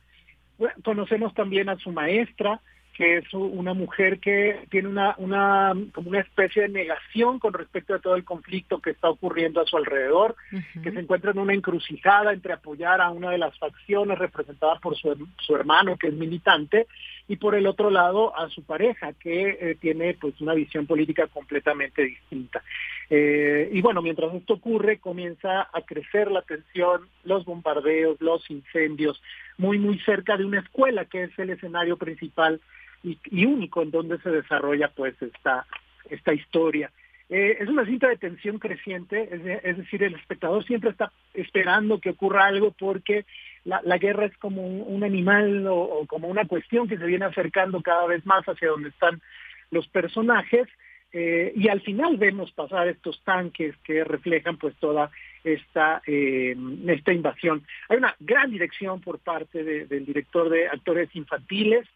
conocemos 0.83 1.33
también 1.33 1.69
a 1.69 1.77
su 1.77 1.91
maestra, 1.91 2.61
que 2.93 3.17
es 3.17 3.33
una 3.33 3.73
mujer 3.73 4.19
que 4.19 4.67
tiene 4.69 4.89
una, 4.89 5.15
una, 5.17 5.73
como 5.93 6.09
una 6.09 6.19
especie 6.19 6.63
de 6.63 6.69
negación 6.69 7.39
con 7.39 7.53
respecto 7.53 7.95
a 7.95 7.99
todo 7.99 8.15
el 8.15 8.23
conflicto 8.23 8.79
que 8.79 8.91
está 8.91 9.09
ocurriendo 9.09 9.61
a 9.61 9.65
su 9.65 9.77
alrededor, 9.77 10.35
que 10.83 10.91
se 10.91 10.99
encuentra 10.99 11.31
en 11.31 11.39
una 11.39 11.53
encrucijada 11.53 12.33
entre 12.33 12.53
apoyar 12.53 13.01
a 13.01 13.09
una 13.09 13.31
de 13.31 13.37
las 13.37 13.57
facciones 13.57 14.19
representada 14.19 14.75
por 14.79 14.95
su, 14.97 15.27
su 15.39 15.55
hermano, 15.55 15.97
que 15.97 16.07
es 16.07 16.13
militante, 16.13 16.87
y 17.27 17.37
por 17.37 17.55
el 17.55 17.65
otro 17.65 17.89
lado 17.89 18.37
a 18.37 18.49
su 18.49 18.63
pareja, 18.63 19.13
que 19.13 19.57
eh, 19.61 19.77
tiene 19.79 20.15
pues 20.19 20.39
una 20.41 20.53
visión 20.53 20.85
política 20.85 21.27
completamente 21.27 22.03
distinta. 22.03 22.61
Eh, 23.09 23.69
y 23.71 23.81
bueno, 23.81 24.01
mientras 24.01 24.33
esto 24.33 24.55
ocurre, 24.55 24.99
comienza 24.99 25.69
a 25.71 25.81
crecer 25.81 26.31
la 26.31 26.41
tensión, 26.41 27.07
los 27.23 27.45
bombardeos, 27.45 28.19
los 28.21 28.49
incendios, 28.49 29.21
muy, 29.61 29.77
muy 29.77 29.99
cerca 29.99 30.37
de 30.37 30.43
una 30.43 30.59
escuela, 30.59 31.05
que 31.05 31.23
es 31.23 31.37
el 31.37 31.51
escenario 31.51 31.95
principal 31.95 32.59
y, 33.03 33.45
único 33.45 33.83
en 33.83 33.91
donde 33.91 34.17
se 34.19 34.31
desarrolla 34.31 34.87
pues 34.89 35.13
esta, 35.21 35.67
esta 36.09 36.33
historia. 36.33 36.91
Eh, 37.29 37.57
es 37.59 37.69
una 37.69 37.85
cinta 37.85 38.09
de 38.09 38.17
tensión 38.17 38.57
creciente, 38.57 39.29
es, 39.63 39.77
decir, 39.77 40.03
el 40.03 40.15
espectador 40.15 40.65
siempre 40.65 40.89
está 40.89 41.11
esperando 41.35 41.99
que 41.99 42.09
ocurra 42.09 42.47
algo 42.47 42.71
porque 42.71 43.25
la, 43.63 43.79
la 43.83 43.99
guerra 43.99 44.25
es 44.25 44.35
como 44.37 44.65
un, 44.65 45.03
animal 45.03 45.67
o, 45.67 46.05
como 46.07 46.27
una 46.27 46.45
cuestión 46.45 46.87
que 46.87 46.97
se 46.97 47.05
viene 47.05 47.25
acercando 47.25 47.81
cada 47.81 48.07
vez 48.07 48.25
más 48.25 48.43
hacia 48.45 48.69
donde 48.69 48.89
están 48.89 49.21
los 49.69 49.87
personajes 49.87 50.67
eh, 51.13 51.53
y 51.55 51.67
al 51.67 51.81
final 51.81 52.17
vemos 52.17 52.51
pasar 52.51 52.87
estos 52.87 53.21
tanques 53.23 53.75
que 53.83 54.03
reflejan 54.03 54.57
pues 54.57 54.75
toda 54.77 55.11
esta, 55.43 56.01
eh, 56.05 56.55
esta 56.87 57.13
invasión. 57.13 57.63
Hay 57.89 57.97
una 57.97 58.15
gran 58.19 58.51
dirección 58.51 59.01
por 59.01 59.19
parte 59.19 59.63
del 59.63 60.05
director 60.05 60.49
de 60.49 60.67
actores 60.67 61.15
infantiles, 61.15 61.87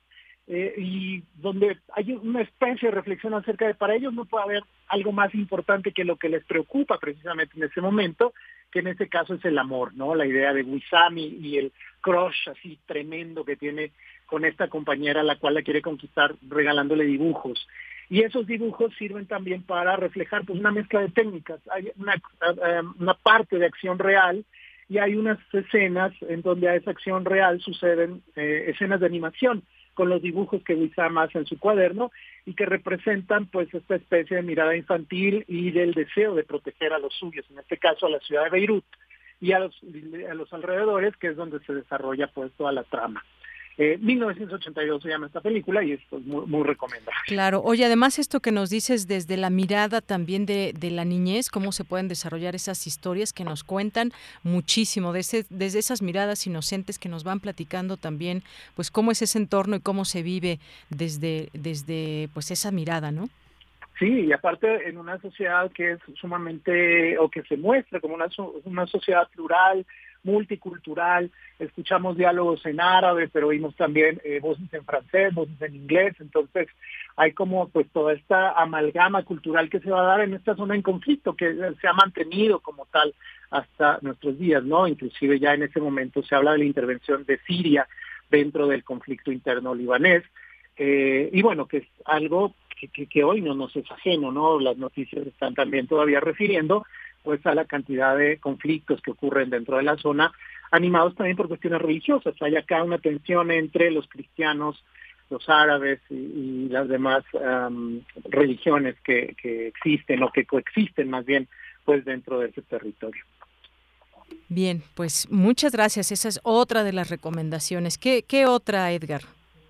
eh, 0.48 0.76
y 0.78 1.24
donde 1.38 1.80
hay 1.96 2.12
una 2.12 2.42
especie 2.42 2.90
de 2.90 2.96
reflexión 2.96 3.34
acerca 3.34 3.66
de 3.66 3.74
para 3.74 3.96
ellos 3.96 4.14
no 4.14 4.26
puede 4.26 4.44
haber 4.44 4.64
algo 4.90 5.12
más 5.12 5.34
importante 5.34 5.92
que 5.92 6.04
lo 6.04 6.18
que 6.18 6.30
les 6.30 6.44
preocupa 6.44 7.00
precisamente 7.00 7.58
en 7.58 7.64
ese 7.64 7.82
momento, 7.82 8.32
que 8.72 8.80
en 8.80 8.88
este 8.88 9.10
caso 9.10 9.34
es 9.34 9.44
el 9.44 9.58
amor, 9.58 9.96
¿no? 9.96 10.14
La 10.14 10.28
idea 10.28 10.54
de 10.54 10.62
Wisami 10.62 11.26
y 11.42 11.58
el 11.58 11.72
crush 12.00 12.50
así 12.50 12.78
tremendo 12.86 13.44
que 13.44 13.56
tiene 13.56 13.92
con 14.28 14.46
esta 14.46 14.68
compañera 14.68 15.24
la 15.24 15.38
cual 15.38 15.56
la 15.56 15.64
quiere 15.64 15.82
conquistar 15.82 16.36
regalándole 16.48 17.06
dibujos. 17.06 17.68
Y 18.10 18.22
esos 18.22 18.46
dibujos 18.46 18.94
sirven 18.98 19.26
también 19.26 19.64
para 19.64 19.96
reflejar 19.96 20.46
pues 20.46 20.60
una 20.60 20.72
mezcla 20.72 21.02
de 21.02 21.10
técnicas. 21.10 21.60
Hay 21.72 21.92
una, 21.98 22.14
eh, 22.16 22.82
una 23.00 23.14
parte 23.16 23.58
de 23.58 23.66
acción 23.66 23.98
real 24.00 24.46
y 24.88 25.00
hay 25.00 25.16
unas 25.16 25.40
escenas 25.52 26.14
en 26.30 26.42
donde 26.42 26.70
a 26.70 26.76
esa 26.76 26.92
acción 26.92 27.26
real 27.26 27.60
suceden 27.62 28.22
eh, 28.36 28.66
escenas 28.68 29.00
de 29.00 29.08
animación 29.08 29.64
con 29.96 30.10
los 30.10 30.22
dibujos 30.22 30.62
que 30.64 30.76
Wissam 30.76 31.18
hace 31.18 31.40
en 31.40 31.46
su 31.46 31.58
cuaderno 31.58 32.12
y 32.46 32.54
que 32.54 32.66
representan 32.66 33.48
pues 33.48 33.74
esta 33.74 33.96
especie 33.96 34.38
de 34.38 34.44
mirada 34.44 34.76
infantil 34.76 35.46
y 35.48 35.72
del 35.72 35.94
deseo 35.94 36.36
de 36.36 36.44
proteger 36.44 36.94
a 36.94 37.00
los 37.00 37.14
suyos, 37.16 37.46
en 37.50 37.60
este 37.60 37.78
caso 37.78 38.06
a 38.06 38.10
la 38.10 38.20
ciudad 38.20 38.44
de 38.44 38.50
Beirut 38.52 38.86
y 39.40 39.54
a 39.54 39.60
los, 39.60 39.82
a 40.30 40.34
los 40.34 40.54
alrededores, 40.54 41.16
que 41.18 41.28
es 41.28 41.36
donde 41.36 41.60
se 41.62 41.74
desarrolla 41.74 42.28
pues 42.28 42.52
toda 42.54 42.72
la 42.72 42.84
trama. 42.84 43.24
1982 43.78 45.00
eh, 45.00 45.04
se 45.04 45.10
llama 45.10 45.28
esta 45.28 45.42
película 45.42 45.84
y 45.84 45.94
es 45.94 46.02
pues, 46.10 46.24
muy, 46.26 46.64
recomendable. 46.64 47.20
Claro, 47.28 47.62
oye, 47.62 47.86
además 47.86 48.20
esto 48.20 48.40
que 48.40 48.52
nos 48.52 48.70
dices 48.70 49.08
desde 49.08 49.38
la 49.38 49.50
mirada 49.50 50.02
también 50.02 50.46
de, 50.46 50.74
la 50.92 51.04
niñez, 51.04 51.50
cómo 51.50 51.72
se 51.72 51.84
pueden 51.84 52.08
desarrollar 52.08 52.56
esas 52.56 52.88
historias 52.88 53.34
que 53.34 53.44
nos 53.44 53.64
cuentan 53.64 54.12
muchísimo, 54.44 55.12
desde, 55.12 55.46
desde 55.50 55.80
esas 55.80 56.02
miradas 56.02 56.48
inocentes 56.48 57.00
que 57.00 57.10
nos 57.10 57.24
van 57.24 57.40
platicando 57.40 57.98
también, 57.98 58.44
pues 58.76 58.92
cómo 58.92 59.12
es 59.12 59.22
ese 59.22 59.38
entorno 59.40 59.76
y 59.76 59.82
cómo 59.82 60.06
se 60.06 60.24
vive 60.24 60.60
desde, 60.90 61.50
desde 61.54 62.30
pues 62.34 62.52
esa 62.52 62.72
mirada, 62.72 63.12
¿no? 63.12 63.28
Sí, 63.98 64.26
y 64.26 64.34
aparte 64.34 64.90
en 64.90 64.98
una 64.98 65.20
sociedad 65.22 65.72
que 65.72 65.94
es 65.94 66.00
sumamente, 66.20 67.18
o 67.18 67.30
que 67.30 67.44
se 67.44 67.56
muestra 67.56 68.02
como 68.02 68.16
una, 68.16 68.28
una 68.66 68.86
sociedad 68.88 69.30
plural, 69.30 69.86
multicultural, 70.26 71.32
escuchamos 71.60 72.18
diálogos 72.18 72.66
en 72.66 72.82
árabe, 72.82 73.30
pero 73.32 73.48
oímos 73.48 73.76
también 73.76 74.20
eh, 74.24 74.40
voces 74.42 74.72
en 74.74 74.84
francés, 74.84 75.34
voces 75.34 75.62
en 75.62 75.76
inglés, 75.76 76.16
entonces 76.20 76.68
hay 77.16 77.32
como 77.32 77.70
pues 77.70 77.88
toda 77.94 78.14
esta 78.14 78.52
amalgama 78.52 79.24
cultural 79.24 79.70
que 79.70 79.80
se 79.80 79.90
va 79.90 80.02
a 80.02 80.18
dar 80.18 80.22
en 80.22 80.34
esta 80.34 80.56
zona 80.56 80.76
en 80.76 80.82
conflicto, 80.82 81.36
que 81.36 81.56
se 81.80 81.88
ha 81.88 81.94
mantenido 81.94 82.60
como 82.60 82.86
tal 82.88 83.14
hasta 83.52 84.00
nuestros 84.02 84.38
días, 84.38 84.64
¿no? 84.64 84.88
Inclusive 84.88 85.40
ya 85.40 85.54
en 85.54 85.64
ese 85.64 85.80
momento 85.80 86.22
se 86.24 86.36
habla 86.36 86.52
de 86.52 86.58
la 86.60 86.66
intervención 86.66 87.24
de 87.26 87.40
Siria 87.48 87.88
dentro 88.30 88.68
del 88.68 88.84
conflicto 88.84 89.32
interno 89.32 89.74
libanés, 89.74 90.24
eh, 90.78 91.30
y 91.32 91.42
bueno, 91.42 91.68
que 91.68 91.78
es 91.78 91.88
algo 92.04 92.54
que, 92.92 93.08
que, 93.08 93.24
hoy 93.24 93.42
no 93.42 93.56
nos 93.56 93.76
es 93.76 93.90
ajeno, 93.90 94.32
¿no? 94.32 94.60
Las 94.60 94.78
noticias 94.78 95.26
están 95.26 95.54
también 95.54 95.88
todavía 95.88 96.20
refiriendo 96.20 96.86
pues 97.26 97.46
a 97.46 97.56
la 97.56 97.66
cantidad 97.66 98.16
de 98.16 98.38
conflictos 98.38 99.02
que 99.02 99.12
ocurren 99.12 99.50
dentro 99.50 99.78
de 99.78 99.84
la 99.84 99.98
zona, 99.98 100.32
animados 100.72 101.16
también 101.16 101.36
por 101.36 101.48
cuestiones 101.48 101.82
religiosas. 101.82 102.36
Hay 102.42 102.56
acá 102.56 102.84
una 102.84 103.00
tensión 103.00 103.52
entre 103.52 103.90
los 103.92 104.08
cristianos, 104.08 104.82
los 105.32 105.50
árabes 105.50 106.00
y, 106.10 106.70
las 106.70 106.88
demás 106.88 107.24
religiones 108.30 108.96
que, 109.04 109.36
existen 109.44 110.24
o 110.24 110.32
que 110.32 110.46
coexisten 110.46 111.10
más 111.10 111.26
bien 111.26 111.48
pues 111.84 112.06
dentro 112.06 112.40
de 112.40 112.50
ese 112.50 112.62
territorio. 112.62 113.24
Bien, 114.48 114.84
pues 114.96 115.28
muchas 115.30 115.72
gracias. 115.72 116.12
Esa 116.12 116.30
es 116.30 116.40
otra 116.44 116.84
de 116.84 116.94
las 116.94 117.10
recomendaciones. 117.10 117.98
¿Qué, 117.98 118.24
qué 118.28 118.46
otra, 118.46 118.92
Edgar? 118.92 119.22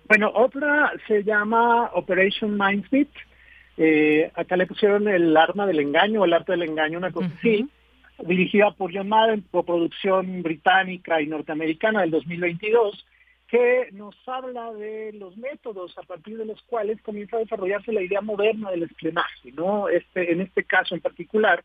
Bueno, 0.08 0.30
otra 0.34 0.92
se 1.08 1.24
llama 1.24 1.90
Operation 1.94 2.56
Mindsmith 2.56 3.10
eh, 3.76 4.30
acá 4.34 4.56
le 4.56 4.66
pusieron 4.66 5.08
el 5.08 5.36
arma 5.36 5.66
del 5.66 5.80
engaño, 5.80 6.24
el 6.24 6.32
arte 6.32 6.52
del 6.52 6.62
engaño, 6.62 6.98
una 6.98 7.12
cosa 7.12 7.30
así, 7.38 7.68
dirigida 8.24 8.70
por 8.70 8.94
John 8.94 9.08
Madden, 9.08 9.42
por 9.42 9.64
producción 9.64 10.42
británica 10.42 11.20
y 11.20 11.26
norteamericana 11.26 12.00
del 12.00 12.10
2022, 12.10 13.06
que 13.48 13.88
nos 13.92 14.16
habla 14.26 14.72
de 14.72 15.12
los 15.12 15.36
métodos 15.36 15.96
a 15.98 16.02
partir 16.02 16.36
de 16.36 16.46
los 16.46 16.60
cuales 16.62 17.00
comienza 17.02 17.36
a 17.36 17.40
desarrollarse 17.40 17.92
la 17.92 18.02
idea 18.02 18.20
moderna 18.20 18.70
del 18.70 18.84
espionaje, 18.84 19.52
¿no? 19.52 19.88
Este, 19.88 20.32
en 20.32 20.40
este 20.40 20.64
caso 20.64 20.94
en 20.94 21.00
particular, 21.00 21.62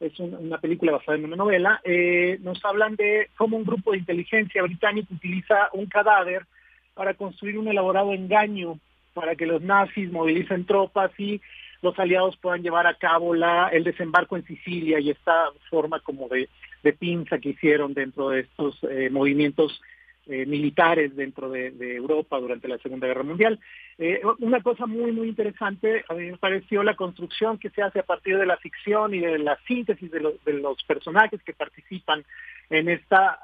es 0.00 0.18
una 0.18 0.58
película 0.58 0.92
basada 0.92 1.18
en 1.18 1.26
una 1.26 1.36
novela, 1.36 1.80
eh, 1.84 2.38
nos 2.40 2.64
hablan 2.64 2.96
de 2.96 3.28
cómo 3.36 3.58
un 3.58 3.64
grupo 3.64 3.92
de 3.92 3.98
inteligencia 3.98 4.62
británico 4.62 5.12
utiliza 5.12 5.68
un 5.74 5.86
cadáver 5.86 6.46
para 6.94 7.14
construir 7.14 7.58
un 7.58 7.68
elaborado 7.68 8.12
engaño 8.12 8.78
para 9.20 9.36
que 9.36 9.44
los 9.44 9.60
nazis 9.60 10.10
movilicen 10.10 10.64
tropas 10.64 11.10
y 11.18 11.42
los 11.82 11.98
aliados 11.98 12.38
puedan 12.38 12.62
llevar 12.62 12.86
a 12.86 12.94
cabo 12.94 13.34
la, 13.34 13.68
el 13.68 13.84
desembarco 13.84 14.34
en 14.34 14.46
Sicilia 14.46 14.98
y 14.98 15.10
esta 15.10 15.50
forma 15.68 16.00
como 16.00 16.26
de, 16.28 16.48
pinza 16.98 17.38
que 17.38 17.50
hicieron 17.50 17.92
dentro 17.92 18.30
de 18.30 18.40
estos 18.40 18.78
eh, 18.84 19.10
movimientos 19.10 19.82
eh, 20.26 20.46
militares 20.46 21.14
dentro 21.14 21.50
de, 21.50 21.68
Europa 21.96 22.40
durante 22.40 22.66
la 22.66 22.78
Segunda 22.78 23.06
Guerra 23.06 23.24
Mundial. 23.24 23.60
Eh, 23.98 24.22
una 24.38 24.62
cosa 24.62 24.86
muy, 24.86 25.12
muy 25.12 25.28
interesante, 25.28 26.02
a 26.08 26.14
mí 26.14 26.30
me 26.30 26.38
pareció 26.38 26.82
la 26.82 26.96
construcción 26.96 27.58
que 27.58 27.68
se 27.68 27.82
hace 27.82 27.98
a 27.98 28.04
partir 28.04 28.38
de 28.38 28.46
la 28.46 28.56
ficción 28.56 29.12
y 29.12 29.20
de 29.20 29.38
la 29.38 29.58
síntesis 29.66 30.10
de, 30.10 30.34
de 30.46 30.52
los 30.54 30.82
personajes 30.84 31.42
que 31.42 31.52
participan 31.52 32.24
en 32.70 32.88
esta 32.88 33.38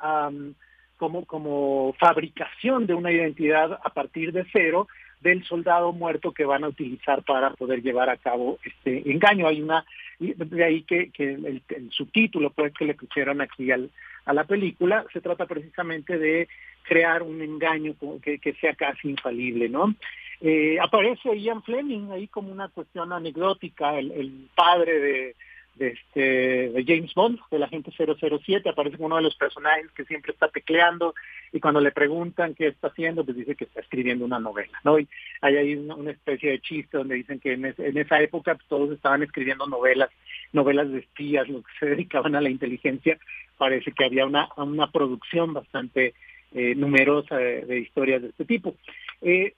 como, 0.97 1.27
como 1.27 1.94
fabricación 1.98 2.86
de 2.86 2.94
una 2.94 3.12
identidad 3.12 3.78
a 3.85 3.90
partir 3.90 4.32
de 4.32 4.47
cero, 4.51 4.89
del 5.27 5.44
soldado 5.44 5.93
muerto 5.93 6.32
que 6.32 6.44
van 6.44 6.65
a 6.65 6.69
utilizar 6.69 7.23
para 7.23 7.51
poder 7.51 7.82
llevar 7.82 8.09
a 8.09 8.16
cabo 8.16 8.59
este 8.65 9.11
engaño. 9.11 9.48
Hay 9.48 9.61
una, 9.61 9.85
de 10.19 10.65
ahí 10.65 10.82
que, 10.82 11.11
que 11.11 11.35
el, 11.35 11.62
subtítulo 11.90 12.51
pues 12.51 12.73
que 12.73 12.85
le 12.85 12.94
pusieron 12.94 13.40
aquí 13.40 13.70
al, 13.70 13.90
a 14.24 14.32
la 14.32 14.44
película, 14.44 15.05
se 15.12 15.20
trata 15.20 15.47
precisamente 15.47 16.19
de 16.19 16.48
crear 16.82 17.23
un 17.23 17.43
engaño 17.43 17.94
que, 18.23 18.55
sea 18.61 18.74
casi 18.74 19.11
infalible, 19.11 19.69
¿no? 19.69 19.94
Eh, 20.40 20.78
aparece 20.81 21.39
Ian 21.39 21.62
Fleming 21.62 22.11
ahí 22.12 22.28
como 22.28 22.53
una 22.53 22.69
cuestión 22.69 23.12
anecdótica, 23.12 23.98
el 23.98 24.48
padre 24.55 25.01
de, 25.01 25.11
de, 25.11 25.35
este, 25.78 26.70
de 26.70 26.85
James 26.86 27.12
Bond, 27.15 27.39
del 27.51 27.62
agente 27.62 27.90
007, 27.90 28.69
aparece 28.69 28.97
uno 28.98 29.16
de 29.16 29.23
los 29.23 29.36
personajes 29.36 29.90
que 29.93 30.05
siempre 30.05 30.32
está 30.32 30.48
tecleando 30.48 31.15
y 31.53 31.61
cuando 31.61 31.81
le 31.81 31.93
preguntan 31.93 32.55
qué 32.55 32.69
está 32.69 32.89
haciendo, 32.89 33.24
pues 33.24 33.36
dice 33.36 33.55
que 33.55 33.65
está 33.65 33.81
escribiendo 33.81 34.24
una 34.24 34.39
novela, 34.39 34.78
¿no? 34.85 34.98
Y 34.98 35.09
hay 35.40 35.57
ahí 35.57 35.74
una, 35.74 36.11
especie 36.11 36.51
de 36.51 36.61
chiste 36.61 36.97
donde 36.97 37.16
dicen 37.16 37.40
que 37.40 37.53
en, 37.53 37.65
esa 37.98 38.20
época 38.20 38.55
pues, 38.55 38.66
todos 38.69 38.90
estaban 38.90 39.23
escribiendo 39.23 39.66
novelas, 39.66 40.11
novelas 40.53 40.90
de 40.90 41.01
espías, 41.01 41.48
lo 41.48 41.62
que 41.62 41.73
se 41.78 41.86
dedicaban 41.90 42.35
a 42.35 42.40
la 42.40 42.51
inteligencia, 42.51 43.19
parece 43.59 43.93
que 43.93 44.05
había 44.05 44.27
una, 44.27 44.48
una 44.57 44.90
producción 44.90 45.53
bastante 45.53 46.15
eh, 46.53 46.74
numerosa 46.74 47.36
de, 47.36 47.81
historias 47.81 48.23
de 48.23 48.28
este 48.28 48.44
tipo. 48.44 48.74
Eh, 49.20 49.55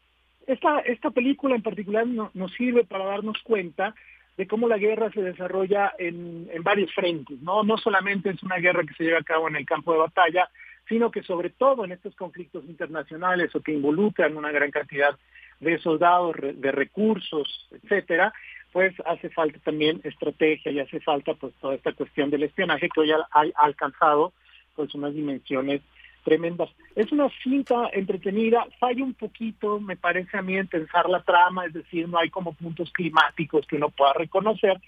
esta, 0.47 0.81
esta 0.81 1.11
película 1.11 1.55
en 1.55 1.63
particular 1.63 2.07
nos 2.07 2.53
sirve 2.55 2.85
para 2.85 3.05
darnos 3.05 3.39
cuenta 3.43 3.95
de 4.39 4.47
cómo 4.47 4.69
la 4.69 4.79
guerra 4.79 5.11
se 5.11 5.21
desarrolla 5.21 5.93
en, 5.99 6.49
varios 6.63 6.95
frentes, 6.95 7.43
¿no? 7.43 7.65
No 7.65 7.77
solamente 7.77 8.31
es 8.31 8.41
una 8.45 8.59
guerra 8.59 8.85
que 8.85 8.95
se 8.95 9.03
lleva 9.03 9.19
a 9.19 9.25
cabo 9.25 9.49
en 9.49 9.57
el 9.57 9.67
campo 9.67 9.93
de 9.93 9.99
batalla, 9.99 10.49
sino 10.89 11.11
que 11.11 11.25
sobre 11.25 11.51
todo 11.51 11.85
en 11.85 11.91
estos 11.91 12.15
conflictos 12.15 12.65
internacionales 12.67 13.53
o 13.57 13.61
que 13.61 13.73
involucran 13.73 14.37
una 14.37 14.53
gran 14.53 14.71
cantidad 14.71 15.19
de 15.59 15.79
soldados, 15.81 16.37
de 16.55 16.71
recursos, 16.71 17.69
etcétera, 17.83 18.33
pues 18.73 18.95
hace 19.07 19.29
falta 19.31 19.59
también 19.59 20.01
estrategia 20.05 20.71
y 20.71 20.79
hace 20.79 21.01
falta 21.01 21.35
pues 21.35 21.53
toda 21.61 21.75
esta 21.75 21.93
cuestión 21.93 22.31
del 22.31 22.45
espionaje 22.45 22.89
que 22.95 23.01
hoy 23.01 23.11
ha, 23.11 23.27
ha 23.33 23.65
alcanzado 23.65 24.33
pues 24.77 24.95
unas 24.95 25.15
dimensiones 25.15 25.81
tremendas. 26.29 26.69
Es 26.95 27.11
una 27.11 27.29
cinta 27.43 27.89
entretenida, 27.93 28.67
falla 28.79 29.03
un 29.03 29.15
poquito, 29.15 29.81
me 29.81 29.97
parece 29.97 30.37
a 30.37 30.43
mí, 30.43 30.57
en 30.57 30.67
pensar 30.67 31.09
la 31.09 31.23
trama, 31.23 31.65
es 31.65 31.73
decir, 31.73 32.07
no 32.07 32.19
hay 32.19 32.29
como 32.29 32.53
puntos 32.53 32.91
climáticos 32.93 33.67
que 33.67 33.77
uno 33.77 33.89
pueda 33.89 34.13
reconocer, 34.13 34.79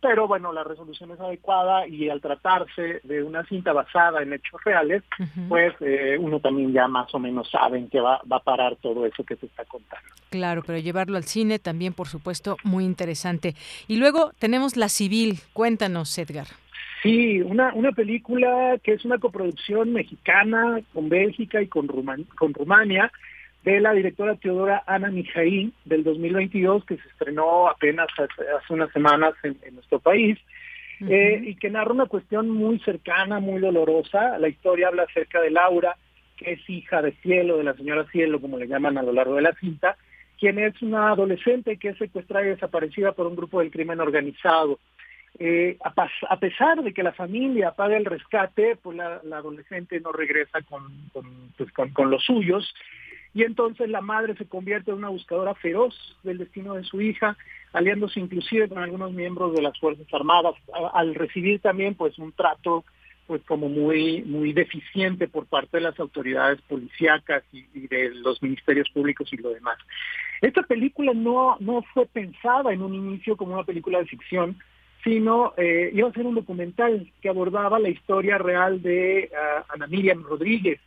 pero 0.00 0.28
bueno, 0.28 0.52
la 0.52 0.62
resolución 0.62 1.10
es 1.12 1.20
adecuada 1.20 1.88
y 1.88 2.10
al 2.10 2.20
tratarse 2.20 3.00
de 3.04 3.22
una 3.22 3.42
cinta 3.46 3.72
basada 3.72 4.22
en 4.22 4.34
hechos 4.34 4.62
reales, 4.62 5.02
pues 5.48 5.72
eh, 5.80 6.18
uno 6.20 6.40
también 6.40 6.72
ya 6.72 6.86
más 6.86 7.12
o 7.14 7.18
menos 7.18 7.50
sabe 7.50 7.78
en 7.78 7.88
qué 7.88 8.00
va, 8.00 8.20
va 8.30 8.36
a 8.36 8.42
parar 8.42 8.76
todo 8.76 9.06
eso 9.06 9.24
que 9.24 9.36
se 9.36 9.46
está 9.46 9.64
contando. 9.64 10.06
Claro, 10.28 10.62
pero 10.66 10.78
llevarlo 10.78 11.16
al 11.16 11.24
cine 11.24 11.58
también, 11.58 11.94
por 11.94 12.08
supuesto, 12.08 12.58
muy 12.64 12.84
interesante. 12.84 13.54
Y 13.88 13.96
luego 13.96 14.32
tenemos 14.38 14.76
La 14.76 14.90
Civil. 14.90 15.38
Cuéntanos, 15.54 16.18
Edgar. 16.18 16.48
Sí, 17.04 17.42
una, 17.42 17.74
una 17.74 17.92
película 17.92 18.78
que 18.82 18.94
es 18.94 19.04
una 19.04 19.18
coproducción 19.18 19.92
mexicana 19.92 20.80
con 20.94 21.10
Bélgica 21.10 21.60
y 21.60 21.66
con, 21.66 21.86
con 21.86 22.54
Rumania 22.54 23.12
de 23.62 23.78
la 23.78 23.92
directora 23.92 24.36
Teodora 24.36 24.84
Ana 24.86 25.10
Mijaín 25.10 25.74
del 25.84 26.02
2022 26.02 26.86
que 26.86 26.96
se 26.96 27.06
estrenó 27.08 27.68
apenas 27.68 28.06
hace, 28.16 28.72
unas 28.72 28.90
semanas 28.92 29.34
en, 29.42 29.58
nuestro 29.74 29.98
país 29.98 30.38
eh, 31.06 31.42
y 31.44 31.56
que 31.56 31.68
narra 31.68 31.92
una 31.92 32.06
cuestión 32.06 32.48
muy 32.48 32.78
cercana, 32.78 33.38
muy 33.38 33.60
dolorosa. 33.60 34.38
La 34.38 34.48
historia 34.48 34.88
habla 34.88 35.02
acerca 35.02 35.42
de 35.42 35.50
Laura, 35.50 35.98
que 36.38 36.52
es 36.52 36.70
hija 36.70 37.02
de 37.02 37.12
Cielo, 37.22 37.58
de 37.58 37.64
la 37.64 37.74
señora 37.74 38.06
Cielo, 38.12 38.40
como 38.40 38.56
le 38.56 38.66
llaman 38.66 38.96
a 38.96 39.02
lo 39.02 39.12
largo 39.12 39.34
de 39.34 39.42
la 39.42 39.52
cinta, 39.60 39.98
quien 40.40 40.58
es 40.58 40.80
una 40.80 41.10
adolescente 41.10 41.76
que 41.76 41.90
es 41.90 41.98
secuestrada 41.98 42.46
y 42.46 42.50
desaparecida 42.50 43.12
por 43.12 43.26
un 43.26 43.36
grupo 43.36 43.60
del 43.60 43.70
crimen 43.70 44.00
organizado. 44.00 44.78
Eh, 45.38 45.78
a, 45.82 46.36
pesar 46.38 46.82
de 46.82 46.92
que 46.92 47.02
la 47.02 47.12
familia 47.12 47.72
paga 47.72 47.96
el 47.96 48.04
rescate, 48.04 48.76
pues 48.76 48.96
la, 48.96 49.20
adolescente 49.32 49.98
no 49.98 50.12
regresa 50.12 50.60
pues 51.56 51.72
con, 51.72 51.90
con, 51.90 52.10
los 52.10 52.22
suyos 52.22 52.72
y 53.34 53.42
entonces 53.42 53.88
la 53.88 54.00
madre 54.00 54.36
se 54.36 54.46
convierte 54.46 54.92
en 54.92 54.98
una 54.98 55.08
buscadora 55.08 55.56
feroz 55.56 55.92
del 56.22 56.38
destino 56.38 56.74
de 56.74 56.84
su 56.84 57.00
hija, 57.00 57.36
aliándose 57.72 58.20
inclusive 58.20 58.68
con 58.68 58.78
algunos 58.78 59.12
miembros 59.12 59.52
de 59.54 59.62
las 59.62 59.76
Fuerzas 59.80 60.06
Armadas, 60.12 60.54
al 60.92 61.16
recibir 61.16 61.60
también 61.60 61.96
pues 61.96 62.16
un 62.18 62.30
trato 62.30 62.84
pues 63.26 63.42
como 63.42 63.68
muy 63.68 64.22
muy 64.22 64.52
deficiente 64.52 65.26
por 65.26 65.46
parte 65.46 65.78
de 65.78 65.82
las 65.82 65.98
autoridades 65.98 66.60
policíacas 66.62 67.42
y, 67.52 67.66
y, 67.74 67.88
de 67.88 68.10
los 68.10 68.40
ministerios 68.40 68.88
públicos 68.90 69.28
y 69.32 69.38
lo 69.38 69.50
demás. 69.50 69.78
Esta 70.42 70.62
película 70.62 71.12
no 71.12 71.56
no 71.58 71.82
fue 71.92 72.06
pensada 72.06 72.72
en 72.72 72.82
un 72.82 72.94
inicio 72.94 73.36
como 73.36 73.54
una 73.54 73.64
película 73.64 73.98
de 73.98 74.06
ficción, 74.06 74.58
sino 75.04 75.52
eh, 75.56 75.90
iba 75.92 76.08
a 76.08 76.12
ser 76.12 76.26
un 76.26 76.34
documental 76.34 77.12
que 77.20 77.28
abordaba 77.28 77.78
la 77.78 77.90
historia 77.90 78.38
real 78.38 78.80
de 78.82 79.30
uh, 79.30 79.64
Ana 79.68 79.86
Miriam 79.86 80.22
Rodríguez, 80.22 80.80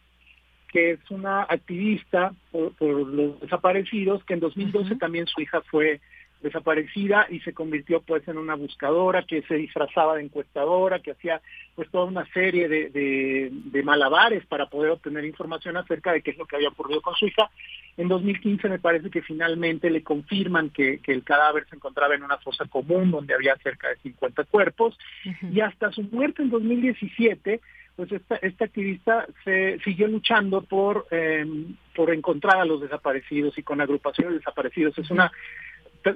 que 0.74 0.92
es 0.92 1.12
una 1.12 1.44
activista 1.44 2.34
por, 2.52 2.74
por 2.74 3.08
los 3.08 3.40
desaparecidos, 3.40 4.24
que 4.26 4.34
en 4.34 4.40
2012 4.40 4.94
uh 4.94 4.96
-huh. 4.96 5.00
también 5.00 5.28
su 5.28 5.40
hija 5.40 5.62
fue 5.70 6.02
desaparecida 6.42 7.28
y 7.30 7.40
se 7.40 7.54
convirtió 7.54 8.02
pues 8.02 8.28
en 8.28 8.38
una 8.38 8.56
buscadora 8.56 9.24
que 9.24 9.42
se 9.44 9.56
disfrazaba 9.56 10.16
de 10.16 10.24
encuestadora, 10.24 11.00
que 11.00 11.12
hacía 11.12 11.42
pues 11.76 11.90
toda 11.90 12.06
una 12.06 12.26
serie 12.34 12.68
de, 12.68 12.90
de, 12.90 13.50
de, 13.52 13.84
malabares 13.84 14.46
para 14.46 14.68
poder 14.68 14.92
obtener 14.92 15.26
información 15.26 15.78
acerca 15.78 16.12
de 16.12 16.22
qué 16.22 16.32
es 16.32 16.38
lo 16.38 16.46
que 16.46 16.56
había 16.56 16.70
ocurrido 16.70 17.02
con 17.02 17.16
su 17.16 17.28
hija. 17.28 17.50
En 17.98 18.08
2015 18.08 18.70
me 18.70 18.80
parece 18.80 19.10
que 19.10 19.22
finalmente 19.22 19.90
le 19.90 20.04
confirman 20.04 20.70
que, 20.70 21.00
que 21.00 21.12
el 21.12 21.24
cadáver 21.24 21.66
se 21.70 21.76
encontraba 21.76 22.16
en 22.16 22.24
una 22.24 22.38
fosa 22.38 22.66
común 22.66 23.12
donde 23.12 23.34
había 23.34 23.56
cerca 23.58 23.90
de 23.90 23.98
50 23.98 24.44
cuerpos 24.46 24.98
uh 25.26 25.30
-huh. 25.30 25.54
y 25.54 25.62
hasta 25.62 25.92
su 25.92 26.04
muerte 26.04 26.44
en 26.44 26.50
2017 26.50 27.60
pues 27.98 28.12
esta, 28.12 28.36
esta 28.36 28.66
activista 28.66 29.26
se 29.44 29.80
siguió 29.80 30.08
luchando 30.08 30.62
por, 30.62 31.08
eh, 31.10 31.44
por 31.96 32.14
encontrar 32.14 32.60
a 32.60 32.66
los 32.66 32.80
desaparecidos 32.80 33.58
y 33.58 33.64
con 33.64 33.82
agrupaciones 33.82 34.34
de 34.34 34.38
desaparecidos. 34.38 34.96
Es 35.00 35.10
una 35.10 35.32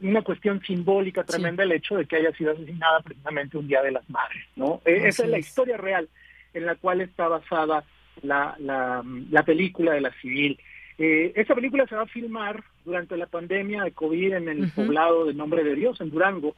una 0.02 0.22
cuestión 0.22 0.62
simbólica 0.62 1.24
tremenda 1.24 1.64
sí. 1.64 1.70
el 1.70 1.78
hecho 1.78 1.96
de 1.96 2.06
que 2.06 2.18
haya 2.18 2.32
sido 2.34 2.52
asesinada 2.52 3.00
precisamente 3.02 3.58
un 3.58 3.68
Día 3.68 3.82
de 3.82 3.92
las 3.92 4.10
Madres, 4.10 4.44
¿no? 4.56 4.82
Así 4.86 4.94
Esa 4.94 5.24
es 5.24 5.30
la 5.30 5.40
historia 5.40 5.78
real 5.78 6.08
en 6.54 6.66
la 6.66 6.76
cual 6.76 7.02
está 7.02 7.28
basada 7.28 7.84
la, 8.22 8.56
la, 8.60 9.04
la 9.30 9.44
película 9.44 9.94
de 9.94 10.02
la 10.02 10.12
civil. 10.22 10.60
Eh, 10.98 11.34
esta 11.36 11.56
película 11.56 11.88
se 11.88 11.96
va 11.96 12.04
a 12.04 12.08
filmar 12.08 12.64
durante 12.86 13.18
la 13.18 13.26
pandemia 13.26 13.84
de 13.84 13.92
COVID 13.92 14.34
en 14.34 14.50
el 14.50 14.60
uh 14.60 14.66
-huh. 14.66 14.74
poblado 14.74 15.26
de 15.26 15.34
Nombre 15.34 15.64
de 15.64 15.76
Dios, 15.76 16.00
en 16.02 16.10
Durango, 16.12 16.56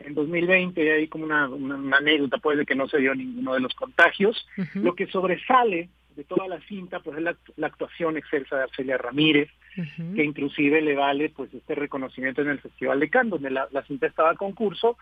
en 0.00 0.14
2020, 0.14 0.92
hay 0.92 1.08
como 1.08 1.24
una, 1.24 1.48
una, 1.48 1.76
una, 1.76 1.96
anécdota 1.98 2.38
pues 2.38 2.58
de 2.58 2.66
que 2.66 2.74
no 2.74 2.88
se 2.88 2.98
dio 2.98 3.14
ninguno 3.14 3.54
de 3.54 3.60
los 3.60 3.74
contagios. 3.74 4.46
Uh 4.56 4.62
-huh. 4.62 4.82
Lo 4.82 4.94
que 4.94 5.06
sobresale 5.06 5.88
de 6.16 6.24
toda 6.24 6.48
la 6.48 6.60
cinta 6.62 7.00
pues 7.00 7.16
es 7.18 7.22
la, 7.22 7.36
la 7.56 7.66
actuación 7.66 8.16
excelsa 8.16 8.56
de 8.56 8.62
Arcelia 8.64 8.98
Ramírez, 8.98 9.50
uh 9.76 9.80
-huh. 9.80 10.14
que 10.14 10.24
inclusive 10.24 10.80
le 10.80 10.94
vale 10.94 11.30
pues 11.30 11.52
este 11.54 11.74
reconocimiento 11.74 12.42
en 12.42 12.48
el 12.48 12.60
Festival 12.60 13.00
de 13.00 13.10
Cannes, 13.10 13.30
donde 13.30 13.50
la, 13.50 13.68
la 13.70 13.82
cinta 13.82 14.06
estaba 14.06 14.30
a 14.30 14.36
concurso, 14.36 14.96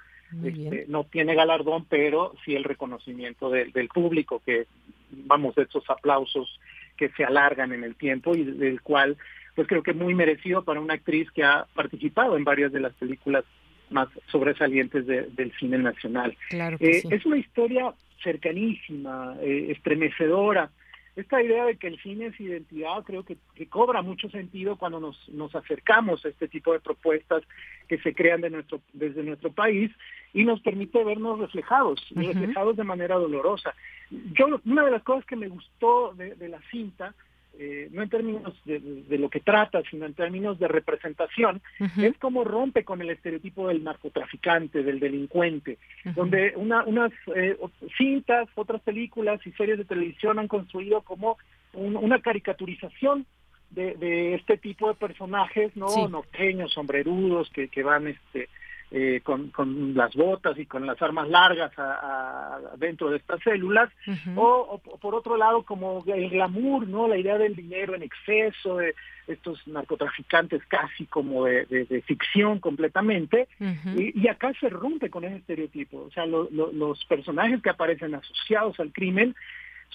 este, 0.44 0.84
no 0.88 1.04
tiene 1.04 1.34
galardón, 1.34 1.86
pero 1.86 2.34
sí 2.44 2.54
el 2.54 2.64
reconocimiento 2.64 3.50
de, 3.50 3.64
del 3.66 3.88
público, 3.88 4.40
que 4.46 4.66
vamos, 5.10 5.54
de 5.56 5.62
estos 5.62 5.88
aplausos 5.90 6.60
que 6.96 7.08
se 7.10 7.24
alargan 7.24 7.72
en 7.72 7.82
el 7.82 7.96
tiempo 7.96 8.36
y 8.36 8.44
del 8.44 8.80
cual 8.80 9.16
pues 9.56 9.66
creo 9.66 9.82
que 9.82 9.92
muy 9.92 10.14
merecido 10.14 10.62
para 10.62 10.80
una 10.80 10.94
actriz 10.94 11.30
que 11.32 11.42
ha 11.42 11.66
participado 11.74 12.36
en 12.36 12.44
varias 12.44 12.72
de 12.72 12.80
las 12.80 12.92
películas 12.94 13.44
más 13.90 14.08
sobresalientes 14.30 15.06
de, 15.06 15.22
del 15.22 15.52
cine 15.58 15.78
nacional. 15.78 16.36
Claro 16.48 16.76
eh, 16.78 17.00
sí. 17.00 17.08
Es 17.10 17.26
una 17.26 17.38
historia 17.38 17.92
cercanísima, 18.22 19.36
eh, 19.42 19.66
estremecedora, 19.70 20.70
esta 21.16 21.42
idea 21.42 21.64
de 21.64 21.76
que 21.76 21.88
el 21.88 22.00
cine 22.00 22.26
es 22.26 22.40
identidad 22.40 23.02
creo 23.04 23.24
que, 23.24 23.36
que, 23.54 23.66
cobra 23.66 24.02
mucho 24.02 24.28
sentido 24.30 24.76
cuando 24.76 25.00
nos, 25.00 25.28
nos 25.30 25.54
acercamos 25.54 26.24
a 26.24 26.28
este 26.28 26.48
tipo 26.48 26.72
de 26.72 26.80
propuestas 26.80 27.42
que 27.88 27.98
se 27.98 28.14
crean 28.14 28.40
de 28.40 28.50
nuestro, 28.50 28.80
desde 28.92 29.22
nuestro 29.22 29.52
país 29.52 29.90
y 30.32 30.44
nos 30.44 30.60
permite 30.60 31.02
vernos 31.02 31.38
reflejados, 31.40 32.00
uh 32.12 32.14
-huh. 32.14 32.26
reflejados 32.28 32.76
de 32.76 32.84
manera 32.84 33.16
dolorosa. 33.16 33.74
Yo, 34.10 34.46
una 34.64 34.84
de 34.84 34.90
las 34.90 35.02
cosas 35.02 35.24
que 35.26 35.36
me 35.36 35.48
gustó 35.48 36.14
de, 36.14 36.34
de 36.36 36.48
la 36.48 36.60
cinta 36.70 37.14
eh, 37.58 37.88
no 37.90 38.02
en 38.02 38.08
términos 38.08 38.54
de, 38.64 38.78
de, 38.80 39.18
lo 39.18 39.28
que 39.28 39.40
trata, 39.40 39.82
sino 39.90 40.06
en 40.06 40.14
términos 40.14 40.58
de 40.58 40.68
representación, 40.68 41.60
uh 41.80 41.84
-huh. 41.84 42.04
es 42.04 42.18
como 42.18 42.44
rompe 42.44 42.84
con 42.84 43.00
el 43.00 43.10
estereotipo 43.10 43.68
del 43.68 43.84
narcotraficante, 43.84 44.82
del 44.82 45.00
delincuente, 45.00 45.78
uh 46.04 46.08
-huh. 46.08 46.14
donde 46.14 46.52
una, 46.56 46.84
unas 46.84 47.12
eh, 47.34 47.56
cintas, 47.98 48.48
otras 48.54 48.80
películas 48.82 49.44
y 49.46 49.52
series 49.52 49.78
de 49.78 49.84
televisión 49.84 50.38
han 50.38 50.48
construido 50.48 51.02
como 51.02 51.36
un, 51.72 51.96
una 51.96 52.20
caricaturización 52.20 53.26
de, 53.70 53.94
de, 53.94 54.34
este 54.34 54.56
tipo 54.56 54.88
de 54.88 54.94
personajes, 54.94 55.74
¿no? 55.76 55.88
Sí. 55.88 56.00
Norteños, 56.08 56.72
sombrerudos, 56.72 57.50
que, 57.50 57.68
que 57.68 57.82
van 57.82 58.08
este 58.08 58.48
eh, 58.92 59.20
con, 59.22 59.50
con, 59.50 59.94
las 59.94 60.14
botas 60.14 60.58
y 60.58 60.66
con 60.66 60.84
las 60.84 61.00
armas 61.00 61.28
largas 61.28 61.70
a, 61.78 62.56
a, 62.56 62.76
dentro 62.76 63.08
de 63.10 63.18
estas 63.18 63.40
células, 63.42 63.88
uh 64.06 64.10
-huh. 64.10 64.34
o, 64.36 64.80
o, 64.84 64.98
por 64.98 65.14
otro 65.14 65.36
lado 65.36 65.62
como 65.62 66.02
el 66.06 66.28
glamour, 66.28 66.88
no, 66.88 67.06
la 67.06 67.16
idea 67.16 67.38
del 67.38 67.54
dinero 67.54 67.94
en 67.94 68.02
exceso, 68.02 68.78
de 68.78 68.94
estos 69.28 69.64
narcotraficantes 69.68 70.60
casi 70.66 71.06
como 71.06 71.44
de, 71.44 71.66
de, 71.66 71.84
de 71.84 72.02
ficción 72.02 72.58
completamente, 72.58 73.46
uh 73.60 73.64
-huh. 73.64 74.12
y, 74.14 74.22
y, 74.22 74.28
acá 74.28 74.52
se 74.58 74.68
rompe 74.68 75.08
con 75.08 75.24
ese 75.24 75.36
estereotipo, 75.36 75.98
o 75.98 76.10
sea, 76.10 76.26
lo, 76.26 76.48
lo, 76.50 76.72
los 76.72 77.04
personajes 77.04 77.62
que 77.62 77.70
aparecen 77.70 78.14
asociados 78.16 78.80
al 78.80 78.92
crimen 78.92 79.36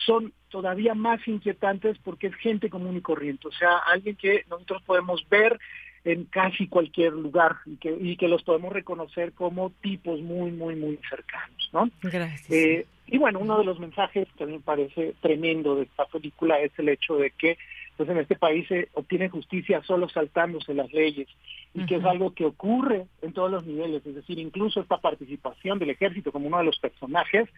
son 0.06 0.34
todavía 0.50 0.94
más 0.94 1.26
inquietantes 1.28 1.98
porque 2.04 2.28
es 2.28 2.36
gente 2.36 2.70
común 2.70 2.98
y 2.98 3.02
corriente, 3.02 3.48
o 3.48 3.52
sea, 3.52 3.78
alguien 3.80 4.16
que 4.16 4.46
nosotros 4.50 4.82
podemos 4.84 5.28
ver 5.30 5.60
en 6.06 6.26
casi 6.26 6.68
cualquier 6.68 7.14
lugar 7.14 7.58
y 7.66 7.76
que, 7.78 7.98
y 8.00 8.16
que 8.16 8.28
los 8.28 8.44
podemos 8.44 8.72
reconocer 8.72 9.34
como 9.34 9.72
tipos 9.82 10.22
muy, 10.22 10.52
muy, 10.52 10.76
muy 10.76 11.00
cercanos, 11.10 11.70
¿no? 11.74 11.90
Gracias. 12.02 12.50
Eh, 12.50 12.86
y 13.08 13.18
bueno, 13.18 13.40
uno 13.40 13.58
de 13.58 13.66
los 13.66 13.80
mensajes 13.80 14.28
que 14.38 14.44
a 14.44 14.48
mí 14.48 14.54
me 14.54 14.60
parece 14.60 15.16
tremendo 15.22 15.76
de 15.76 15.84
esta 15.84 16.06
película 16.06 16.60
es 16.60 16.72
el 16.78 16.90
hecho 16.90 17.18
de 17.18 17.32
que 17.32 17.58
pues 17.98 18.10
en 18.10 18.18
este 18.18 18.36
país 18.36 18.68
se 18.68 18.90
obtiene 18.94 19.30
justicia 19.30 19.82
solo 19.84 20.10
saltándose 20.10 20.74
las 20.74 20.92
leyes 20.92 21.28
y 21.74 21.80
uh 21.80 21.82
-huh. 21.82 21.88
que 21.88 21.96
es 21.96 22.06
algo 22.06 22.34
que 22.34 22.46
ocurre 22.46 23.08
en 23.22 23.34
todos 23.34 23.52
los 23.52 23.66
niveles, 23.66 24.06
es 24.06 24.16
decir, 24.16 24.40
incluso 24.40 24.82
esta 24.82 24.98
participación 24.98 25.80
del 25.80 25.92
ejército 25.92 26.32
como 26.32 26.48
uno 26.48 26.58
de 26.58 26.66
los 26.66 26.80
personajes 26.80 27.50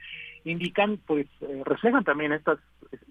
indican, 0.44 0.98
pues, 1.06 1.28
eh, 1.42 1.62
reflejan 1.66 2.04
también 2.04 2.32
estas 2.32 2.60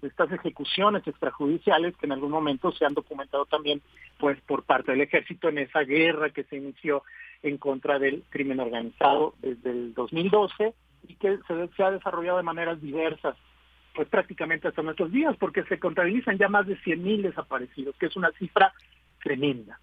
estas 0.01 0.31
ejecuciones 0.31 1.05
extrajudiciales 1.05 1.95
que 1.97 2.07
en 2.07 2.13
algún 2.13 2.31
momento 2.31 2.71
se 2.71 2.85
han 2.85 2.93
documentado 2.93 3.45
también, 3.45 3.81
pues, 4.17 4.39
por 4.41 4.63
parte 4.63 4.91
del 4.91 5.01
ejército 5.01 5.49
en 5.49 5.59
esa 5.59 5.81
guerra 5.81 6.31
que 6.31 6.45
se 6.45 6.57
inició 6.57 7.03
en 7.43 7.57
contra 7.57 7.99
del 7.99 8.23
crimen 8.29 8.59
organizado 8.59 9.35
desde 9.39 9.69
el 9.69 9.93
2012 9.93 10.73
y 11.07 11.15
que 11.15 11.37
se, 11.47 11.67
se 11.75 11.83
ha 11.83 11.91
desarrollado 11.91 12.37
de 12.37 12.43
maneras 12.43 12.81
diversas 12.81 13.35
pues 13.97 14.09
prácticamente 14.09 14.67
hasta 14.67 14.83
nuestros 14.83 15.11
días, 15.11 15.35
porque 15.39 15.63
se 15.63 15.79
contabilizan 15.79 16.37
ya 16.37 16.47
más 16.49 16.67
de 16.67 16.77
100.000 16.77 17.23
desaparecidos, 17.23 17.95
que 17.97 18.05
es 18.05 18.15
una 18.15 18.31
cifra 18.33 18.71
tremenda. 19.23 19.79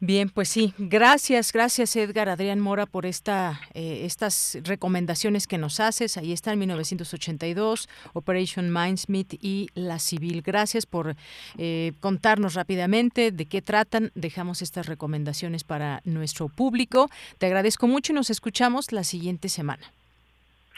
Bien, 0.00 0.28
pues 0.28 0.50
sí, 0.50 0.74
gracias, 0.76 1.50
gracias 1.52 1.96
Edgar 1.96 2.28
Adrián 2.28 2.60
Mora 2.60 2.84
por 2.84 3.06
esta, 3.06 3.58
eh, 3.72 4.02
estas 4.04 4.58
recomendaciones 4.64 5.46
que 5.46 5.56
nos 5.56 5.80
haces. 5.80 6.18
Ahí 6.18 6.32
está 6.32 6.52
en 6.52 6.58
1982, 6.58 7.88
Operation 8.12 8.70
Mindsmith 8.70 9.32
y 9.42 9.68
La 9.74 9.98
Civil. 9.98 10.42
Gracias 10.42 10.84
por 10.84 11.16
eh, 11.56 11.92
contarnos 12.00 12.52
rápidamente 12.52 13.30
de 13.32 13.46
qué 13.46 13.62
tratan. 13.62 14.10
Dejamos 14.14 14.60
estas 14.60 14.86
recomendaciones 14.86 15.64
para 15.64 16.02
nuestro 16.04 16.48
público. 16.48 17.08
Te 17.38 17.46
agradezco 17.46 17.88
mucho 17.88 18.12
y 18.12 18.16
nos 18.16 18.28
escuchamos 18.28 18.92
la 18.92 19.04
siguiente 19.04 19.48
semana. 19.48 19.90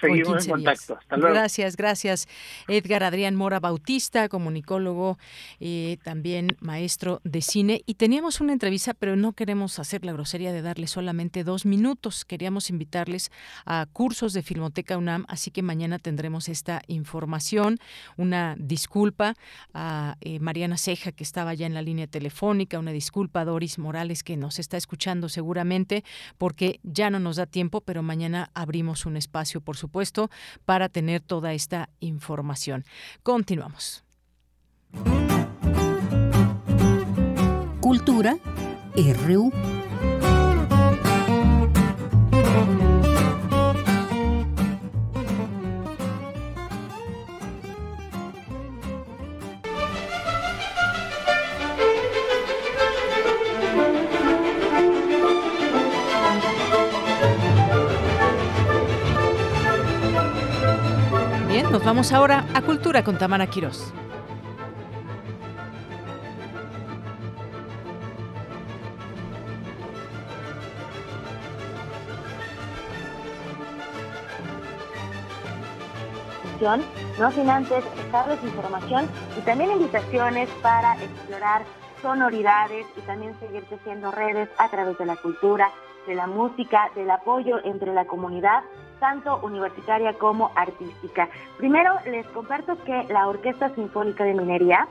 Seguimos 0.02 0.44
en 0.44 0.50
contacto. 0.50 0.96
Hasta 0.98 1.16
luego. 1.16 1.34
Gracias, 1.34 1.76
gracias. 1.76 2.28
Edgar 2.66 3.04
Adrián 3.04 3.36
Mora 3.36 3.60
Bautista, 3.60 4.28
comunicólogo, 4.28 5.16
eh, 5.60 5.98
también 6.02 6.56
maestro 6.60 7.20
de 7.22 7.40
cine. 7.40 7.82
Y 7.86 7.94
teníamos 7.94 8.40
una 8.40 8.52
entrevista, 8.52 8.94
pero 8.94 9.14
no 9.14 9.32
queremos 9.32 9.78
hacer 9.78 10.04
la 10.04 10.12
grosería 10.12 10.52
de 10.52 10.60
darle 10.60 10.88
solamente 10.88 11.44
dos 11.44 11.64
minutos. 11.64 12.24
Queríamos 12.24 12.68
invitarles 12.68 13.30
a 13.64 13.86
cursos 13.92 14.32
de 14.32 14.42
Filmoteca 14.42 14.98
UNAM, 14.98 15.24
así 15.28 15.52
que 15.52 15.62
mañana 15.62 16.00
tendremos 16.00 16.48
esta 16.48 16.82
información. 16.88 17.78
Una 18.16 18.56
disculpa 18.58 19.34
a 19.72 20.16
eh, 20.20 20.40
Mariana 20.40 20.78
Ceja, 20.78 21.12
que 21.12 21.22
estaba 21.22 21.54
ya 21.54 21.66
en 21.66 21.74
la 21.74 21.82
línea 21.82 22.08
telefónica. 22.08 22.78
Una 22.78 22.90
disculpa 22.90 23.42
a 23.42 23.44
Doris 23.44 23.78
Morales, 23.78 24.24
que 24.24 24.36
nos 24.36 24.58
está 24.58 24.76
escuchando 24.76 25.28
seguramente, 25.28 26.02
porque 26.38 26.80
ya 26.82 27.08
no 27.08 27.20
nos 27.20 27.36
da 27.36 27.46
tiempo, 27.46 27.80
pero 27.80 28.02
mañana 28.02 28.50
abrimos 28.54 29.06
un 29.06 29.16
espacio, 29.16 29.60
por 29.60 29.76
supuesto 29.76 29.91
supuesto, 29.92 30.30
para 30.64 30.88
tener 30.88 31.20
toda 31.20 31.52
esta 31.52 31.90
información. 32.00 32.84
Continuamos. 33.22 34.02
Cultura 37.80 38.38
RU. 38.96 39.52
Nos 61.72 61.82
vamos 61.82 62.12
ahora 62.12 62.44
a 62.52 62.60
Cultura 62.60 63.02
con 63.02 63.16
Tamara 63.16 63.46
Quirós. 63.46 63.94
no 77.18 77.30
sin 77.32 77.48
antes 77.48 77.82
darles 78.12 78.44
información 78.44 79.08
y 79.38 79.40
también 79.40 79.72
invitaciones 79.72 80.50
para 80.60 80.94
explorar 81.02 81.62
sonoridades 82.02 82.84
y 82.98 83.00
también 83.00 83.34
seguir 83.40 83.64
creciendo 83.64 84.10
redes 84.10 84.50
a 84.58 84.68
través 84.68 84.98
de 84.98 85.06
la 85.06 85.16
cultura, 85.16 85.70
de 86.06 86.14
la 86.14 86.26
música, 86.26 86.90
del 86.94 87.10
apoyo 87.10 87.64
entre 87.64 87.94
la 87.94 88.04
comunidad, 88.04 88.62
tanto 89.02 89.40
universitaria 89.42 90.12
como 90.12 90.52
artística. 90.54 91.28
Primero 91.58 91.96
les 92.06 92.24
comparto 92.28 92.80
que 92.84 93.02
la 93.08 93.26
Orquesta 93.26 93.74
Sinfónica 93.74 94.22
de 94.22 94.32
Minería 94.32 94.86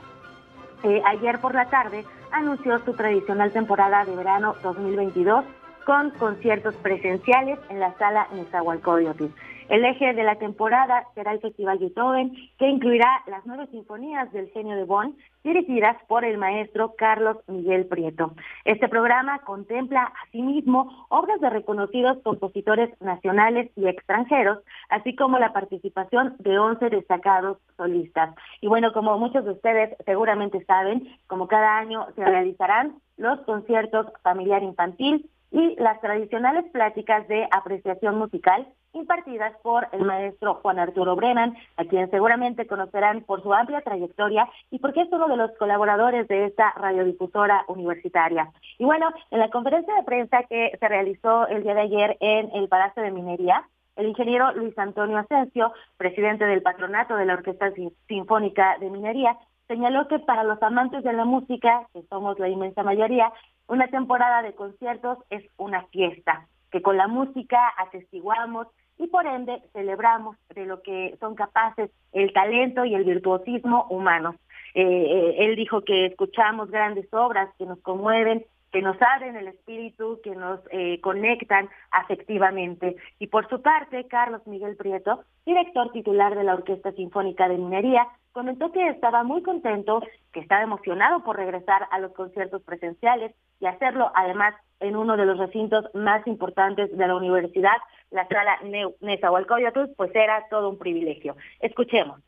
eh, 0.84 1.00
ayer 1.06 1.40
por 1.40 1.54
la 1.54 1.70
tarde 1.70 2.04
anunció 2.30 2.78
su 2.80 2.92
tradicional 2.92 3.52
temporada 3.52 4.04
de 4.04 4.14
verano 4.14 4.54
2022 4.62 5.46
con 5.86 6.10
conciertos 6.10 6.74
presenciales 6.76 7.58
en 7.70 7.80
la 7.80 7.94
sala 7.94 8.28
Nezahualcóyotl. 8.34 9.28
El 9.70 9.84
eje 9.86 10.12
de 10.12 10.24
la 10.24 10.36
temporada 10.36 11.06
será 11.14 11.32
el 11.32 11.40
Festival 11.40 11.78
Beethoven, 11.78 12.34
que 12.58 12.68
incluirá 12.68 13.22
las 13.26 13.46
nueve 13.46 13.66
sinfonías 13.70 14.30
del 14.32 14.50
genio 14.50 14.76
de 14.76 14.84
Bonn, 14.84 15.16
dirigidas 15.44 15.96
por 16.08 16.24
el 16.24 16.38
maestro 16.38 16.94
Carlos 16.96 17.38
Miguel 17.46 17.86
Prieto. 17.86 18.34
Este 18.64 18.88
programa 18.88 19.40
contempla 19.40 20.12
asimismo 20.26 21.06
obras 21.08 21.40
de 21.40 21.50
reconocidos 21.50 22.18
compositores 22.22 22.90
nacionales 23.00 23.70
y 23.76 23.86
extranjeros, 23.86 24.58
así 24.88 25.14
como 25.16 25.38
la 25.38 25.52
participación 25.52 26.36
de 26.38 26.58
11 26.58 26.90
destacados 26.90 27.58
solistas. 27.76 28.34
Y 28.60 28.68
bueno, 28.68 28.92
como 28.92 29.18
muchos 29.18 29.44
de 29.44 29.52
ustedes 29.52 29.96
seguramente 30.04 30.64
saben, 30.64 31.08
como 31.26 31.48
cada 31.48 31.78
año 31.78 32.06
se 32.14 32.24
realizarán 32.24 32.94
los 33.16 33.40
conciertos 33.40 34.06
familiar 34.22 34.62
infantil, 34.62 35.28
y 35.52 35.76
las 35.76 36.00
tradicionales 36.00 36.64
pláticas 36.72 37.28
de 37.28 37.46
apreciación 37.50 38.18
musical 38.18 38.66
impartidas 38.94 39.54
por 39.62 39.86
el 39.92 40.04
maestro 40.04 40.54
Juan 40.56 40.78
Arturo 40.78 41.14
Brennan, 41.14 41.54
a 41.76 41.84
quien 41.84 42.10
seguramente 42.10 42.66
conocerán 42.66 43.22
por 43.22 43.42
su 43.42 43.52
amplia 43.52 43.80
trayectoria 43.82 44.48
y 44.70 44.78
porque 44.78 45.02
es 45.02 45.12
uno 45.12 45.28
de 45.28 45.36
los 45.36 45.50
colaboradores 45.58 46.26
de 46.28 46.46
esta 46.46 46.72
radiodifusora 46.72 47.64
universitaria. 47.68 48.50
Y 48.78 48.84
bueno, 48.84 49.10
en 49.30 49.38
la 49.38 49.50
conferencia 49.50 49.94
de 49.94 50.02
prensa 50.02 50.42
que 50.44 50.72
se 50.78 50.88
realizó 50.88 51.46
el 51.48 51.62
día 51.62 51.74
de 51.74 51.80
ayer 51.82 52.16
en 52.20 52.50
el 52.54 52.68
Palacio 52.68 53.02
de 53.02 53.10
Minería, 53.10 53.64
el 53.96 54.06
ingeniero 54.06 54.52
Luis 54.52 54.76
Antonio 54.78 55.18
Asensio, 55.18 55.72
presidente 55.98 56.46
del 56.46 56.62
patronato 56.62 57.14
de 57.16 57.26
la 57.26 57.34
Orquesta 57.34 57.72
Sinfónica 58.08 58.78
de 58.80 58.90
Minería, 58.90 59.36
señaló 59.72 60.06
que 60.06 60.18
para 60.18 60.44
los 60.44 60.62
amantes 60.62 61.02
de 61.02 61.14
la 61.14 61.24
música, 61.24 61.86
que 61.94 62.02
somos 62.10 62.38
la 62.38 62.48
inmensa 62.48 62.82
mayoría, 62.82 63.32
una 63.68 63.88
temporada 63.88 64.42
de 64.42 64.54
conciertos 64.54 65.16
es 65.30 65.42
una 65.56 65.84
fiesta, 65.86 66.46
que 66.70 66.82
con 66.82 66.98
la 66.98 67.08
música 67.08 67.58
atestiguamos 67.78 68.66
y 68.98 69.06
por 69.06 69.26
ende 69.26 69.62
celebramos 69.72 70.36
de 70.54 70.66
lo 70.66 70.82
que 70.82 71.16
son 71.20 71.34
capaces 71.34 71.90
el 72.12 72.34
talento 72.34 72.84
y 72.84 72.94
el 72.94 73.04
virtuosismo 73.04 73.86
humanos. 73.88 74.36
Eh, 74.74 74.82
eh, 74.84 75.34
él 75.38 75.56
dijo 75.56 75.80
que 75.82 76.06
escuchamos 76.06 76.70
grandes 76.70 77.06
obras 77.12 77.48
que 77.56 77.64
nos 77.64 77.80
conmueven, 77.80 78.44
que 78.72 78.80
nos 78.80 78.96
abren 79.00 79.36
el 79.36 79.48
espíritu, 79.48 80.18
que 80.24 80.34
nos 80.34 80.60
eh, 80.70 80.98
conectan 81.02 81.68
afectivamente. 81.90 82.96
Y 83.18 83.26
por 83.26 83.48
su 83.48 83.60
parte, 83.60 84.06
Carlos 84.08 84.40
Miguel 84.46 84.76
Prieto, 84.76 85.24
director 85.44 85.92
titular 85.92 86.34
de 86.34 86.44
la 86.44 86.54
Orquesta 86.54 86.90
Sinfónica 86.92 87.48
de 87.48 87.58
Minería, 87.58 88.08
comentó 88.32 88.72
que 88.72 88.88
estaba 88.88 89.24
muy 89.24 89.42
contento, 89.42 90.00
que 90.32 90.40
estaba 90.40 90.62
emocionado 90.62 91.22
por 91.22 91.36
regresar 91.36 91.86
a 91.90 91.98
los 91.98 92.12
conciertos 92.12 92.62
presenciales 92.62 93.34
y 93.60 93.66
hacerlo 93.66 94.10
además 94.14 94.54
en 94.80 94.96
uno 94.96 95.18
de 95.18 95.26
los 95.26 95.38
recintos 95.38 95.84
más 95.92 96.26
importantes 96.26 96.96
de 96.96 97.06
la 97.06 97.14
universidad, 97.14 97.76
la 98.10 98.26
sala 98.26 98.58
Nezahualcóyotl, 99.00 99.92
pues 99.96 100.10
era 100.14 100.46
todo 100.48 100.70
un 100.70 100.78
privilegio. 100.78 101.36
Escuchemos. 101.60 102.20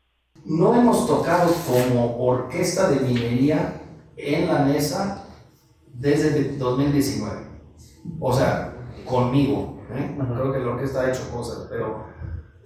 No 0.45 0.75
hemos 0.75 1.07
tocado 1.07 1.51
como 1.67 2.23
orquesta 2.23 2.91
de 2.91 2.99
minería 2.99 3.81
en 4.15 4.47
la 4.47 4.59
mesa 4.59 5.25
desde 5.99 6.57
2019. 6.57 7.47
O 8.19 8.33
sea, 8.33 8.75
conmigo. 9.05 9.79
¿eh? 9.91 10.17
Creo 10.17 10.51
que 10.51 10.59
la 10.59 10.71
orquesta 10.71 11.01
ha 11.01 11.09
hecho 11.09 11.29
cosas, 11.31 11.67
pero 11.69 12.05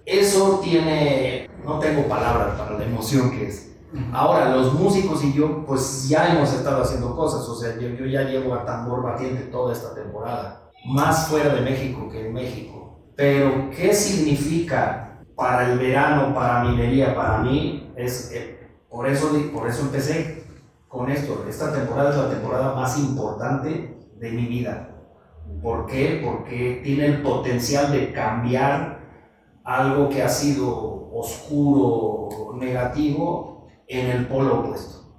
eso 0.06 0.60
tiene, 0.62 1.48
no 1.64 1.78
tengo 1.78 2.08
palabras 2.08 2.58
para 2.58 2.78
la 2.78 2.84
emoción 2.84 3.30
que 3.30 3.48
es. 3.48 3.70
Ahora, 4.12 4.54
los 4.54 4.72
músicos 4.74 5.24
y 5.24 5.32
yo, 5.32 5.64
pues 5.66 6.08
ya 6.08 6.32
hemos 6.32 6.52
estado 6.52 6.82
haciendo 6.82 7.14
cosas, 7.16 7.48
o 7.48 7.56
sea, 7.56 7.76
yo, 7.76 7.88
yo 7.88 8.06
ya 8.06 8.22
llevo 8.22 8.54
a 8.54 8.64
tambor 8.64 9.02
batiente 9.02 9.42
toda 9.44 9.72
esta 9.72 9.94
temporada, 9.94 10.70
más 10.86 11.26
fuera 11.28 11.52
de 11.54 11.62
México 11.62 12.08
que 12.08 12.26
en 12.26 12.32
México. 12.32 13.00
Pero, 13.16 13.68
¿qué 13.70 13.92
significa 13.92 15.20
para 15.34 15.72
el 15.72 15.78
verano, 15.78 16.32
para 16.32 16.64
minería, 16.64 17.14
para 17.14 17.38
mí? 17.38 17.92
Es, 17.96 18.30
eh, 18.32 18.60
por, 18.88 19.08
eso, 19.08 19.30
por 19.52 19.68
eso 19.68 19.82
empecé 19.82 20.39
con 20.90 21.08
esto. 21.08 21.46
Esta 21.48 21.72
temporada 21.72 22.10
es 22.10 22.16
la 22.16 22.30
temporada 22.30 22.74
más 22.74 22.98
importante 22.98 23.96
de 24.18 24.30
mi 24.32 24.46
vida. 24.46 24.90
¿Por 25.62 25.86
qué? 25.86 26.20
Porque 26.24 26.80
tiene 26.82 27.06
el 27.06 27.22
potencial 27.22 27.92
de 27.92 28.12
cambiar 28.12 29.00
algo 29.62 30.08
que 30.08 30.22
ha 30.22 30.28
sido 30.28 31.10
oscuro, 31.12 32.56
negativo, 32.56 33.68
en 33.86 34.06
el 34.06 34.26
polo 34.26 34.60
opuesto. 34.60 35.14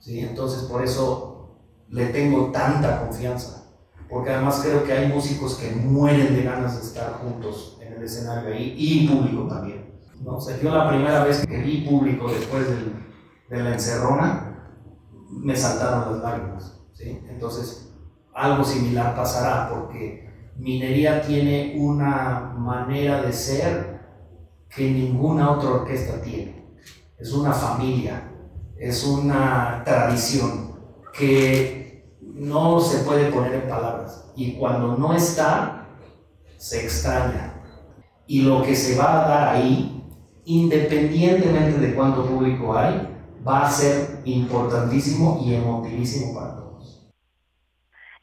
¿Sí? 0.00 0.20
Entonces 0.20 0.64
por 0.64 0.82
eso 0.82 1.60
le 1.88 2.06
tengo 2.06 2.50
tanta 2.50 3.02
confianza. 3.04 3.70
Porque 4.10 4.30
además 4.30 4.60
creo 4.64 4.82
que 4.84 4.92
hay 4.92 5.06
músicos 5.06 5.54
que 5.54 5.70
mueren 5.70 6.34
de 6.34 6.42
ganas 6.42 6.76
de 6.76 6.82
estar 6.82 7.12
juntos 7.14 7.78
en 7.80 7.92
el 7.92 8.02
escenario 8.02 8.52
ahí 8.52 8.74
y 8.76 9.08
público 9.08 9.46
también. 9.46 10.00
¿no? 10.20 10.36
O 10.36 10.50
yo 10.50 10.70
la 10.70 10.88
primera 10.88 11.24
vez 11.24 11.46
que 11.46 11.58
vi 11.58 11.86
público 11.88 12.28
después 12.28 12.66
de 13.48 13.62
la 13.62 13.72
encerrona, 13.72 14.51
me 15.32 15.56
saltaron 15.56 16.12
las 16.12 16.22
lágrimas. 16.22 16.80
¿sí? 16.92 17.20
Entonces, 17.28 17.90
algo 18.34 18.64
similar 18.64 19.16
pasará 19.16 19.70
porque 19.70 20.30
minería 20.56 21.22
tiene 21.22 21.76
una 21.78 22.54
manera 22.56 23.22
de 23.22 23.32
ser 23.32 24.00
que 24.68 24.90
ninguna 24.90 25.50
otra 25.50 25.70
orquesta 25.70 26.20
tiene. 26.22 26.76
Es 27.18 27.32
una 27.32 27.52
familia, 27.52 28.30
es 28.76 29.04
una 29.04 29.82
tradición 29.84 30.72
que 31.16 32.16
no 32.20 32.80
se 32.80 33.04
puede 33.04 33.30
poner 33.30 33.54
en 33.54 33.68
palabras. 33.68 34.32
Y 34.34 34.54
cuando 34.54 34.96
no 34.96 35.14
está, 35.14 35.88
se 36.56 36.84
extraña. 36.84 37.54
Y 38.26 38.42
lo 38.42 38.62
que 38.62 38.74
se 38.74 38.96
va 38.96 39.24
a 39.24 39.28
dar 39.28 39.48
ahí, 39.54 40.04
independientemente 40.44 41.78
de 41.78 41.94
cuánto 41.94 42.26
público 42.26 42.76
hay, 42.76 43.08
va 43.46 43.66
a 43.66 43.70
ser 43.70 44.20
importantísimo 44.24 45.40
y 45.44 45.54
emotivísimo 45.54 46.34
para 46.38 46.56
todos. 46.56 47.12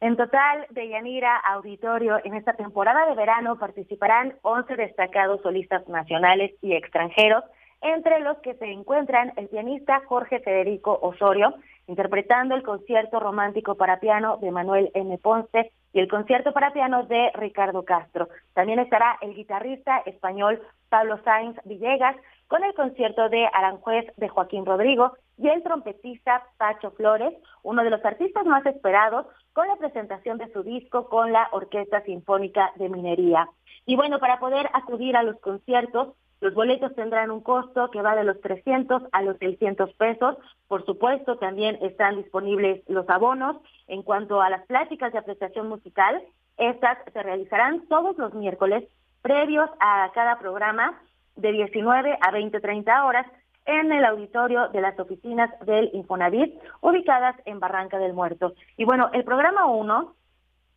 En 0.02 0.16
total, 0.16 0.66
de 0.70 0.88
Yanira 0.88 1.36
Auditorio, 1.36 2.20
en 2.24 2.36
esta 2.36 2.54
temporada 2.54 3.06
de 3.10 3.16
verano 3.16 3.58
participarán 3.58 4.36
11 4.44 4.78
destacados 4.78 5.41
solistas 5.41 5.88
nacionales 5.90 6.52
y 6.62 6.74
extranjeros, 6.74 7.44
entre 7.82 8.20
los 8.22 8.38
que 8.40 8.56
se 8.56 8.66
encuentran 8.66 9.34
el 9.36 9.50
pianista 9.50 10.02
Jorge 10.08 10.40
Federico 10.40 10.98
Osorio, 11.02 11.54
interpretando 11.88 12.56
el 12.56 12.64
concierto 12.64 13.20
romántico 13.20 13.76
para 13.76 14.00
piano 14.00 14.38
de 14.38 14.52
Manuel 14.52 14.91
M. 14.94 15.18
Ponce 15.18 15.72
y 15.91 16.00
el 16.00 16.08
concierto 16.08 16.54
para 16.54 16.72
piano 16.72 17.04
de 17.04 17.32
Ricardo 17.34 17.84
Castro. 17.84 18.30
También 18.54 18.80
estará 18.80 19.18
el 19.22 19.34
guitarrista 19.34 19.98
español 20.06 20.62
Pablo 20.90 21.20
Sainz 21.24 21.58
Villegas, 21.66 22.16
con 22.49 22.63
el 22.63 22.73
concierto 22.73 23.30
de 23.30 23.47
Aranjuez 23.53 24.07
de 24.17 24.27
Joaquín 24.27 24.65
Rodrigo 24.65 25.13
y 25.38 25.47
el 25.47 25.61
trompetista 25.61 26.43
Pacho 26.57 26.91
Flores, 26.91 27.31
uno 27.61 27.84
de 27.84 27.91
los 27.91 28.03
artistas 28.03 28.43
más 28.45 28.65
esperados, 28.65 29.27
con 29.53 29.67
la 29.67 29.76
presentación 29.76 30.39
de 30.39 30.51
su 30.51 30.63
disco 30.63 31.07
con 31.09 31.31
la 31.31 31.47
Orquesta 31.51 32.01
Sinfónica 32.01 32.71
de 32.76 32.89
Minería. 32.89 33.47
Y 33.85 33.95
bueno, 33.95 34.17
para 34.19 34.39
poder 34.39 34.67
acudir 34.73 35.15
a 35.15 35.21
los 35.21 35.39
conciertos, 35.39 36.15
los 36.41 36.55
boletos 36.55 36.95
tendrán 36.95 37.30
un 37.30 37.41
costo 37.41 37.91
que 37.91 38.01
va 38.01 38.15
de 38.15 38.23
los 38.23 38.41
300 38.41 39.03
a 39.11 39.21
los 39.21 39.38
600 39.38 39.93
pesos. 39.93 40.38
Por 40.67 40.84
supuesto, 40.85 41.38
también 41.38 41.77
están 41.81 42.17
disponibles 42.17 42.81
los 42.88 43.07
abonos. 43.09 43.57
En 43.88 44.01
cuanto 44.01 44.41
a 44.41 44.49
las 44.49 44.65
pláticas 44.65 45.13
de 45.13 45.19
apreciación 45.19 45.69
musical, 45.69 46.19
estas 46.57 46.97
se 47.13 47.21
realizarán 47.21 47.88
todos 47.88 48.17
los 48.17 48.34
miércoles 48.34 48.85
previos 49.21 49.69
a 49.80 50.09
cada 50.15 50.39
programa 50.39 50.99
de 51.40 51.52
19 51.52 52.18
a 52.20 52.32
20, 52.32 52.60
30 52.60 53.06
horas 53.06 53.26
en 53.66 53.91
el 53.91 54.03
auditorio 54.06 54.70
de 54.70 54.82
las 54.82 54.99
oficinas 54.99 55.52
del 55.66 55.90
Infonavit, 55.94 56.56
ubicadas 56.82 57.36
en 57.45 57.60
Barranca 57.60 57.99
del 57.99 58.14
Muerto. 58.14 58.53
Y 58.78 58.86
bueno, 58.86 59.10
el 59.14 59.24
programa 59.24 59.68
1 59.68 60.16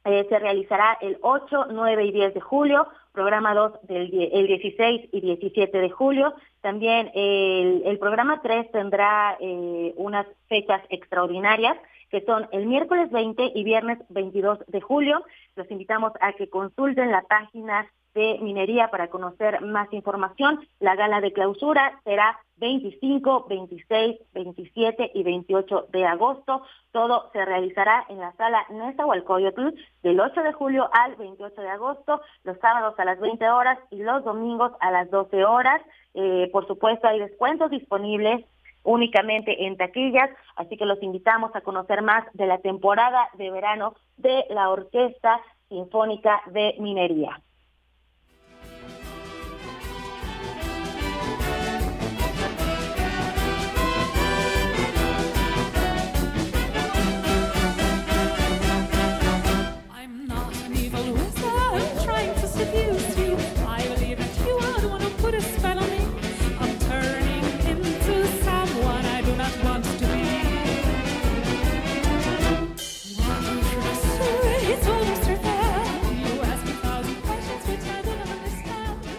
eh, 0.04 0.26
se 0.28 0.38
realizará 0.38 0.98
el 1.00 1.16
8, 1.22 1.66
9 1.70 2.04
y 2.04 2.12
10 2.12 2.34
de 2.34 2.40
julio, 2.40 2.88
programa 3.12 3.54
2 3.54 3.86
del 3.86 4.30
el 4.32 4.46
16 4.46 5.08
y 5.12 5.20
17 5.20 5.78
de 5.78 5.90
julio. 5.90 6.34
También 6.60 7.10
el, 7.14 7.82
el 7.86 7.98
programa 7.98 8.40
3 8.42 8.72
tendrá 8.72 9.36
eh, 9.40 9.94
unas 9.96 10.26
fechas 10.48 10.82
extraordinarias 10.90 11.76
que 12.10 12.20
son 12.26 12.46
el 12.52 12.66
miércoles 12.66 13.10
20 13.10 13.52
y 13.54 13.64
viernes 13.64 13.98
22 14.10 14.58
de 14.66 14.80
julio. 14.82 15.24
Los 15.56 15.70
invitamos 15.70 16.12
a 16.20 16.34
que 16.34 16.50
consulten 16.50 17.10
la 17.10 17.22
página 17.22 17.86
de 18.14 18.38
minería 18.40 18.88
para 18.88 19.08
conocer 19.08 19.60
más 19.62 19.92
información. 19.92 20.66
La 20.80 20.94
gala 20.94 21.20
de 21.20 21.32
clausura 21.32 22.00
será 22.04 22.38
25, 22.56 23.46
26, 23.48 24.20
27 24.34 25.10
y 25.14 25.22
28 25.22 25.86
de 25.90 26.04
agosto. 26.04 26.62
Todo 26.92 27.30
se 27.32 27.44
realizará 27.44 28.04
en 28.08 28.18
la 28.18 28.32
sala 28.32 28.64
Nezahualcóyotl 28.70 29.74
del 30.02 30.20
8 30.20 30.42
de 30.42 30.52
julio 30.52 30.88
al 30.92 31.16
28 31.16 31.60
de 31.60 31.68
agosto, 31.68 32.20
los 32.44 32.58
sábados 32.58 32.94
a 32.98 33.04
las 33.04 33.18
20 33.18 33.48
horas 33.48 33.78
y 33.90 33.96
los 34.02 34.24
domingos 34.24 34.72
a 34.80 34.90
las 34.90 35.10
12 35.10 35.44
horas. 35.44 35.80
Eh, 36.14 36.50
por 36.52 36.66
supuesto, 36.66 37.08
hay 37.08 37.18
descuentos 37.18 37.70
disponibles 37.70 38.44
únicamente 38.84 39.66
en 39.66 39.76
taquillas, 39.76 40.30
así 40.56 40.76
que 40.76 40.86
los 40.86 41.02
invitamos 41.02 41.54
a 41.54 41.60
conocer 41.60 42.02
más 42.02 42.24
de 42.34 42.46
la 42.46 42.58
temporada 42.58 43.28
de 43.34 43.50
verano 43.50 43.94
de 44.16 44.44
la 44.50 44.70
Orquesta 44.70 45.40
Sinfónica 45.68 46.42
de 46.46 46.74
Minería. 46.78 47.40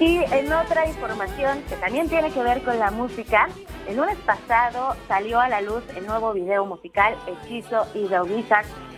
Y 0.04 0.18
en 0.18 0.52
otra 0.52 0.86
información 0.86 1.64
que 1.70 1.78
también 1.78 2.10
tiene 2.10 2.30
que 2.30 2.44
ver 2.44 2.62
con 2.62 2.78
la 2.78 2.92
música, 2.92 3.48
el 3.88 3.96
lunes 3.96 4.18
pasado 4.26 4.98
salió 5.08 5.40
a 5.40 5.48
la 5.48 5.62
luz 5.62 5.82
el 5.96 6.06
nuevo 6.06 6.34
video 6.34 6.66
musical 6.66 7.16
Hechizo 7.26 7.88
y 7.94 8.10
The. 8.10 8.20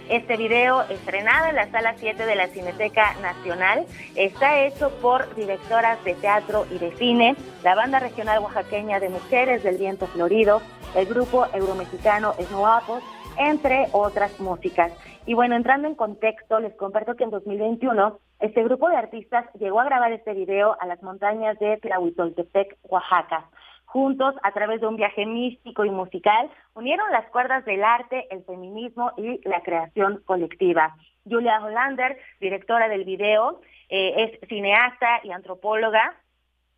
Este 0.10 0.36
video, 0.36 0.82
estrenado 0.90 1.49
en 1.49 1.57
la 1.57 1.69
sala 1.69 1.94
7 1.95 2.26
de 2.26 2.36
la 2.36 2.48
Cineteca 2.48 3.14
Nacional, 3.22 3.86
está 4.15 4.61
hecho 4.65 4.90
por 4.99 5.36
directoras 5.36 6.03
de 6.03 6.15
teatro 6.15 6.65
y 6.72 6.80
de 6.80 6.91
cine, 6.98 7.36
la 7.64 7.76
banda 7.76 7.99
regional 7.99 8.40
oaxaqueña 8.40 8.99
de 8.99 9.10
mujeres 9.10 9.61
del 9.61 9.77
viento 9.77 10.07
florido, 10.07 10.64
el 10.95 11.06
grupo 11.06 11.45
euromexicano 11.53 12.34
Snowapos, 12.48 13.03
entre 13.38 13.88
otras 13.91 14.40
músicas. 14.40 14.91
Y 15.26 15.34
bueno, 15.34 15.56
entrando 15.56 15.88
en 15.88 15.95
contexto, 15.95 16.60
les 16.60 16.76
comparto 16.76 17.16
que 17.16 17.24
en 17.24 17.32
2021 17.32 18.20
este 18.40 18.64
grupo 18.64 18.90
de 18.90 18.98
artistas 18.98 19.45
llegó 19.60 19.80
a 19.80 19.86
grabar 19.86 20.12
este 20.12 20.34
video 20.34 20.78
a 20.80 20.86
las 20.86 21.02
montañas 21.02 21.57
de 21.60 21.78
Tlahuitoltepec, 21.78 22.78
Oaxaca. 22.84 23.49
Juntos, 23.86 24.36
a 24.44 24.52
través 24.52 24.82
de 24.82 24.88
un 24.88 24.98
viaje 24.98 25.26
místico 25.26 25.86
y 25.86 25.90
musical, 25.90 26.49
unieron 26.74 27.10
las 27.12 27.26
cuerdas 27.30 27.64
del 27.66 27.84
arte, 27.84 28.28
el 28.30 28.44
feminismo 28.44 29.14
y 29.18 29.40
la 29.48 29.62
creación 29.62 30.22
colectiva. 30.26 30.95
Julia 31.28 31.64
Hollander, 31.64 32.18
directora 32.40 32.88
del 32.90 33.06
video, 33.06 33.62
eh, 33.90 34.40
es 34.41 34.49
cineasta 34.49 35.22
y 35.24 35.32
antropóloga. 35.32 36.16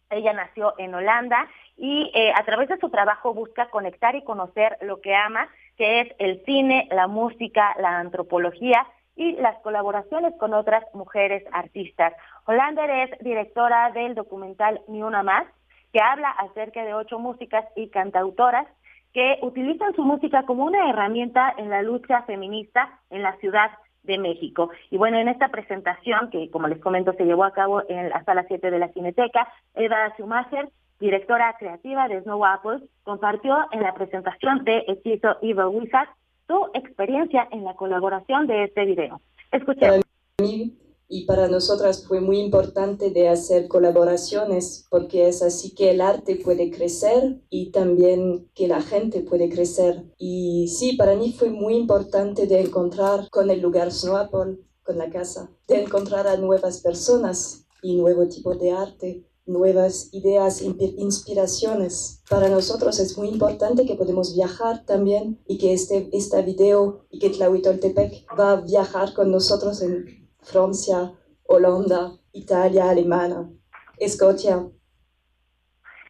Ella 0.09 0.34
nació 0.34 0.73
en 0.77 0.93
Holanda 0.93 1.47
y 1.75 2.11
eh, 2.13 2.31
a 2.35 2.43
través 2.45 2.69
de 2.69 2.77
su 2.77 2.89
trabajo 2.89 3.34
busca 3.34 3.69
conectar 3.69 4.15
y 4.15 4.23
conocer 4.23 4.77
lo 4.81 5.01
que 5.01 5.15
ama 5.15 5.49
que 5.77 6.01
es 6.01 6.15
el 6.19 6.43
cine, 6.45 6.87
la 6.91 7.07
música, 7.07 7.75
la 7.79 7.99
antropología 7.99 8.85
y 9.15 9.33
las 9.33 9.57
colaboraciones 9.59 10.33
con 10.39 10.53
otras 10.53 10.83
mujeres 10.93 11.43
artistas. 11.51 12.13
Hollander 12.45 12.89
es 12.89 13.19
directora 13.19 13.91
del 13.91 14.15
documental 14.15 14.81
Ni 14.87 15.01
Una 15.01 15.23
Más, 15.23 15.45
que 15.91 15.99
habla 16.01 16.29
acerca 16.29 16.83
de 16.83 16.93
ocho 16.93 17.19
músicas 17.19 17.65
y 17.75 17.89
cantautoras 17.89 18.67
que 19.13 19.39
utilizan 19.41 19.95
su 19.95 20.03
música 20.03 20.43
como 20.43 20.65
una 20.65 20.89
herramienta 20.89 21.53
en 21.57 21.69
la 21.69 21.81
lucha 21.81 22.23
feminista 22.23 22.99
en 23.09 23.23
la 23.23 23.35
Ciudad 23.37 23.71
de 24.03 24.17
México. 24.17 24.69
Y 24.91 24.97
bueno, 24.97 25.17
en 25.17 25.27
esta 25.27 25.49
presentación, 25.49 26.29
que 26.29 26.49
como 26.51 26.67
les 26.67 26.79
comento 26.79 27.13
se 27.13 27.25
llevó 27.25 27.43
a 27.43 27.53
cabo 27.53 27.83
en 27.89 28.09
la 28.09 28.23
sala 28.23 28.45
7 28.47 28.69
de 28.69 28.79
la 28.79 28.89
Cineteca, 28.89 29.47
Eva 29.75 30.13
Schumacher 30.15 30.69
directora 30.99 31.56
creativa 31.60 32.07
de 32.07 32.22
Snow 32.22 32.44
Apple, 32.45 32.88
compartió 33.03 33.56
en 33.72 33.82
la 33.82 33.94
presentación 33.94 34.64
de 34.64 34.84
Hechizo 34.88 35.38
Evil 35.41 35.65
Wizard 35.68 36.10
su 36.48 36.69
experiencia 36.74 37.48
en 37.52 37.64
la 37.64 37.76
colaboración 37.76 38.48
de 38.48 38.65
este 38.65 38.86
video. 38.86 39.22
Escuchemos. 39.52 40.02
Para 40.38 40.48
mí 40.48 40.78
y 41.10 41.26
para 41.26 41.48
nosotras 41.48 42.06
fue 42.06 42.19
muy 42.19 42.40
importante 42.40 43.11
de 43.11 43.30
hacer 43.30 43.69
colaboraciones 43.69 44.86
porque 44.90 45.28
es 45.30 45.41
así 45.41 45.74
que 45.74 45.91
el 45.91 46.02
arte 46.02 46.36
puede 46.36 46.69
crecer 46.69 47.40
y 47.49 47.72
también 47.72 48.49
que 48.53 48.68
la 48.68 48.82
gente 48.82 49.22
puede 49.22 49.49
crecer. 49.49 50.03
Y 50.18 50.68
sí, 50.68 50.98
para 50.98 51.15
mí 51.15 51.32
fue 51.32 51.49
muy 51.49 51.76
importante 51.76 52.45
de 52.45 52.60
encontrar 52.61 53.30
con 53.30 53.49
el 53.49 53.61
lugar 53.61 53.91
Snow 53.91 54.18
Apple, 54.18 54.57
con 54.84 54.98
la 54.98 55.10
casa, 55.10 55.49
de 55.68 55.84
encontrar 55.84 56.28
a 56.28 56.38
nuevas 56.38 56.82
personas 56.82 57.65
y 57.82 57.95
nuevo 57.95 58.28
tipo 58.28 58.56
de 58.56 58.72
arte 58.72 59.24
nuevas 59.48 60.10
ideas, 60.14 60.61
inspiraciones. 60.61 62.24
Para 62.30 62.49
nosotros 62.49 62.99
es 62.99 63.18
muy 63.18 63.30
importante 63.30 63.86
que 63.86 63.95
podemos 63.95 64.36
viajar 64.36 64.86
también 64.86 65.40
y 65.48 65.57
que 65.57 65.74
este, 65.74 66.10
este 66.14 66.41
video 66.41 67.06
y 67.10 67.19
que 67.19 67.30
Tlahuitoltepec 67.30 68.28
va 68.38 68.52
a 68.52 68.61
viajar 68.61 69.14
con 69.14 69.32
nosotros 69.32 69.82
en 69.82 70.28
Francia, 70.41 71.14
Holanda, 71.48 72.11
Italia, 72.34 72.90
Alemania, 72.90 73.49
Escocia. 73.98 74.68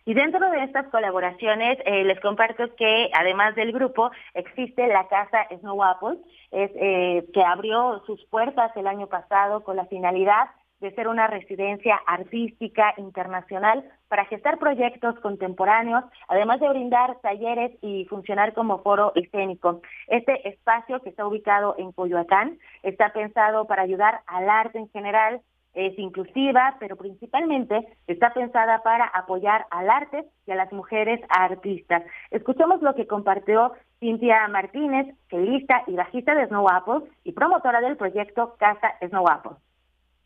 Y 0.06 0.14
dentro 0.14 0.50
de 0.50 0.64
estas 0.64 0.88
colaboraciones 0.88 1.80
eh, 1.86 2.06
les 2.06 2.20
comparto 2.22 2.64
que 2.78 3.10
además 3.14 3.56
del 3.56 3.74
grupo 3.74 4.10
existe 4.34 4.88
la 4.88 5.06
casa 5.10 5.46
Snow 5.60 5.84
Apple, 5.84 6.20
es, 6.52 6.72
eh, 6.76 7.28
que 7.34 7.44
abrió 7.44 8.02
sus 8.06 8.24
puertas 8.28 8.72
el 8.78 8.88
año 8.88 9.08
pasado 9.08 9.66
con 9.66 9.76
la 9.76 9.86
finalidad 9.88 10.48
de 10.80 10.92
ser 10.92 11.08
una 11.08 11.28
residencia 11.28 12.00
artística 12.06 12.94
internacional 12.98 13.84
para 14.08 14.26
gestar 14.26 14.60
proyectos 14.60 15.20
contemporáneos, 15.20 16.04
además 16.28 16.60
de 16.60 16.70
brindar 16.70 17.20
talleres 17.22 17.72
y 17.82 18.06
funcionar 18.06 18.54
como 18.54 18.80
foro 18.80 19.12
escénico. 19.16 19.82
Este 20.08 20.48
espacio 20.48 21.02
que 21.02 21.10
está 21.10 21.26
ubicado 21.26 21.76
en 21.78 21.92
Coyoacán 21.92 22.60
está 22.84 23.12
pensado 23.12 23.66
para 23.66 23.82
ayudar 23.82 24.22
al 24.28 24.50
arte 24.50 24.78
en 24.78 24.90
general, 24.90 25.42
es 25.74 25.98
inclusiva, 26.00 26.76
pero 26.80 26.96
principalmente 26.96 27.88
está 28.08 28.34
pensada 28.34 28.82
para 28.82 29.06
apoyar 29.06 29.68
al 29.70 29.90
arte 29.90 30.26
y 30.48 30.52
a 30.52 30.56
las 30.56 30.72
mujeres 30.74 31.22
artistas. 31.30 32.04
Escuchemos 32.32 32.82
lo 32.82 32.96
que 32.96 33.06
compartió 33.06 33.74
Cintia 34.00 34.48
Martínez, 34.48 35.16
celista 35.30 35.84
y 35.86 35.94
bajista 35.96 36.34
de 36.34 36.48
Snow 36.48 36.68
Apple 36.68 37.10
y 37.24 37.34
promotora 37.34 37.80
del 37.82 37.96
proyecto 37.96 38.56
Casa 38.58 38.96
Snow 39.08 39.30
Apple. 39.30 39.67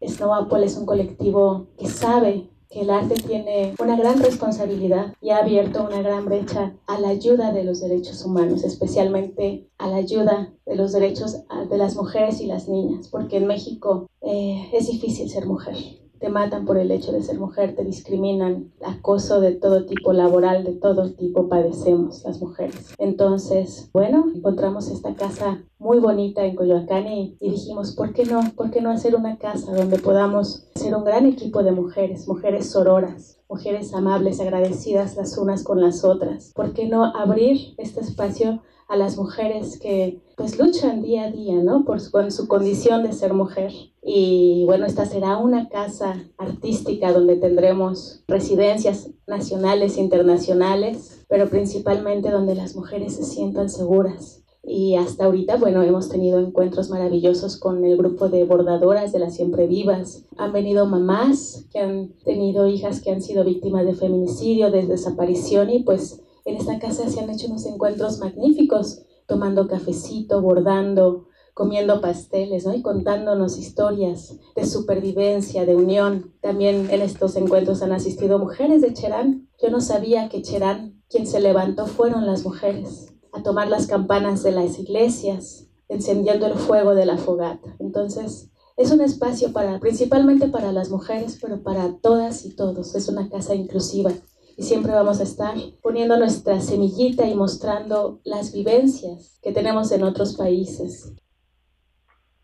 Snowapple 0.07 0.65
es 0.65 0.78
un 0.78 0.86
colectivo 0.86 1.68
que 1.78 1.88
sabe 1.88 2.49
que 2.69 2.82
el 2.82 2.90
arte 2.90 3.15
tiene 3.15 3.76
una 3.80 3.98
gran 3.98 4.22
responsabilidad 4.23 5.14
y 5.22 5.32
ha 5.32 5.40
abierto 5.40 5.84
una 5.84 6.02
gran 6.02 6.26
brecha 6.26 6.73
a 6.88 6.99
la 6.99 7.10
ayuda 7.10 7.52
de 7.52 7.65
los 7.65 7.82
derechos 7.82 8.23
humanos, 8.23 8.64
especialmente 8.64 9.68
a 9.78 9.88
la 9.88 9.98
ayuda 9.98 10.53
de 10.65 10.76
los 10.76 10.94
derechos 10.94 11.44
de 11.69 11.78
las 11.78 11.95
mujeres 11.95 12.40
y 12.40 12.45
las 12.45 12.69
niñas, 12.69 13.10
porque 13.10 13.38
en 13.38 13.48
México 13.48 14.07
eh, 14.22 14.69
es 14.73 14.88
difícil 14.88 15.30
ser 15.30 15.45
mujer 15.45 15.76
te 16.22 16.30
matan 16.30 16.65
por 16.65 16.77
el 16.77 16.91
hecho 16.91 17.11
de 17.11 17.23
ser 17.23 17.39
mujer, 17.39 17.76
te 17.76 17.84
discriminan, 17.84 18.72
acoso 18.85 19.41
de 19.41 19.53
todo 19.53 19.85
tipo, 19.85 20.14
laboral 20.14 20.64
de 20.64 20.73
todo 20.73 21.11
tipo 21.11 21.49
padecemos 21.49 22.23
las 22.23 22.39
mujeres. 22.39 22.93
Entonces, 22.99 23.89
bueno, 23.91 24.27
encontramos 24.34 24.88
esta 24.89 25.15
casa 25.15 25.64
muy 25.80 25.98
bonita 25.98 26.45
en 26.45 26.56
Coyoacán 26.56 27.07
y, 27.07 27.35
dijimos, 27.41 27.95
¿por 27.95 28.14
qué 28.14 28.26
no? 28.26 28.41
¿Por 28.56 28.69
qué 28.69 28.81
no 28.81 28.91
hacer 28.91 29.15
una 29.15 29.38
casa 29.39 29.73
donde 29.73 29.98
podamos 29.98 30.68
ser 30.76 30.95
un 30.95 31.03
gran 31.03 31.26
equipo 31.26 31.64
de 31.64 31.72
mujeres, 31.72 32.27
mujeres 32.27 32.69
sororas, 32.69 33.39
mujeres 33.49 33.91
amables, 33.95 34.39
agradecidas 34.39 35.18
las 35.18 35.39
unas 35.39 35.64
con 35.64 35.81
las 35.81 36.03
otras? 36.03 36.52
¿Por 36.53 36.73
qué 36.73 36.88
no 36.88 37.03
abrir 37.03 37.73
este 37.77 38.02
espacio 38.02 38.61
a 38.88 38.95
las 38.95 39.18
mujeres 39.18 39.80
que 39.80 40.22
pues 40.41 40.57
luchan 40.57 41.03
día 41.03 41.26
a 41.26 41.31
día, 41.31 41.53
¿no? 41.61 41.85
Por 41.85 42.01
su, 42.01 42.09
su 42.31 42.47
condición 42.47 43.03
de 43.03 43.13
ser 43.13 43.31
mujer. 43.31 43.72
Y 44.01 44.63
bueno, 44.65 44.88
esta 44.88 45.05
será 45.05 45.38
una 45.38 45.69
casa 45.69 46.15
artística 46.39 47.13
donde 47.13 47.35
tendremos 47.35 48.23
residencias 48.27 49.11
nacionales 49.27 49.97
e 49.97 50.01
internacionales, 50.01 51.23
pero 51.30 51.47
principalmente 51.47 52.31
donde 52.31 52.55
las 52.55 52.76
mujeres 52.76 53.15
se 53.18 53.23
sientan 53.23 53.69
seguras. 53.69 54.39
y 54.63 54.95
hasta 54.95 55.26
ahorita, 55.26 55.57
bueno, 55.57 55.84
hemos 55.84 56.09
tenido 56.09 56.39
encuentros 56.39 56.89
maravillosos 56.89 57.57
con 57.57 57.84
el 57.85 57.97
grupo 57.97 58.30
de 58.30 58.43
bordadoras 58.43 59.11
de 59.11 59.19
las 59.19 59.35
Siempre 59.35 59.68
Vivas. 59.68 60.23
Han 60.38 60.53
venido 60.53 60.88
mamás 60.88 61.65
que 61.72 61.80
han 61.80 62.13
tenido 62.23 62.68
hijas 62.68 63.01
que 63.01 63.11
han 63.11 63.22
sido 63.22 63.43
víctimas 63.43 63.85
de 63.85 63.93
feminicidio, 63.93 64.72
de 64.72 64.88
desaparición 64.88 65.69
y 65.69 65.84
pues 65.84 66.22
en 66.45 66.57
esta 66.57 66.80
casa 66.80 67.07
se 67.07 67.19
han 67.19 67.30
hecho 67.30 67.47
unos 67.47 67.65
encuentros 67.68 68.19
magníficos, 68.19 69.03
tomando 69.32 69.66
cafecito, 69.66 70.41
bordando, 70.41 71.30
comiendo 71.53 72.02
pasteles 72.02 72.66
¿no? 72.66 72.74
y 72.74 72.82
contándonos 72.82 73.58
historias 73.58 74.36
de 74.58 74.66
supervivencia, 74.66 75.66
de 75.66 75.74
unión. 75.74 76.34
También 76.41 76.90
en 76.91 77.02
estos 77.02 77.38
encuentros 77.38 77.82
han 77.82 77.94
asistido 77.94 78.40
mujeres 78.40 78.82
de 78.82 78.94
Cherán. 78.94 79.48
Yo 79.58 79.70
no 79.70 79.80
sabía 79.80 80.28
que 80.28 80.41
Cherán, 80.41 81.02
quien 81.10 81.28
se 81.28 81.40
levantó, 81.40 81.88
fueron 81.88 82.26
las 82.26 82.44
mujeres 82.44 83.14
a 83.32 83.41
tomar 83.41 83.70
las 83.70 83.88
campanas 83.88 84.44
de 84.44 84.52
las 84.52 84.78
iglesias, 84.78 85.70
encendiendo 85.88 86.45
el 86.48 86.56
fuego 86.56 86.94
de 86.94 87.06
la 87.06 87.18
fogata. 87.18 87.78
Entonces, 87.80 88.52
es 88.76 88.91
un 88.91 88.99
espacio 88.99 89.53
para, 89.53 89.80
principalmente 89.80 90.49
para 90.49 90.74
las 90.74 90.90
mujeres, 90.90 91.40
pero 91.41 91.64
para 91.64 91.95
todas 92.02 92.44
y 92.44 92.53
todos. 92.53 92.95
Es 92.95 93.08
una 93.08 93.30
casa 93.30 93.56
inclusiva 93.56 94.12
y 94.57 94.64
siempre 94.64 94.91
vamos 94.94 95.19
a 95.19 95.23
estar 95.23 95.56
poniendo 95.82 96.18
nuestra 96.18 96.60
semillita 96.60 97.28
y 97.28 97.36
mostrando 97.36 98.19
las 98.23 98.53
vivencias 98.53 99.40
que 99.41 99.52
tenemos 99.52 99.91
en 99.91 100.03
otros 100.03 100.36
países. 100.38 101.14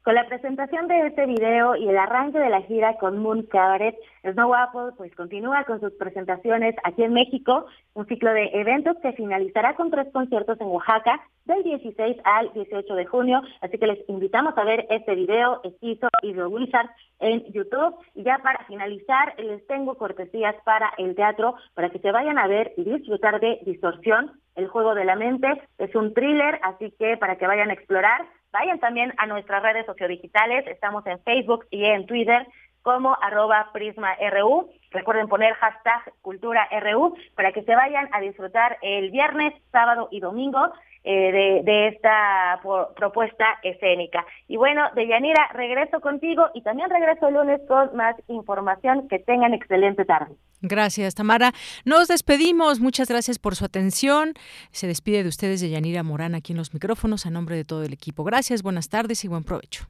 Con 0.04 0.16
la 0.16 0.26
presentación 0.28 0.88
de 0.88 1.08
este 1.08 1.26
video 1.26 1.76
y 1.76 1.90
el 1.90 1.98
arranque 1.98 2.40
de 2.40 2.50
la 2.50 2.62
gira 2.62 2.98
con 2.98 3.18
Moon 3.18 3.44
Cabaret, 3.44 3.96
Snow 4.34 4.54
Apple 4.54 4.94
pues 4.98 5.14
continúa 5.16 5.64
con 5.64 5.80
sus 5.80 5.94
presentaciones 5.94 6.76
aquí 6.84 7.04
en 7.04 7.14
México, 7.14 7.66
un 7.94 8.06
ciclo 8.08 8.32
de 8.32 8.50
eventos 8.54 8.98
que 9.02 9.14
finalizará 9.14 9.76
con 9.76 9.92
tres 9.92 10.08
conciertos 10.12 10.60
en 10.62 10.68
Oaxaca 10.68 11.22
del 11.46 11.64
16 11.64 12.18
al 12.24 12.52
18 12.54 12.96
de 12.96 13.06
junio, 13.06 13.42
así 13.62 13.78
que 13.78 13.88
les 13.88 14.10
invitamos 14.10 14.58
a 14.58 14.64
ver 14.64 14.86
este 14.90 15.16
video, 15.16 15.62
Esquizo 15.64 16.10
y 16.22 16.34
The 16.34 16.46
Wizard 16.46 16.90
en 17.20 17.44
YouTube. 17.54 17.96
Y 18.16 18.24
ya 18.24 18.40
para 18.40 18.66
finalizar, 18.66 19.34
les 19.40 19.66
tengo 19.68 19.96
cortesías 19.96 20.56
para 20.66 20.94
el 20.98 21.16
teatro, 21.16 21.56
para 21.74 21.90
que 21.90 22.00
se 22.00 22.12
vayan 22.12 22.38
a 22.38 22.48
ver 22.48 22.74
y 22.78 22.84
disfrutar 22.84 23.40
de 23.40 23.60
Distorsión, 23.66 24.40
el 24.56 24.68
juego 24.68 24.94
de 24.94 25.06
la 25.06 25.16
mente. 25.16 25.48
Es 25.78 25.96
un 25.96 26.14
thriller, 26.14 26.60
así 26.64 26.92
que 27.00 27.16
para 27.18 27.38
que 27.38 27.48
vayan 27.48 27.70
a 27.70 27.74
explorar 27.74 28.26
Vayan 28.52 28.80
también 28.80 29.14
a 29.18 29.28
nuestras 29.28 29.62
redes 29.62 29.86
sociodigitales, 29.86 30.66
estamos 30.68 31.06
en 31.06 31.20
Facebook 31.20 31.66
y 31.70 31.86
en 31.86 32.06
Twitter 32.06 32.48
como 32.88 33.18
arroba 33.22 33.70
prisma.ru. 33.74 34.70
Recuerden 34.92 35.28
poner 35.28 35.54
hashtag 35.56 36.14
cultura.ru 36.22 37.16
para 37.36 37.52
que 37.52 37.62
se 37.64 37.76
vayan 37.76 38.08
a 38.14 38.22
disfrutar 38.22 38.78
el 38.82 39.12
viernes, 39.12 39.54
sábado 39.74 40.08
y 40.10 40.22
domingo 40.22 40.72
eh, 41.04 41.64
de, 41.66 41.88
esta 41.90 42.62
propuesta 42.96 43.60
escénica. 43.62 44.26
Y 44.48 44.56
bueno, 44.56 44.84
Deyanira, 44.96 45.50
regreso 45.52 46.00
contigo 46.00 46.46
y 46.54 46.62
también 46.62 46.90
regreso 46.90 47.28
el 47.28 47.34
lunes 47.34 47.60
con 47.68 47.94
más 47.94 48.16
información. 48.30 49.10
Que 49.10 49.20
tengan 49.20 49.54
excelente 49.54 50.06
tarde. 50.06 50.36
Gracias, 50.62 51.14
Tamara. 51.14 51.52
Nos 51.84 52.08
despedimos. 52.08 52.80
Muchas 52.80 53.10
gracias 53.10 53.38
por 53.38 53.58
su 53.58 53.66
atención. 53.66 54.34
Se 54.72 54.88
despide 54.88 55.24
de 55.24 55.30
ustedes 55.30 55.60
Deyanira 55.60 56.04
Morán 56.04 56.36
aquí 56.36 56.54
en 56.54 56.58
los 56.58 56.74
micrófonos 56.74 57.26
a 57.26 57.32
nombre 57.32 57.58
de 57.58 57.66
todo 57.66 57.84
el 57.84 57.92
equipo. 57.92 58.24
Gracias, 58.24 58.64
buenas 58.64 58.88
tardes 58.88 59.26
y 59.26 59.28
buen 59.28 59.44
provecho. 59.44 59.90